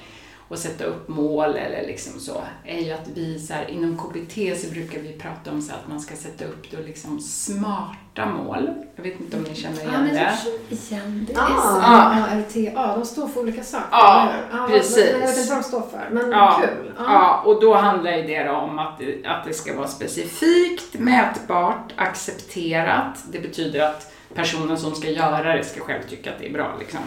Och 0.47 0.59
sätta 0.59 0.83
upp 0.83 1.07
mål 1.07 1.55
eller 1.55 1.87
liksom 1.87 2.19
så, 2.19 2.41
är 2.65 2.79
ju 2.79 2.91
att 2.91 3.07
vi 3.13 3.39
så 3.39 3.53
här, 3.53 3.69
inom 3.69 3.97
KBT 3.97 4.61
så 4.61 4.71
brukar 4.71 4.99
vi 4.99 5.13
prata 5.13 5.51
om 5.51 5.61
så 5.61 5.73
att 5.73 5.87
man 5.89 5.99
ska 5.99 6.15
sätta 6.15 6.45
upp 6.45 6.71
då 6.71 6.77
liksom 6.85 7.19
smarta 7.21 8.25
mål. 8.25 8.69
Jag 8.95 9.03
vet 9.03 9.19
inte 9.19 9.37
om 9.37 9.43
ni 9.43 9.55
känner 9.55 9.77
Ja, 9.83 9.89
igen 9.89 10.03
men 10.03 10.13
det? 10.15 10.21
jag 10.69 10.79
känner 10.79 11.03
igen 11.03 11.27
det. 11.29 11.39
Ah. 11.39 11.47
S-M-A-R-T-A, 11.47 12.95
de 12.95 13.05
står 13.05 13.27
för 13.27 13.39
olika 13.39 13.63
saker. 13.63 13.87
Ja, 13.91 14.29
ja 14.51 14.67
precis. 14.69 15.11
Men 15.11 15.21
jag 15.21 15.27
vet 15.27 15.37
inte 15.37 15.49
vad 15.53 15.59
de 15.63 15.67
står 15.67 15.81
för, 15.81 16.09
men 16.11 16.31
Ja, 16.31 16.61
kul. 16.61 16.91
Ja, 16.97 17.41
och 17.45 17.61
då 17.61 17.73
handlar 17.73 18.11
ju 18.11 18.23
det 18.23 18.49
om 18.49 18.79
att, 18.79 18.99
det- 18.99 19.25
att 19.25 19.45
det 19.45 19.53
ska 19.53 19.75
vara 19.77 19.87
specifikt, 19.87 20.93
mätbart, 20.93 21.93
accepterat. 21.95 23.23
Det 23.31 23.39
betyder 23.39 23.81
att 23.89 24.11
personen 24.35 24.77
som 24.77 24.95
ska 24.95 25.09
göra 25.09 25.53
det 25.57 25.63
ska 25.63 25.79
själv 25.81 26.01
tycka 26.09 26.31
att 26.31 26.39
det 26.39 26.47
är 26.47 26.53
bra. 26.53 26.71
Liksom. 26.79 26.99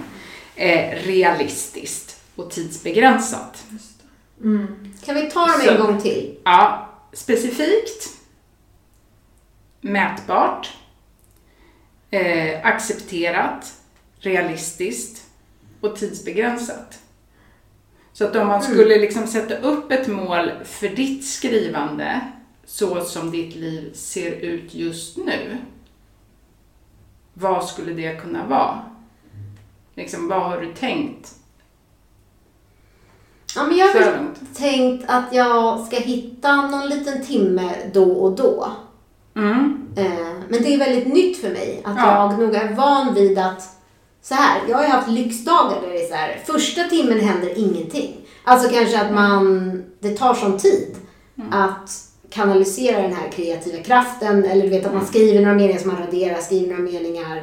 Eh, 0.57 0.91
realistiskt 1.07 2.18
och 2.39 2.51
tidsbegränsat. 2.51 3.65
Mm. 4.41 4.93
Kan 5.05 5.15
vi 5.15 5.31
ta 5.31 5.47
dem 5.47 5.61
Så- 5.65 5.71
en 5.71 5.81
gång 5.81 6.01
till? 6.01 6.39
Ja, 6.45 6.89
specifikt, 7.13 8.09
mätbart, 9.81 10.77
eh, 12.11 12.67
accepterat, 12.67 13.75
realistiskt 14.19 15.27
och 15.81 15.97
tidsbegränsat. 15.97 16.99
Så 18.13 18.25
att 18.25 18.37
om 18.37 18.47
man 18.47 18.63
skulle 18.63 18.99
liksom 18.99 19.27
sätta 19.27 19.57
upp 19.57 19.93
ett 19.93 20.09
mål 20.09 20.51
för 20.65 20.89
ditt 20.89 21.27
skrivande 21.27 22.21
så 22.65 23.05
som 23.05 23.31
ditt 23.31 23.57
liv 23.57 23.93
ser 23.95 24.31
ut 24.33 24.75
just 24.75 25.17
nu. 25.17 25.57
Vad 27.35 27.69
skulle 27.69 27.93
det 27.93 28.21
kunna 28.21 28.47
vara? 28.47 28.83
Liksom, 29.95 30.29
vad 30.29 30.43
har 30.43 30.61
du 30.61 30.75
tänkt 30.75 31.35
Ja, 33.59 33.65
men 33.67 33.77
jag 33.77 33.87
har 33.87 34.35
tänkt 34.55 35.05
att 35.09 35.25
jag 35.33 35.87
ska 35.87 35.97
hitta 35.97 36.57
någon 36.67 36.89
liten 36.89 37.25
timme 37.27 37.71
då 37.93 38.05
och 38.13 38.33
då. 38.37 38.69
Mm. 39.37 39.87
Eh, 39.97 40.05
Men 40.49 40.63
det 40.63 40.75
är 40.75 40.79
väldigt 40.79 41.15
nytt 41.15 41.41
för 41.41 41.49
mig 41.51 41.83
att 41.85 41.97
Ja. 41.97 42.31
jag 42.31 42.39
nog 42.39 42.55
är 42.55 42.75
van 42.75 43.15
vid 43.15 43.39
att 43.39 43.63
så 44.23 44.35
här, 44.35 44.61
jag 44.69 44.77
har 44.77 44.85
ju 44.85 44.91
haft 44.91 45.09
lyxdagar 45.09 45.81
där 45.83 45.89
det 45.89 46.03
är 46.05 46.09
så 46.09 46.15
här, 46.15 46.41
första 46.47 46.83
timmen 46.85 47.21
händer 47.21 47.59
ingenting. 47.59 48.17
Alltså 48.45 48.69
kanske 48.69 49.01
att 49.01 49.13
man, 49.13 49.83
det 50.01 50.17
tar 50.17 50.35
sån 50.35 50.59
tid 50.59 50.97
att 51.51 51.91
kanalisera 52.31 53.03
den 53.03 53.13
här 53.13 53.29
kreativa 53.31 53.83
kraften 53.83 54.45
eller 54.45 54.63
du 54.63 54.69
vet 54.69 54.87
att 54.87 54.95
man 54.95 55.07
skriver 55.07 55.41
några 55.41 55.55
meningar 55.55 55.79
som 55.81 55.91
man 55.93 56.01
raderar, 56.01 56.41
skriver 56.41 56.69
några 56.77 56.83
meningar. 56.93 57.43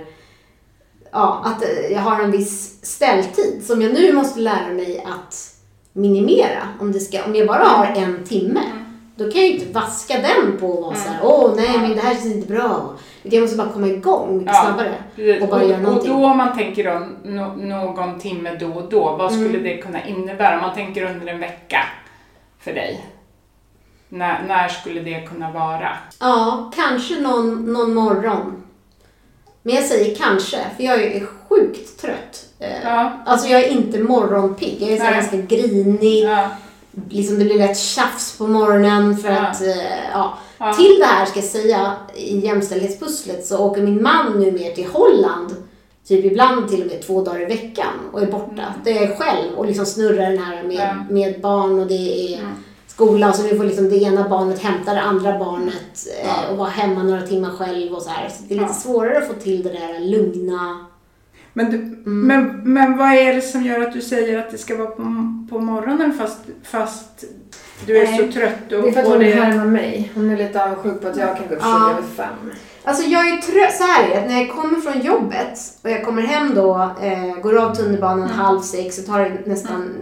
Ja, 1.12 1.42
att 1.46 1.64
eh, 1.64 1.92
jag 1.92 2.00
har 2.02 2.24
en 2.24 2.32
viss 2.32 2.80
ställtid 2.86 3.64
som 3.66 3.82
jag 3.82 3.94
nu 3.94 4.14
måste 4.14 4.40
lära 4.40 4.74
mig 4.74 5.06
att 5.08 5.55
minimera. 5.96 6.68
Om, 6.80 6.92
det 6.92 7.00
ska, 7.00 7.24
om 7.26 7.36
jag 7.36 7.48
bara 7.48 7.64
har 7.64 7.86
en 7.86 8.24
timme, 8.24 8.62
då 9.16 9.32
kan 9.32 9.42
jag 9.42 9.50
ju 9.50 9.54
inte 9.58 9.74
vaska 9.74 10.14
den 10.14 10.58
på 10.60 10.74
att 10.74 10.80
vara 10.82 10.96
så 10.96 11.10
här, 11.10 11.20
åh 11.24 11.54
nej 11.56 11.78
men 11.82 11.92
det 11.96 12.02
här 12.02 12.14
känns 12.14 12.26
inte 12.26 12.48
bra. 12.54 12.94
Jag 13.24 13.42
måste 13.42 13.58
bara 13.58 13.70
komma 13.70 13.88
igång 13.88 14.38
mycket 14.38 14.54
Ja. 14.56 14.64
snabbare. 14.64 14.94
Och 15.42 15.48
bara 15.50 15.64
göra 15.64 15.72
och, 15.74 15.78
och 15.78 15.84
någonting. 15.84 16.12
då 16.12 16.26
om 16.26 16.38
man 16.38 16.58
tänker 16.58 16.84
då, 16.94 17.08
no, 17.32 17.56
någon 17.68 18.20
timme 18.20 18.56
då 18.60 18.68
och 18.68 18.90
då, 18.90 19.16
vad 19.16 19.32
skulle 19.32 19.50
Mm. 19.50 19.64
det 19.64 19.78
kunna 19.78 20.06
innebära? 20.08 20.56
Om 20.56 20.62
man 20.62 20.76
tänker 20.76 21.12
under 21.12 21.28
en 21.34 21.40
vecka 21.40 21.78
för 22.60 22.74
dig. 22.74 23.06
När, 24.10 24.44
när 24.48 24.68
skulle 24.68 25.02
det 25.02 25.22
kunna 25.22 25.52
vara? 25.52 25.90
Ja, 26.20 26.72
kanske 26.76 27.20
någon, 27.22 27.74
någon 27.74 27.94
morgon. 27.94 28.64
Men 29.62 29.76
jag 29.76 29.84
säger 29.84 30.16
kanske, 30.16 30.58
för 30.78 30.84
jag 30.84 31.04
är 31.04 31.26
sjukt 31.50 32.02
trött. 32.02 32.45
Eh, 32.60 32.84
Ja. 32.84 33.12
Alltså 33.26 33.48
jag 33.48 33.62
är 33.64 33.70
inte 33.70 34.00
morgonpigg. 34.00 34.78
Jag 34.80 34.90
är 34.92 34.98
så 34.98 35.04
här 35.04 35.14
ganska 35.14 35.38
grinig. 35.38 36.24
Ja, 36.24 36.50
Liksom 37.10 37.40
det 37.40 37.46
blir 37.46 37.58
lätt 37.58 37.78
tjafs 37.78 38.38
på 38.38 38.48
morgonen 38.48 39.18
för 39.18 39.30
Ja. 39.32 39.40
att, 39.40 39.62
eh, 39.62 40.10
ja. 40.14 40.38
Ja. 40.58 40.74
Till 40.74 40.96
det 41.00 41.06
här 41.06 41.26
ska 41.26 41.40
jag 41.40 41.50
säga, 41.50 41.92
i 42.16 42.40
jämställdhetspusslet 42.40 43.46
så 43.46 43.58
åker 43.58 43.82
min 43.82 44.04
man 44.04 44.40
nu 44.40 44.52
mer 44.52 44.72
till 44.72 44.88
Holland. 44.88 45.56
Typ 46.08 46.26
ibland 46.26 46.70
till 46.70 46.82
och 46.82 46.88
med 46.88 47.02
två 47.02 47.22
dagar 47.24 47.42
i 47.42 47.46
veckan 47.46 47.88
och 48.14 48.22
är 48.22 48.26
borta. 48.26 48.64
Där 48.84 48.92
jag 48.92 49.04
är 49.04 49.16
själv 49.16 49.56
och 49.58 49.66
liksom 49.66 49.86
snurrar 49.86 50.30
den 50.32 50.38
här 50.38 50.64
med, 50.64 50.90
Mm. 50.92 51.06
Med 51.10 51.42
barn 51.42 51.80
och 51.80 51.88
det 51.88 52.34
är 52.34 52.40
Mm. 52.40 52.52
skola 52.88 53.34
så 53.34 53.44
nu 53.44 53.58
får 53.58 53.64
liksom 53.64 53.90
det 53.90 53.98
ena 53.98 54.30
barnet 54.30 54.60
hämta 54.60 54.94
det 54.94 55.02
andra 55.02 55.40
barnet 55.40 56.08
eh, 56.24 56.52
och 56.52 56.58
vara 56.58 56.70
hemma 56.70 57.04
några 57.04 57.22
timmar 57.22 57.50
själv 57.50 57.94
och 57.94 58.02
så 58.02 58.10
här. 58.10 58.30
Så 58.30 58.36
det 58.48 58.56
är 58.56 58.60
lite 58.60 58.74
svårare 58.74 59.18
att 59.18 59.28
få 59.28 59.34
till 59.34 59.64
det 59.64 59.70
där 59.70 60.00
lugna. 60.00 60.86
Men, 61.58 61.72
du, 61.72 62.10
men, 62.10 62.62
men 62.64 62.98
vad 62.98 63.12
är 63.14 63.34
det 63.34 63.42
som 63.42 63.64
gör 63.64 63.82
att 63.82 63.94
du 63.94 64.02
säger 64.02 64.40
att 64.40 64.52
det 64.52 64.58
ska 64.58 64.76
vara 64.78 64.88
på, 64.88 65.04
på 65.50 65.60
morgonen 65.60 66.14
fast, 66.18 66.38
fast 66.64 67.24
du 67.86 67.98
är 67.98 68.06
Nej, 68.06 68.18
så 68.18 68.40
trött? 68.40 68.72
Och, 68.72 68.82
Det 68.82 68.88
är 68.88 68.92
för 68.92 69.00
att 69.02 69.08
hon 69.08 69.20
det- 69.20 69.26
härmar 69.32 69.66
mig. 69.66 70.12
Hon 70.16 70.30
är 70.30 70.38
lite 70.38 70.64
avundsjuk 70.64 71.02
på 71.02 71.08
att 71.08 71.18
jag 71.18 71.38
kan 71.38 71.48
gå 71.50 71.56
upp 71.56 71.62
Ja. 71.64 71.80
ja. 71.90 71.92
över 71.92 72.08
fem. 72.16 72.52
Alltså 72.84 73.04
jag 73.04 73.28
är 73.30 73.38
trött, 73.38 73.76
så 73.76 73.84
här 73.84 74.10
är 74.10 74.22
det, 74.22 74.28
när 74.28 74.42
jag 74.42 74.52
kommer 74.56 74.80
från 74.80 75.02
jobbet 75.02 75.60
och 75.84 75.90
jag 75.90 76.06
kommer 76.06 76.22
hem 76.22 76.56
då, 76.56 76.90
eh, 77.02 77.42
går 77.42 77.58
av 77.58 77.76
tunnelbanan 77.76 78.30
halv 78.30 78.60
sex, 78.62 78.96
så 78.96 79.02
tar 79.02 79.20
det 79.20 79.32
nästan 79.46 79.96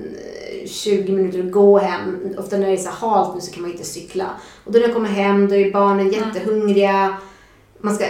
eh, 0.64 0.68
20 0.70 1.12
minuter 1.12 1.40
att 1.40 1.52
gå 1.52 1.78
hem. 1.80 2.18
Ofta 2.38 2.58
när 2.58 2.68
det 2.68 2.74
är 2.74 2.78
så 2.78 2.90
halt 2.90 3.36
nu 3.36 3.42
så 3.42 3.52
kan 3.52 3.62
man 3.62 3.72
inte 3.72 3.84
cykla. 3.84 4.26
Och 4.66 4.72
då 4.72 4.80
när 4.80 4.86
jag 4.86 4.94
kommer 4.96 5.10
hem 5.10 5.48
då 5.50 5.56
är 5.56 5.72
barnen 5.72 6.12
jättehungriga. 6.12 7.14
Man 7.82 7.96
ska, 7.96 8.06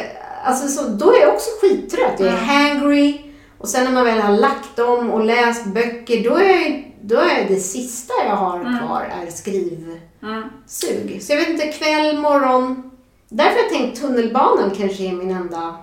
alltså 0.46 0.68
så, 0.68 0.90
då 0.90 1.12
är 1.14 1.20
jag 1.22 1.34
också 1.34 1.50
skittrött. 1.62 2.20
Jag 2.20 2.28
är 2.28 2.32
hangry. 2.38 3.22
Och 3.64 3.70
sen 3.70 3.84
när 3.84 3.92
man 3.92 4.06
väl 4.06 4.20
har 4.22 4.38
lagt 4.38 4.76
dem 4.76 5.12
och 5.12 5.26
läst 5.26 5.66
böcker, 5.66 6.24
då 6.30 6.36
är, 6.38 6.84
då 7.02 7.16
är 7.16 7.46
det 7.48 7.56
sista 7.56 8.14
jag 8.28 8.36
har 8.36 8.60
kvar 8.80 9.02
är 9.22 9.28
Mm. 10.24 10.44
sug. 10.68 11.24
Så 11.24 11.34
jag 11.34 11.38
vet 11.38 11.50
inte, 11.50 11.68
kväll, 11.68 12.18
morgon. 12.18 12.92
Därför 13.30 13.52
har 13.52 13.58
jag 13.60 13.70
tänkt 13.70 14.02
tunnelbanan 14.02 14.72
kanske 14.78 15.04
är 15.04 15.12
min 15.12 15.32
enda... 15.32 15.76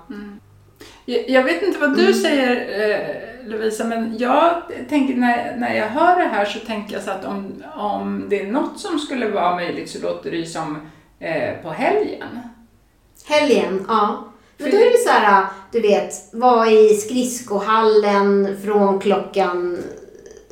Jag, 1.05 1.31
jag 1.31 1.45
vet 1.45 1.63
inte 1.63 1.79
vad 1.79 1.97
du 1.97 2.03
Mm. 2.03 2.15
säger 2.15 2.81
eh, 2.91 3.49
Lovisa, 3.51 3.85
men 3.85 4.19
jag 4.19 4.63
tänker 4.89 5.15
när, 5.15 5.57
när 5.57 5.75
jag 5.75 5.87
hör 5.89 6.17
det 6.17 6.29
här 6.29 6.45
så 6.45 6.59
tänker 6.59 6.95
jag 6.95 7.03
så 7.03 7.11
att 7.11 7.25
om, 7.25 7.63
om 7.77 8.27
det 8.29 8.41
är 8.41 8.47
något 8.53 8.81
som 8.81 8.99
skulle 8.99 9.29
vara 9.31 9.55
möjligt 9.55 9.91
så 9.91 10.03
låter 10.03 10.31
det 10.31 10.37
ju 10.37 10.47
som 10.47 10.77
eh, 11.19 11.55
på 11.63 11.71
helgen. 11.71 12.29
Helgen, 13.25 13.85
ja. 13.89 14.30
Men 14.61 14.71
då 14.71 14.77
är 14.77 14.91
det 14.93 14.99
så 14.99 15.11
här, 15.11 15.47
du 15.73 15.81
vet, 15.81 16.15
vara 16.33 16.71
i 16.71 16.89
skridskohallen 16.95 18.57
från 18.65 19.01
klockan 19.01 19.83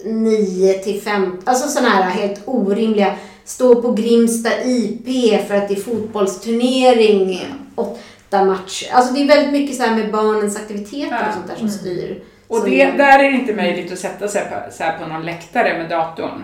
9 0.05 0.73
till 0.73 1.01
5. 1.01 1.37
Alltså 1.45 1.69
sådana 1.69 1.89
här 1.89 2.11
helt 2.11 2.43
orimliga. 2.45 3.15
Stå 3.45 3.83
på 3.83 3.93
Grimsta 3.93 4.51
IP 4.65 5.47
för 5.49 5.55
att 5.55 5.69
det 5.69 5.75
är 5.75 5.81
fotbollsturnering. 5.81 7.45
Åtta 7.75 8.45
matcher. 8.45 8.89
Alltså 8.93 9.15
det 9.15 9.23
är 9.23 9.27
väldigt 9.27 9.53
mycket 9.53 9.77
så 9.77 9.83
här 9.83 9.97
med 9.97 10.13
barnens 10.13 10.57
aktiviteter 10.57 11.27
och 11.29 11.35
sånt 11.35 11.47
där 11.49 11.57
som 11.57 11.69
styr. 11.69 12.23
Och 12.49 12.65
det, 12.65 12.85
där 12.85 13.19
är 13.19 13.33
det 13.33 13.39
inte 13.39 13.55
möjligt 13.55 13.93
att 13.93 13.99
sätta 13.99 14.29
sig 14.29 14.43
på, 14.45 14.73
så 14.73 14.85
på 15.01 15.07
någon 15.07 15.23
läktare 15.23 15.79
med 15.79 15.91
datorn. 15.91 16.43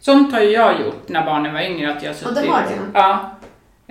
Sånt 0.00 0.32
har 0.32 0.40
ju 0.40 0.50
jag 0.50 0.80
gjort 0.80 1.08
när 1.08 1.24
barnen 1.24 1.54
var 1.54 1.60
yngre. 1.60 1.92
Att 1.92 2.02
jag 2.02 2.10
Ja, 2.10 2.14
suttit, 2.14 2.34
det 2.34 2.48
har 2.48 2.62
det. 2.62 2.78
Ja. 2.94 3.30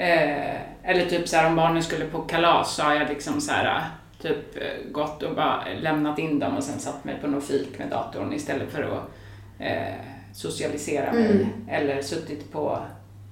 Eh, 0.04 0.62
eller 0.86 1.06
typ 1.06 1.28
så 1.28 1.36
här 1.38 1.48
om 1.50 1.56
barnen 1.56 1.84
skulle 1.84 2.06
på 2.06 2.22
kalas 2.22 2.76
så 2.76 2.84
har 2.84 2.96
jag 2.96 3.10
liksom 3.10 3.42
så 3.42 3.52
här 3.52 3.84
typ 4.22 4.56
eh, 4.56 4.92
gått 4.92 5.24
och 5.24 5.36
bara 5.36 5.64
lämnat 5.82 6.20
in 6.20 6.40
dem 6.40 6.58
och 6.58 6.64
sen 6.64 6.80
satt 6.80 7.04
mig 7.06 7.18
på 7.22 7.28
något 7.28 7.44
fik 7.44 7.80
med 7.80 7.90
datorn 7.90 8.34
istället 8.34 8.70
för 8.72 8.84
att 8.84 9.12
eh, 9.60 9.94
socialisera 10.34 11.14
mig. 11.14 11.32
Mm. 11.32 11.48
Eller 11.70 12.02
suttit 12.02 12.52
på, 12.52 12.80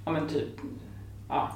ja 0.05 0.11
men 0.11 0.27
typ, 0.27 0.49
ja, 1.29 1.51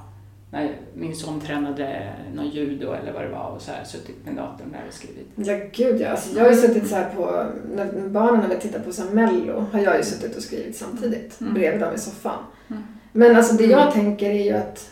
när 0.51 0.75
min 0.93 1.15
son 1.15 1.41
tränade 1.41 2.13
någon 2.33 2.49
judo 2.49 2.91
eller 2.93 3.13
vad 3.13 3.21
det 3.23 3.29
var 3.29 3.49
och 3.49 3.61
så 3.61 3.71
här 3.71 3.83
suttit 3.83 4.25
med 4.25 4.35
datorn 4.35 4.71
där 4.71 4.83
och 4.87 4.93
skrivit. 4.93 5.27
Ja 5.35 5.53
gud 5.73 6.01
ja. 6.01 6.09
Alltså, 6.09 6.37
jag 6.37 6.43
har 6.43 6.51
ju 6.51 6.57
suttit 6.57 6.87
så 6.87 6.95
här 6.95 7.09
på, 7.15 7.45
när 7.75 8.07
barnen 8.09 8.51
har 8.51 8.57
tittat 8.57 8.85
på 8.85 8.91
så 8.91 9.03
mello 9.03 9.65
har 9.71 9.79
jag 9.79 9.97
ju 9.97 10.03
suttit 10.03 10.35
och 10.37 10.43
skrivit 10.43 10.77
samtidigt 10.77 11.41
Mm. 11.41 11.53
bredvid 11.53 11.81
dem 11.81 11.95
i 11.95 11.97
soffan. 11.97 12.39
Mm. 12.69 12.83
Men 13.11 13.35
alltså 13.35 13.55
det 13.55 13.65
jag 13.65 13.91
tänker 13.93 14.29
är 14.29 14.43
ju 14.43 14.53
att 14.53 14.91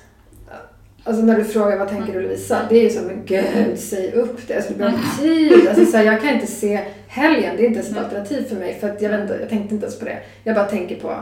Alltså 1.08 1.24
när 1.24 1.38
du 1.38 1.44
frågar 1.44 1.78
vad 1.80 1.90
tänker 1.90 2.14
du 2.14 2.22
Lovisa? 2.22 2.60
Det 2.70 2.78
är 2.78 2.84
ju 2.84 2.90
så 2.90 3.02
men 3.02 3.22
gud, 3.26 3.80
säg 3.80 4.12
upp 4.12 4.48
det. 4.48 4.56
Alltså 4.56 4.74
det 4.74 4.78
behöver 4.80 5.00
tid. 5.20 5.68
Alltså 5.68 5.86
så 5.86 5.98
här, 5.98 6.04
jag 6.04 6.22
kan 6.22 6.30
inte 6.30 6.48
se 6.48 6.80
helgen, 7.08 7.56
det 7.58 7.64
är 7.64 7.68
inte 7.68 7.80
ens 7.80 7.92
ett 7.92 8.04
alternativ 8.04 8.44
för 8.50 8.56
mig. 8.56 8.78
För 8.80 8.90
att 8.90 9.02
jag, 9.02 9.22
inte, 9.22 9.38
jag 9.40 9.50
tänkte 9.50 9.74
inte 9.76 9.86
ens 9.86 10.00
på 10.00 10.06
det. 10.06 10.18
Jag 10.44 10.56
bara 10.56 10.66
tänker 10.66 10.96
på 10.96 11.16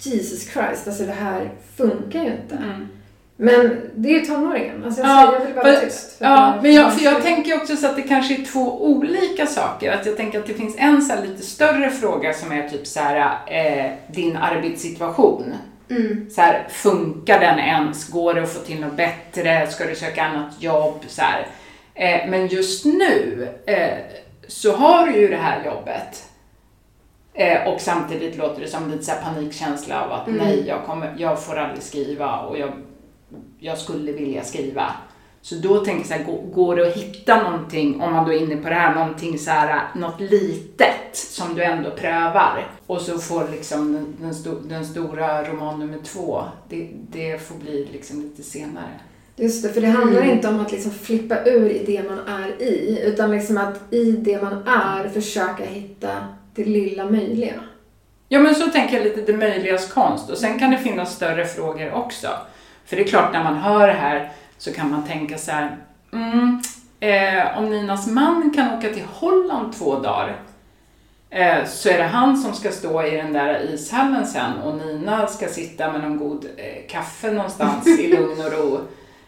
Jesus 0.00 0.40
Christ, 0.52 0.86
alltså 0.86 1.02
det 1.04 1.12
här 1.12 1.50
funkar 1.76 2.18
ju 2.24 2.26
inte. 2.30 2.54
Mm. 2.56 2.88
Men 3.36 3.76
det 3.94 4.08
är 4.08 4.12
ju 4.20 4.20
tonåringen. 4.26 4.84
Alltså 4.84 5.00
jag, 5.00 5.10
Ja, 5.10 5.26
säger, 5.26 5.38
jag 5.40 5.46
vill 5.46 5.54
vara 5.54 5.74
för- 5.74 5.86
tyst. 5.86 6.18
För 6.18 6.24
Ja, 6.24 6.58
men 6.62 6.72
jag, 6.74 6.94
för 6.94 7.04
jag 7.04 7.22
tänker 7.22 7.56
också 7.56 7.76
så 7.76 7.86
att 7.86 7.96
det 7.96 8.02
kanske 8.02 8.34
är 8.34 8.44
två 8.44 8.84
olika 8.86 9.46
saker. 9.46 9.92
Att 9.92 10.06
jag 10.06 10.16
tänker 10.16 10.38
att 10.38 10.46
det 10.46 10.54
finns 10.54 10.74
en 10.78 11.02
så 11.02 11.12
lite 11.26 11.42
större 11.42 11.90
fråga 11.90 12.32
som 12.34 12.52
är 12.52 12.68
typ 12.68 12.86
så 12.86 13.00
här, 13.00 13.38
eh, 13.46 13.92
din 14.14 14.36
arbetssituation. 14.36 15.44
Mm. 15.90 16.30
Så 16.30 16.40
här, 16.40 16.66
funkar 16.68 17.40
den 17.40 17.58
ens? 17.58 18.08
Går 18.10 18.34
det 18.34 18.42
att 18.42 18.52
få 18.52 18.60
till 18.60 18.80
något 18.80 18.96
bättre? 18.96 19.66
Ska 19.66 19.84
du 19.86 19.94
söka 19.94 20.24
annat 20.24 20.62
jobb? 20.62 21.04
Så. 21.08 21.22
Eh, 21.94 22.28
men 22.28 22.46
just 22.46 22.84
nu 22.84 23.48
eh, 23.66 23.98
så 24.48 24.72
har 24.76 25.06
du 25.06 25.20
ju 25.20 25.28
det 25.28 25.36
här 25.36 25.64
jobbet. 25.64 26.24
Eh, 27.34 27.68
och 27.68 27.80
samtidigt 27.80 28.36
låter 28.36 28.60
det 28.60 28.68
som 28.68 28.90
lite 28.90 29.04
så 29.04 29.12
panikkänsla 29.24 30.04
av 30.04 30.12
att 30.12 30.28
Mm. 30.28 30.38
nej, 30.46 30.64
jag, 30.66 30.84
kommer, 30.84 31.14
jag 31.18 31.42
får 31.44 31.56
aldrig 31.56 31.82
skriva 31.82 32.38
och 32.38 32.58
jag, 32.58 32.72
jag 33.58 33.78
skulle 33.78 34.12
vilja 34.12 34.44
skriva. 34.44 34.92
Så 35.42 35.54
då 35.54 35.84
tänker 35.84 36.00
jag 36.00 36.06
så 36.06 36.14
här, 36.14 36.24
gå- 36.24 36.42
går 36.54 36.76
det 36.76 36.88
att 36.88 36.94
hitta 36.96 37.42
någonting, 37.50 38.00
om 38.00 38.12
man 38.12 38.24
då 38.26 38.32
är 38.32 38.38
inne 38.42 38.56
på 38.56 38.68
det 38.68 38.74
här, 38.74 38.94
någonting 38.94 39.38
så 39.38 39.50
här, 39.50 39.80
något 39.94 40.20
litet 40.20 40.86
som 41.12 41.54
du 41.54 41.62
ändå 41.62 41.90
prövar. 41.90 42.66
Och 42.86 43.00
så 43.00 43.18
får 43.18 43.48
liksom 43.50 43.92
den, 43.92 44.16
den, 44.20 44.34
sto, 44.34 44.54
den 44.54 44.84
stora 44.84 45.44
roman 45.44 45.78
nummer 45.78 45.98
två, 46.04 46.44
det, 46.68 46.88
det 46.92 47.42
får 47.48 47.54
bli 47.54 47.88
liksom 47.92 48.22
lite 48.22 48.42
senare. 48.42 48.90
Just 49.36 49.62
det, 49.62 49.68
för 49.68 49.80
det 49.80 49.86
handlar 49.86 50.22
Mm. 50.22 50.34
inte 50.36 50.48
om 50.48 50.60
att 50.60 50.72
liksom 50.72 50.90
flippa 50.92 51.44
ur 51.44 51.70
i 51.70 51.84
det 51.86 52.02
man 52.08 52.18
är 52.42 52.62
i, 52.62 53.02
utan 53.04 53.30
liksom 53.30 53.58
att 53.58 53.92
i 53.92 54.12
det 54.12 54.42
man 54.42 54.62
är 54.68 55.08
försöka 55.08 55.64
hitta 55.64 56.08
det 56.54 56.64
lilla 56.64 57.04
möjliga. 57.10 57.54
Ja 58.28 58.40
men 58.40 58.54
så 58.54 58.66
tänker 58.66 58.96
jag 58.96 59.04
lite 59.04 59.32
det 59.32 59.38
möjligas 59.38 59.92
konst 59.92 60.30
och 60.30 60.38
sen 60.38 60.58
kan 60.58 60.70
det 60.70 60.78
finnas 60.78 61.14
större 61.14 61.46
frågor 61.46 61.92
också. 61.92 62.28
För 62.86 62.96
det 62.96 63.02
är 63.02 63.06
klart 63.06 63.32
när 63.32 63.44
man 63.44 63.56
hör 63.56 63.86
det 63.86 63.92
här 63.92 64.32
så 64.58 64.72
kan 64.72 64.90
man 64.90 65.04
tänka 65.04 65.38
så 65.38 65.50
här, 65.50 65.76
mm, 66.12 66.60
eh, 67.00 67.58
om 67.58 67.70
Ninas 67.70 68.06
man 68.06 68.50
kan 68.54 68.78
åka 68.78 68.88
till 68.88 69.04
Holland 69.04 69.72
två 69.72 69.98
dagar 69.98 70.36
eh, 71.30 71.64
så 71.66 71.88
är 71.88 71.98
det 71.98 72.04
han 72.04 72.36
som 72.36 72.54
ska 72.54 72.70
stå 72.70 73.02
i 73.02 73.10
den 73.16 73.32
där 73.32 73.74
ishallen 73.74 74.26
sen 74.26 74.52
och 74.64 74.76
Nina 74.76 75.26
ska 75.26 75.48
sitta 75.48 75.92
med 75.92 76.00
någon 76.00 76.16
god 76.16 76.44
eh, 76.56 76.86
kaffe 76.90 77.30
någonstans 77.32 77.86
i 77.86 78.08
lugn 78.16 78.40
och 78.44 78.52
ro 78.52 78.80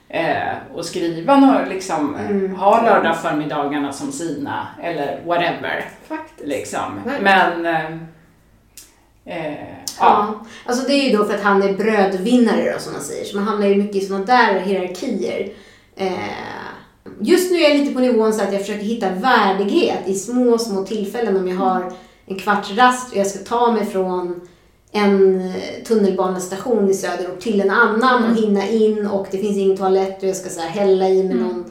eh, 0.08 0.52
och 0.74 0.84
skriva 0.84 1.36
några, 1.36 1.64
liksom, 1.64 2.14
Mm. 2.14 2.54
ha 2.54 2.82
lördag 2.82 3.16
förmiddagarna 3.18 3.92
som 3.92 4.12
sina 4.12 4.66
eller 4.82 5.20
whatever. 5.26 5.84
Faktiskt. 6.08 6.48
Liksom. 6.48 7.00
Men 7.20 7.66
ja. 10.00 10.44
Alltså 10.64 10.86
det 10.86 10.92
är 10.92 11.10
ju 11.10 11.16
då 11.16 11.24
för 11.24 11.34
att 11.34 11.42
han 11.42 11.62
är 11.62 11.72
brödvinnare 11.72 12.72
då 12.72 12.78
som 12.78 12.92
man 12.92 13.02
säger. 13.02 13.24
Så 13.24 13.36
man 13.36 13.48
hamnar 13.48 13.66
ju 13.66 13.76
mycket 13.76 13.96
i 13.96 14.06
sådana 14.06 14.24
där 14.24 14.60
hierarkier. 14.60 15.52
Eh, 15.96 16.12
just 17.20 17.50
nu 17.50 17.58
är 17.58 17.68
jag 17.68 17.78
lite 17.78 17.94
på 17.94 18.00
nivån 18.00 18.32
så 18.32 18.42
att 18.42 18.52
jag 18.52 18.60
försöker 18.60 18.84
hitta 18.84 19.10
värdighet 19.10 19.98
i 20.06 20.14
små, 20.14 20.58
små 20.58 20.84
tillfällen. 20.84 21.36
Om 21.36 21.48
jag 21.48 21.56
har 21.56 21.92
en 22.26 22.38
kvarts 22.38 22.70
rast 22.70 23.12
och 23.12 23.16
jag 23.16 23.26
ska 23.26 23.38
ta 23.38 23.72
mig 23.72 23.86
från 23.86 24.40
en 24.92 25.40
eh, 25.40 25.84
tunnelbanestation 25.86 26.90
i 26.90 26.94
söderort 26.94 27.40
till 27.40 27.60
en 27.60 27.70
annan 27.70 28.30
och 28.30 28.36
hinna 28.36 28.68
in 28.68 29.06
och 29.06 29.26
det 29.30 29.38
finns 29.38 29.56
ingen 29.56 29.76
toalett 29.76 30.22
och 30.22 30.28
jag 30.28 30.36
ska 30.36 30.50
så 30.50 30.60
här 30.60 30.68
hälla 30.68 31.08
i 31.08 31.22
med 31.22 31.36
någon. 31.36 31.64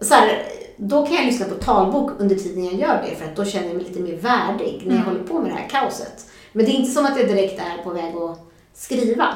Så 0.00 0.14
här, 0.14 0.42
då 0.76 1.06
kan 1.06 1.16
jag 1.16 1.26
lyssna 1.26 1.46
på 1.46 1.54
talbok 1.54 2.10
under 2.18 2.36
tiden 2.36 2.64
jag 2.64 2.74
gör 2.74 3.04
det 3.08 3.16
för 3.16 3.24
att 3.24 3.36
då 3.36 3.44
känner 3.44 3.66
jag 3.66 3.76
mig 3.76 3.84
lite 3.84 4.00
mer 4.00 4.16
värdig 4.16 4.82
när 4.86 4.96
jag 4.96 5.02
håller 5.02 5.22
på 5.22 5.40
med 5.40 5.50
det 5.50 5.54
här 5.54 5.68
kaoset. 5.68 6.26
Men 6.52 6.64
det 6.64 6.70
är 6.70 6.74
inte 6.74 6.90
som 6.90 7.06
att 7.06 7.18
jag 7.18 7.28
direkt 7.28 7.60
är 7.60 7.82
på 7.84 7.90
väg 7.90 8.14
att 8.16 8.38
skriva. 8.74 9.28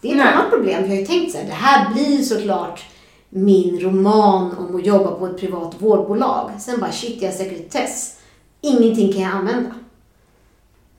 Det 0.00 0.08
är 0.08 0.12
ett 0.12 0.18
Nej. 0.18 0.32
annat 0.34 0.50
problem. 0.50 0.82
Jag 0.82 0.88
har 0.88 0.96
ju 0.96 1.06
tänkt 1.06 1.32
så 1.32 1.38
här, 1.38 1.44
det 1.46 1.52
här 1.52 1.92
blir 1.94 2.22
såklart 2.22 2.84
min 3.28 3.80
roman 3.80 4.56
om 4.58 4.76
att 4.76 4.86
jobba 4.86 5.10
på 5.10 5.26
ett 5.26 5.40
privat 5.40 5.74
vårdbolag. 5.78 6.50
Sen 6.58 6.80
bara 6.80 6.92
shit, 6.92 7.22
jag 7.22 7.28
har 7.28 7.36
sekretess. 7.36 8.18
Ingenting 8.60 9.12
kan 9.12 9.22
jag 9.22 9.32
använda. 9.32 9.70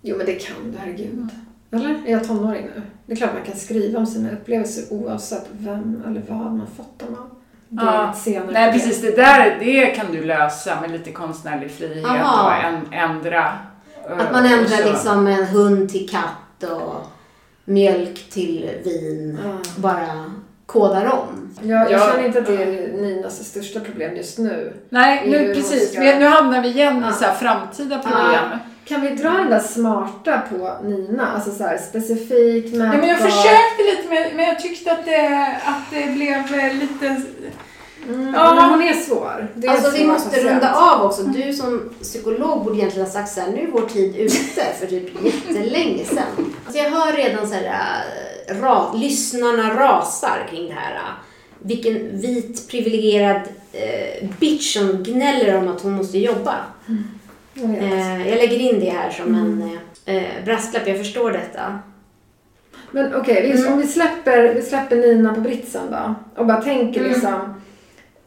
Jo, 0.02 0.18
men 0.18 0.26
det 0.26 0.34
kan 0.34 0.72
du, 0.72 0.78
herregud. 0.78 1.28
Eller? 1.72 1.90
Är 2.06 2.12
jag 2.12 2.28
tonåring 2.28 2.66
nu? 2.76 2.82
Det 3.06 3.12
är 3.14 3.16
klart 3.16 3.34
man 3.34 3.44
kan 3.44 3.56
skriva 3.56 4.00
om 4.00 4.06
sina 4.06 4.32
upplevelser 4.32 4.94
oavsett 4.94 5.46
vem 5.52 6.04
eller 6.08 6.24
vad 6.30 6.38
man 6.38 6.68
fått 6.78 7.00
dem 7.00 7.16
av. 7.20 7.30
Det 7.70 7.82
är 7.82 8.34
Ja. 8.34 8.44
Nej 8.52 8.74
precis, 8.74 9.02
det 9.02 9.16
där 9.16 9.58
det 9.60 9.86
kan 9.86 10.12
du 10.12 10.24
lösa 10.24 10.82
med 10.82 10.92
lite 10.92 11.12
konstnärlig 11.12 11.72
frihet 11.72 12.06
Aha. 12.06 12.58
och 12.88 12.94
ändra. 12.94 13.58
Att 14.10 14.32
man 14.32 14.46
och 14.46 14.52
ändrar 14.52 14.78
så. 14.78 14.90
liksom 14.92 15.28
en 15.28 15.46
hund 15.46 15.90
till 15.92 16.10
katt 16.10 16.72
och 16.72 16.94
mjölk 17.66 18.30
till 18.30 18.70
vin. 18.84 19.40
Ja. 19.44 19.58
Bara 19.76 20.32
kodar 20.66 21.06
om. 21.06 21.50
Jag, 21.62 21.82
jag 21.82 21.92
Ja. 21.92 22.12
känner 22.12 22.26
inte 22.28 22.40
att 22.40 22.46
det 22.46 22.64
är 22.64 22.94
Ninas 23.02 23.44
största 23.50 23.80
problem 23.80 24.16
just 24.16 24.38
nu. 24.38 24.74
Nej, 24.90 25.30
nu 25.30 25.54
precis. 25.56 25.92
ska- 25.92 26.02
Nu 26.02 26.26
hamnar 26.26 26.62
vi 26.62 26.68
igen 26.70 27.02
Ja. 27.06 27.10
i 27.10 27.14
så 27.14 27.24
här 27.26 27.34
framtida 27.36 28.00
problem. 28.00 28.60
Kan 28.86 29.02
vi 29.02 29.10
dra 29.10 29.30
den 29.30 29.50
där 29.50 29.60
smarta 29.60 30.42
på 30.50 30.78
Nina? 30.84 31.28
Alltså 31.28 31.52
så 31.52 31.64
här 31.64 31.78
specifikt, 31.78 32.74
mätbar. 32.76 32.86
Ja, 32.96 33.00
men 33.00 33.10
jag 33.10 33.18
försökte 33.20 33.84
lite 33.92 34.36
men 34.36 34.46
jag 34.46 34.60
tyckte 34.60 34.92
att 34.92 35.06
det, 35.06 35.58
att 35.66 35.92
det 35.92 36.14
blev 36.16 36.60
eh, 36.60 36.74
lite... 36.74 37.22
Mm, 38.08 38.34
Ja. 38.34 38.56
men 38.56 38.70
hon 38.70 38.82
är 38.82 38.94
svår. 38.94 39.48
Det 39.56 39.68
är 39.68 39.72
Alltså 39.72 39.88
en 39.88 39.94
vi 39.94 40.00
svår 40.00 40.08
måste 40.08 40.30
patient. 40.30 40.50
runda 40.52 40.74
av 40.76 41.02
också. 41.06 41.24
Du 41.24 41.54
som 41.54 41.90
psykolog 42.02 42.64
borde 42.64 42.78
egentligen 42.78 43.06
ha 43.08 43.14
sagt 43.14 43.32
så 43.34 43.42
här, 43.42 43.52
nu 43.52 43.62
är 43.62 43.72
vår 43.72 43.82
tid 43.82 44.16
ute 44.16 44.64
för 44.80 44.88
typ 44.88 45.10
jättelänge 45.26 46.06
sedan. 46.06 46.54
Alltså 46.66 46.82
jag 46.84 46.90
hör 46.92 47.14
redan 47.14 47.48
så 47.48 47.54
här, 47.54 47.64
äh, 48.50 48.62
ra, 48.62 48.94
lyssnarna 48.94 49.74
rasar 49.80 50.48
kring 50.50 50.68
det 50.68 50.74
här. 50.74 50.96
äh. 50.96 51.00
Vilken 51.66 52.20
vit 52.22 52.68
privilegierad 52.70 53.42
äh, 53.72 54.30
bitch 54.40 54.74
som 54.78 55.04
gnäller 55.04 55.58
om 55.58 55.68
att 55.68 55.82
hon 55.82 55.92
måste 55.92 56.18
jobba. 56.18 56.56
Jag 57.54 57.68
vet. 57.68 57.82
Eh, 57.84 58.30
jag 58.30 58.38
lägger 58.38 58.60
in 58.60 58.80
det 58.80 58.90
här 58.90 59.10
som 59.12 59.36
en 59.36 59.78
eh, 60.06 60.24
brasklapp, 60.46 60.88
jag 60.88 60.98
förstår 60.98 61.32
detta. 61.32 61.80
Men 62.92 63.16
okej, 63.16 63.42
vi- 63.52 63.60
Mm. 63.62 63.74
om 63.74 63.80
vi 63.80 63.88
släpper, 63.88 64.54
vi 64.54 64.62
släpper 64.62 64.96
Nina 64.96 65.34
på 65.34 65.42
britsen 65.42 65.82
då 65.92 66.16
och 66.42 66.46
bara 66.48 66.62
tänker 66.62 67.00
Mm. 67.00 67.12
liksom 67.14 67.62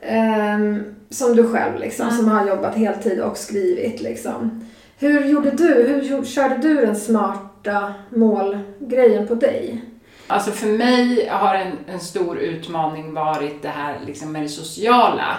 ehm, 0.06 0.84
som 1.10 1.36
du 1.36 1.48
själv 1.52 1.78
liksom, 1.80 2.06
Ja. 2.10 2.12
som 2.16 2.28
har 2.28 2.46
jobbat 2.48 2.74
heltid 2.74 3.20
och 3.20 3.36
skrivit 3.36 4.00
liksom. 4.00 4.64
Hur 4.98 5.24
gjorde 5.24 5.50
du? 5.50 5.74
Hur 5.82 6.24
körde 6.24 6.56
du 6.56 6.74
den 6.74 6.96
smarta 6.96 7.94
målgrejen 8.10 9.26
på 9.28 9.34
dig? 9.34 9.84
Alltså 10.26 10.50
för 10.50 10.66
mig 10.66 11.28
har 11.30 11.54
en, 11.54 11.72
en 11.86 12.00
stor 12.00 12.38
utmaning 12.38 13.14
varit 13.14 13.62
det 13.62 13.68
här 13.68 13.96
liksom 14.06 14.32
med 14.32 14.42
det 14.42 14.48
sociala. 14.48 15.36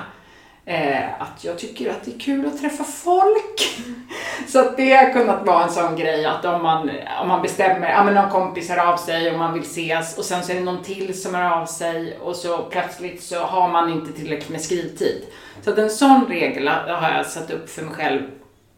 Eh, 0.68 1.22
att 1.22 1.44
jag 1.44 1.57
tycker 1.57 1.89
att 1.89 2.03
det 2.03 2.15
är 2.15 2.19
kul 2.19 2.45
att 2.45 2.61
träffa 2.61 2.84
folk. 2.84 3.84
Så 4.48 4.60
att 4.60 4.77
det 4.77 4.94
har 4.94 5.14
kunnat 5.14 5.45
vara 5.45 5.64
en 5.64 5.69
sån 5.69 5.95
grej 5.95 6.26
att 6.26 6.45
om 6.45 6.64
man, 6.64 6.91
om 7.22 7.27
man 7.27 7.41
bestämmer, 7.41 7.89
ja 7.89 8.03
men 8.03 8.14
någon 8.14 8.30
kompis 8.30 8.69
hör 8.69 8.94
av 8.94 8.98
sig 8.98 9.31
och 9.31 9.39
man 9.39 9.53
vill 9.53 9.64
ses 9.64 10.18
och 10.18 10.26
sen 10.26 10.44
så 10.44 10.52
är 10.52 10.56
det 10.56 10.61
någon 10.64 10.84
till 10.84 11.22
som 11.22 11.35
hör 11.35 11.61
av 11.61 11.65
sig 11.65 12.18
och 12.18 12.35
så 12.35 12.57
plötsligt 12.57 13.23
så 13.23 13.39
har 13.39 13.69
man 13.69 13.91
inte 13.91 14.11
tillräckligt 14.11 14.49
med 14.49 14.61
skrivtid. 14.61 15.26
Så 15.61 15.69
att 15.69 15.77
en 15.77 15.89
sån 15.89 16.26
regel 16.30 16.68
har 16.68 17.11
jag 17.11 17.26
satt 17.26 17.52
upp 17.52 17.69
för 17.69 17.81
mig 17.81 17.94
själv. 17.94 18.22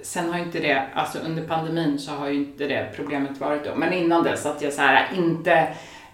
Sen 0.02 0.30
har 0.30 0.38
ju 0.38 0.44
inte 0.44 0.60
det, 0.60 0.84
alltså 0.94 1.20
under 1.20 1.44
pandemin 1.44 2.00
så 2.00 2.12
har 2.12 2.28
ju 2.28 2.36
inte 2.36 2.68
det 2.68 2.90
problemet 2.96 3.40
varit 3.40 3.64
då. 3.64 3.76
Men 3.76 3.94
innan 3.94 4.24
dess 4.24 4.46
att 4.46 4.62
jag 4.62 4.74
så 4.74 4.82
här 4.82 5.10
inte 5.16 5.68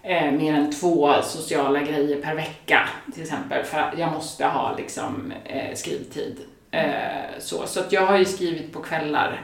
eh, 0.06 0.32
mer 0.32 0.54
än 0.54 0.72
två 0.72 1.14
sociala 1.22 1.80
grejer 1.80 2.22
per 2.22 2.34
vecka 2.34 2.88
till 3.14 3.22
exempel. 3.22 3.64
För 3.64 3.94
jag 3.98 4.12
måste 4.12 4.46
ha 4.46 4.76
liksom 4.76 5.32
eh, 5.44 5.74
skrivtid. 5.74 6.36
Eh, 6.70 7.38
så 7.38 7.66
så 7.66 7.80
att 7.80 7.92
jag 7.92 8.06
har 8.06 8.18
ju 8.18 8.24
skrivit 8.24 8.72
på 8.72 8.82
kvällar 8.82 9.40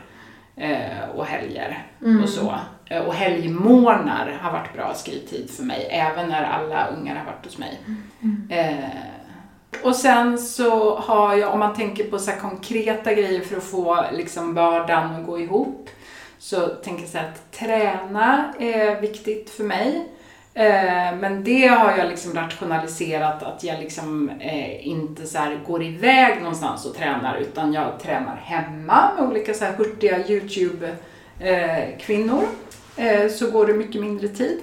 eh, 0.56 1.08
och 1.14 1.26
helger 1.26 1.86
och 2.22 2.28
så. 2.28 2.54
Eh, 2.86 3.02
och 3.02 3.14
helgmorgnar 3.14 4.38
har 4.42 4.52
varit 4.52 4.72
bra 4.72 4.94
skrivtid 4.94 5.50
för 5.50 5.62
mig, 5.62 5.88
även 5.90 6.28
när 6.28 6.44
alla 6.44 6.86
ungar 6.86 7.16
har 7.16 7.24
varit 7.24 7.44
hos 7.44 7.58
mig. 7.58 7.80
Eh, 8.50 8.88
och 9.82 9.96
sen 9.96 10.38
så 10.38 10.98
har 10.98 11.36
jag, 11.36 11.52
om 11.52 11.58
man 11.58 11.74
tänker 11.74 12.04
på 12.04 12.18
så 12.18 12.32
konkreta 12.32 13.14
grejer 13.14 13.40
för 13.40 13.56
att 13.56 13.64
få 13.64 14.04
liksom 14.12 14.54
vardagen 14.54 15.14
att 15.20 15.26
gå 15.26 15.40
ihop, 15.40 15.90
så 16.38 16.66
tänker 16.66 17.02
jag 17.02 17.10
så 17.10 17.18
att 17.18 17.52
träna 17.52 18.54
är 18.58 19.00
viktigt 19.00 19.50
för 19.50 19.64
mig. 19.64 20.08
Eh, 20.54 21.14
Men 21.20 21.44
det 21.44 21.66
har 21.66 21.96
jag 21.98 22.08
liksom 22.08 22.34
rationaliserat 22.34 23.42
att 23.42 23.64
jag 23.64 23.80
liksom 23.80 24.30
eh, 24.40 24.86
inte 24.88 25.26
så 25.26 25.38
här 25.38 25.60
går 25.66 25.82
iväg 25.82 26.40
någonstans 26.40 26.86
och 26.86 26.94
tränar 26.96 27.36
utan 27.36 27.72
jag 27.72 28.00
tränar 28.02 28.36
hemma 28.36 29.10
med 29.18 29.24
olika 29.28 29.54
så 29.54 29.64
här 29.64 29.72
hurtiga 29.72 30.18
YouTube-kvinnor. 31.38 32.42
Eh, 32.96 33.28
Så 33.30 33.50
går 33.50 33.66
det 33.66 33.74
mycket 33.74 34.00
mindre 34.00 34.28
tid. 34.28 34.58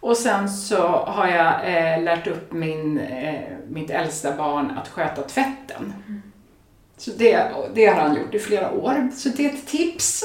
Och 0.00 0.16
sen 0.16 0.48
så 0.50 0.76
har 0.88 1.26
jag 1.26 1.52
lärt 2.02 2.26
upp 2.26 2.52
min, 2.52 3.00
mitt 3.68 3.90
äldsta 3.90 4.32
barn 4.36 4.70
att 4.82 4.88
sköta 4.88 5.22
tvätten. 5.22 5.92
Så 6.96 7.10
det, 7.10 7.44
det 7.74 7.86
har 7.86 8.00
han 8.00 8.16
gjort 8.16 8.34
i 8.34 8.38
flera 8.38 8.72
år. 8.72 9.08
Så 9.16 9.28
det 9.28 9.44
är 9.46 9.48
ett 9.50 9.66
tips. 9.66 10.24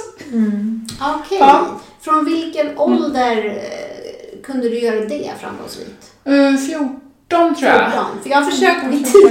Okej. 1.02 1.38
Ja. 1.40 1.80
Från 2.02 2.26
vilken 2.26 2.78
ålder 2.78 3.46
eh, 3.46 4.05
kunde 4.46 4.70
du 4.70 4.80
göra 4.80 5.06
det 5.06 5.32
framgångsrikt? 5.40 6.14
Uh, 6.30 6.58
14 6.58 7.56
tror 7.56 7.72
jag. 7.72 7.92
14. 7.92 8.06
För 8.24 8.30
jag 8.30 8.38
har 8.42 8.52
försökt 8.52 8.84
vid 8.86 9.06
10, 9.06 9.22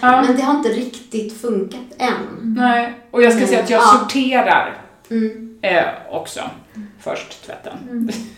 Ja. 0.00 0.22
men 0.22 0.36
det 0.36 0.42
har 0.42 0.54
inte 0.56 0.68
riktigt 0.68 1.40
funkat 1.40 1.80
än. 1.98 2.54
Nej, 2.56 2.94
och 3.10 3.22
jag 3.22 3.32
ska 3.32 3.46
säga 3.46 3.62
att 3.62 3.70
jag 3.70 3.82
Ja. 3.82 3.98
sorterar 4.00 4.76
Mm. 5.10 5.58
eh, 5.62 5.84
också. 6.10 6.40
Först 7.00 7.46
tvätten. 7.46 7.72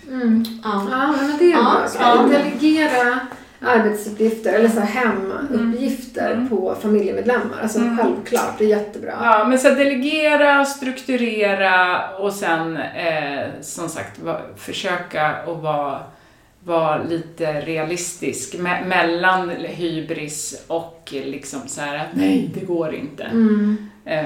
Mm. 0.09 0.45
Ja. 0.65 0.87
Ja, 0.91 1.15
men 1.21 1.39
det 1.39 1.45
är 1.45 1.51
Ja, 1.51 1.63
bra. 1.81 1.89
spännande. 1.89 2.39
Delegera. 2.39 3.21
Arbetsuppgifter 3.65 4.53
eller 4.53 4.69
så 4.69 4.81
hemuppgifter 4.81 6.33
Mm. 6.33 6.49
på 6.49 6.75
familjemedlemmar. 6.83 7.59
Alltså 7.63 7.79
Mm. 7.79 7.99
självklart, 7.99 8.59
det 8.59 8.65
är 8.65 8.69
jättebra. 8.69 9.13
Ja, 9.21 9.45
men 9.49 9.59
så 9.59 9.69
delegera, 9.69 10.65
strukturera 10.65 12.09
och 12.19 12.33
sen 12.33 12.77
eh, 12.77 13.47
som 13.61 13.89
sagt 13.89 14.19
va, 14.19 14.41
försöka 14.57 15.27
att 15.27 15.63
vara, 15.63 15.99
vara 16.65 17.03
lite 17.03 17.61
realistisk 17.61 18.55
me- 18.55 18.87
mellan 18.87 19.51
hybris 19.51 20.65
och 20.67 21.09
liksom 21.13 21.61
så 21.67 21.81
här 21.81 21.97
att 21.97 22.07
nej, 22.15 22.51
det 22.55 22.67
går 22.67 22.95
inte. 22.95 23.23
Mm. 23.25 23.77
Eh, 24.05 24.25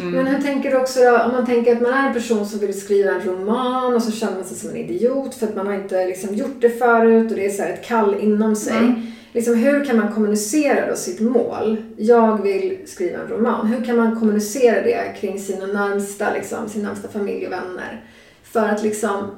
mm. 0.00 0.10
Men 0.12 0.26
hur 0.26 0.42
tänker 0.42 0.70
du 0.70 0.76
också 0.76 1.00
då, 1.00 1.18
om 1.18 1.32
man 1.32 1.46
tänker 1.46 1.76
att 1.76 1.82
man 1.82 1.92
är 1.92 2.08
en 2.08 2.14
person 2.14 2.46
som 2.46 2.60
vill 2.60 2.80
skriva 2.80 3.10
en 3.10 3.20
roman 3.20 3.94
och 3.94 4.02
så 4.02 4.12
känner 4.12 4.34
man 4.34 4.44
sig 4.44 4.56
som 4.56 4.70
en 4.70 4.76
idiot 4.76 5.34
för 5.34 5.46
att 5.46 5.56
man 5.56 5.66
har 5.66 5.74
inte 5.74 6.06
liksom 6.06 6.34
gjort 6.34 6.60
det 6.60 6.70
förut 6.70 7.30
och 7.30 7.36
det 7.36 7.46
är 7.46 7.50
så 7.50 7.62
ett 7.62 7.86
kall 7.86 8.14
inom 8.20 8.56
sig. 8.56 8.76
Mm. 8.76 9.06
Liksom, 9.32 9.54
hur 9.54 9.84
kan 9.84 9.96
man 9.96 10.12
kommunicera 10.12 10.90
då 10.90 10.96
sitt 10.96 11.20
mål? 11.20 11.76
Jag 11.96 12.42
vill 12.42 12.78
skriva 12.86 13.18
en 13.18 13.28
roman. 13.28 13.66
Hur 13.66 13.84
kan 13.84 13.96
man 13.96 14.20
kommunicera 14.20 14.82
det 14.82 15.16
kring 15.20 15.38
sina 15.38 15.66
närmsta, 15.66 16.32
liksom, 16.32 16.68
sin 16.68 16.82
närmsta 16.82 17.08
familj 17.08 17.46
och 17.46 17.52
vänner? 17.52 18.04
För 18.42 18.68
att 18.68 18.82
liksom 18.82 19.30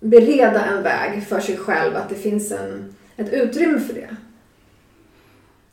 bereda 0.00 0.64
en 0.64 0.82
väg 0.82 1.26
för 1.28 1.40
sig 1.40 1.56
själv, 1.56 1.96
att 1.96 2.08
det 2.08 2.14
finns 2.14 2.52
en, 2.52 2.94
ett 3.16 3.32
utrymme 3.32 3.80
för 3.80 3.94
det. 3.94 4.16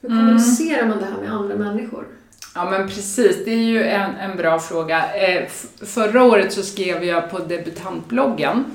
Hur 0.02 0.10
Mm. 0.10 0.20
kommunicerar 0.20 0.88
man 0.88 1.00
det 1.00 1.06
här 1.06 1.22
med 1.22 1.34
andra 1.34 1.56
människor? 1.56 2.06
Ja 2.56 2.70
men 2.70 2.88
precis, 2.88 3.46
det 3.46 3.52
är 3.52 3.64
ju 3.64 3.84
en, 3.84 4.16
en 4.16 4.38
bra 4.38 4.60
fråga. 4.60 5.16
Eh, 5.16 5.44
förra 5.86 6.24
året 6.24 6.54
så 6.54 6.64
skrev 6.64 7.04
jag 7.04 7.32
på 7.32 7.40
debutantbloggen 7.40 8.66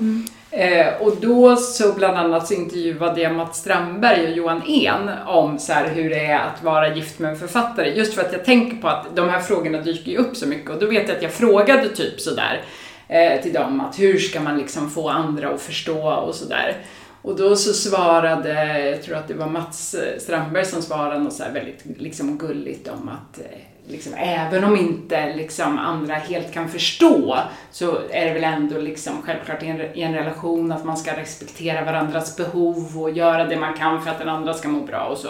eh, 0.51 0.87
och 0.99 1.17
då 1.21 1.55
så 1.55 1.93
bland 1.93 2.17
annat 2.17 2.47
så 2.47 2.53
intervjuade 2.53 3.21
jag 3.21 3.35
Mats 3.35 3.57
Strandberg 3.57 4.27
och 4.27 4.31
Johan 4.31 4.61
En 4.67 5.09
om 5.25 5.59
så 5.59 5.73
här, 5.73 5.89
hur 5.89 6.09
det 6.09 6.25
är 6.25 6.39
att 6.39 6.63
vara 6.63 6.95
gift 6.95 7.19
med 7.19 7.31
en 7.31 7.39
författare. 7.39 7.89
Just 7.89 8.13
för 8.13 8.21
att 8.21 8.33
jag 8.33 8.45
tänker 8.45 8.77
på 8.77 8.87
att 8.87 9.15
de 9.15 9.29
här 9.29 9.39
frågorna 9.39 9.81
dyker 9.81 10.11
ju 10.11 10.17
upp 10.17 10.35
så 10.35 10.47
mycket 10.47 10.69
och 10.69 10.79
då 10.79 10.87
vet 10.87 11.07
jag 11.07 11.17
att 11.17 11.23
jag 11.23 11.33
frågade 11.33 11.89
typ 11.89 12.19
sådär 12.19 12.61
eh, 13.07 13.41
till 13.41 13.53
dem 13.53 13.81
att 13.81 13.99
hur 13.99 14.17
ska 14.17 14.39
man 14.39 14.57
liksom 14.57 14.89
få 14.89 15.09
andra 15.09 15.49
att 15.49 15.61
förstå 15.61 16.09
och 16.09 16.35
sådär. 16.35 16.75
Och 17.21 17.35
då 17.35 17.55
så 17.55 17.73
svarade, 17.73 18.79
jag 18.89 19.03
tror 19.03 19.15
att 19.15 19.27
det 19.27 19.33
var 19.33 19.47
Mats 19.47 19.93
eh, 19.93 20.19
Strandberg 20.19 20.65
som 20.65 20.81
svarade 20.81 21.19
något 21.19 21.33
så 21.33 21.43
här 21.43 21.51
väldigt 21.51 21.83
liksom 21.85 22.37
gulligt 22.37 22.87
om 22.87 23.09
att 23.09 23.39
eh, 23.39 23.59
liksom, 23.87 24.13
även 24.13 24.63
om 24.63 24.77
inte 24.77 25.35
liksom 25.35 25.77
andra 25.77 26.13
helt 26.15 26.53
kan 26.53 26.69
förstå 26.69 27.39
så 27.71 27.97
är 28.09 28.25
det 28.25 28.33
väl 28.33 28.43
ändå 28.43 28.79
liksom 28.79 29.21
självklart 29.21 29.63
i 29.63 29.67
en, 29.67 29.81
i 29.81 30.01
en 30.01 30.13
relation 30.13 30.71
att 30.71 30.85
man 30.85 30.97
ska 30.97 31.17
respektera 31.17 31.85
varandras 31.85 32.35
behov 32.37 33.01
och 33.01 33.09
göra 33.09 33.45
det 33.45 33.57
man 33.57 33.77
kan 33.77 34.01
för 34.01 34.11
att 34.11 34.19
den 34.19 34.29
andra 34.29 34.53
ska 34.53 34.67
må 34.67 34.81
bra 34.81 35.05
och 35.05 35.17
så. 35.17 35.29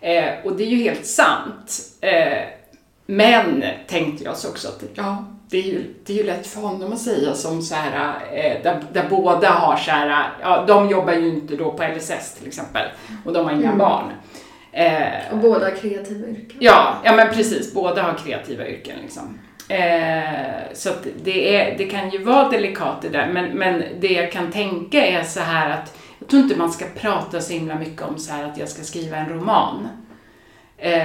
Eh, 0.00 0.34
och 0.44 0.56
det 0.56 0.64
är 0.64 0.68
ju 0.68 0.82
helt 0.82 1.06
sant. 1.06 1.80
Eh, 2.00 2.57
men 3.10 3.64
tänkte 3.86 4.24
jag 4.24 4.36
så 4.36 4.48
också 4.48 4.68
att 4.68 4.82
ja, 4.94 5.24
det 5.50 5.58
är 5.58 5.62
ju, 5.62 5.94
det 6.04 6.12
är 6.12 6.16
ju 6.16 6.24
lätt 6.24 6.46
för 6.46 6.60
honom 6.60 6.92
att 6.92 6.98
säga 6.98 7.34
som 7.34 7.62
så 7.62 7.74
här, 7.74 8.14
eh, 8.32 8.62
där, 8.62 8.82
där 8.92 9.06
båda 9.10 9.50
har 9.50 9.76
så 9.76 9.90
här, 9.90 10.30
ja, 10.42 10.64
de 10.68 10.88
jobbar 10.88 11.12
ju 11.12 11.28
inte 11.28 11.56
då 11.56 11.72
på 11.72 11.82
LSS 11.96 12.34
till 12.38 12.46
exempel 12.48 12.86
och 13.24 13.32
de 13.32 13.44
har 13.44 13.52
inga 13.52 13.64
Mm. 13.66 13.78
barn. 13.78 14.04
Eh, 14.72 15.32
Och 15.32 15.38
båda 15.38 15.64
har 15.64 15.70
kreativa 15.76 16.26
yrken. 16.28 16.56
Ja, 16.60 16.94
ja 17.04 17.12
men 17.16 17.34
precis. 17.34 17.74
Båda 17.74 18.02
har 18.02 18.14
kreativa 18.14 18.66
yrken 18.68 18.96
liksom. 19.02 19.38
Eh, 19.68 20.72
så 20.74 20.90
det, 21.24 21.56
är, 21.56 21.78
det 21.78 21.84
kan 21.84 22.10
ju 22.10 22.24
vara 22.24 22.48
delikat 22.48 23.02
det 23.02 23.08
där, 23.08 23.26
men, 23.32 23.44
men 23.50 23.82
det 24.00 24.12
jag 24.12 24.32
kan 24.32 24.52
tänka 24.52 25.06
är 25.06 25.22
så 25.22 25.40
här 25.40 25.70
att 25.70 25.96
jag 26.18 26.28
tror 26.28 26.42
inte 26.42 26.56
man 26.56 26.72
ska 26.72 26.84
prata 27.00 27.40
så 27.40 27.52
himla 27.52 27.74
mycket 27.74 28.02
om 28.02 28.18
så 28.18 28.32
här 28.32 28.44
att 28.44 28.58
jag 28.58 28.68
ska 28.68 28.82
skriva 28.82 29.16
en 29.16 29.28
roman. 29.28 29.88
Eh, 30.76 31.02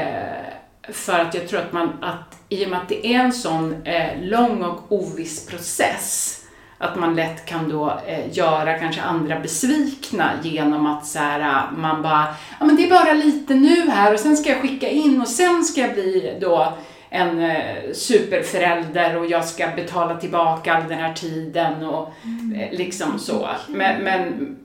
för 0.89 1.19
att 1.19 1.33
jag 1.33 1.47
tror 1.47 1.59
att 1.59 1.73
man, 1.73 1.89
att 2.01 2.37
i 2.49 2.65
och 2.65 2.69
med 2.69 2.79
att 2.79 2.89
det 2.89 3.07
är 3.07 3.19
en 3.19 3.33
sån 3.33 3.83
eh, 3.83 4.21
lång 4.21 4.63
och 4.63 4.91
oviss 4.91 5.45
process, 5.45 6.39
att 6.77 6.95
man 6.95 7.15
lätt 7.15 7.45
kan 7.45 7.69
då 7.69 7.99
eh, 8.07 8.37
göra 8.37 8.79
kanske 8.79 9.01
andra 9.01 9.39
besvikna 9.39 10.31
genom 10.43 10.85
att 10.85 11.05
så 11.05 11.19
här, 11.19 11.39
eh, 11.39 11.77
man 11.77 12.01
bara, 12.01 12.27
ja 12.59 12.65
men 12.65 12.75
det 12.75 12.85
är 12.85 12.89
bara 12.89 13.13
lite 13.13 13.55
nu 13.55 13.89
här 13.89 14.13
och 14.13 14.19
sen 14.19 14.37
ska 14.37 14.49
jag 14.49 14.61
skicka 14.61 14.89
in 14.89 15.21
och 15.21 15.27
sen 15.27 15.63
ska 15.63 15.81
jag 15.81 15.93
bli 15.93 16.37
då 16.41 16.73
en 17.09 17.39
eh, 17.39 17.93
superförälder 17.93 19.17
och 19.17 19.25
jag 19.25 19.45
ska 19.45 19.67
betala 19.75 20.15
tillbaka 20.15 20.73
all 20.73 20.87
den 20.89 20.99
här 20.99 21.13
tiden 21.13 21.85
och 21.85 22.13
eh, 22.55 22.77
liksom 22.77 23.19
så. 23.19 23.49
Men, 23.67 24.03
men 24.03 24.55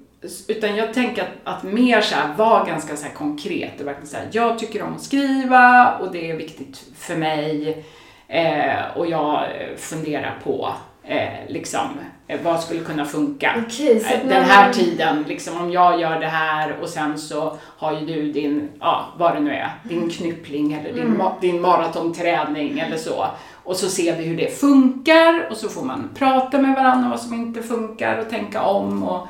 utan 0.49 0.77
jag 0.77 0.95
tänker 0.95 1.23
att, 1.23 1.29
att 1.57 1.63
mer 1.63 2.01
så 2.01 2.15
här, 2.15 2.35
vara 2.37 2.65
ganska 2.65 2.97
så 2.97 3.07
här 3.07 3.15
konkret 3.15 3.81
och 3.81 3.87
verkligen 3.87 4.09
så 4.09 4.17
här, 4.17 4.29
jag 4.33 4.59
tycker 4.59 4.83
om 4.83 4.95
att 4.95 5.03
skriva 5.03 5.95
och 6.01 6.13
det 6.13 6.31
är 6.31 6.37
viktigt 6.37 6.85
för 6.97 7.17
mig 7.17 7.85
eh, 8.29 8.97
och 8.97 9.07
jag 9.07 9.43
eh, 9.45 9.77
funderar 9.77 10.39
på 10.45 10.69
eh, 11.05 11.29
liksom, 11.49 11.81
eh, 12.27 12.41
vad 12.45 12.61
skulle 12.61 12.81
kunna 12.81 13.05
funka. 13.05 13.51
Att 13.51 13.81
Eh, 13.81 14.19
när 14.25 14.35
Den 14.35 14.45
här 14.45 14.65
man- 14.65 14.73
tiden, 14.75 15.25
liksom 15.29 15.61
om 15.61 15.73
jag 15.73 16.01
gör 16.01 16.21
det 16.21 16.27
här 16.27 16.77
och 16.83 16.89
sen 16.89 17.19
så 17.19 17.57
har 17.63 17.93
ju 18.01 18.07
du 18.07 18.33
din, 18.33 18.69
ja 18.81 19.05
vad 19.19 19.35
det 19.35 19.41
nu 19.41 19.51
är, 19.51 19.71
din 19.83 20.11
knyppling 20.11 20.73
eller 20.73 20.93
din, 20.93 21.03
Mm. 21.07 21.21
ma- 21.21 21.41
din 21.41 21.61
maratonträning 21.61 22.79
eller 22.79 22.97
så. 22.97 23.27
Och 23.65 23.77
så 23.77 23.89
ser 23.89 24.17
vi 24.17 24.25
hur 24.25 24.37
det 24.37 24.59
funkar 24.61 25.47
och 25.51 25.57
så 25.57 25.69
får 25.69 25.83
man 25.85 26.11
prata 26.15 26.59
med 26.59 26.75
varandra 26.75 27.09
vad 27.11 27.21
som 27.21 27.35
inte 27.35 27.63
funkar 27.63 28.19
och 28.19 28.31
tänka 28.31 28.63
om 28.63 29.03
och 29.03 29.27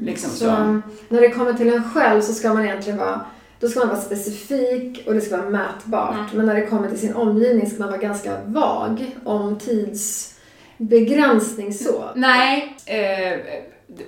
liksom 0.00 0.30
så. 0.30 0.38
Så 0.38 0.80
när 1.08 1.20
det 1.20 1.30
kommer 1.30 1.52
till 1.52 1.74
en 1.74 1.90
själv 1.94 2.20
så 2.20 2.32
ska 2.32 2.54
man 2.54 2.64
egentligen 2.64 2.98
vara 2.98 3.20
då 3.60 3.68
ska 3.68 3.80
man 3.80 3.88
vara 3.88 4.00
specifik 4.00 5.06
och 5.06 5.14
det 5.14 5.20
ska 5.20 5.36
vara 5.36 5.50
mätbart. 5.50 6.14
Mm. 6.14 6.26
Men 6.32 6.46
när 6.46 6.54
det 6.54 6.66
kommer 6.66 6.88
till 6.88 6.98
sin 6.98 7.14
omgivning 7.14 7.70
ska 7.70 7.78
man 7.78 7.88
vara 7.88 8.00
ganska 8.00 8.40
vag 8.44 9.16
om 9.24 9.58
tidsbegränsning 9.58 11.72
så. 11.72 12.04
Nej, 12.14 12.76
eh, 12.86 13.38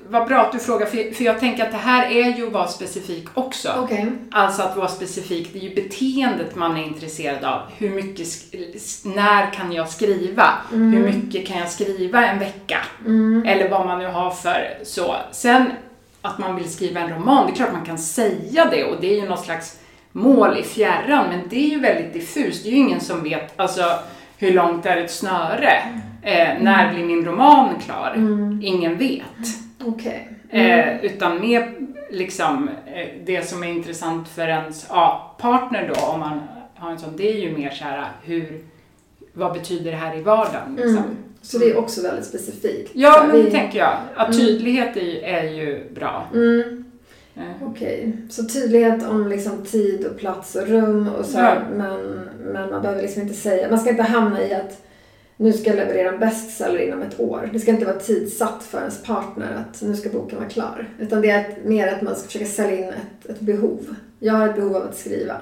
vad 0.09 0.28
bra 0.28 0.40
att 0.40 0.52
du 0.52 0.59
frågar 0.59 0.86
för, 0.86 1.24
jag 1.24 1.40
tänker 1.40 1.65
att 1.65 1.70
det 1.70 1.77
här 1.77 2.11
är 2.11 2.36
ju 2.36 2.47
att 2.47 2.52
vara 2.52 2.69
specifik 2.69 3.28
också. 3.35 3.69
Okej. 3.78 4.07
Alltså 4.31 4.62
att 4.62 4.77
vara 4.77 4.89
specifik, 4.89 5.52
det 5.52 5.59
är 5.59 5.62
ju 5.62 5.74
beteendet 5.74 6.57
man 6.57 6.77
är 6.77 6.85
intresserad 6.85 7.44
av. 7.44 7.61
Hur 7.78 7.90
mycket, 7.90 8.28
när 9.05 9.52
kan 9.52 9.73
jag 9.73 9.89
skriva? 9.89 10.48
Mm. 10.73 10.93
Hur 10.93 11.12
mycket 11.12 11.47
kan 11.47 11.59
jag 11.59 11.69
skriva 11.70 12.27
en 12.27 12.39
vecka? 12.39 12.78
Mm. 13.07 13.43
Eller 13.47 13.69
vad 13.69 13.86
man 13.86 13.98
nu 13.98 14.07
har 14.07 14.31
för 14.31 14.78
så. 14.82 15.16
Sen 15.32 15.73
att 16.23 16.39
man 16.39 16.57
vill 16.57 16.73
skriva 16.73 17.01
en 17.01 17.11
roman, 17.11 17.47
det 17.47 17.52
är 17.52 17.57
klart 17.57 17.73
man 17.73 17.86
kan 17.86 17.98
säga 17.98 18.69
det 18.70 18.85
och 18.85 18.97
det 19.01 19.12
är 19.12 19.20
ju 19.20 19.28
något 19.28 19.44
slags 19.44 19.78
mål 20.12 20.59
i 20.59 20.62
fjärran, 20.62 21.28
men 21.28 21.40
det 21.48 21.57
är 21.57 21.69
ju 21.69 21.81
väldigt 21.81 22.12
diffust. 22.12 22.62
Det 22.62 22.69
är 22.69 22.73
ju 22.73 22.78
ingen 22.78 23.01
som 23.01 23.23
vet, 23.23 23.61
alltså 23.61 23.98
hur 24.39 24.52
långt 24.52 24.86
är 24.86 24.97
ett 24.97 25.11
snöre? 25.11 25.82
Eh, 26.23 26.48
när 26.61 26.94
blir 26.94 27.05
min 27.05 27.24
roman 27.24 27.74
klar? 27.85 28.12
Mm. 28.16 28.61
Ingen 28.62 28.97
vet. 28.97 29.69
Okej. 29.85 30.28
Mm. 30.51 30.89
Eh, 30.98 31.05
utan 31.05 31.40
mer 31.40 31.73
liksom 32.11 32.69
eh, 32.86 33.07
det 33.24 33.48
som 33.48 33.62
är 33.65 33.69
intressant 33.69 34.28
för 34.28 34.48
ens 34.48 34.86
ja, 34.89 35.36
partner 35.40 35.93
då, 35.94 36.01
om 36.07 36.20
man 36.20 36.40
har 36.74 36.90
en 36.90 36.98
sån, 36.98 37.16
det 37.16 37.31
är 37.32 37.40
ju 37.40 37.57
mer 37.57 37.70
så 37.70 37.85
här 37.85 38.05
hur, 38.24 38.61
vad 39.32 39.52
betyder 39.52 39.90
det 39.90 39.97
här 39.97 40.16
i 40.19 40.23
vardagen? 40.23 40.74
Liksom. 40.77 40.97
Mm. 40.97 41.16
Så 41.43 41.59
det 41.59 41.70
är 41.70 41.78
också 41.78 42.02
väldigt 42.02 42.24
specifikt. 42.24 42.90
Ja, 42.94 43.12
Så 43.12 43.27
men 43.27 43.36
det 43.36 43.43
vi- 43.43 43.51
tänker 43.51 43.78
jag. 43.78 43.97
Att 44.16 44.28
Mm. 44.35 44.40
tydlighet 44.40 44.97
är 44.97 45.01
ju, 45.01 45.19
är 45.20 45.43
ju 45.44 45.90
bra. 45.94 46.27
Mm. 46.35 46.85
Eh, 47.36 47.43
Okej, 47.69 48.12
så 48.31 48.44
tydlighet 48.44 49.09
om 49.09 49.28
liksom 49.28 49.65
tid 49.65 50.07
och 50.07 50.19
plats 50.19 50.55
och 50.57 50.69
rum 50.69 51.09
och 51.19 51.24
så, 51.24 51.39
Ja. 51.39 51.55
men, 51.77 52.20
men 52.52 52.70
man 52.70 52.82
behöver 52.82 53.02
liksom 53.02 53.23
inte 53.23 53.35
säga, 53.35 53.70
man 53.70 53.78
ska 53.78 53.90
inte 53.90 54.02
hamna 54.02 54.43
i 54.43 54.55
att 54.55 54.86
nu 55.40 55.52
ska 55.52 55.70
jag 55.70 55.76
leverera 55.76 56.12
en 56.12 56.20
bestseller 56.20 56.78
inom 56.78 57.02
ett 57.02 57.20
år. 57.20 57.50
Det 57.52 57.60
ska 57.60 57.70
inte 57.70 57.84
vara 57.84 57.98
tidsatt 57.98 58.62
för 58.62 58.78
ens 58.78 59.02
partner 59.02 59.54
att 59.54 59.82
nu 59.82 59.96
ska 59.96 60.08
boken 60.08 60.38
vara 60.38 60.48
klar. 60.48 60.88
Utan 60.98 61.20
det 61.20 61.30
är 61.30 61.40
ett, 61.40 61.64
mer 61.64 61.88
att 61.88 62.02
man 62.02 62.16
ska 62.16 62.26
försöka 62.26 62.44
sälja 62.46 62.78
in 62.78 62.88
ett, 62.88 63.30
ett 63.30 63.40
behov. 63.40 63.94
Jag 64.18 64.34
har 64.34 64.48
ett 64.48 64.54
behov 64.54 64.76
av 64.76 64.82
att 64.82 64.96
skriva. 64.96 65.40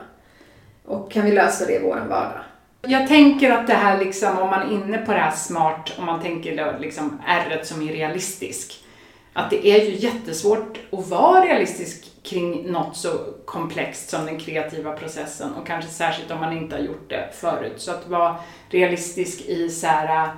Och 0.84 1.10
kan 1.10 1.24
vi 1.24 1.32
lösa 1.32 1.66
det 1.66 1.72
i 1.72 1.78
vår 1.82 1.96
vardag? 2.08 2.40
Jag 2.82 3.08
tänker 3.08 3.50
att 3.50 3.66
det 3.66 3.74
här 3.74 3.98
liksom, 3.98 4.38
om 4.38 4.50
man 4.50 4.68
är 4.68 4.74
inne 4.74 4.98
på 4.98 5.12
det 5.12 5.18
här 5.18 5.36
smart, 5.36 5.92
om 5.98 6.06
man 6.06 6.22
tänker 6.22 6.56
då 6.56 6.78
liksom 6.80 7.22
r 7.26 7.60
som 7.62 7.88
är 7.88 7.92
realistisk, 7.92 8.84
att 9.32 9.50
det 9.50 9.66
är 9.66 9.84
ju 9.84 9.96
jättesvårt 9.96 10.78
att 10.92 11.08
vara 11.08 11.44
realistisk 11.44 12.10
kring 12.28 12.72
något 12.72 12.96
så 12.96 13.08
komplext 13.44 14.10
som 14.10 14.26
den 14.26 14.38
kreativa 14.38 14.92
processen 14.92 15.52
och 15.54 15.66
kanske 15.66 15.90
särskilt 15.90 16.30
om 16.30 16.40
man 16.40 16.56
inte 16.56 16.76
har 16.76 16.82
gjort 16.82 17.10
det 17.10 17.28
förut. 17.32 17.74
Så 17.76 17.90
att 17.90 18.08
vara 18.08 18.36
realistisk 18.70 19.40
i 19.40 19.68
så 19.70 19.86
här, 19.86 20.28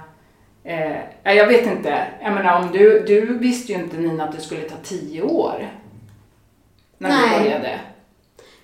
eh, 0.65 0.97
ja, 1.23 1.33
jag 1.33 1.47
vet 1.47 1.67
inte, 1.67 2.07
jag 2.23 2.33
menar 2.35 2.61
om 2.62 2.73
du, 2.73 3.05
du 3.07 3.39
visste 3.39 3.73
ju 3.73 3.79
inte 3.79 3.97
Nina 3.97 4.25
att 4.25 4.33
det 4.37 4.41
skulle 4.43 4.61
ta 4.62 4.77
tio 4.83 5.23
år 5.23 5.73
när 6.99 7.09
Nej. 7.09 7.19
du 7.39 7.45
började. 7.45 7.81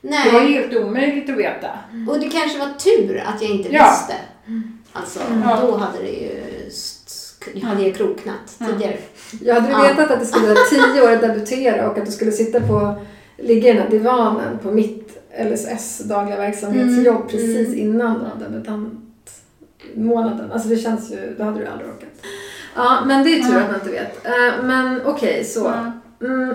Det 0.02 0.30
var 0.32 0.40
Nej, 0.40 0.52
helt 0.52 0.74
omöjligt 0.76 1.30
att 1.30 1.36
veta. 1.36 1.70
och 2.08 2.20
det 2.20 2.28
kanske 2.28 2.58
var 2.58 2.66
tur 2.78 3.22
att 3.26 3.42
jag 3.42 3.50
inte 3.50 3.72
Ja. 3.72 3.90
visste. 3.90 4.14
Alltså, 4.92 5.20
Ja. 5.44 5.58
då 5.60 5.76
hade 5.76 5.98
det 5.98 6.10
ju 6.10 6.42
hade 7.62 7.82
jag 7.82 7.94
kroknat 7.96 8.56
Mm. 8.60 8.72
tidigare. 8.72 8.96
Jag 9.40 9.54
hade 9.54 9.70
Ja. 9.72 9.82
vetat 9.82 10.10
att 10.10 10.20
det 10.20 10.26
skulle 10.26 10.54
ta 10.54 10.60
tio 10.70 11.02
år 11.02 11.12
att 11.12 11.20
debutera 11.20 11.90
och 11.90 11.98
att 11.98 12.06
du 12.06 12.12
skulle 12.12 12.32
sitta 12.32 12.60
på 12.60 12.94
ligga 13.36 13.68
i 13.68 13.72
den 13.72 13.82
här 13.82 13.90
divanen 13.90 14.58
på 14.62 14.70
mitt 14.70 15.18
LSS 15.50 15.98
dagliga 15.98 16.36
verksamhetsjobb 16.36 17.16
Mm, 17.16 17.28
precis 17.28 17.68
mm. 17.68 17.78
innan 17.78 18.18
då, 18.18 18.26
debutantmånaden. 18.44 20.52
Alltså 20.52 20.68
det 20.68 20.76
känns 20.76 21.12
ju, 21.12 21.34
det 21.36 21.44
hade 21.44 21.58
du 21.58 21.66
aldrig 21.66 21.88
orkat. 21.88 22.08
Ja, 22.76 22.98
men 23.06 23.24
det 23.24 23.30
är 23.30 23.42
tur 23.42 23.56
att 23.56 23.66
man 23.66 23.74
inte 23.74 23.90
vet. 23.90 24.26
Eh, 24.26 24.64
Men 24.64 25.00
okej, 25.04 25.44
så. 25.44 25.60
Ja. 25.60 25.92
Mm, 26.26 26.54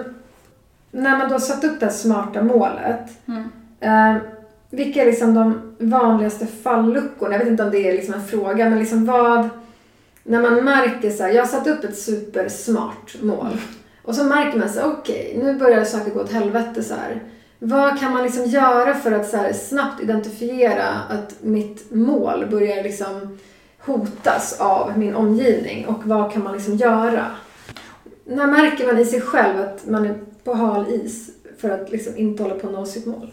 när 0.91 1.17
man 1.17 1.29
då 1.29 1.39
satt 1.39 1.63
upp 1.63 1.79
det 1.79 1.85
här 1.85 1.93
smarta 1.93 2.43
målet. 2.43 3.09
Mm. 3.27 3.43
Eh, 3.79 4.15
vilka 4.69 5.01
är 5.01 5.05
liksom 5.05 5.33
de 5.33 5.75
vanligaste 5.79 6.47
falluckorna? 6.47 7.31
Jag 7.31 7.39
vet 7.39 7.47
inte 7.47 7.63
om 7.63 7.71
det 7.71 7.89
är 7.89 7.93
liksom 7.93 8.13
en 8.13 8.27
fråga, 8.27 8.69
men 8.69 8.79
liksom 8.79 9.05
vad... 9.05 9.49
När 10.23 10.41
man 10.41 10.65
märker 10.65 11.09
så 11.09 11.23
här, 11.23 11.29
jag 11.29 11.41
har 11.41 11.47
satt 11.47 11.67
upp 11.67 11.83
ett 11.83 11.97
supersmart 11.97 13.15
mål. 13.21 13.57
Och 14.03 14.15
så 14.15 14.23
märker 14.23 14.59
man 14.59 14.69
så 14.69 14.83
okej, 14.83 14.97
okej, 14.99 15.43
nu 15.43 15.59
börjar 15.59 15.83
saker 15.83 16.11
gå 16.11 16.21
åt 16.21 16.31
helvete 16.31 16.83
så 16.83 16.93
här. 16.93 17.23
Vad 17.59 17.99
kan 17.99 18.13
man 18.13 18.23
liksom 18.23 18.45
göra 18.45 18.93
för 18.93 19.11
att 19.11 19.29
så 19.29 19.37
här, 19.37 19.53
snabbt 19.53 20.03
identifiera 20.03 20.87
att 21.09 21.35
mitt 21.41 21.91
mål 21.91 22.47
börjar 22.51 22.83
liksom 22.83 23.37
hotas 23.79 24.59
av 24.59 24.97
min 24.97 25.15
omgivning? 25.15 25.85
Och 25.85 26.05
vad 26.05 26.33
kan 26.33 26.43
man 26.43 26.53
liksom 26.53 26.75
göra? 26.75 27.25
När 28.25 28.47
märker 28.47 28.87
man 28.87 28.99
i 28.99 29.05
sig 29.05 29.21
själv 29.21 29.61
att 29.61 29.87
man 29.87 30.05
är 30.05 30.19
på 30.43 30.53
hal 30.53 30.85
is 30.87 31.29
för 31.57 31.69
att 31.69 31.91
liksom 31.91 32.17
inte 32.17 32.43
hålla 32.43 32.55
på 32.55 32.67
att 32.67 32.73
nå 32.73 32.85
sitt 32.85 33.05
mål? 33.05 33.31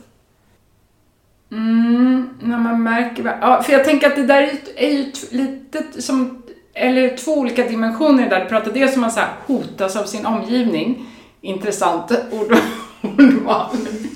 Mm, 1.51 2.29
när 2.43 2.59
man 2.59 2.83
märker... 2.83 3.39
Ja, 3.41 3.63
för 3.63 3.73
jag 3.73 3.85
tänker 3.85 4.07
att 4.07 4.17
det 4.17 4.27
där 4.27 4.43
är 4.43 4.53
ju, 4.53 4.59
är 4.77 4.91
ju 4.91 5.13
lite 5.31 6.03
som... 6.03 6.43
Eller 6.79 7.17
två 7.17 7.33
olika 7.33 7.65
dimensioner 7.69 8.31
där. 8.31 8.41
Du 8.41 8.47
pratar 8.47 8.73
dels 8.73 8.97
om 8.97 9.11
så 9.11 9.21
här, 9.21 9.29
hotas 9.47 9.97
av 9.97 10.05
sin 10.05 10.27
omgivning. 10.27 11.07
Intressant 11.41 12.11
ord. 12.31 12.57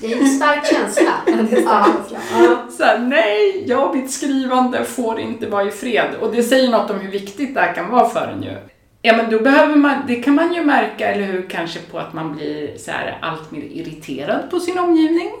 Det 0.01 0.13
är 0.13 0.21
en 0.21 0.27
stark 0.27 0.65
känsla. 0.65 1.11
Ja. 1.65 2.65
Så 2.77 2.83
här, 2.83 2.99
nej, 2.99 3.63
jag 3.67 3.95
mitt 3.95 4.11
skrivande 4.11 4.83
får 4.83 5.19
inte 5.19 5.47
vara 5.47 5.63
i 5.63 5.71
fred. 5.71 6.15
Och 6.21 6.31
det 6.31 6.43
säger 6.43 6.71
något 6.71 6.91
om 6.91 6.99
hur 6.99 7.11
viktigt 7.11 7.55
det 7.55 7.61
här 7.61 7.73
kan 7.73 7.89
vara 7.91 8.09
för 8.09 8.27
en 8.27 8.43
ju. 8.43 8.57
Ja, 9.01 9.17
men 9.17 9.29
då 9.29 9.39
behöver 9.39 9.75
man, 9.75 9.95
det 10.07 10.15
kan 10.15 10.35
man 10.35 10.53
ju 10.53 10.63
märka, 10.63 11.07
eller 11.07 11.25
hur, 11.25 11.49
kanske 11.49 11.79
på 11.91 11.99
att 11.99 12.13
man 12.13 12.35
blir 12.35 12.77
så 12.77 12.91
här 12.91 13.17
allt 13.21 13.51
mer 13.51 13.61
irriterad 13.61 14.49
på 14.51 14.59
sin 14.59 14.79
omgivning. 14.79 15.31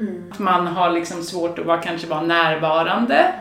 Mm. 0.00 0.30
Att 0.32 0.38
man 0.38 0.66
har 0.66 0.90
liksom 0.90 1.22
svårt 1.22 1.58
att 1.58 1.66
vara, 1.66 1.78
kanske 1.78 2.06
vara 2.06 2.22
närvarande 2.22 3.32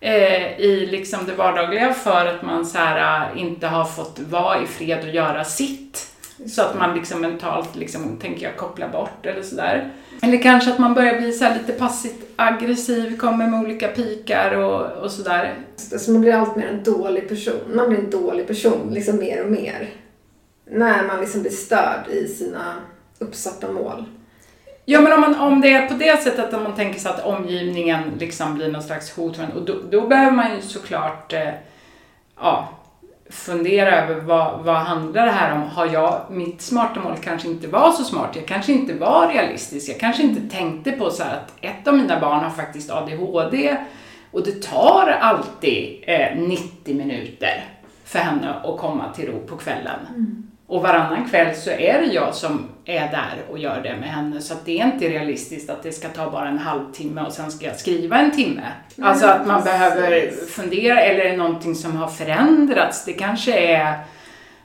eh, 0.00 0.60
i 0.60 0.86
liksom 0.90 1.26
det 1.26 1.34
vardagliga 1.34 1.92
för 1.92 2.26
att 2.26 2.42
man 2.42 2.66
så 2.66 2.78
här, 2.78 3.30
eh, 3.34 3.42
inte 3.42 3.66
har 3.66 3.84
fått 3.84 4.18
vara 4.18 4.62
i 4.62 4.66
fred 4.66 4.98
och 5.02 5.14
göra 5.14 5.44
sitt. 5.44 6.14
Så 6.46 6.62
att 6.62 6.78
man 6.78 6.94
liksom 6.94 7.20
mentalt, 7.20 7.76
liksom, 7.76 8.16
tänker 8.16 8.46
jag, 8.46 8.56
kopplar 8.56 8.88
bort 8.88 9.26
eller 9.26 9.42
sådär. 9.42 9.90
Eller 10.22 10.42
kanske 10.42 10.70
att 10.70 10.78
man 10.78 10.94
börjar 10.94 11.20
bli 11.20 11.32
så 11.32 11.44
här 11.44 11.58
lite 11.58 11.72
passivt 11.72 12.26
aggressiv, 12.36 13.16
kommer 13.16 13.46
med 13.46 13.60
olika 13.60 13.88
pikar 13.88 14.56
och, 14.56 15.04
och 15.04 15.10
sådär. 15.10 15.54
Så 15.76 16.10
man 16.10 16.20
blir 16.20 16.34
allt 16.34 16.56
mer 16.56 16.66
en 16.66 16.82
dålig 16.82 17.28
person. 17.28 17.60
Man 17.74 17.88
blir 17.88 17.98
en 17.98 18.10
dålig 18.10 18.46
person 18.46 18.90
liksom 18.90 19.16
mer 19.16 19.44
och 19.44 19.50
mer. 19.50 19.90
När 20.70 21.06
man 21.06 21.20
liksom 21.20 21.40
blir 21.40 21.52
störd 21.52 22.08
i 22.10 22.28
sina 22.28 22.74
uppsatta 23.18 23.72
mål. 23.72 24.04
Ja, 24.90 25.00
men 25.00 25.12
om, 25.12 25.20
man, 25.20 25.40
om 25.40 25.60
det 25.60 25.72
är 25.72 25.88
på 25.88 25.94
det 25.94 26.22
sättet 26.22 26.54
att 26.54 26.62
man 26.62 26.74
tänker 26.74 27.00
sig 27.00 27.10
att 27.10 27.24
omgivningen 27.24 28.02
liksom 28.18 28.54
blir 28.54 28.72
någon 28.72 28.82
slags 28.82 29.16
hot, 29.16 29.38
och 29.54 29.62
då, 29.62 29.74
då 29.90 30.06
behöver 30.06 30.36
man 30.36 30.54
ju 30.54 30.60
såklart 30.60 31.32
eh, 31.32 31.48
ja, 32.40 32.68
fundera 33.30 34.04
över 34.04 34.20
vad, 34.20 34.64
vad 34.64 34.76
handlar 34.76 35.26
det 35.26 35.32
här 35.32 35.54
om? 35.54 35.62
Har 35.62 35.86
jag, 35.86 36.20
mitt 36.30 36.62
smarta 36.62 37.00
mål 37.00 37.16
kanske 37.22 37.48
inte 37.48 37.68
var 37.68 37.92
så 37.92 38.04
smart, 38.04 38.36
jag 38.36 38.46
kanske 38.46 38.72
inte 38.72 38.94
var 38.94 39.28
realistisk, 39.28 39.90
jag 39.90 40.00
kanske 40.00 40.22
inte 40.22 40.56
tänkte 40.56 40.92
på 40.92 41.10
så 41.10 41.22
här 41.22 41.36
att 41.36 41.52
ett 41.60 41.88
av 41.88 41.96
mina 41.96 42.20
barn 42.20 42.44
har 42.44 42.50
faktiskt 42.50 42.90
ADHD 42.90 43.76
och 44.30 44.44
det 44.44 44.62
tar 44.62 45.18
alltid 45.20 46.04
eh, 46.06 46.36
90 46.36 46.94
minuter 46.94 47.64
för 48.04 48.18
henne 48.18 48.54
att 48.64 48.78
komma 48.78 49.12
till 49.12 49.26
ro 49.26 49.46
på 49.46 49.56
kvällen. 49.56 49.98
Och 50.66 50.82
varannan 50.82 51.28
kväll 51.28 51.56
så 51.56 51.70
är 51.70 52.00
det 52.00 52.14
jag 52.14 52.34
som 52.34 52.68
är 52.88 53.10
där 53.10 53.42
och 53.50 53.58
gör 53.58 53.80
det 53.82 53.96
med 53.96 54.08
henne. 54.08 54.40
Så 54.40 54.54
att 54.54 54.64
det 54.64 54.80
är 54.80 54.84
inte 54.84 55.08
realistiskt 55.08 55.70
att 55.70 55.82
det 55.82 55.92
ska 55.92 56.08
ta 56.08 56.30
bara 56.30 56.48
en 56.48 56.58
halvtimme 56.58 57.22
och 57.22 57.32
sen 57.32 57.50
ska 57.50 57.66
jag 57.66 57.76
skriva 57.76 58.18
en 58.18 58.30
timme. 58.30 58.62
Alltså 59.02 59.26
att 59.26 59.46
man 59.46 59.62
precis. 59.62 59.72
behöver 59.72 60.30
fundera, 60.30 61.00
eller 61.00 61.24
är 61.24 61.30
det 61.30 61.36
någonting 61.36 61.74
som 61.74 61.96
har 61.96 62.08
förändrats? 62.08 63.04
Det 63.04 63.12
kanske 63.12 63.52
är 63.76 63.94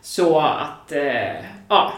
så 0.02 0.40
att, 0.40 0.92
eh, 0.92 1.36
ja, 1.68 1.94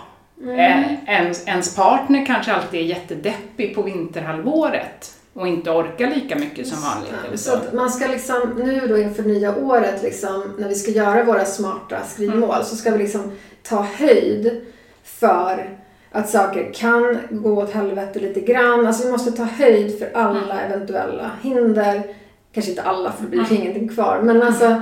eh, 0.47 1.09
ens, 1.09 1.47
ens 1.47 1.75
partner 1.75 2.25
kanske 2.25 2.53
alltid 2.53 2.79
är 2.79 2.83
jättedeppig 2.83 3.75
på 3.75 3.81
vinterhalvåret 3.81 5.11
och 5.33 5.47
inte 5.47 5.71
orkar 5.71 6.07
lika 6.07 6.35
mycket 6.35 6.67
som 6.67 6.81
vanligt. 6.81 7.13
Eller 7.27 7.37
Så 7.37 7.49
så. 7.49 7.57
att 7.57 7.73
man 7.73 7.89
ska 7.89 8.07
liksom 8.07 8.53
nu 8.57 8.87
då 8.87 8.97
inför 8.97 9.23
nya 9.23 9.55
året 9.55 10.03
liksom, 10.03 10.55
när 10.57 10.69
vi 10.69 10.75
ska 10.75 10.91
göra 10.91 11.23
våra 11.23 11.45
smarta 11.45 11.97
skrivmål 12.07 12.63
så 12.63 12.75
ska 12.75 12.91
vi 12.91 12.97
liksom 12.97 13.31
ta 13.63 13.81
höjd 13.81 14.61
för 15.03 15.69
att 16.15 16.29
saker 16.29 16.71
kan 16.73 17.17
gå 17.29 17.61
åt 17.63 17.71
helvete 17.71 18.19
lite 18.19 18.39
grann. 18.39 18.87
Alltså 18.87 19.05
vi 19.05 19.11
måste 19.11 19.31
ta 19.31 19.43
höjd 19.43 19.99
för 19.99 20.09
alla 20.13 20.61
eventuella 20.61 21.31
hinder. 21.41 22.03
Kanske 22.51 22.71
inte 22.71 22.81
alla 22.83 23.11
för 23.11 23.23
det 23.23 23.29
blir 23.29 23.39
Mm. 23.39 23.55
ingenting 23.61 23.87
kvar. 23.87 24.19
Men 24.23 24.43
alltså, 24.43 24.81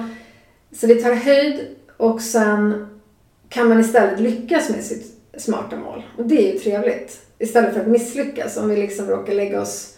så 0.71 0.87
vi 0.87 0.95
tar 0.95 1.13
höjd 1.13 1.67
och 1.97 2.21
sen 2.21 2.87
kan 3.49 3.69
man 3.69 3.79
istället 3.79 4.19
lyckas 4.19 4.69
med 4.69 4.83
sitt 4.83 5.05
smarta 5.37 5.75
mål. 5.75 6.03
Och 6.17 6.25
det 6.25 6.49
är 6.49 6.53
ju 6.53 6.59
trevligt. 6.59 7.19
Istället 7.39 7.73
för 7.73 7.81
att 7.81 7.87
misslyckas 7.87 8.57
om 8.57 8.69
vi 8.69 8.75
liksom 8.77 9.07
råkar 9.07 9.33
lägga 9.33 9.61
oss 9.61 9.89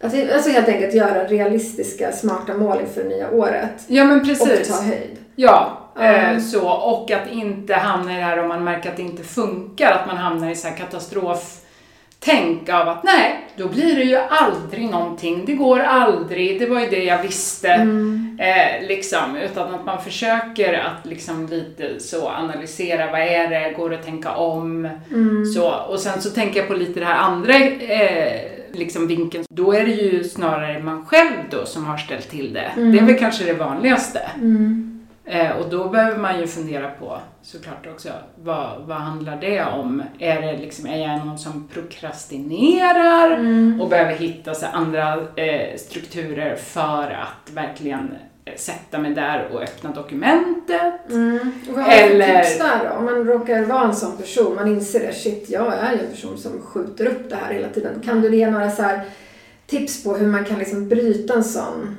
att 0.00 0.14
vi, 0.14 0.32
alltså 0.32 0.50
helt 0.50 0.68
enkelt 0.68 0.94
göra 0.94 1.24
realistiska, 1.24 2.12
smarta 2.12 2.54
mål 2.54 2.80
inför 2.80 3.04
nya 3.04 3.30
året. 3.30 3.84
Ja 3.86 4.04
men 4.04 4.20
Och 4.20 4.26
precis. 4.26 4.68
ta 4.68 4.82
höjd. 4.82 5.18
Ja, 5.36 5.81
Eh, 6.00 6.38
så. 6.38 6.68
Och 6.68 7.10
att 7.10 7.32
inte 7.32 7.74
hamna 7.74 8.12
i 8.12 8.16
det 8.16 8.22
här 8.22 8.38
om 8.38 8.48
man 8.48 8.64
märker 8.64 8.90
att 8.90 8.96
det 8.96 9.02
inte 9.02 9.22
funkar, 9.22 9.92
att 9.92 10.06
man 10.06 10.16
hamnar 10.16 10.50
i 10.50 10.54
så 10.54 10.68
här 10.68 10.76
katastroftänk 10.76 12.68
av 12.68 12.88
att 12.88 13.04
nej, 13.04 13.48
då 13.56 13.68
blir 13.68 13.96
det 13.96 14.04
ju 14.04 14.16
aldrig 14.16 14.90
någonting, 14.90 15.44
det 15.46 15.54
går 15.54 15.80
aldrig, 15.80 16.60
det 16.60 16.66
var 16.66 16.80
ju 16.80 16.86
det 16.86 17.04
jag 17.04 17.22
visste. 17.22 17.68
Mm. 17.68 18.38
Eh, 18.40 18.88
liksom, 18.88 19.36
utan 19.36 19.74
att 19.74 19.84
man 19.84 20.02
försöker 20.02 20.74
att 20.74 21.06
liksom 21.06 21.46
lite 21.46 22.00
så 22.00 22.28
analysera, 22.28 23.10
vad 23.10 23.20
är 23.20 23.48
det, 23.48 23.74
går 23.76 23.90
det 23.90 23.96
att 23.96 24.04
tänka 24.04 24.32
om? 24.32 24.88
Mm. 25.10 25.44
Så, 25.44 25.70
och 25.70 26.00
sen 26.00 26.20
så 26.20 26.30
tänker 26.30 26.60
jag 26.60 26.68
på 26.68 26.74
lite 26.74 27.00
det 27.00 27.06
här 27.06 27.18
andra 27.18 27.54
eh, 27.54 28.40
liksom 28.72 29.06
vinkeln. 29.06 29.44
Då 29.50 29.72
är 29.72 29.84
det 29.84 29.92
ju 29.92 30.24
snarare 30.24 30.82
man 30.82 31.06
själv 31.06 31.36
då 31.50 31.66
som 31.66 31.84
har 31.84 31.96
ställt 31.96 32.30
till 32.30 32.52
det. 32.52 32.72
Mm. 32.76 32.92
Det 32.92 32.98
är 32.98 33.02
väl 33.02 33.18
kanske 33.18 33.44
det 33.44 33.52
vanligaste. 33.52 34.20
Mm. 34.34 34.91
Eh, 35.32 35.50
och 35.50 35.70
då 35.70 35.88
behöver 35.88 36.18
man 36.18 36.40
ju 36.40 36.46
fundera 36.46 36.90
på 36.90 37.18
såklart 37.42 37.86
också, 37.92 38.08
vad, 38.42 38.80
vad 38.86 38.96
handlar 38.96 39.36
det 39.40 39.64
om? 39.64 40.02
Är, 40.18 40.42
det 40.42 40.56
liksom, 40.58 40.86
är 40.86 40.98
jag 41.08 41.26
någon 41.26 41.38
som 41.38 41.68
prokrastinerar 41.72 43.30
Mm. 43.34 43.80
och 43.80 43.88
behöver 43.88 44.12
hitta 44.12 44.54
så 44.54 44.66
andra 44.66 45.14
eh, 45.36 45.76
strukturer 45.76 46.56
för 46.56 47.02
att 47.02 47.52
verkligen 47.54 48.16
eh, 48.44 48.54
sätta 48.56 48.98
mig 48.98 49.14
där 49.14 49.48
och 49.52 49.62
öppna 49.62 49.90
dokumentet? 49.90 51.10
Mm. 51.10 51.52
Vad 51.70 51.84
har 51.84 51.92
du 51.92 51.98
Eller- 51.98 52.42
tips 52.42 52.58
där 52.58 52.88
då? 52.88 52.96
Om 52.96 53.04
man 53.04 53.24
råkar 53.24 53.62
vara 53.64 53.84
en 53.84 53.94
sån 53.94 54.16
person, 54.16 54.54
man 54.54 54.68
inser 54.68 55.00
det, 55.00 55.12
shit, 55.12 55.50
jag 55.50 55.74
är 55.74 55.92
ju 55.92 55.98
en 55.98 56.10
person 56.10 56.38
som 56.38 56.60
skjuter 56.62 57.06
upp 57.06 57.30
det 57.30 57.36
här 57.36 57.54
hela 57.54 57.68
tiden. 57.68 58.00
Kan 58.04 58.20
du 58.20 58.36
ge 58.36 58.50
några 58.50 58.70
så 58.70 58.84
tips 59.66 60.04
på 60.04 60.14
hur 60.16 60.26
man 60.26 60.44
kan 60.44 60.58
liksom 60.58 60.88
bryta 60.88 61.34
en 61.34 61.44
sån? 61.44 61.96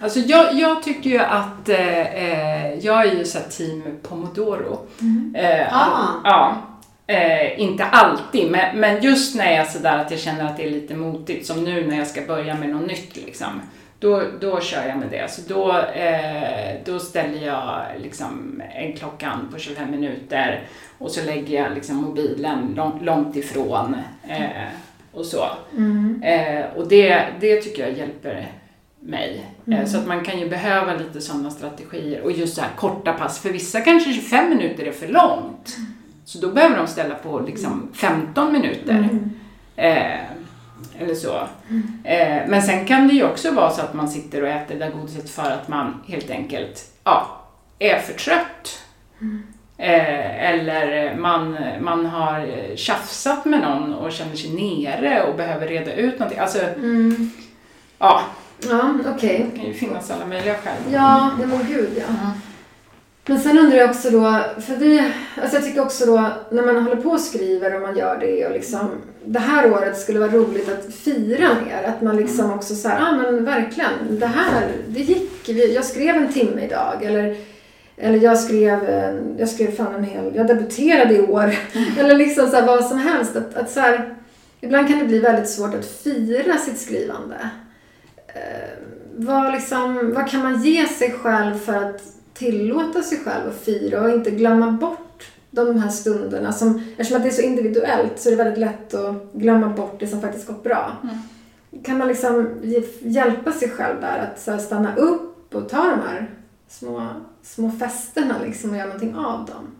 Alltså 0.00 0.18
jag, 0.18 0.54
jag 0.54 0.82
tycker 0.82 1.10
ju 1.10 1.18
att, 1.18 1.68
eh, 1.68 2.00
eh, 2.00 2.74
jag 2.78 3.06
är 3.06 3.14
ju 3.14 3.24
så 3.24 3.38
team 3.50 3.82
Pomodoro. 4.02 4.78
Eh, 5.34 5.66
Ah. 5.76 6.20
Ja. 6.24 6.56
Eh, 7.06 7.60
inte 7.60 7.84
alltid, 7.84 8.50
men, 8.50 8.78
men 8.80 9.02
just 9.02 9.36
när 9.36 9.44
jag 9.44 9.54
är 9.54 9.64
sådär 9.64 9.98
att 9.98 10.10
jag 10.10 10.20
känner 10.20 10.44
att 10.44 10.56
det 10.56 10.64
är 10.66 10.70
lite 10.70 10.94
motigt, 10.94 11.46
som 11.46 11.64
nu 11.64 11.86
när 11.86 11.98
jag 11.98 12.06
ska 12.06 12.20
börja 12.22 12.54
med 12.54 12.68
något 12.68 12.86
nytt 12.86 13.16
liksom. 13.16 13.60
Då, 13.98 14.22
då 14.40 14.60
kör 14.60 14.88
jag 14.88 14.98
med 14.98 15.08
det. 15.10 15.30
Så 15.30 15.40
då, 15.48 15.78
eh, 15.78 16.74
då 16.84 16.98
ställer 16.98 17.46
jag 17.46 17.82
liksom 17.98 18.62
en 18.74 18.92
klockan 18.92 19.48
på 19.52 19.58
25 19.58 19.90
minuter 19.90 20.62
och 20.98 21.10
så 21.10 21.24
lägger 21.24 21.62
jag 21.62 21.72
liksom 21.74 21.96
mobilen 21.96 22.72
långt, 22.76 23.02
långt 23.02 23.36
ifrån 23.36 23.96
eh, 24.28 24.68
och 25.12 25.24
så. 25.26 25.44
Eh, 26.22 26.64
och 26.76 26.88
det, 26.88 27.24
det 27.40 27.60
tycker 27.60 27.82
jag 27.88 27.98
hjälper 27.98 28.46
mig. 29.00 29.46
Eh, 29.66 29.86
så 29.86 29.98
att 29.98 30.06
man 30.06 30.24
kan 30.24 30.40
ju 30.40 30.48
behöva 30.48 30.94
lite 30.94 31.20
sådana 31.20 31.50
strategier 31.50 32.20
och 32.22 32.32
just 32.32 32.54
så 32.54 32.60
här 32.60 32.70
korta 32.76 33.12
pass. 33.12 33.38
För 33.38 33.50
vissa 33.50 33.80
kanske 33.80 34.12
25 34.12 34.48
minuter 34.48 34.84
är 34.84 34.92
för 34.92 35.08
långt. 35.08 35.76
Så 36.24 36.38
då 36.38 36.48
behöver 36.48 36.76
de 36.76 36.86
ställa 36.86 37.14
på 37.14 37.40
liksom 37.40 37.88
15 37.94 38.52
minuter. 38.52 39.08
Eh, 39.76 40.20
eller 40.98 41.14
så. 41.14 41.36
Eh, 42.04 42.48
men 42.48 42.62
sen 42.62 42.84
kan 42.86 43.08
det 43.08 43.14
ju 43.14 43.24
också 43.24 43.50
vara 43.50 43.70
så 43.70 43.80
att 43.82 43.94
man 43.94 44.08
sitter 44.08 44.42
och 44.42 44.48
äter 44.48 44.74
det 44.78 44.84
där 44.84 44.90
godiset 44.92 45.30
för 45.30 45.50
att 45.50 45.68
man 45.68 46.02
helt 46.06 46.30
enkelt 46.30 46.84
ja, 47.04 47.40
är 47.78 47.98
för 47.98 48.12
trött. 48.12 48.82
Eh, 49.78 50.44
eller 50.50 51.14
man, 51.16 51.56
man 51.80 52.06
har 52.06 52.46
tjafsat 52.76 53.44
med 53.44 53.60
någon 53.60 53.94
och 53.94 54.12
känner 54.12 54.36
sig 54.36 54.50
nere 54.50 55.22
och 55.22 55.36
behöver 55.36 55.66
reda 55.68 55.94
ut 55.94 56.18
någonting. 56.18 56.38
Alltså, 56.38 56.58
Mm. 56.76 57.30
ja, 57.98 58.22
Ja, 58.68 58.94
okej. 59.16 59.46
det 59.52 59.58
kan 59.60 59.68
ju 59.68 59.74
finnas 59.74 60.10
alla 60.10 60.26
möjliga 60.26 60.54
skäl. 60.54 60.92
Ja, 60.92 61.30
nej 61.38 61.46
men 61.46 61.58
gud 61.68 61.90
ja. 61.96 62.04
Mm. 62.24 62.30
Men 63.26 63.40
sen 63.40 63.58
undrar 63.58 63.78
jag 63.78 63.90
också 63.90 64.10
då, 64.10 64.40
för 64.60 64.76
vi, 64.76 65.12
alltså 65.42 65.56
jag 65.56 65.64
tycker 65.64 65.80
också 65.82 66.06
då 66.06 66.30
när 66.50 66.62
man 66.62 66.82
håller 66.82 67.02
på 67.02 67.10
och 67.10 67.20
skriver 67.20 67.74
och 67.74 67.82
man 67.82 67.96
gör 67.96 68.18
det 68.20 68.46
och 68.46 68.52
liksom 68.52 68.90
det 69.24 69.38
här 69.38 69.72
året 69.72 69.98
skulle 69.98 70.18
vara 70.18 70.30
roligt 70.30 70.68
att 70.68 70.94
fira 70.94 71.48
mer. 71.66 71.82
Att 71.88 72.02
man 72.02 72.16
liksom 72.16 72.52
också 72.52 72.74
så 72.74 72.88
här, 72.88 72.98
ja 73.00 73.08
ah, 73.08 73.12
men 73.16 73.44
verkligen, 73.44 73.90
det 74.10 74.26
här, 74.26 74.68
det 74.88 75.00
gick, 75.00 75.48
Vi- 75.48 75.74
jag 75.74 75.84
skrev 75.84 76.16
en 76.16 76.32
timme 76.32 76.64
idag 76.64 77.04
eller 77.04 77.36
eller 78.02 78.18
jag 78.18 78.38
skrev, 78.38 78.84
eh, 78.88 79.14
jag 79.38 79.48
skrev 79.48 79.76
fan 79.76 79.94
en 79.94 80.04
hel, 80.04 80.32
jag 80.34 80.46
debuterade 80.46 81.14
i 81.14 81.20
år. 81.20 81.54
Eller 81.98 82.14
liksom 82.14 82.48
så 82.50 82.56
här, 82.56 82.66
vad 82.66 82.84
som 82.84 82.98
helst. 82.98 83.36
Att, 83.36 83.56
att 83.56 83.70
så 83.70 83.80
här, 83.80 84.14
ibland 84.60 84.88
kan 84.88 84.98
det 84.98 85.04
bli 85.04 85.18
väldigt 85.18 85.48
svårt 85.50 85.74
att 85.74 85.86
fira 85.86 86.56
sitt 86.58 86.78
skrivande. 86.78 87.36
Eh, 88.34 88.70
vad, 89.16 89.52
liksom, 89.52 90.12
vad 90.14 90.30
kan 90.30 90.42
man 90.42 90.62
ge 90.62 90.86
sig 90.86 91.12
själv 91.12 91.54
för 91.54 91.74
att 91.74 92.02
tillåta 92.34 93.02
sig 93.02 93.18
själv 93.18 93.48
att 93.48 93.64
fira 93.64 94.00
och 94.00 94.10
inte 94.10 94.30
glömma 94.30 94.70
bort 94.70 95.00
de 95.50 95.78
här 95.78 95.90
stunderna. 95.90 96.52
Som, 96.52 96.82
eftersom 96.90 97.16
att 97.16 97.22
det 97.22 97.28
är 97.28 97.32
så 97.32 97.42
individuellt 97.42 98.20
så 98.20 98.28
är 98.28 98.30
det 98.30 98.44
väldigt 98.44 98.58
lätt 98.58 98.94
att 98.94 99.32
glömma 99.32 99.68
bort 99.68 100.00
det 100.00 100.06
som 100.06 100.20
faktiskt 100.20 100.46
gått 100.46 100.62
bra. 100.62 100.96
Kan 101.84 101.98
man 101.98 102.08
liksom 102.08 102.48
hjälpa 103.02 103.52
sig 103.52 103.70
själv 103.70 104.00
där 104.00 104.18
att 104.18 104.40
så 104.40 104.58
stanna 104.58 104.96
upp 104.96 105.54
och 105.54 105.68
ta 105.68 105.82
de 105.82 106.00
här 106.08 106.30
små, 106.68 107.08
små 107.42 107.70
festerna 107.70 108.34
liksom 108.44 108.70
och 108.70 108.76
göra 108.76 108.86
någonting 108.86 109.14
av 109.14 109.46
dem? 109.46 109.74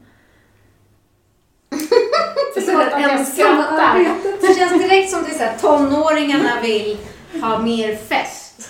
Skrattar. 2.63 3.01
arbetet. 3.79 4.41
Det 4.41 4.55
känns 4.55 4.83
direkt 4.83 5.11
som 5.11 5.23
det 5.23 5.31
är 5.31 5.39
så 5.39 5.45
här, 5.45 5.59
tonåringarna 5.59 6.61
vill 6.63 6.99
ha 7.43 7.59
mer 7.59 7.94
fest 7.97 8.69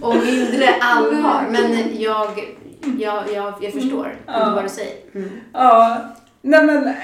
och 0.00 0.16
mindre 0.16 0.68
allvar. 0.80 1.42
Men 1.50 2.00
jag, 2.00 2.54
jag, 2.98 3.22
jag, 3.34 3.54
jag 3.60 3.72
förstår 3.72 4.16
Ja. 4.26 4.52
vad 4.54 4.64
du 4.64 4.68
säger. 4.68 4.96
Mm. 5.14 5.30
Ja, 5.52 5.98
nej 6.42 6.64
men, 6.64 6.86
eh, 6.86 6.94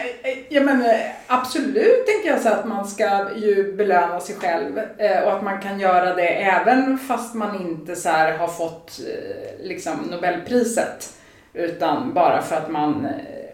ja, 0.48 0.60
men 0.60 0.82
eh, 0.82 0.97
absolut 1.27 2.06
tänker 2.06 2.28
jag 2.31 2.40
så 2.40 2.48
att 2.48 2.64
man 2.69 2.86
ska 2.86 3.27
ju 3.36 3.73
belöna 3.77 4.20
sig 4.20 4.36
själv 4.36 4.78
eh, 4.98 5.23
och 5.23 5.32
att 5.32 5.43
man 5.43 5.60
kan 5.60 5.81
göra 5.81 6.14
det 6.14 6.28
även 6.28 6.98
fast 6.98 7.35
man 7.35 7.60
inte 7.60 7.97
så 7.97 8.09
har 8.09 8.48
fått 8.48 9.01
eh, 9.09 9.66
liksom 9.66 9.97
Nobelpriset. 10.10 11.12
Utan 11.55 12.14
bara 12.14 12.43
för 12.43 12.56
att 12.56 12.70
man, 12.70 13.06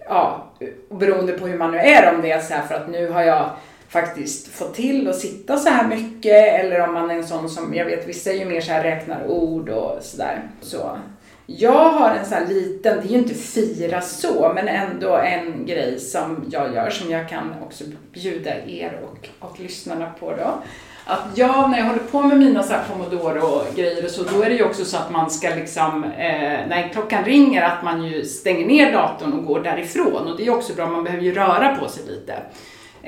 ja, 0.09 0.47
beroende 0.90 1.32
på 1.32 1.47
hur 1.47 1.59
man 1.59 1.70
nu 1.70 1.78
är, 1.78 2.15
om 2.15 2.23
det 2.23 2.31
är 2.32 2.40
så 2.40 2.55
här 2.55 2.62
för 2.66 2.74
att 2.74 2.89
nu 2.89 3.09
har 3.10 3.23
jag 3.23 3.51
faktiskt 3.89 4.48
få 4.48 4.65
till 4.65 5.09
att 5.09 5.19
sitta 5.19 5.56
så 5.56 5.69
här 5.69 5.89
mycket 5.89 6.60
eller 6.60 6.89
om 6.89 6.94
man 6.94 7.10
är 7.10 7.15
en 7.15 7.27
sån 7.27 7.48
som, 7.48 7.74
jag 7.74 7.85
vet 7.85 8.09
vissa 8.09 8.31
är 8.31 8.35
ju 8.35 8.44
mer 8.44 8.60
så 8.60 8.73
här 8.73 8.82
räknar 8.82 9.27
ord 9.27 9.69
och 9.69 10.02
sådär. 10.02 10.43
Så. 10.60 10.98
Jag 11.47 11.90
har 11.90 12.10
en 12.10 12.24
sån 12.24 12.39
här 12.39 12.47
liten, 12.47 12.97
det 12.97 13.09
är 13.09 13.12
ju 13.12 13.19
inte 13.19 13.35
fira 13.35 14.01
så, 14.01 14.52
men 14.55 14.69
ändå 14.69 15.16
en 15.16 15.66
grej 15.66 16.01
som 16.01 16.48
jag 16.51 16.74
gör 16.74 16.90
som 16.90 17.10
jag 17.10 17.28
kan 17.28 17.55
också 17.62 17.85
bjuda 18.12 18.51
er 18.66 19.01
och, 19.02 19.28
och 19.48 19.60
lyssnarna 19.60 20.12
på 20.20 20.31
då. 20.31 20.62
Att 21.10 21.39
jag, 21.39 21.70
när 21.70 21.78
jag 21.78 21.85
håller 21.85 22.02
på 22.02 22.23
med 22.23 22.39
mina 22.39 22.62
så 22.62 22.73
här 22.73 22.85
pomodoro-grejer 22.89 24.05
och 24.05 24.10
så, 24.10 24.23
då 24.23 24.43
är 24.43 24.48
det 24.48 24.56
ju 24.56 24.65
också 24.65 24.85
så 24.85 24.97
att 24.97 25.10
man 25.10 25.31
ska 25.31 25.48
liksom, 25.48 26.05
eh, 26.05 26.69
när 26.69 26.89
klockan 26.93 27.24
ringer, 27.24 27.62
att 27.62 27.85
man 27.85 28.05
ju 28.05 28.24
stänger 28.24 28.66
ner 28.66 28.93
datorn 28.93 29.32
och 29.32 29.44
går 29.44 29.60
därifrån. 29.60 30.27
Och 30.27 30.36
det 30.36 30.47
är 30.47 30.51
också 30.51 30.74
bra, 30.74 30.86
man 30.86 31.05
behöver 31.05 31.24
ju 31.24 31.35
röra 31.35 31.77
på 31.77 31.89
sig 31.89 32.06
lite. 32.06 32.35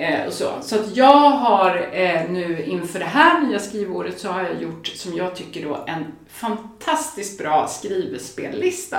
Eh, 0.00 0.26
och 0.26 0.32
så 0.32 0.50
så 0.62 0.76
att 0.76 0.96
jag 0.96 1.30
har 1.30 1.88
eh, 1.92 2.30
nu 2.30 2.64
inför 2.64 2.98
det 2.98 3.04
här 3.04 3.40
nya 3.40 3.58
skrivåret 3.58 4.20
så 4.20 4.28
har 4.28 4.42
jag 4.42 4.62
gjort, 4.62 4.86
som 4.86 5.16
jag 5.16 5.36
tycker 5.36 5.64
då, 5.64 5.84
en 5.86 6.04
fantastiskt 6.28 7.38
bra 7.38 7.66
skrivspellista. 7.68 8.98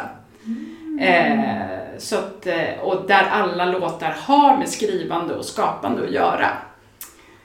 Eh, 1.00 1.40
så 1.98 2.16
att, 2.16 2.48
eh, 2.48 2.80
och 2.82 3.08
där 3.08 3.24
alla 3.32 3.66
låtar 3.66 4.16
har 4.20 4.58
med 4.58 4.70
skrivande 4.70 5.36
och 5.36 5.46
skapande 5.46 6.04
att 6.04 6.12
göra. 6.12 6.50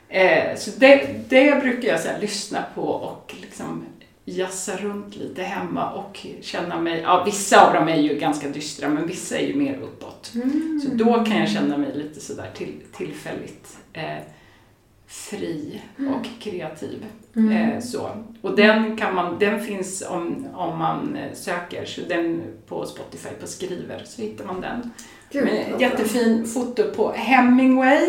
Eh, 0.09 0.57
så 0.57 0.71
det, 0.77 1.29
det 1.29 1.63
brukar 1.63 1.89
jag 1.89 2.01
så 2.01 2.09
här, 2.09 2.21
lyssna 2.21 2.65
på 2.75 2.83
och 2.83 3.35
liksom 3.41 3.85
jassa 4.29 4.77
runt 4.77 5.17
lite 5.17 5.43
hemma 5.43 5.93
och 5.93 6.27
känna 6.41 6.81
mig, 6.81 7.01
ja 7.01 7.23
vissa 7.27 7.67
av 7.67 7.75
dem 7.75 7.89
är 7.89 7.97
ju 7.97 8.19
ganska 8.19 8.49
dystra 8.49 8.89
men 8.89 9.07
vissa 9.07 9.39
är 9.39 9.47
ju 9.47 9.55
mer 9.55 9.79
uppåt. 9.79 10.33
Så 10.83 10.95
då 10.95 11.25
kan 11.25 11.37
jag 11.37 11.49
känna 11.49 11.79
mig 11.79 11.95
lite 11.95 12.21
sådär 12.21 12.51
till, 12.55 12.81
tillfälligt 12.93 13.79
eh, 13.93 14.19
fri 15.07 15.83
och 15.99 16.43
kreativ. 16.43 17.07
Eh, 17.35 17.81
så. 17.81 18.11
Och 18.43 18.57
den, 18.57 18.97
kan 18.97 19.15
man, 19.15 19.39
den 19.39 19.61
finns 19.61 20.05
om, 20.09 20.47
om 20.55 20.79
man 20.79 21.17
eh, 21.17 21.33
söker, 21.33 21.85
så 21.85 22.01
den 22.09 22.43
på 22.67 22.87
Spotify 22.87 23.29
på 23.41 23.47
skriver 23.47 24.03
så 24.05 24.23
hittar 24.23 24.45
man 24.45 24.61
den. 24.61 24.91
Gud, 25.31 25.49
jättefin 25.79 26.47
foto 26.47 26.83
på 26.97 27.13
Hemingway 27.13 28.01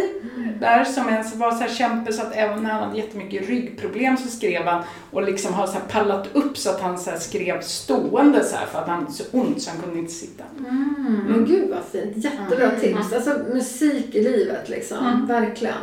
där 0.59 0.83
som 0.83 1.07
en, 1.07 1.23
var 1.39 1.51
så 1.51 1.57
här 1.57 1.69
kämpe 1.69 2.13
så 2.13 2.21
att 2.21 2.35
även 2.35 2.63
när 2.63 2.69
han 2.69 2.83
hade 2.83 2.97
jättemycket 2.97 3.49
ryggproblem 3.49 4.17
så 4.17 4.27
skrev 4.27 4.63
han 4.65 4.83
och 5.11 5.23
liksom 5.23 5.53
har 5.53 5.67
så 5.67 5.73
här 5.73 5.81
pallat 5.91 6.27
upp 6.33 6.57
så 6.57 6.69
att 6.69 6.81
han 6.81 6.97
så 6.99 7.09
här 7.09 7.17
skrev 7.17 7.61
stående 7.61 8.43
så 8.43 8.55
här 8.55 8.65
för 8.65 8.79
att 8.79 8.87
han 8.87 8.99
hade 8.99 9.11
så 9.13 9.23
ont 9.31 9.61
så 9.61 9.69
han 9.71 9.81
kunde 9.81 9.99
inte 9.99 10.13
sitta. 10.13 10.43
Mm, 10.59 11.23
men 11.27 11.45
gud 11.45 11.69
vad 11.69 11.83
fint. 11.91 12.25
Jättebra 12.25 12.65
Mm. 12.69 12.79
tips. 12.81 13.13
Alltså 13.13 13.35
musik 13.53 14.15
i 14.15 14.23
livet 14.23 14.69
liksom. 14.69 14.97
Mm. 14.97 15.27
Verkligen. 15.27 15.73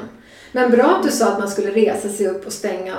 Men 0.53 0.71
bra 0.71 0.85
att 0.85 1.03
du 1.03 1.11
sa 1.11 1.33
att 1.33 1.39
man 1.39 1.49
skulle 1.49 1.71
resa 1.71 2.09
sig 2.09 2.27
upp 2.29 2.47
och 2.47 2.53
stänga 2.53 2.95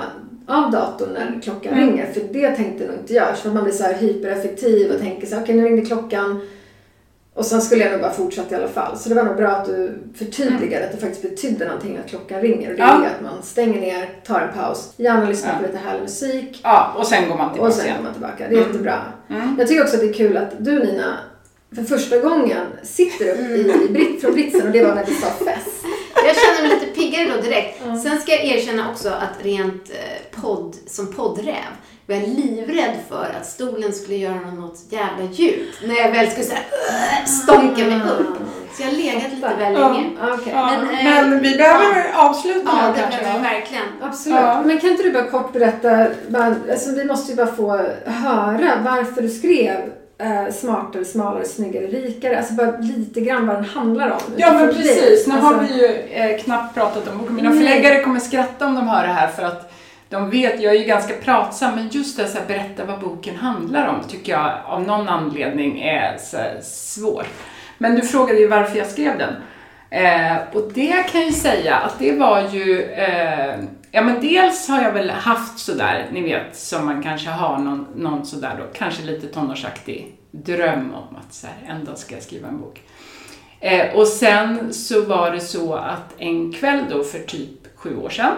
av 0.46 0.70
datorn 0.70 1.08
när 1.14 1.40
klockan 1.42 1.72
Mm. 1.74 1.88
ringer. 1.88 2.12
För 2.12 2.20
det 2.32 2.50
tänkte 2.56 2.86
nog 2.86 2.96
inte 2.96 3.14
jag. 3.14 3.38
För 3.38 3.48
att 3.48 3.54
man 3.54 3.64
blir 3.64 3.74
så 3.74 3.82
här 3.84 3.94
hypereffektiv 3.94 4.90
och 4.92 5.00
tänker 5.00 5.26
så 5.26 5.34
här, 5.34 5.42
okej 5.42 5.54
nu 5.56 5.64
ringde 5.64 5.86
klockan. 5.86 6.40
Och 7.36 7.46
sen 7.46 7.60
skulle 7.62 7.82
jag 7.84 7.92
nog 7.92 8.00
bara 8.00 8.12
fortsätta 8.12 8.54
i 8.54 8.58
alla 8.58 8.68
fall. 8.68 8.98
Så 8.98 9.08
det 9.08 9.14
var 9.14 9.24
nog 9.24 9.36
bra 9.36 9.48
att 9.48 9.64
du 9.66 9.98
förtydligade 10.18 10.84
att 10.86 10.92
det 10.92 10.98
faktiskt 10.98 11.22
betydde 11.22 11.64
någonting 11.66 11.96
att 12.04 12.10
klockan 12.10 12.40
ringer. 12.40 12.70
Och 12.70 12.76
det 12.76 12.82
är 12.82 12.86
Ja. 12.86 13.00
ju 13.00 13.06
att 13.06 13.22
man 13.22 13.42
stänger 13.42 13.80
ner, 13.80 14.08
tar 14.26 14.40
en 14.40 14.54
paus, 14.58 14.92
gärna 14.96 15.28
lyssnar 15.28 15.50
Ja. 15.52 15.56
på 15.58 15.62
lite 15.62 15.78
härlig 15.78 16.02
musik. 16.02 16.60
Ja, 16.64 16.94
och 16.98 17.06
sen 17.06 17.28
går 17.28 17.36
man 17.36 17.46
Och 17.46 17.52
tillbaka 17.52 17.72
sen 17.74 17.84
igen. 17.84 17.96
kommer 17.96 18.08
man 18.10 18.14
tillbaka. 18.14 18.36
Det 18.38 18.44
är 18.44 18.58
Mm. 18.58 18.66
jättebra. 18.66 18.98
Mm. 19.30 19.56
Jag 19.58 19.68
tycker 19.68 19.82
också 19.82 19.94
att 19.94 20.00
det 20.00 20.08
är 20.08 20.12
kul 20.12 20.36
att 20.36 20.50
du 20.58 20.78
Nina, 20.84 21.16
för 21.74 21.82
första 21.82 22.18
gången 22.18 22.66
sitter 22.82 23.28
upp 23.32 23.38
i, 23.40 23.84
i 23.84 23.88
Brit, 23.92 24.20
från 24.20 24.32
britsen 24.32 24.66
och 24.66 24.72
det 24.72 24.84
var 24.84 24.94
när 24.94 25.04
vi 25.04 25.12
sa 25.14 25.26
fest. 25.44 25.75
Jag 26.26 26.36
känner 26.36 26.68
mig 26.68 26.78
lite 26.80 26.86
piggare 27.00 27.28
då 27.36 27.40
direkt. 27.42 27.82
Ja. 27.86 27.96
Sen 27.96 28.20
ska 28.20 28.32
jag 28.32 28.44
erkänna 28.44 28.90
också 28.90 29.08
att 29.08 29.44
rent 29.44 29.90
eh, 29.90 30.40
podd, 30.42 30.76
som 30.86 31.12
poddräv 31.12 31.54
var 32.08 32.14
jag 32.16 32.28
livrädd 32.28 32.94
för 33.08 33.34
att 33.40 33.46
stolen 33.46 33.92
skulle 33.92 34.16
göra 34.16 34.50
något 34.50 34.78
jävla 34.90 35.24
ljud 35.32 35.68
när 35.84 35.94
jag 35.94 36.10
väl 36.12 36.30
skulle 36.30 36.46
såhär 36.46 36.64
uh, 37.20 37.26
stånka 37.26 37.84
mig 37.84 38.00
upp. 38.18 38.36
Så 38.74 38.82
jag 38.82 38.86
har 38.88 38.96
legat 38.96 39.22
lite 39.34 39.54
väl 39.58 39.74
Ja. 39.74 39.88
länge. 39.92 40.10
Ah, 40.20 40.34
okej. 40.34 40.52
Ja, 40.56 40.70
Men, 40.80 41.04
men, 41.04 41.32
eh, 41.32 41.40
vi 41.40 41.56
behöver 41.56 42.12
avsluta 42.14 42.60
Ja, 42.82 42.92
det 42.94 43.00
kanske. 43.00 43.20
behöver 43.20 43.38
vi 43.38 43.54
verkligen. 43.54 43.84
Absolut. 44.02 44.38
Ja. 44.40 44.62
Men 44.64 44.80
kan 44.80 44.90
inte 44.90 45.02
du 45.02 45.12
bara 45.12 45.30
kort 45.30 45.52
berätta, 45.52 46.06
bara, 46.28 46.54
alltså 46.70 46.90
vi 46.90 47.04
måste 47.04 47.32
ju 47.32 47.36
bara 47.36 47.54
få 47.56 47.68
höra 48.04 48.72
varför 48.84 49.22
du 49.22 49.28
skrev 49.28 49.76
eh, 50.18 50.52
smartare, 50.52 51.04
smalare, 51.04 51.44
snyggare, 51.44 51.86
rikare. 51.86 52.38
Alltså 52.38 52.54
bara 52.54 52.76
lite 52.78 53.20
grann 53.20 53.46
vad 53.46 53.56
den 53.56 53.64
handlar 53.64 54.10
om. 54.10 54.20
Ja 54.36 54.52
men 54.52 54.68
precis, 54.68 55.26
nu 55.26 55.34
har 55.34 55.54
Alltså, 55.54 55.74
vi 55.74 55.80
ju 55.80 55.86
eh, 56.12 56.38
knappt 56.38 56.74
pratat 56.74 57.08
om 57.08 57.18
boken. 57.18 57.34
Mina 57.34 57.50
Nej. 57.50 57.58
förläggare 57.58 58.02
kommer 58.02 58.20
skratta 58.20 58.66
om 58.66 58.74
de 58.74 58.88
hör 58.88 59.06
det 59.06 59.12
här 59.12 59.28
för 59.28 59.42
att 59.42 59.72
de 60.08 60.30
vet, 60.30 60.60
jag 60.60 60.74
är 60.74 60.78
ju 60.78 60.84
ganska 60.84 61.14
pratsam, 61.14 61.74
men 61.74 61.88
just 61.88 62.16
det 62.16 62.34
här, 62.34 62.42
berätta 62.48 62.84
vad 62.84 63.00
boken 63.00 63.36
handlar 63.36 63.86
om 63.88 63.96
tycker 64.08 64.32
jag 64.32 64.52
av 64.66 64.82
någon 64.82 65.08
anledning 65.08 65.80
är 65.80 66.16
så 66.18 66.38
svårt. 66.62 67.26
Men 67.78 67.94
du 67.94 68.02
frågade 68.02 68.38
ju 68.38 68.46
varför 68.46 68.78
jag 68.78 68.86
skrev 68.86 69.18
den. 69.18 69.34
Eh, 69.90 70.36
och 70.52 70.72
det 70.74 70.92
kan 70.92 71.20
jag 71.20 71.30
ju 71.30 71.36
säga 71.36 71.76
att 71.76 71.98
det 71.98 72.12
var 72.12 72.40
ju, 72.52 72.82
eh, 72.82 73.54
ja 73.96 74.02
men 74.02 74.20
dels 74.20 74.68
har 74.68 74.82
jag 74.82 74.92
väl 74.92 75.10
haft 75.10 75.58
sådär, 75.58 76.08
ni 76.12 76.22
vet, 76.22 76.56
som 76.56 76.86
man 76.86 77.02
kanske 77.02 77.30
har 77.30 77.58
någon, 77.58 77.86
någon 77.94 78.26
sådär 78.26 78.56
då, 78.58 78.78
kanske 78.78 79.02
lite 79.02 79.26
tonårsaktig 79.26 80.16
dröm 80.30 80.94
om 80.94 81.16
att 81.16 81.34
så 81.34 81.46
här, 81.46 81.74
en 81.74 81.84
dag 81.84 81.98
ska 81.98 82.14
jag 82.14 82.22
skriva 82.22 82.48
en 82.48 82.60
bok. 82.60 82.82
Eh, 83.60 83.96
och 83.96 84.06
sen 84.06 84.74
så 84.74 85.04
var 85.04 85.30
det 85.30 85.40
så 85.40 85.74
att 85.74 86.14
en 86.18 86.52
kväll 86.52 86.84
då 86.90 87.04
för 87.04 87.18
typ 87.18 87.76
sju 87.76 87.96
år 87.96 88.10
sedan 88.10 88.32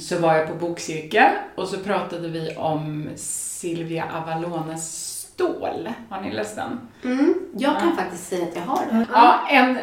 så 0.00 0.18
var 0.18 0.34
jag 0.34 0.48
på 0.48 0.54
bokcirkel 0.54 1.30
och 1.54 1.68
så 1.68 1.78
pratade 1.78 2.28
vi 2.28 2.56
om 2.56 3.08
Silvia 3.16 4.04
Avalones 4.14 5.08
Stål. 5.18 5.88
Har 6.08 6.20
ni 6.20 6.32
läst 6.32 6.56
den? 6.56 6.80
Mm, 7.04 7.34
jag 7.56 7.78
kan 7.80 7.96
faktiskt 7.96 8.28
säga 8.28 8.46
att 8.46 8.56
jag 8.56 8.62
har 8.62 8.86
det. 8.90 9.06
Ja, 9.12 9.48
en 9.50 9.78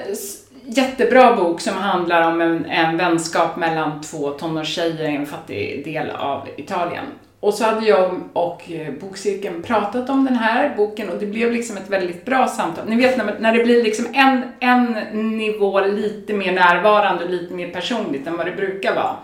jättebra 0.78 1.36
bok 1.36 1.62
som 1.62 1.74
handlar 1.74 2.32
om 2.32 2.42
en, 2.42 2.66
en 2.66 2.98
vänskap 2.98 3.58
mellan 3.58 4.02
två 4.02 4.30
tonårstjejer 4.30 5.10
i 5.10 5.16
en 5.16 5.26
fattig 5.26 5.86
del 5.86 6.10
av 6.10 6.48
Italien. 6.58 7.06
och 7.40 7.54
så 7.54 7.64
hade 7.64 7.86
jag 7.86 8.20
och 8.34 8.72
eh, 8.72 8.94
bokcirkeln 8.94 9.64
pratat 9.64 10.10
om 10.10 10.26
den 10.26 10.36
här 10.36 10.74
boken 10.78 11.10
och 11.10 11.20
det 11.20 11.26
blev 11.26 11.52
liksom 11.52 11.78
ett 11.78 11.90
väldigt 11.90 12.26
bra 12.26 12.48
samtal. 12.48 12.90
Ni 12.90 12.96
vet 12.96 13.18
när, 13.18 13.40
när 13.40 13.54
det 13.54 13.64
blir 13.64 13.84
liksom 13.84 14.06
en, 14.14 14.44
en 14.60 15.38
nivå 15.38 15.82
lite 15.82 16.34
mer 16.34 16.52
närvarande 16.52 17.24
och 17.24 17.30
lite 17.30 17.54
mer 17.54 17.70
personligt 17.70 18.28
än 18.28 18.38
vad 18.38 18.46
det 18.46 18.52
brukar 18.52 18.96
vara. 18.96 19.16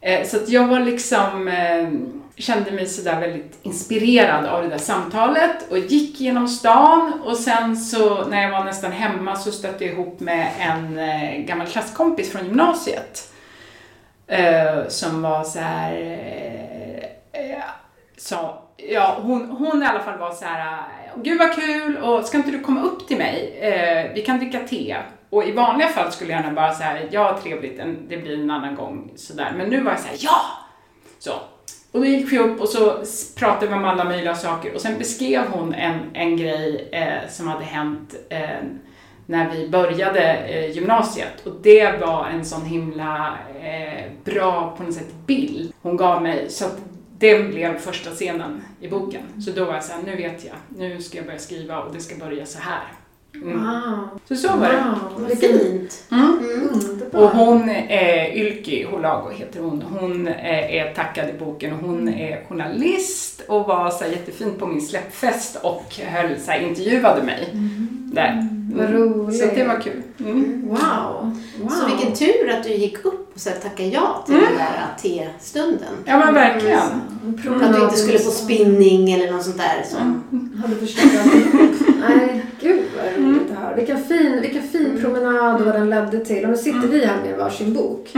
Eh, 0.00 0.26
så 0.26 0.36
att 0.36 0.48
jag 0.48 0.66
var 0.66 0.80
liksom, 0.80 1.48
eh, 1.48 1.88
kände 2.36 2.70
mig 2.70 2.86
sådär 2.86 3.20
väldigt 3.20 3.58
inspirerad 3.62 4.46
av 4.46 4.62
det 4.62 4.68
där 4.68 4.78
samtalet 4.78 5.70
och 5.70 5.78
gick 5.78 6.20
genom 6.20 6.48
stan 6.48 7.12
och 7.24 7.36
sen 7.36 7.76
så 7.76 8.24
när 8.24 8.42
jag 8.42 8.50
var 8.50 8.64
nästan 8.64 8.92
hemma 8.92 9.36
så 9.36 9.52
stötte 9.52 9.84
jag 9.84 9.92
ihop 9.92 10.20
med 10.20 10.52
en 10.58 10.98
eh, 10.98 11.40
gammal 11.40 11.66
klasskompis 11.66 12.32
från 12.32 12.44
gymnasiet. 12.44 13.32
Eh, 14.26 14.88
som 14.88 15.22
var 15.22 15.44
så 15.44 15.58
här, 15.58 15.92
eh, 17.32 17.62
så, 18.16 18.58
ja, 18.76 19.18
hon, 19.22 19.50
hon 19.50 19.82
i 19.82 19.86
alla 19.86 20.00
fall 20.00 20.18
var 20.18 20.32
så 20.32 20.44
här, 20.44 20.82
gud 21.16 21.38
vad 21.38 21.54
kul 21.54 21.96
och 21.96 22.24
ska 22.24 22.36
inte 22.36 22.50
du 22.50 22.60
komma 22.60 22.82
upp 22.82 23.08
till 23.08 23.18
mig? 23.18 23.58
vi 24.14 24.22
kan 24.22 24.38
dricka 24.38 24.60
te. 24.60 24.96
Och 25.30 25.44
i 25.44 25.52
vanliga 25.52 25.88
fall 25.88 26.12
skulle 26.12 26.32
jag 26.32 26.40
gärna 26.42 26.54
bara 26.54 26.74
säga 26.74 26.98
ja 27.10 27.38
trevligt, 27.42 27.80
det 28.08 28.16
blir 28.16 28.42
en 28.42 28.50
annan 28.50 28.74
gång 28.74 29.10
sådär. 29.16 29.52
Men 29.56 29.68
nu 29.68 29.80
var 29.80 29.90
jag 29.90 30.00
såhär, 30.00 30.16
ja! 30.20 30.40
Så. 31.18 31.32
Och 31.92 32.00
då 32.00 32.06
gick 32.06 32.32
vi 32.32 32.38
upp 32.38 32.60
och 32.60 32.68
så 32.68 33.04
pratade 33.36 33.66
vi 33.66 33.74
om 33.74 33.84
alla 33.84 34.04
möjliga 34.04 34.34
saker 34.34 34.74
och 34.74 34.80
sen 34.80 34.98
beskrev 34.98 35.46
hon 35.46 35.74
en, 35.74 36.00
en 36.12 36.36
grej 36.36 36.88
eh, 36.92 37.30
som 37.30 37.48
hade 37.48 37.64
hänt 37.64 38.14
eh, 38.28 38.48
när 39.26 39.50
vi 39.50 39.68
började 39.68 40.32
eh, 40.32 40.70
gymnasiet 40.70 41.46
och 41.46 41.52
det 41.62 42.00
var 42.00 42.26
en 42.26 42.44
sån 42.44 42.64
himla 42.64 43.38
eh, 43.62 44.10
bra 44.24 44.74
på 44.76 44.82
något 44.82 44.94
sätt 44.94 45.14
bild 45.26 45.72
hon 45.82 45.96
gav 45.96 46.22
mig 46.22 46.50
så 46.50 46.64
att 46.64 46.78
det 47.18 47.42
blev 47.42 47.78
första 47.78 48.10
scenen 48.10 48.62
i 48.80 48.88
boken. 48.88 49.42
Så 49.42 49.50
då 49.50 49.64
var 49.64 49.74
jag 49.74 49.84
såhär, 49.84 50.02
nu 50.02 50.16
vet 50.16 50.44
jag, 50.44 50.54
nu 50.68 51.02
ska 51.02 51.16
jag 51.16 51.26
börja 51.26 51.38
skriva 51.38 51.82
och 51.82 51.94
det 51.94 52.00
ska 52.00 52.16
börja 52.16 52.46
så 52.46 52.58
här. 52.58 52.82
Mm. 53.34 53.64
Wow. 53.64 54.08
Så 54.28 54.36
så 54.36 54.48
var 54.48 54.68
det. 54.68 54.84
Wow, 54.84 55.28
vad 55.28 55.38
fint. 55.38 56.04
Mm. 56.10 56.38
Mm. 56.38 57.02
Och 57.12 57.28
hon, 57.28 57.68
är 57.88 58.36
Ylki 58.36 58.84
Holago 58.84 59.30
heter 59.30 59.60
hon, 59.60 59.82
hon 59.82 60.28
är 60.28 60.94
tackad 60.94 61.28
i 61.28 61.32
boken 61.38 61.72
och 61.72 61.78
hon 61.78 62.08
är 62.08 62.44
journalist 62.48 63.42
och 63.48 63.66
var 63.66 63.90
så 63.90 64.04
jättefin 64.04 64.54
på 64.58 64.66
min 64.66 64.80
släppfest 64.80 65.56
och 65.62 65.94
höll 66.06 66.40
så 66.40 66.50
här, 66.50 66.60
intervjuade 66.60 67.22
mig 67.22 67.48
mm. 67.52 68.10
där. 68.14 68.48
Vad 68.74 68.86
mm. 68.86 68.98
roligt. 68.98 69.40
Så 69.40 69.46
det 69.54 69.64
var 69.64 69.80
kul. 69.80 70.02
Mm. 70.18 70.68
Wow. 70.68 71.36
wow. 71.60 71.68
Så 71.68 71.86
vilken 71.86 72.14
tur 72.14 72.50
att 72.50 72.64
du 72.64 72.70
gick 72.70 73.04
upp 73.04 73.34
och 73.34 73.40
så 73.40 73.50
tackade 73.50 73.88
ja 73.88 74.22
till 74.26 74.34
mm. 74.34 74.46
den 74.46 74.58
där 74.58 75.28
testunden. 75.38 75.94
Ja 76.04 76.18
men 76.18 76.34
verkligen. 76.34 76.80
Mm. 77.22 77.62
Att 77.62 77.76
du 77.76 77.82
inte 77.82 77.96
skulle 77.96 78.18
få 78.18 78.30
spinning 78.30 79.12
eller 79.12 79.32
något 79.32 79.44
sånt 79.44 79.58
där. 79.58 79.82
Som... 79.84 80.24
Mm. 80.32 80.62
Hade 80.62 80.76
förstått. 80.76 81.12
Nej, 82.08 82.42
gud 83.04 83.24
vad 83.24 83.30
roligt 83.30 83.48
det 83.48 83.54
här. 83.54 83.76
Vilken 83.76 84.04
fin, 84.04 84.40
vilken 84.40 84.62
fin 84.62 84.98
promenad 85.00 85.60
och 85.60 85.66
vad 85.66 85.74
den 85.74 85.90
ledde 85.90 86.24
till. 86.24 86.44
Och 86.44 86.50
nu 86.50 86.56
sitter 86.56 86.88
vi 86.88 87.04
här 87.04 87.22
med 87.24 87.38
varsin 87.38 87.74
bok. 87.74 88.12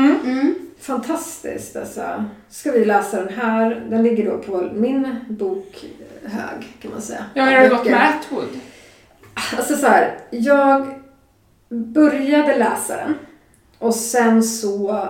Fantastiskt 0.81 1.77
alltså. 1.77 2.25
Ska 2.51 2.73
vi 2.73 2.85
läsa 2.85 3.25
den 3.25 3.35
här. 3.35 3.87
Den 3.91 4.03
ligger 4.03 4.31
då 4.31 4.39
på 4.39 4.71
min 4.75 5.17
bokhög 5.29 6.77
kan 6.83 6.91
man 6.91 7.03
säga. 7.03 7.25
Ja, 7.35 7.43
har 7.43 7.63
du 7.63 7.69
gått 7.69 7.85
med 7.85 8.15
Atwood? 8.15 8.49
Alltså 9.57 9.77
så 9.77 9.87
här, 9.87 10.19
jag 10.31 10.87
började 11.69 12.59
läsa 12.59 12.97
den 12.97 13.15
och 13.79 13.95
sen 13.95 14.43
så 14.43 15.09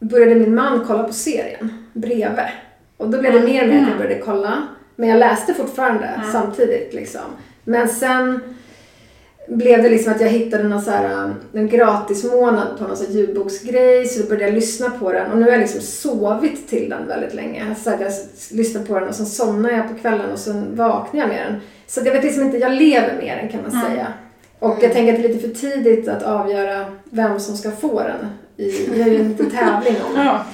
började 0.00 0.34
min 0.34 0.54
man 0.54 0.84
kolla 0.86 1.02
på 1.02 1.12
serien 1.12 1.86
bredvid. 1.92 2.44
Och 2.96 3.10
då 3.10 3.20
blev 3.20 3.32
det 3.32 3.40
mer 3.40 3.62
och 3.62 3.68
mer 3.68 3.82
att 3.82 3.88
jag 3.88 3.98
började 3.98 4.22
kolla. 4.24 4.62
Men 4.96 5.08
jag 5.08 5.18
läste 5.18 5.54
fortfarande 5.54 6.06
mm. 6.06 6.32
samtidigt 6.32 6.94
liksom. 6.94 7.20
Men 7.64 7.88
sen 7.88 8.40
blev 9.46 9.82
det 9.82 9.88
liksom 9.88 10.12
att 10.12 10.20
jag 10.20 10.28
hittade 10.28 10.64
någon 10.64 10.82
så 10.82 10.90
här, 10.90 11.24
um, 11.24 11.34
en 11.52 11.68
gratis 11.68 12.24
månad 12.24 12.78
på 12.78 12.84
någon 12.84 12.96
så 12.96 13.12
ljudboksgrej 13.12 14.06
så 14.06 14.22
då 14.22 14.28
började 14.28 14.44
jag 14.44 14.54
lyssna 14.54 14.90
på 14.90 15.12
den 15.12 15.32
och 15.32 15.38
nu 15.38 15.44
har 15.44 15.50
jag 15.50 15.60
liksom 15.60 15.80
sovit 15.80 16.68
till 16.68 16.88
den 16.88 17.06
väldigt 17.08 17.34
länge. 17.34 17.74
Så 17.84 17.90
jag 17.90 18.12
lyssnar 18.50 18.82
på 18.82 19.00
den 19.00 19.08
och 19.08 19.14
sen 19.14 19.26
somnar 19.26 19.70
jag 19.70 19.88
på 19.88 19.94
kvällen 19.94 20.32
och 20.32 20.38
sen 20.38 20.76
vaknar 20.76 21.20
jag 21.20 21.28
med 21.28 21.46
den. 21.46 21.60
Så 21.86 22.00
jag 22.04 22.12
vet 22.12 22.24
liksom 22.24 22.42
inte, 22.42 22.56
jag 22.56 22.72
lever 22.72 23.16
med 23.20 23.38
den 23.38 23.48
kan 23.48 23.62
man 23.62 23.70
mm. 23.70 23.90
säga. 23.90 24.06
Och 24.58 24.78
jag 24.80 24.92
tänker 24.92 25.12
att 25.14 25.22
det 25.22 25.28
är 25.28 25.32
lite 25.32 25.48
för 25.48 25.54
tidigt 25.54 26.08
att 26.08 26.22
avgöra 26.22 26.84
vem 27.04 27.40
som 27.40 27.56
ska 27.56 27.70
få 27.70 28.02
den. 28.02 28.28
vi 28.92 29.02
har 29.02 29.10
ju 29.10 29.16
en 29.16 29.28
liten 29.28 29.50
tävling 29.50 29.96
om 30.10 30.16
ja 30.16 30.44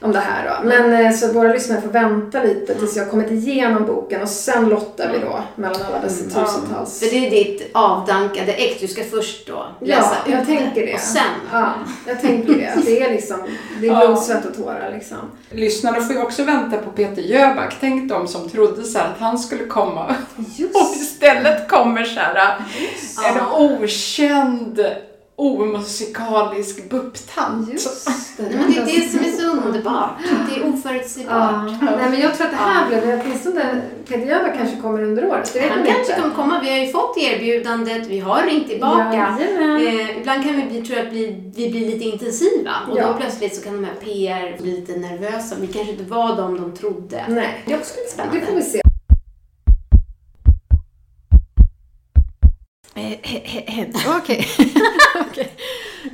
om 0.00 0.12
det 0.12 0.18
här 0.18 0.48
då. 0.48 0.68
Men 0.68 1.06
eh, 1.06 1.12
så 1.12 1.32
våra 1.32 1.52
lyssnare 1.52 1.80
får 1.80 1.88
vänta 1.88 2.42
lite 2.42 2.74
tills 2.74 2.96
jag 2.96 3.10
kommit 3.10 3.30
igenom 3.30 3.86
boken 3.86 4.22
och 4.22 4.28
sen 4.28 4.68
lottar 4.68 5.12
vi 5.12 5.18
då 5.18 5.42
mellan 5.54 5.82
alla 5.82 6.00
dessa 6.02 6.24
mm. 6.24 6.46
tusentals. 6.46 7.00
För 7.00 7.06
det 7.06 7.26
är 7.26 7.30
ditt 7.30 7.70
avdankade 7.72 8.52
ex. 8.52 8.80
Du 8.80 8.88
ska 8.88 9.04
först 9.04 9.46
då 9.46 9.66
läsa 9.80 10.16
ja, 10.26 10.32
jag 10.32 10.46
tänker 10.46 10.86
det. 10.86 10.94
och 10.94 11.00
sen. 11.00 11.22
Ja, 11.52 11.74
jag 12.06 12.20
tänker 12.20 12.52
det. 12.52 12.72
Det 12.84 13.02
är 13.02 13.12
liksom, 13.12 13.36
det 13.80 13.88
är 13.88 14.06
blod, 14.06 14.18
svett 14.18 14.46
och 14.46 14.56
tårar 14.56 14.90
liksom. 14.94 15.18
Lyssnarna 15.50 16.00
får 16.00 16.16
ju 16.16 16.22
också 16.22 16.44
vänta 16.44 16.76
på 16.78 16.90
Peter 16.90 17.22
Jöback. 17.22 17.76
Tänk 17.80 18.08
de 18.08 18.28
som 18.28 18.48
trodde 18.48 18.82
så 18.82 18.98
att 18.98 19.18
han 19.18 19.38
skulle 19.38 19.64
komma 19.64 20.14
Just. 20.56 20.74
och 20.74 20.96
istället 20.96 21.68
kommer 21.68 22.04
så 22.04 22.20
här 22.20 22.58
en 23.28 23.46
okänd 23.58 24.86
omusikalisk 25.40 26.90
bupptant. 26.90 27.72
Just 27.72 28.06
det. 28.36 28.42
Men 28.42 28.72
det 28.72 28.78
är 28.78 28.86
det 28.86 29.08
som 29.08 29.20
är 29.20 29.32
så 29.32 29.66
underbart. 29.66 30.10
Det 30.48 30.60
är 30.60 30.68
oförutsägbart. 30.68 31.70
Ja. 31.80 31.96
Nej, 31.96 32.10
men 32.10 32.20
jag 32.20 32.36
tror 32.36 32.46
att 32.46 32.52
det 32.52 32.58
här 32.58 32.88
blev, 32.88 33.20
åtminstone 33.24 33.82
Peter 34.08 34.26
Jöback 34.26 34.56
kanske 34.56 34.76
kommer 34.76 35.02
under 35.02 35.28
året. 35.28 35.50
Det 35.54 35.68
Han 35.68 35.86
kanske 35.86 36.14
kommer 36.14 36.34
komma. 36.34 36.60
Vi 36.62 36.70
har 36.70 36.78
ju 36.78 36.92
fått 36.92 37.16
erbjudandet, 37.18 38.06
vi 38.06 38.18
har 38.18 38.42
ringt 38.42 38.68
tillbaka. 38.68 39.36
Eh, 39.40 40.18
ibland 40.18 40.44
kan 40.44 40.56
vi 40.56 40.62
bli, 40.62 40.82
tror 40.82 40.98
jag, 40.98 41.06
att 41.06 41.12
bli, 41.12 41.52
vi 41.56 41.70
blir 41.70 41.86
lite 41.86 42.04
intensiva 42.04 42.72
och 42.90 42.98
ja. 42.98 43.06
då 43.06 43.14
plötsligt 43.14 43.56
så 43.56 43.62
kan 43.62 43.74
de 43.74 43.84
här 43.84 43.94
PR 43.94 44.62
bli 44.62 44.70
lite 44.70 44.98
nervösa. 44.98 45.56
Vi 45.60 45.66
kanske 45.66 45.92
inte 45.92 46.04
var 46.04 46.36
de 46.36 46.60
de 46.60 46.72
trodde. 46.76 47.24
Nej. 47.28 47.62
Det 47.66 47.72
är 47.72 47.78
också 47.78 47.94
lite 47.96 48.12
spännande. 48.12 48.40
Det 48.40 48.46
får 48.46 48.54
vi 48.54 48.62
se. 48.62 48.89
Okej. 54.18 54.46
okay. 55.30 55.48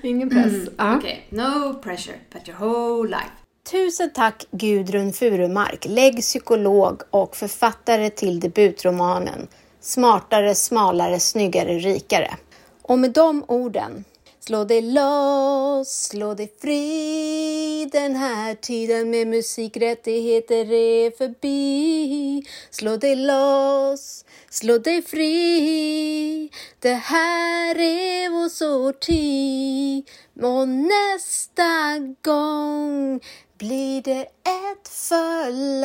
Ingen 0.03 0.31
press. 0.31 0.53
Mm. 0.53 0.93
Uh. 0.93 0.99
Okay. 0.99 1.19
No 1.31 1.75
pressure, 1.75 2.19
but 2.33 2.49
your 2.49 2.57
whole 2.57 3.09
life. 3.09 3.31
Tusen 3.71 4.11
tack 4.13 4.45
Gudrun 4.51 5.13
Furumark, 5.13 5.85
lägg 5.89 6.21
psykolog 6.21 7.03
och 7.11 7.37
författare 7.37 8.11
till 8.11 8.41
debutromanen 8.41 9.49
Smartare, 9.81 10.55
smalare, 10.55 11.21
snyggare, 11.21 11.79
rikare. 11.79 12.35
Och 12.83 12.99
med 12.99 13.13
de 13.13 13.45
orden 13.49 14.05
Slå 14.41 14.65
dig 14.65 14.83
loss, 14.83 15.89
slå 15.89 16.35
dig 16.35 16.53
fri 16.61 17.89
Den 17.93 18.17
här 18.17 18.55
tiden 18.55 19.11
med 19.11 19.27
musikrättigheter 19.27 20.73
är 20.73 21.11
förbi 21.11 22.47
Slå 22.71 22.97
dig 22.97 23.17
loss, 23.17 24.25
slå 24.57 24.79
dig 24.79 25.03
fri 25.03 26.51
Det 26.79 26.95
här 26.95 27.79
är 27.79 28.31
vår 28.31 28.49
sorti 28.49 30.05
Och 30.43 30.69
nästa 30.69 31.99
gång 32.23 33.21
blir 33.59 34.03
det 34.03 34.21
ett 34.43 34.89
förlag 34.89 35.85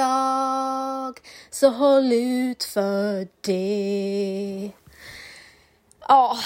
Så 1.49 1.69
håll 1.69 2.13
ut 2.13 2.63
för 2.63 3.27
det 3.41 4.71
Ja, 6.07 6.37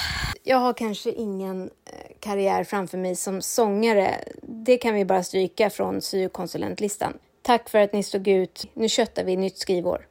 jag 0.43 0.57
har 0.57 0.73
kanske 0.73 1.11
ingen 1.11 1.61
eh, 1.63 2.15
karriär 2.19 2.63
framför 2.63 2.97
mig 2.97 3.15
som 3.15 3.41
sångare. 3.41 4.23
Det 4.41 4.77
kan 4.77 4.93
vi 4.93 5.05
bara 5.05 5.23
stryka 5.23 5.69
från 5.69 6.01
syokonsulentlistan. 6.01 7.13
Tack 7.41 7.69
för 7.69 7.79
att 7.79 7.93
ni 7.93 8.03
stod 8.03 8.27
ut. 8.27 8.65
Nu 8.73 8.89
köttar 8.89 9.23
vi 9.23 9.35
nytt 9.35 9.57
skrivår. 9.57 10.07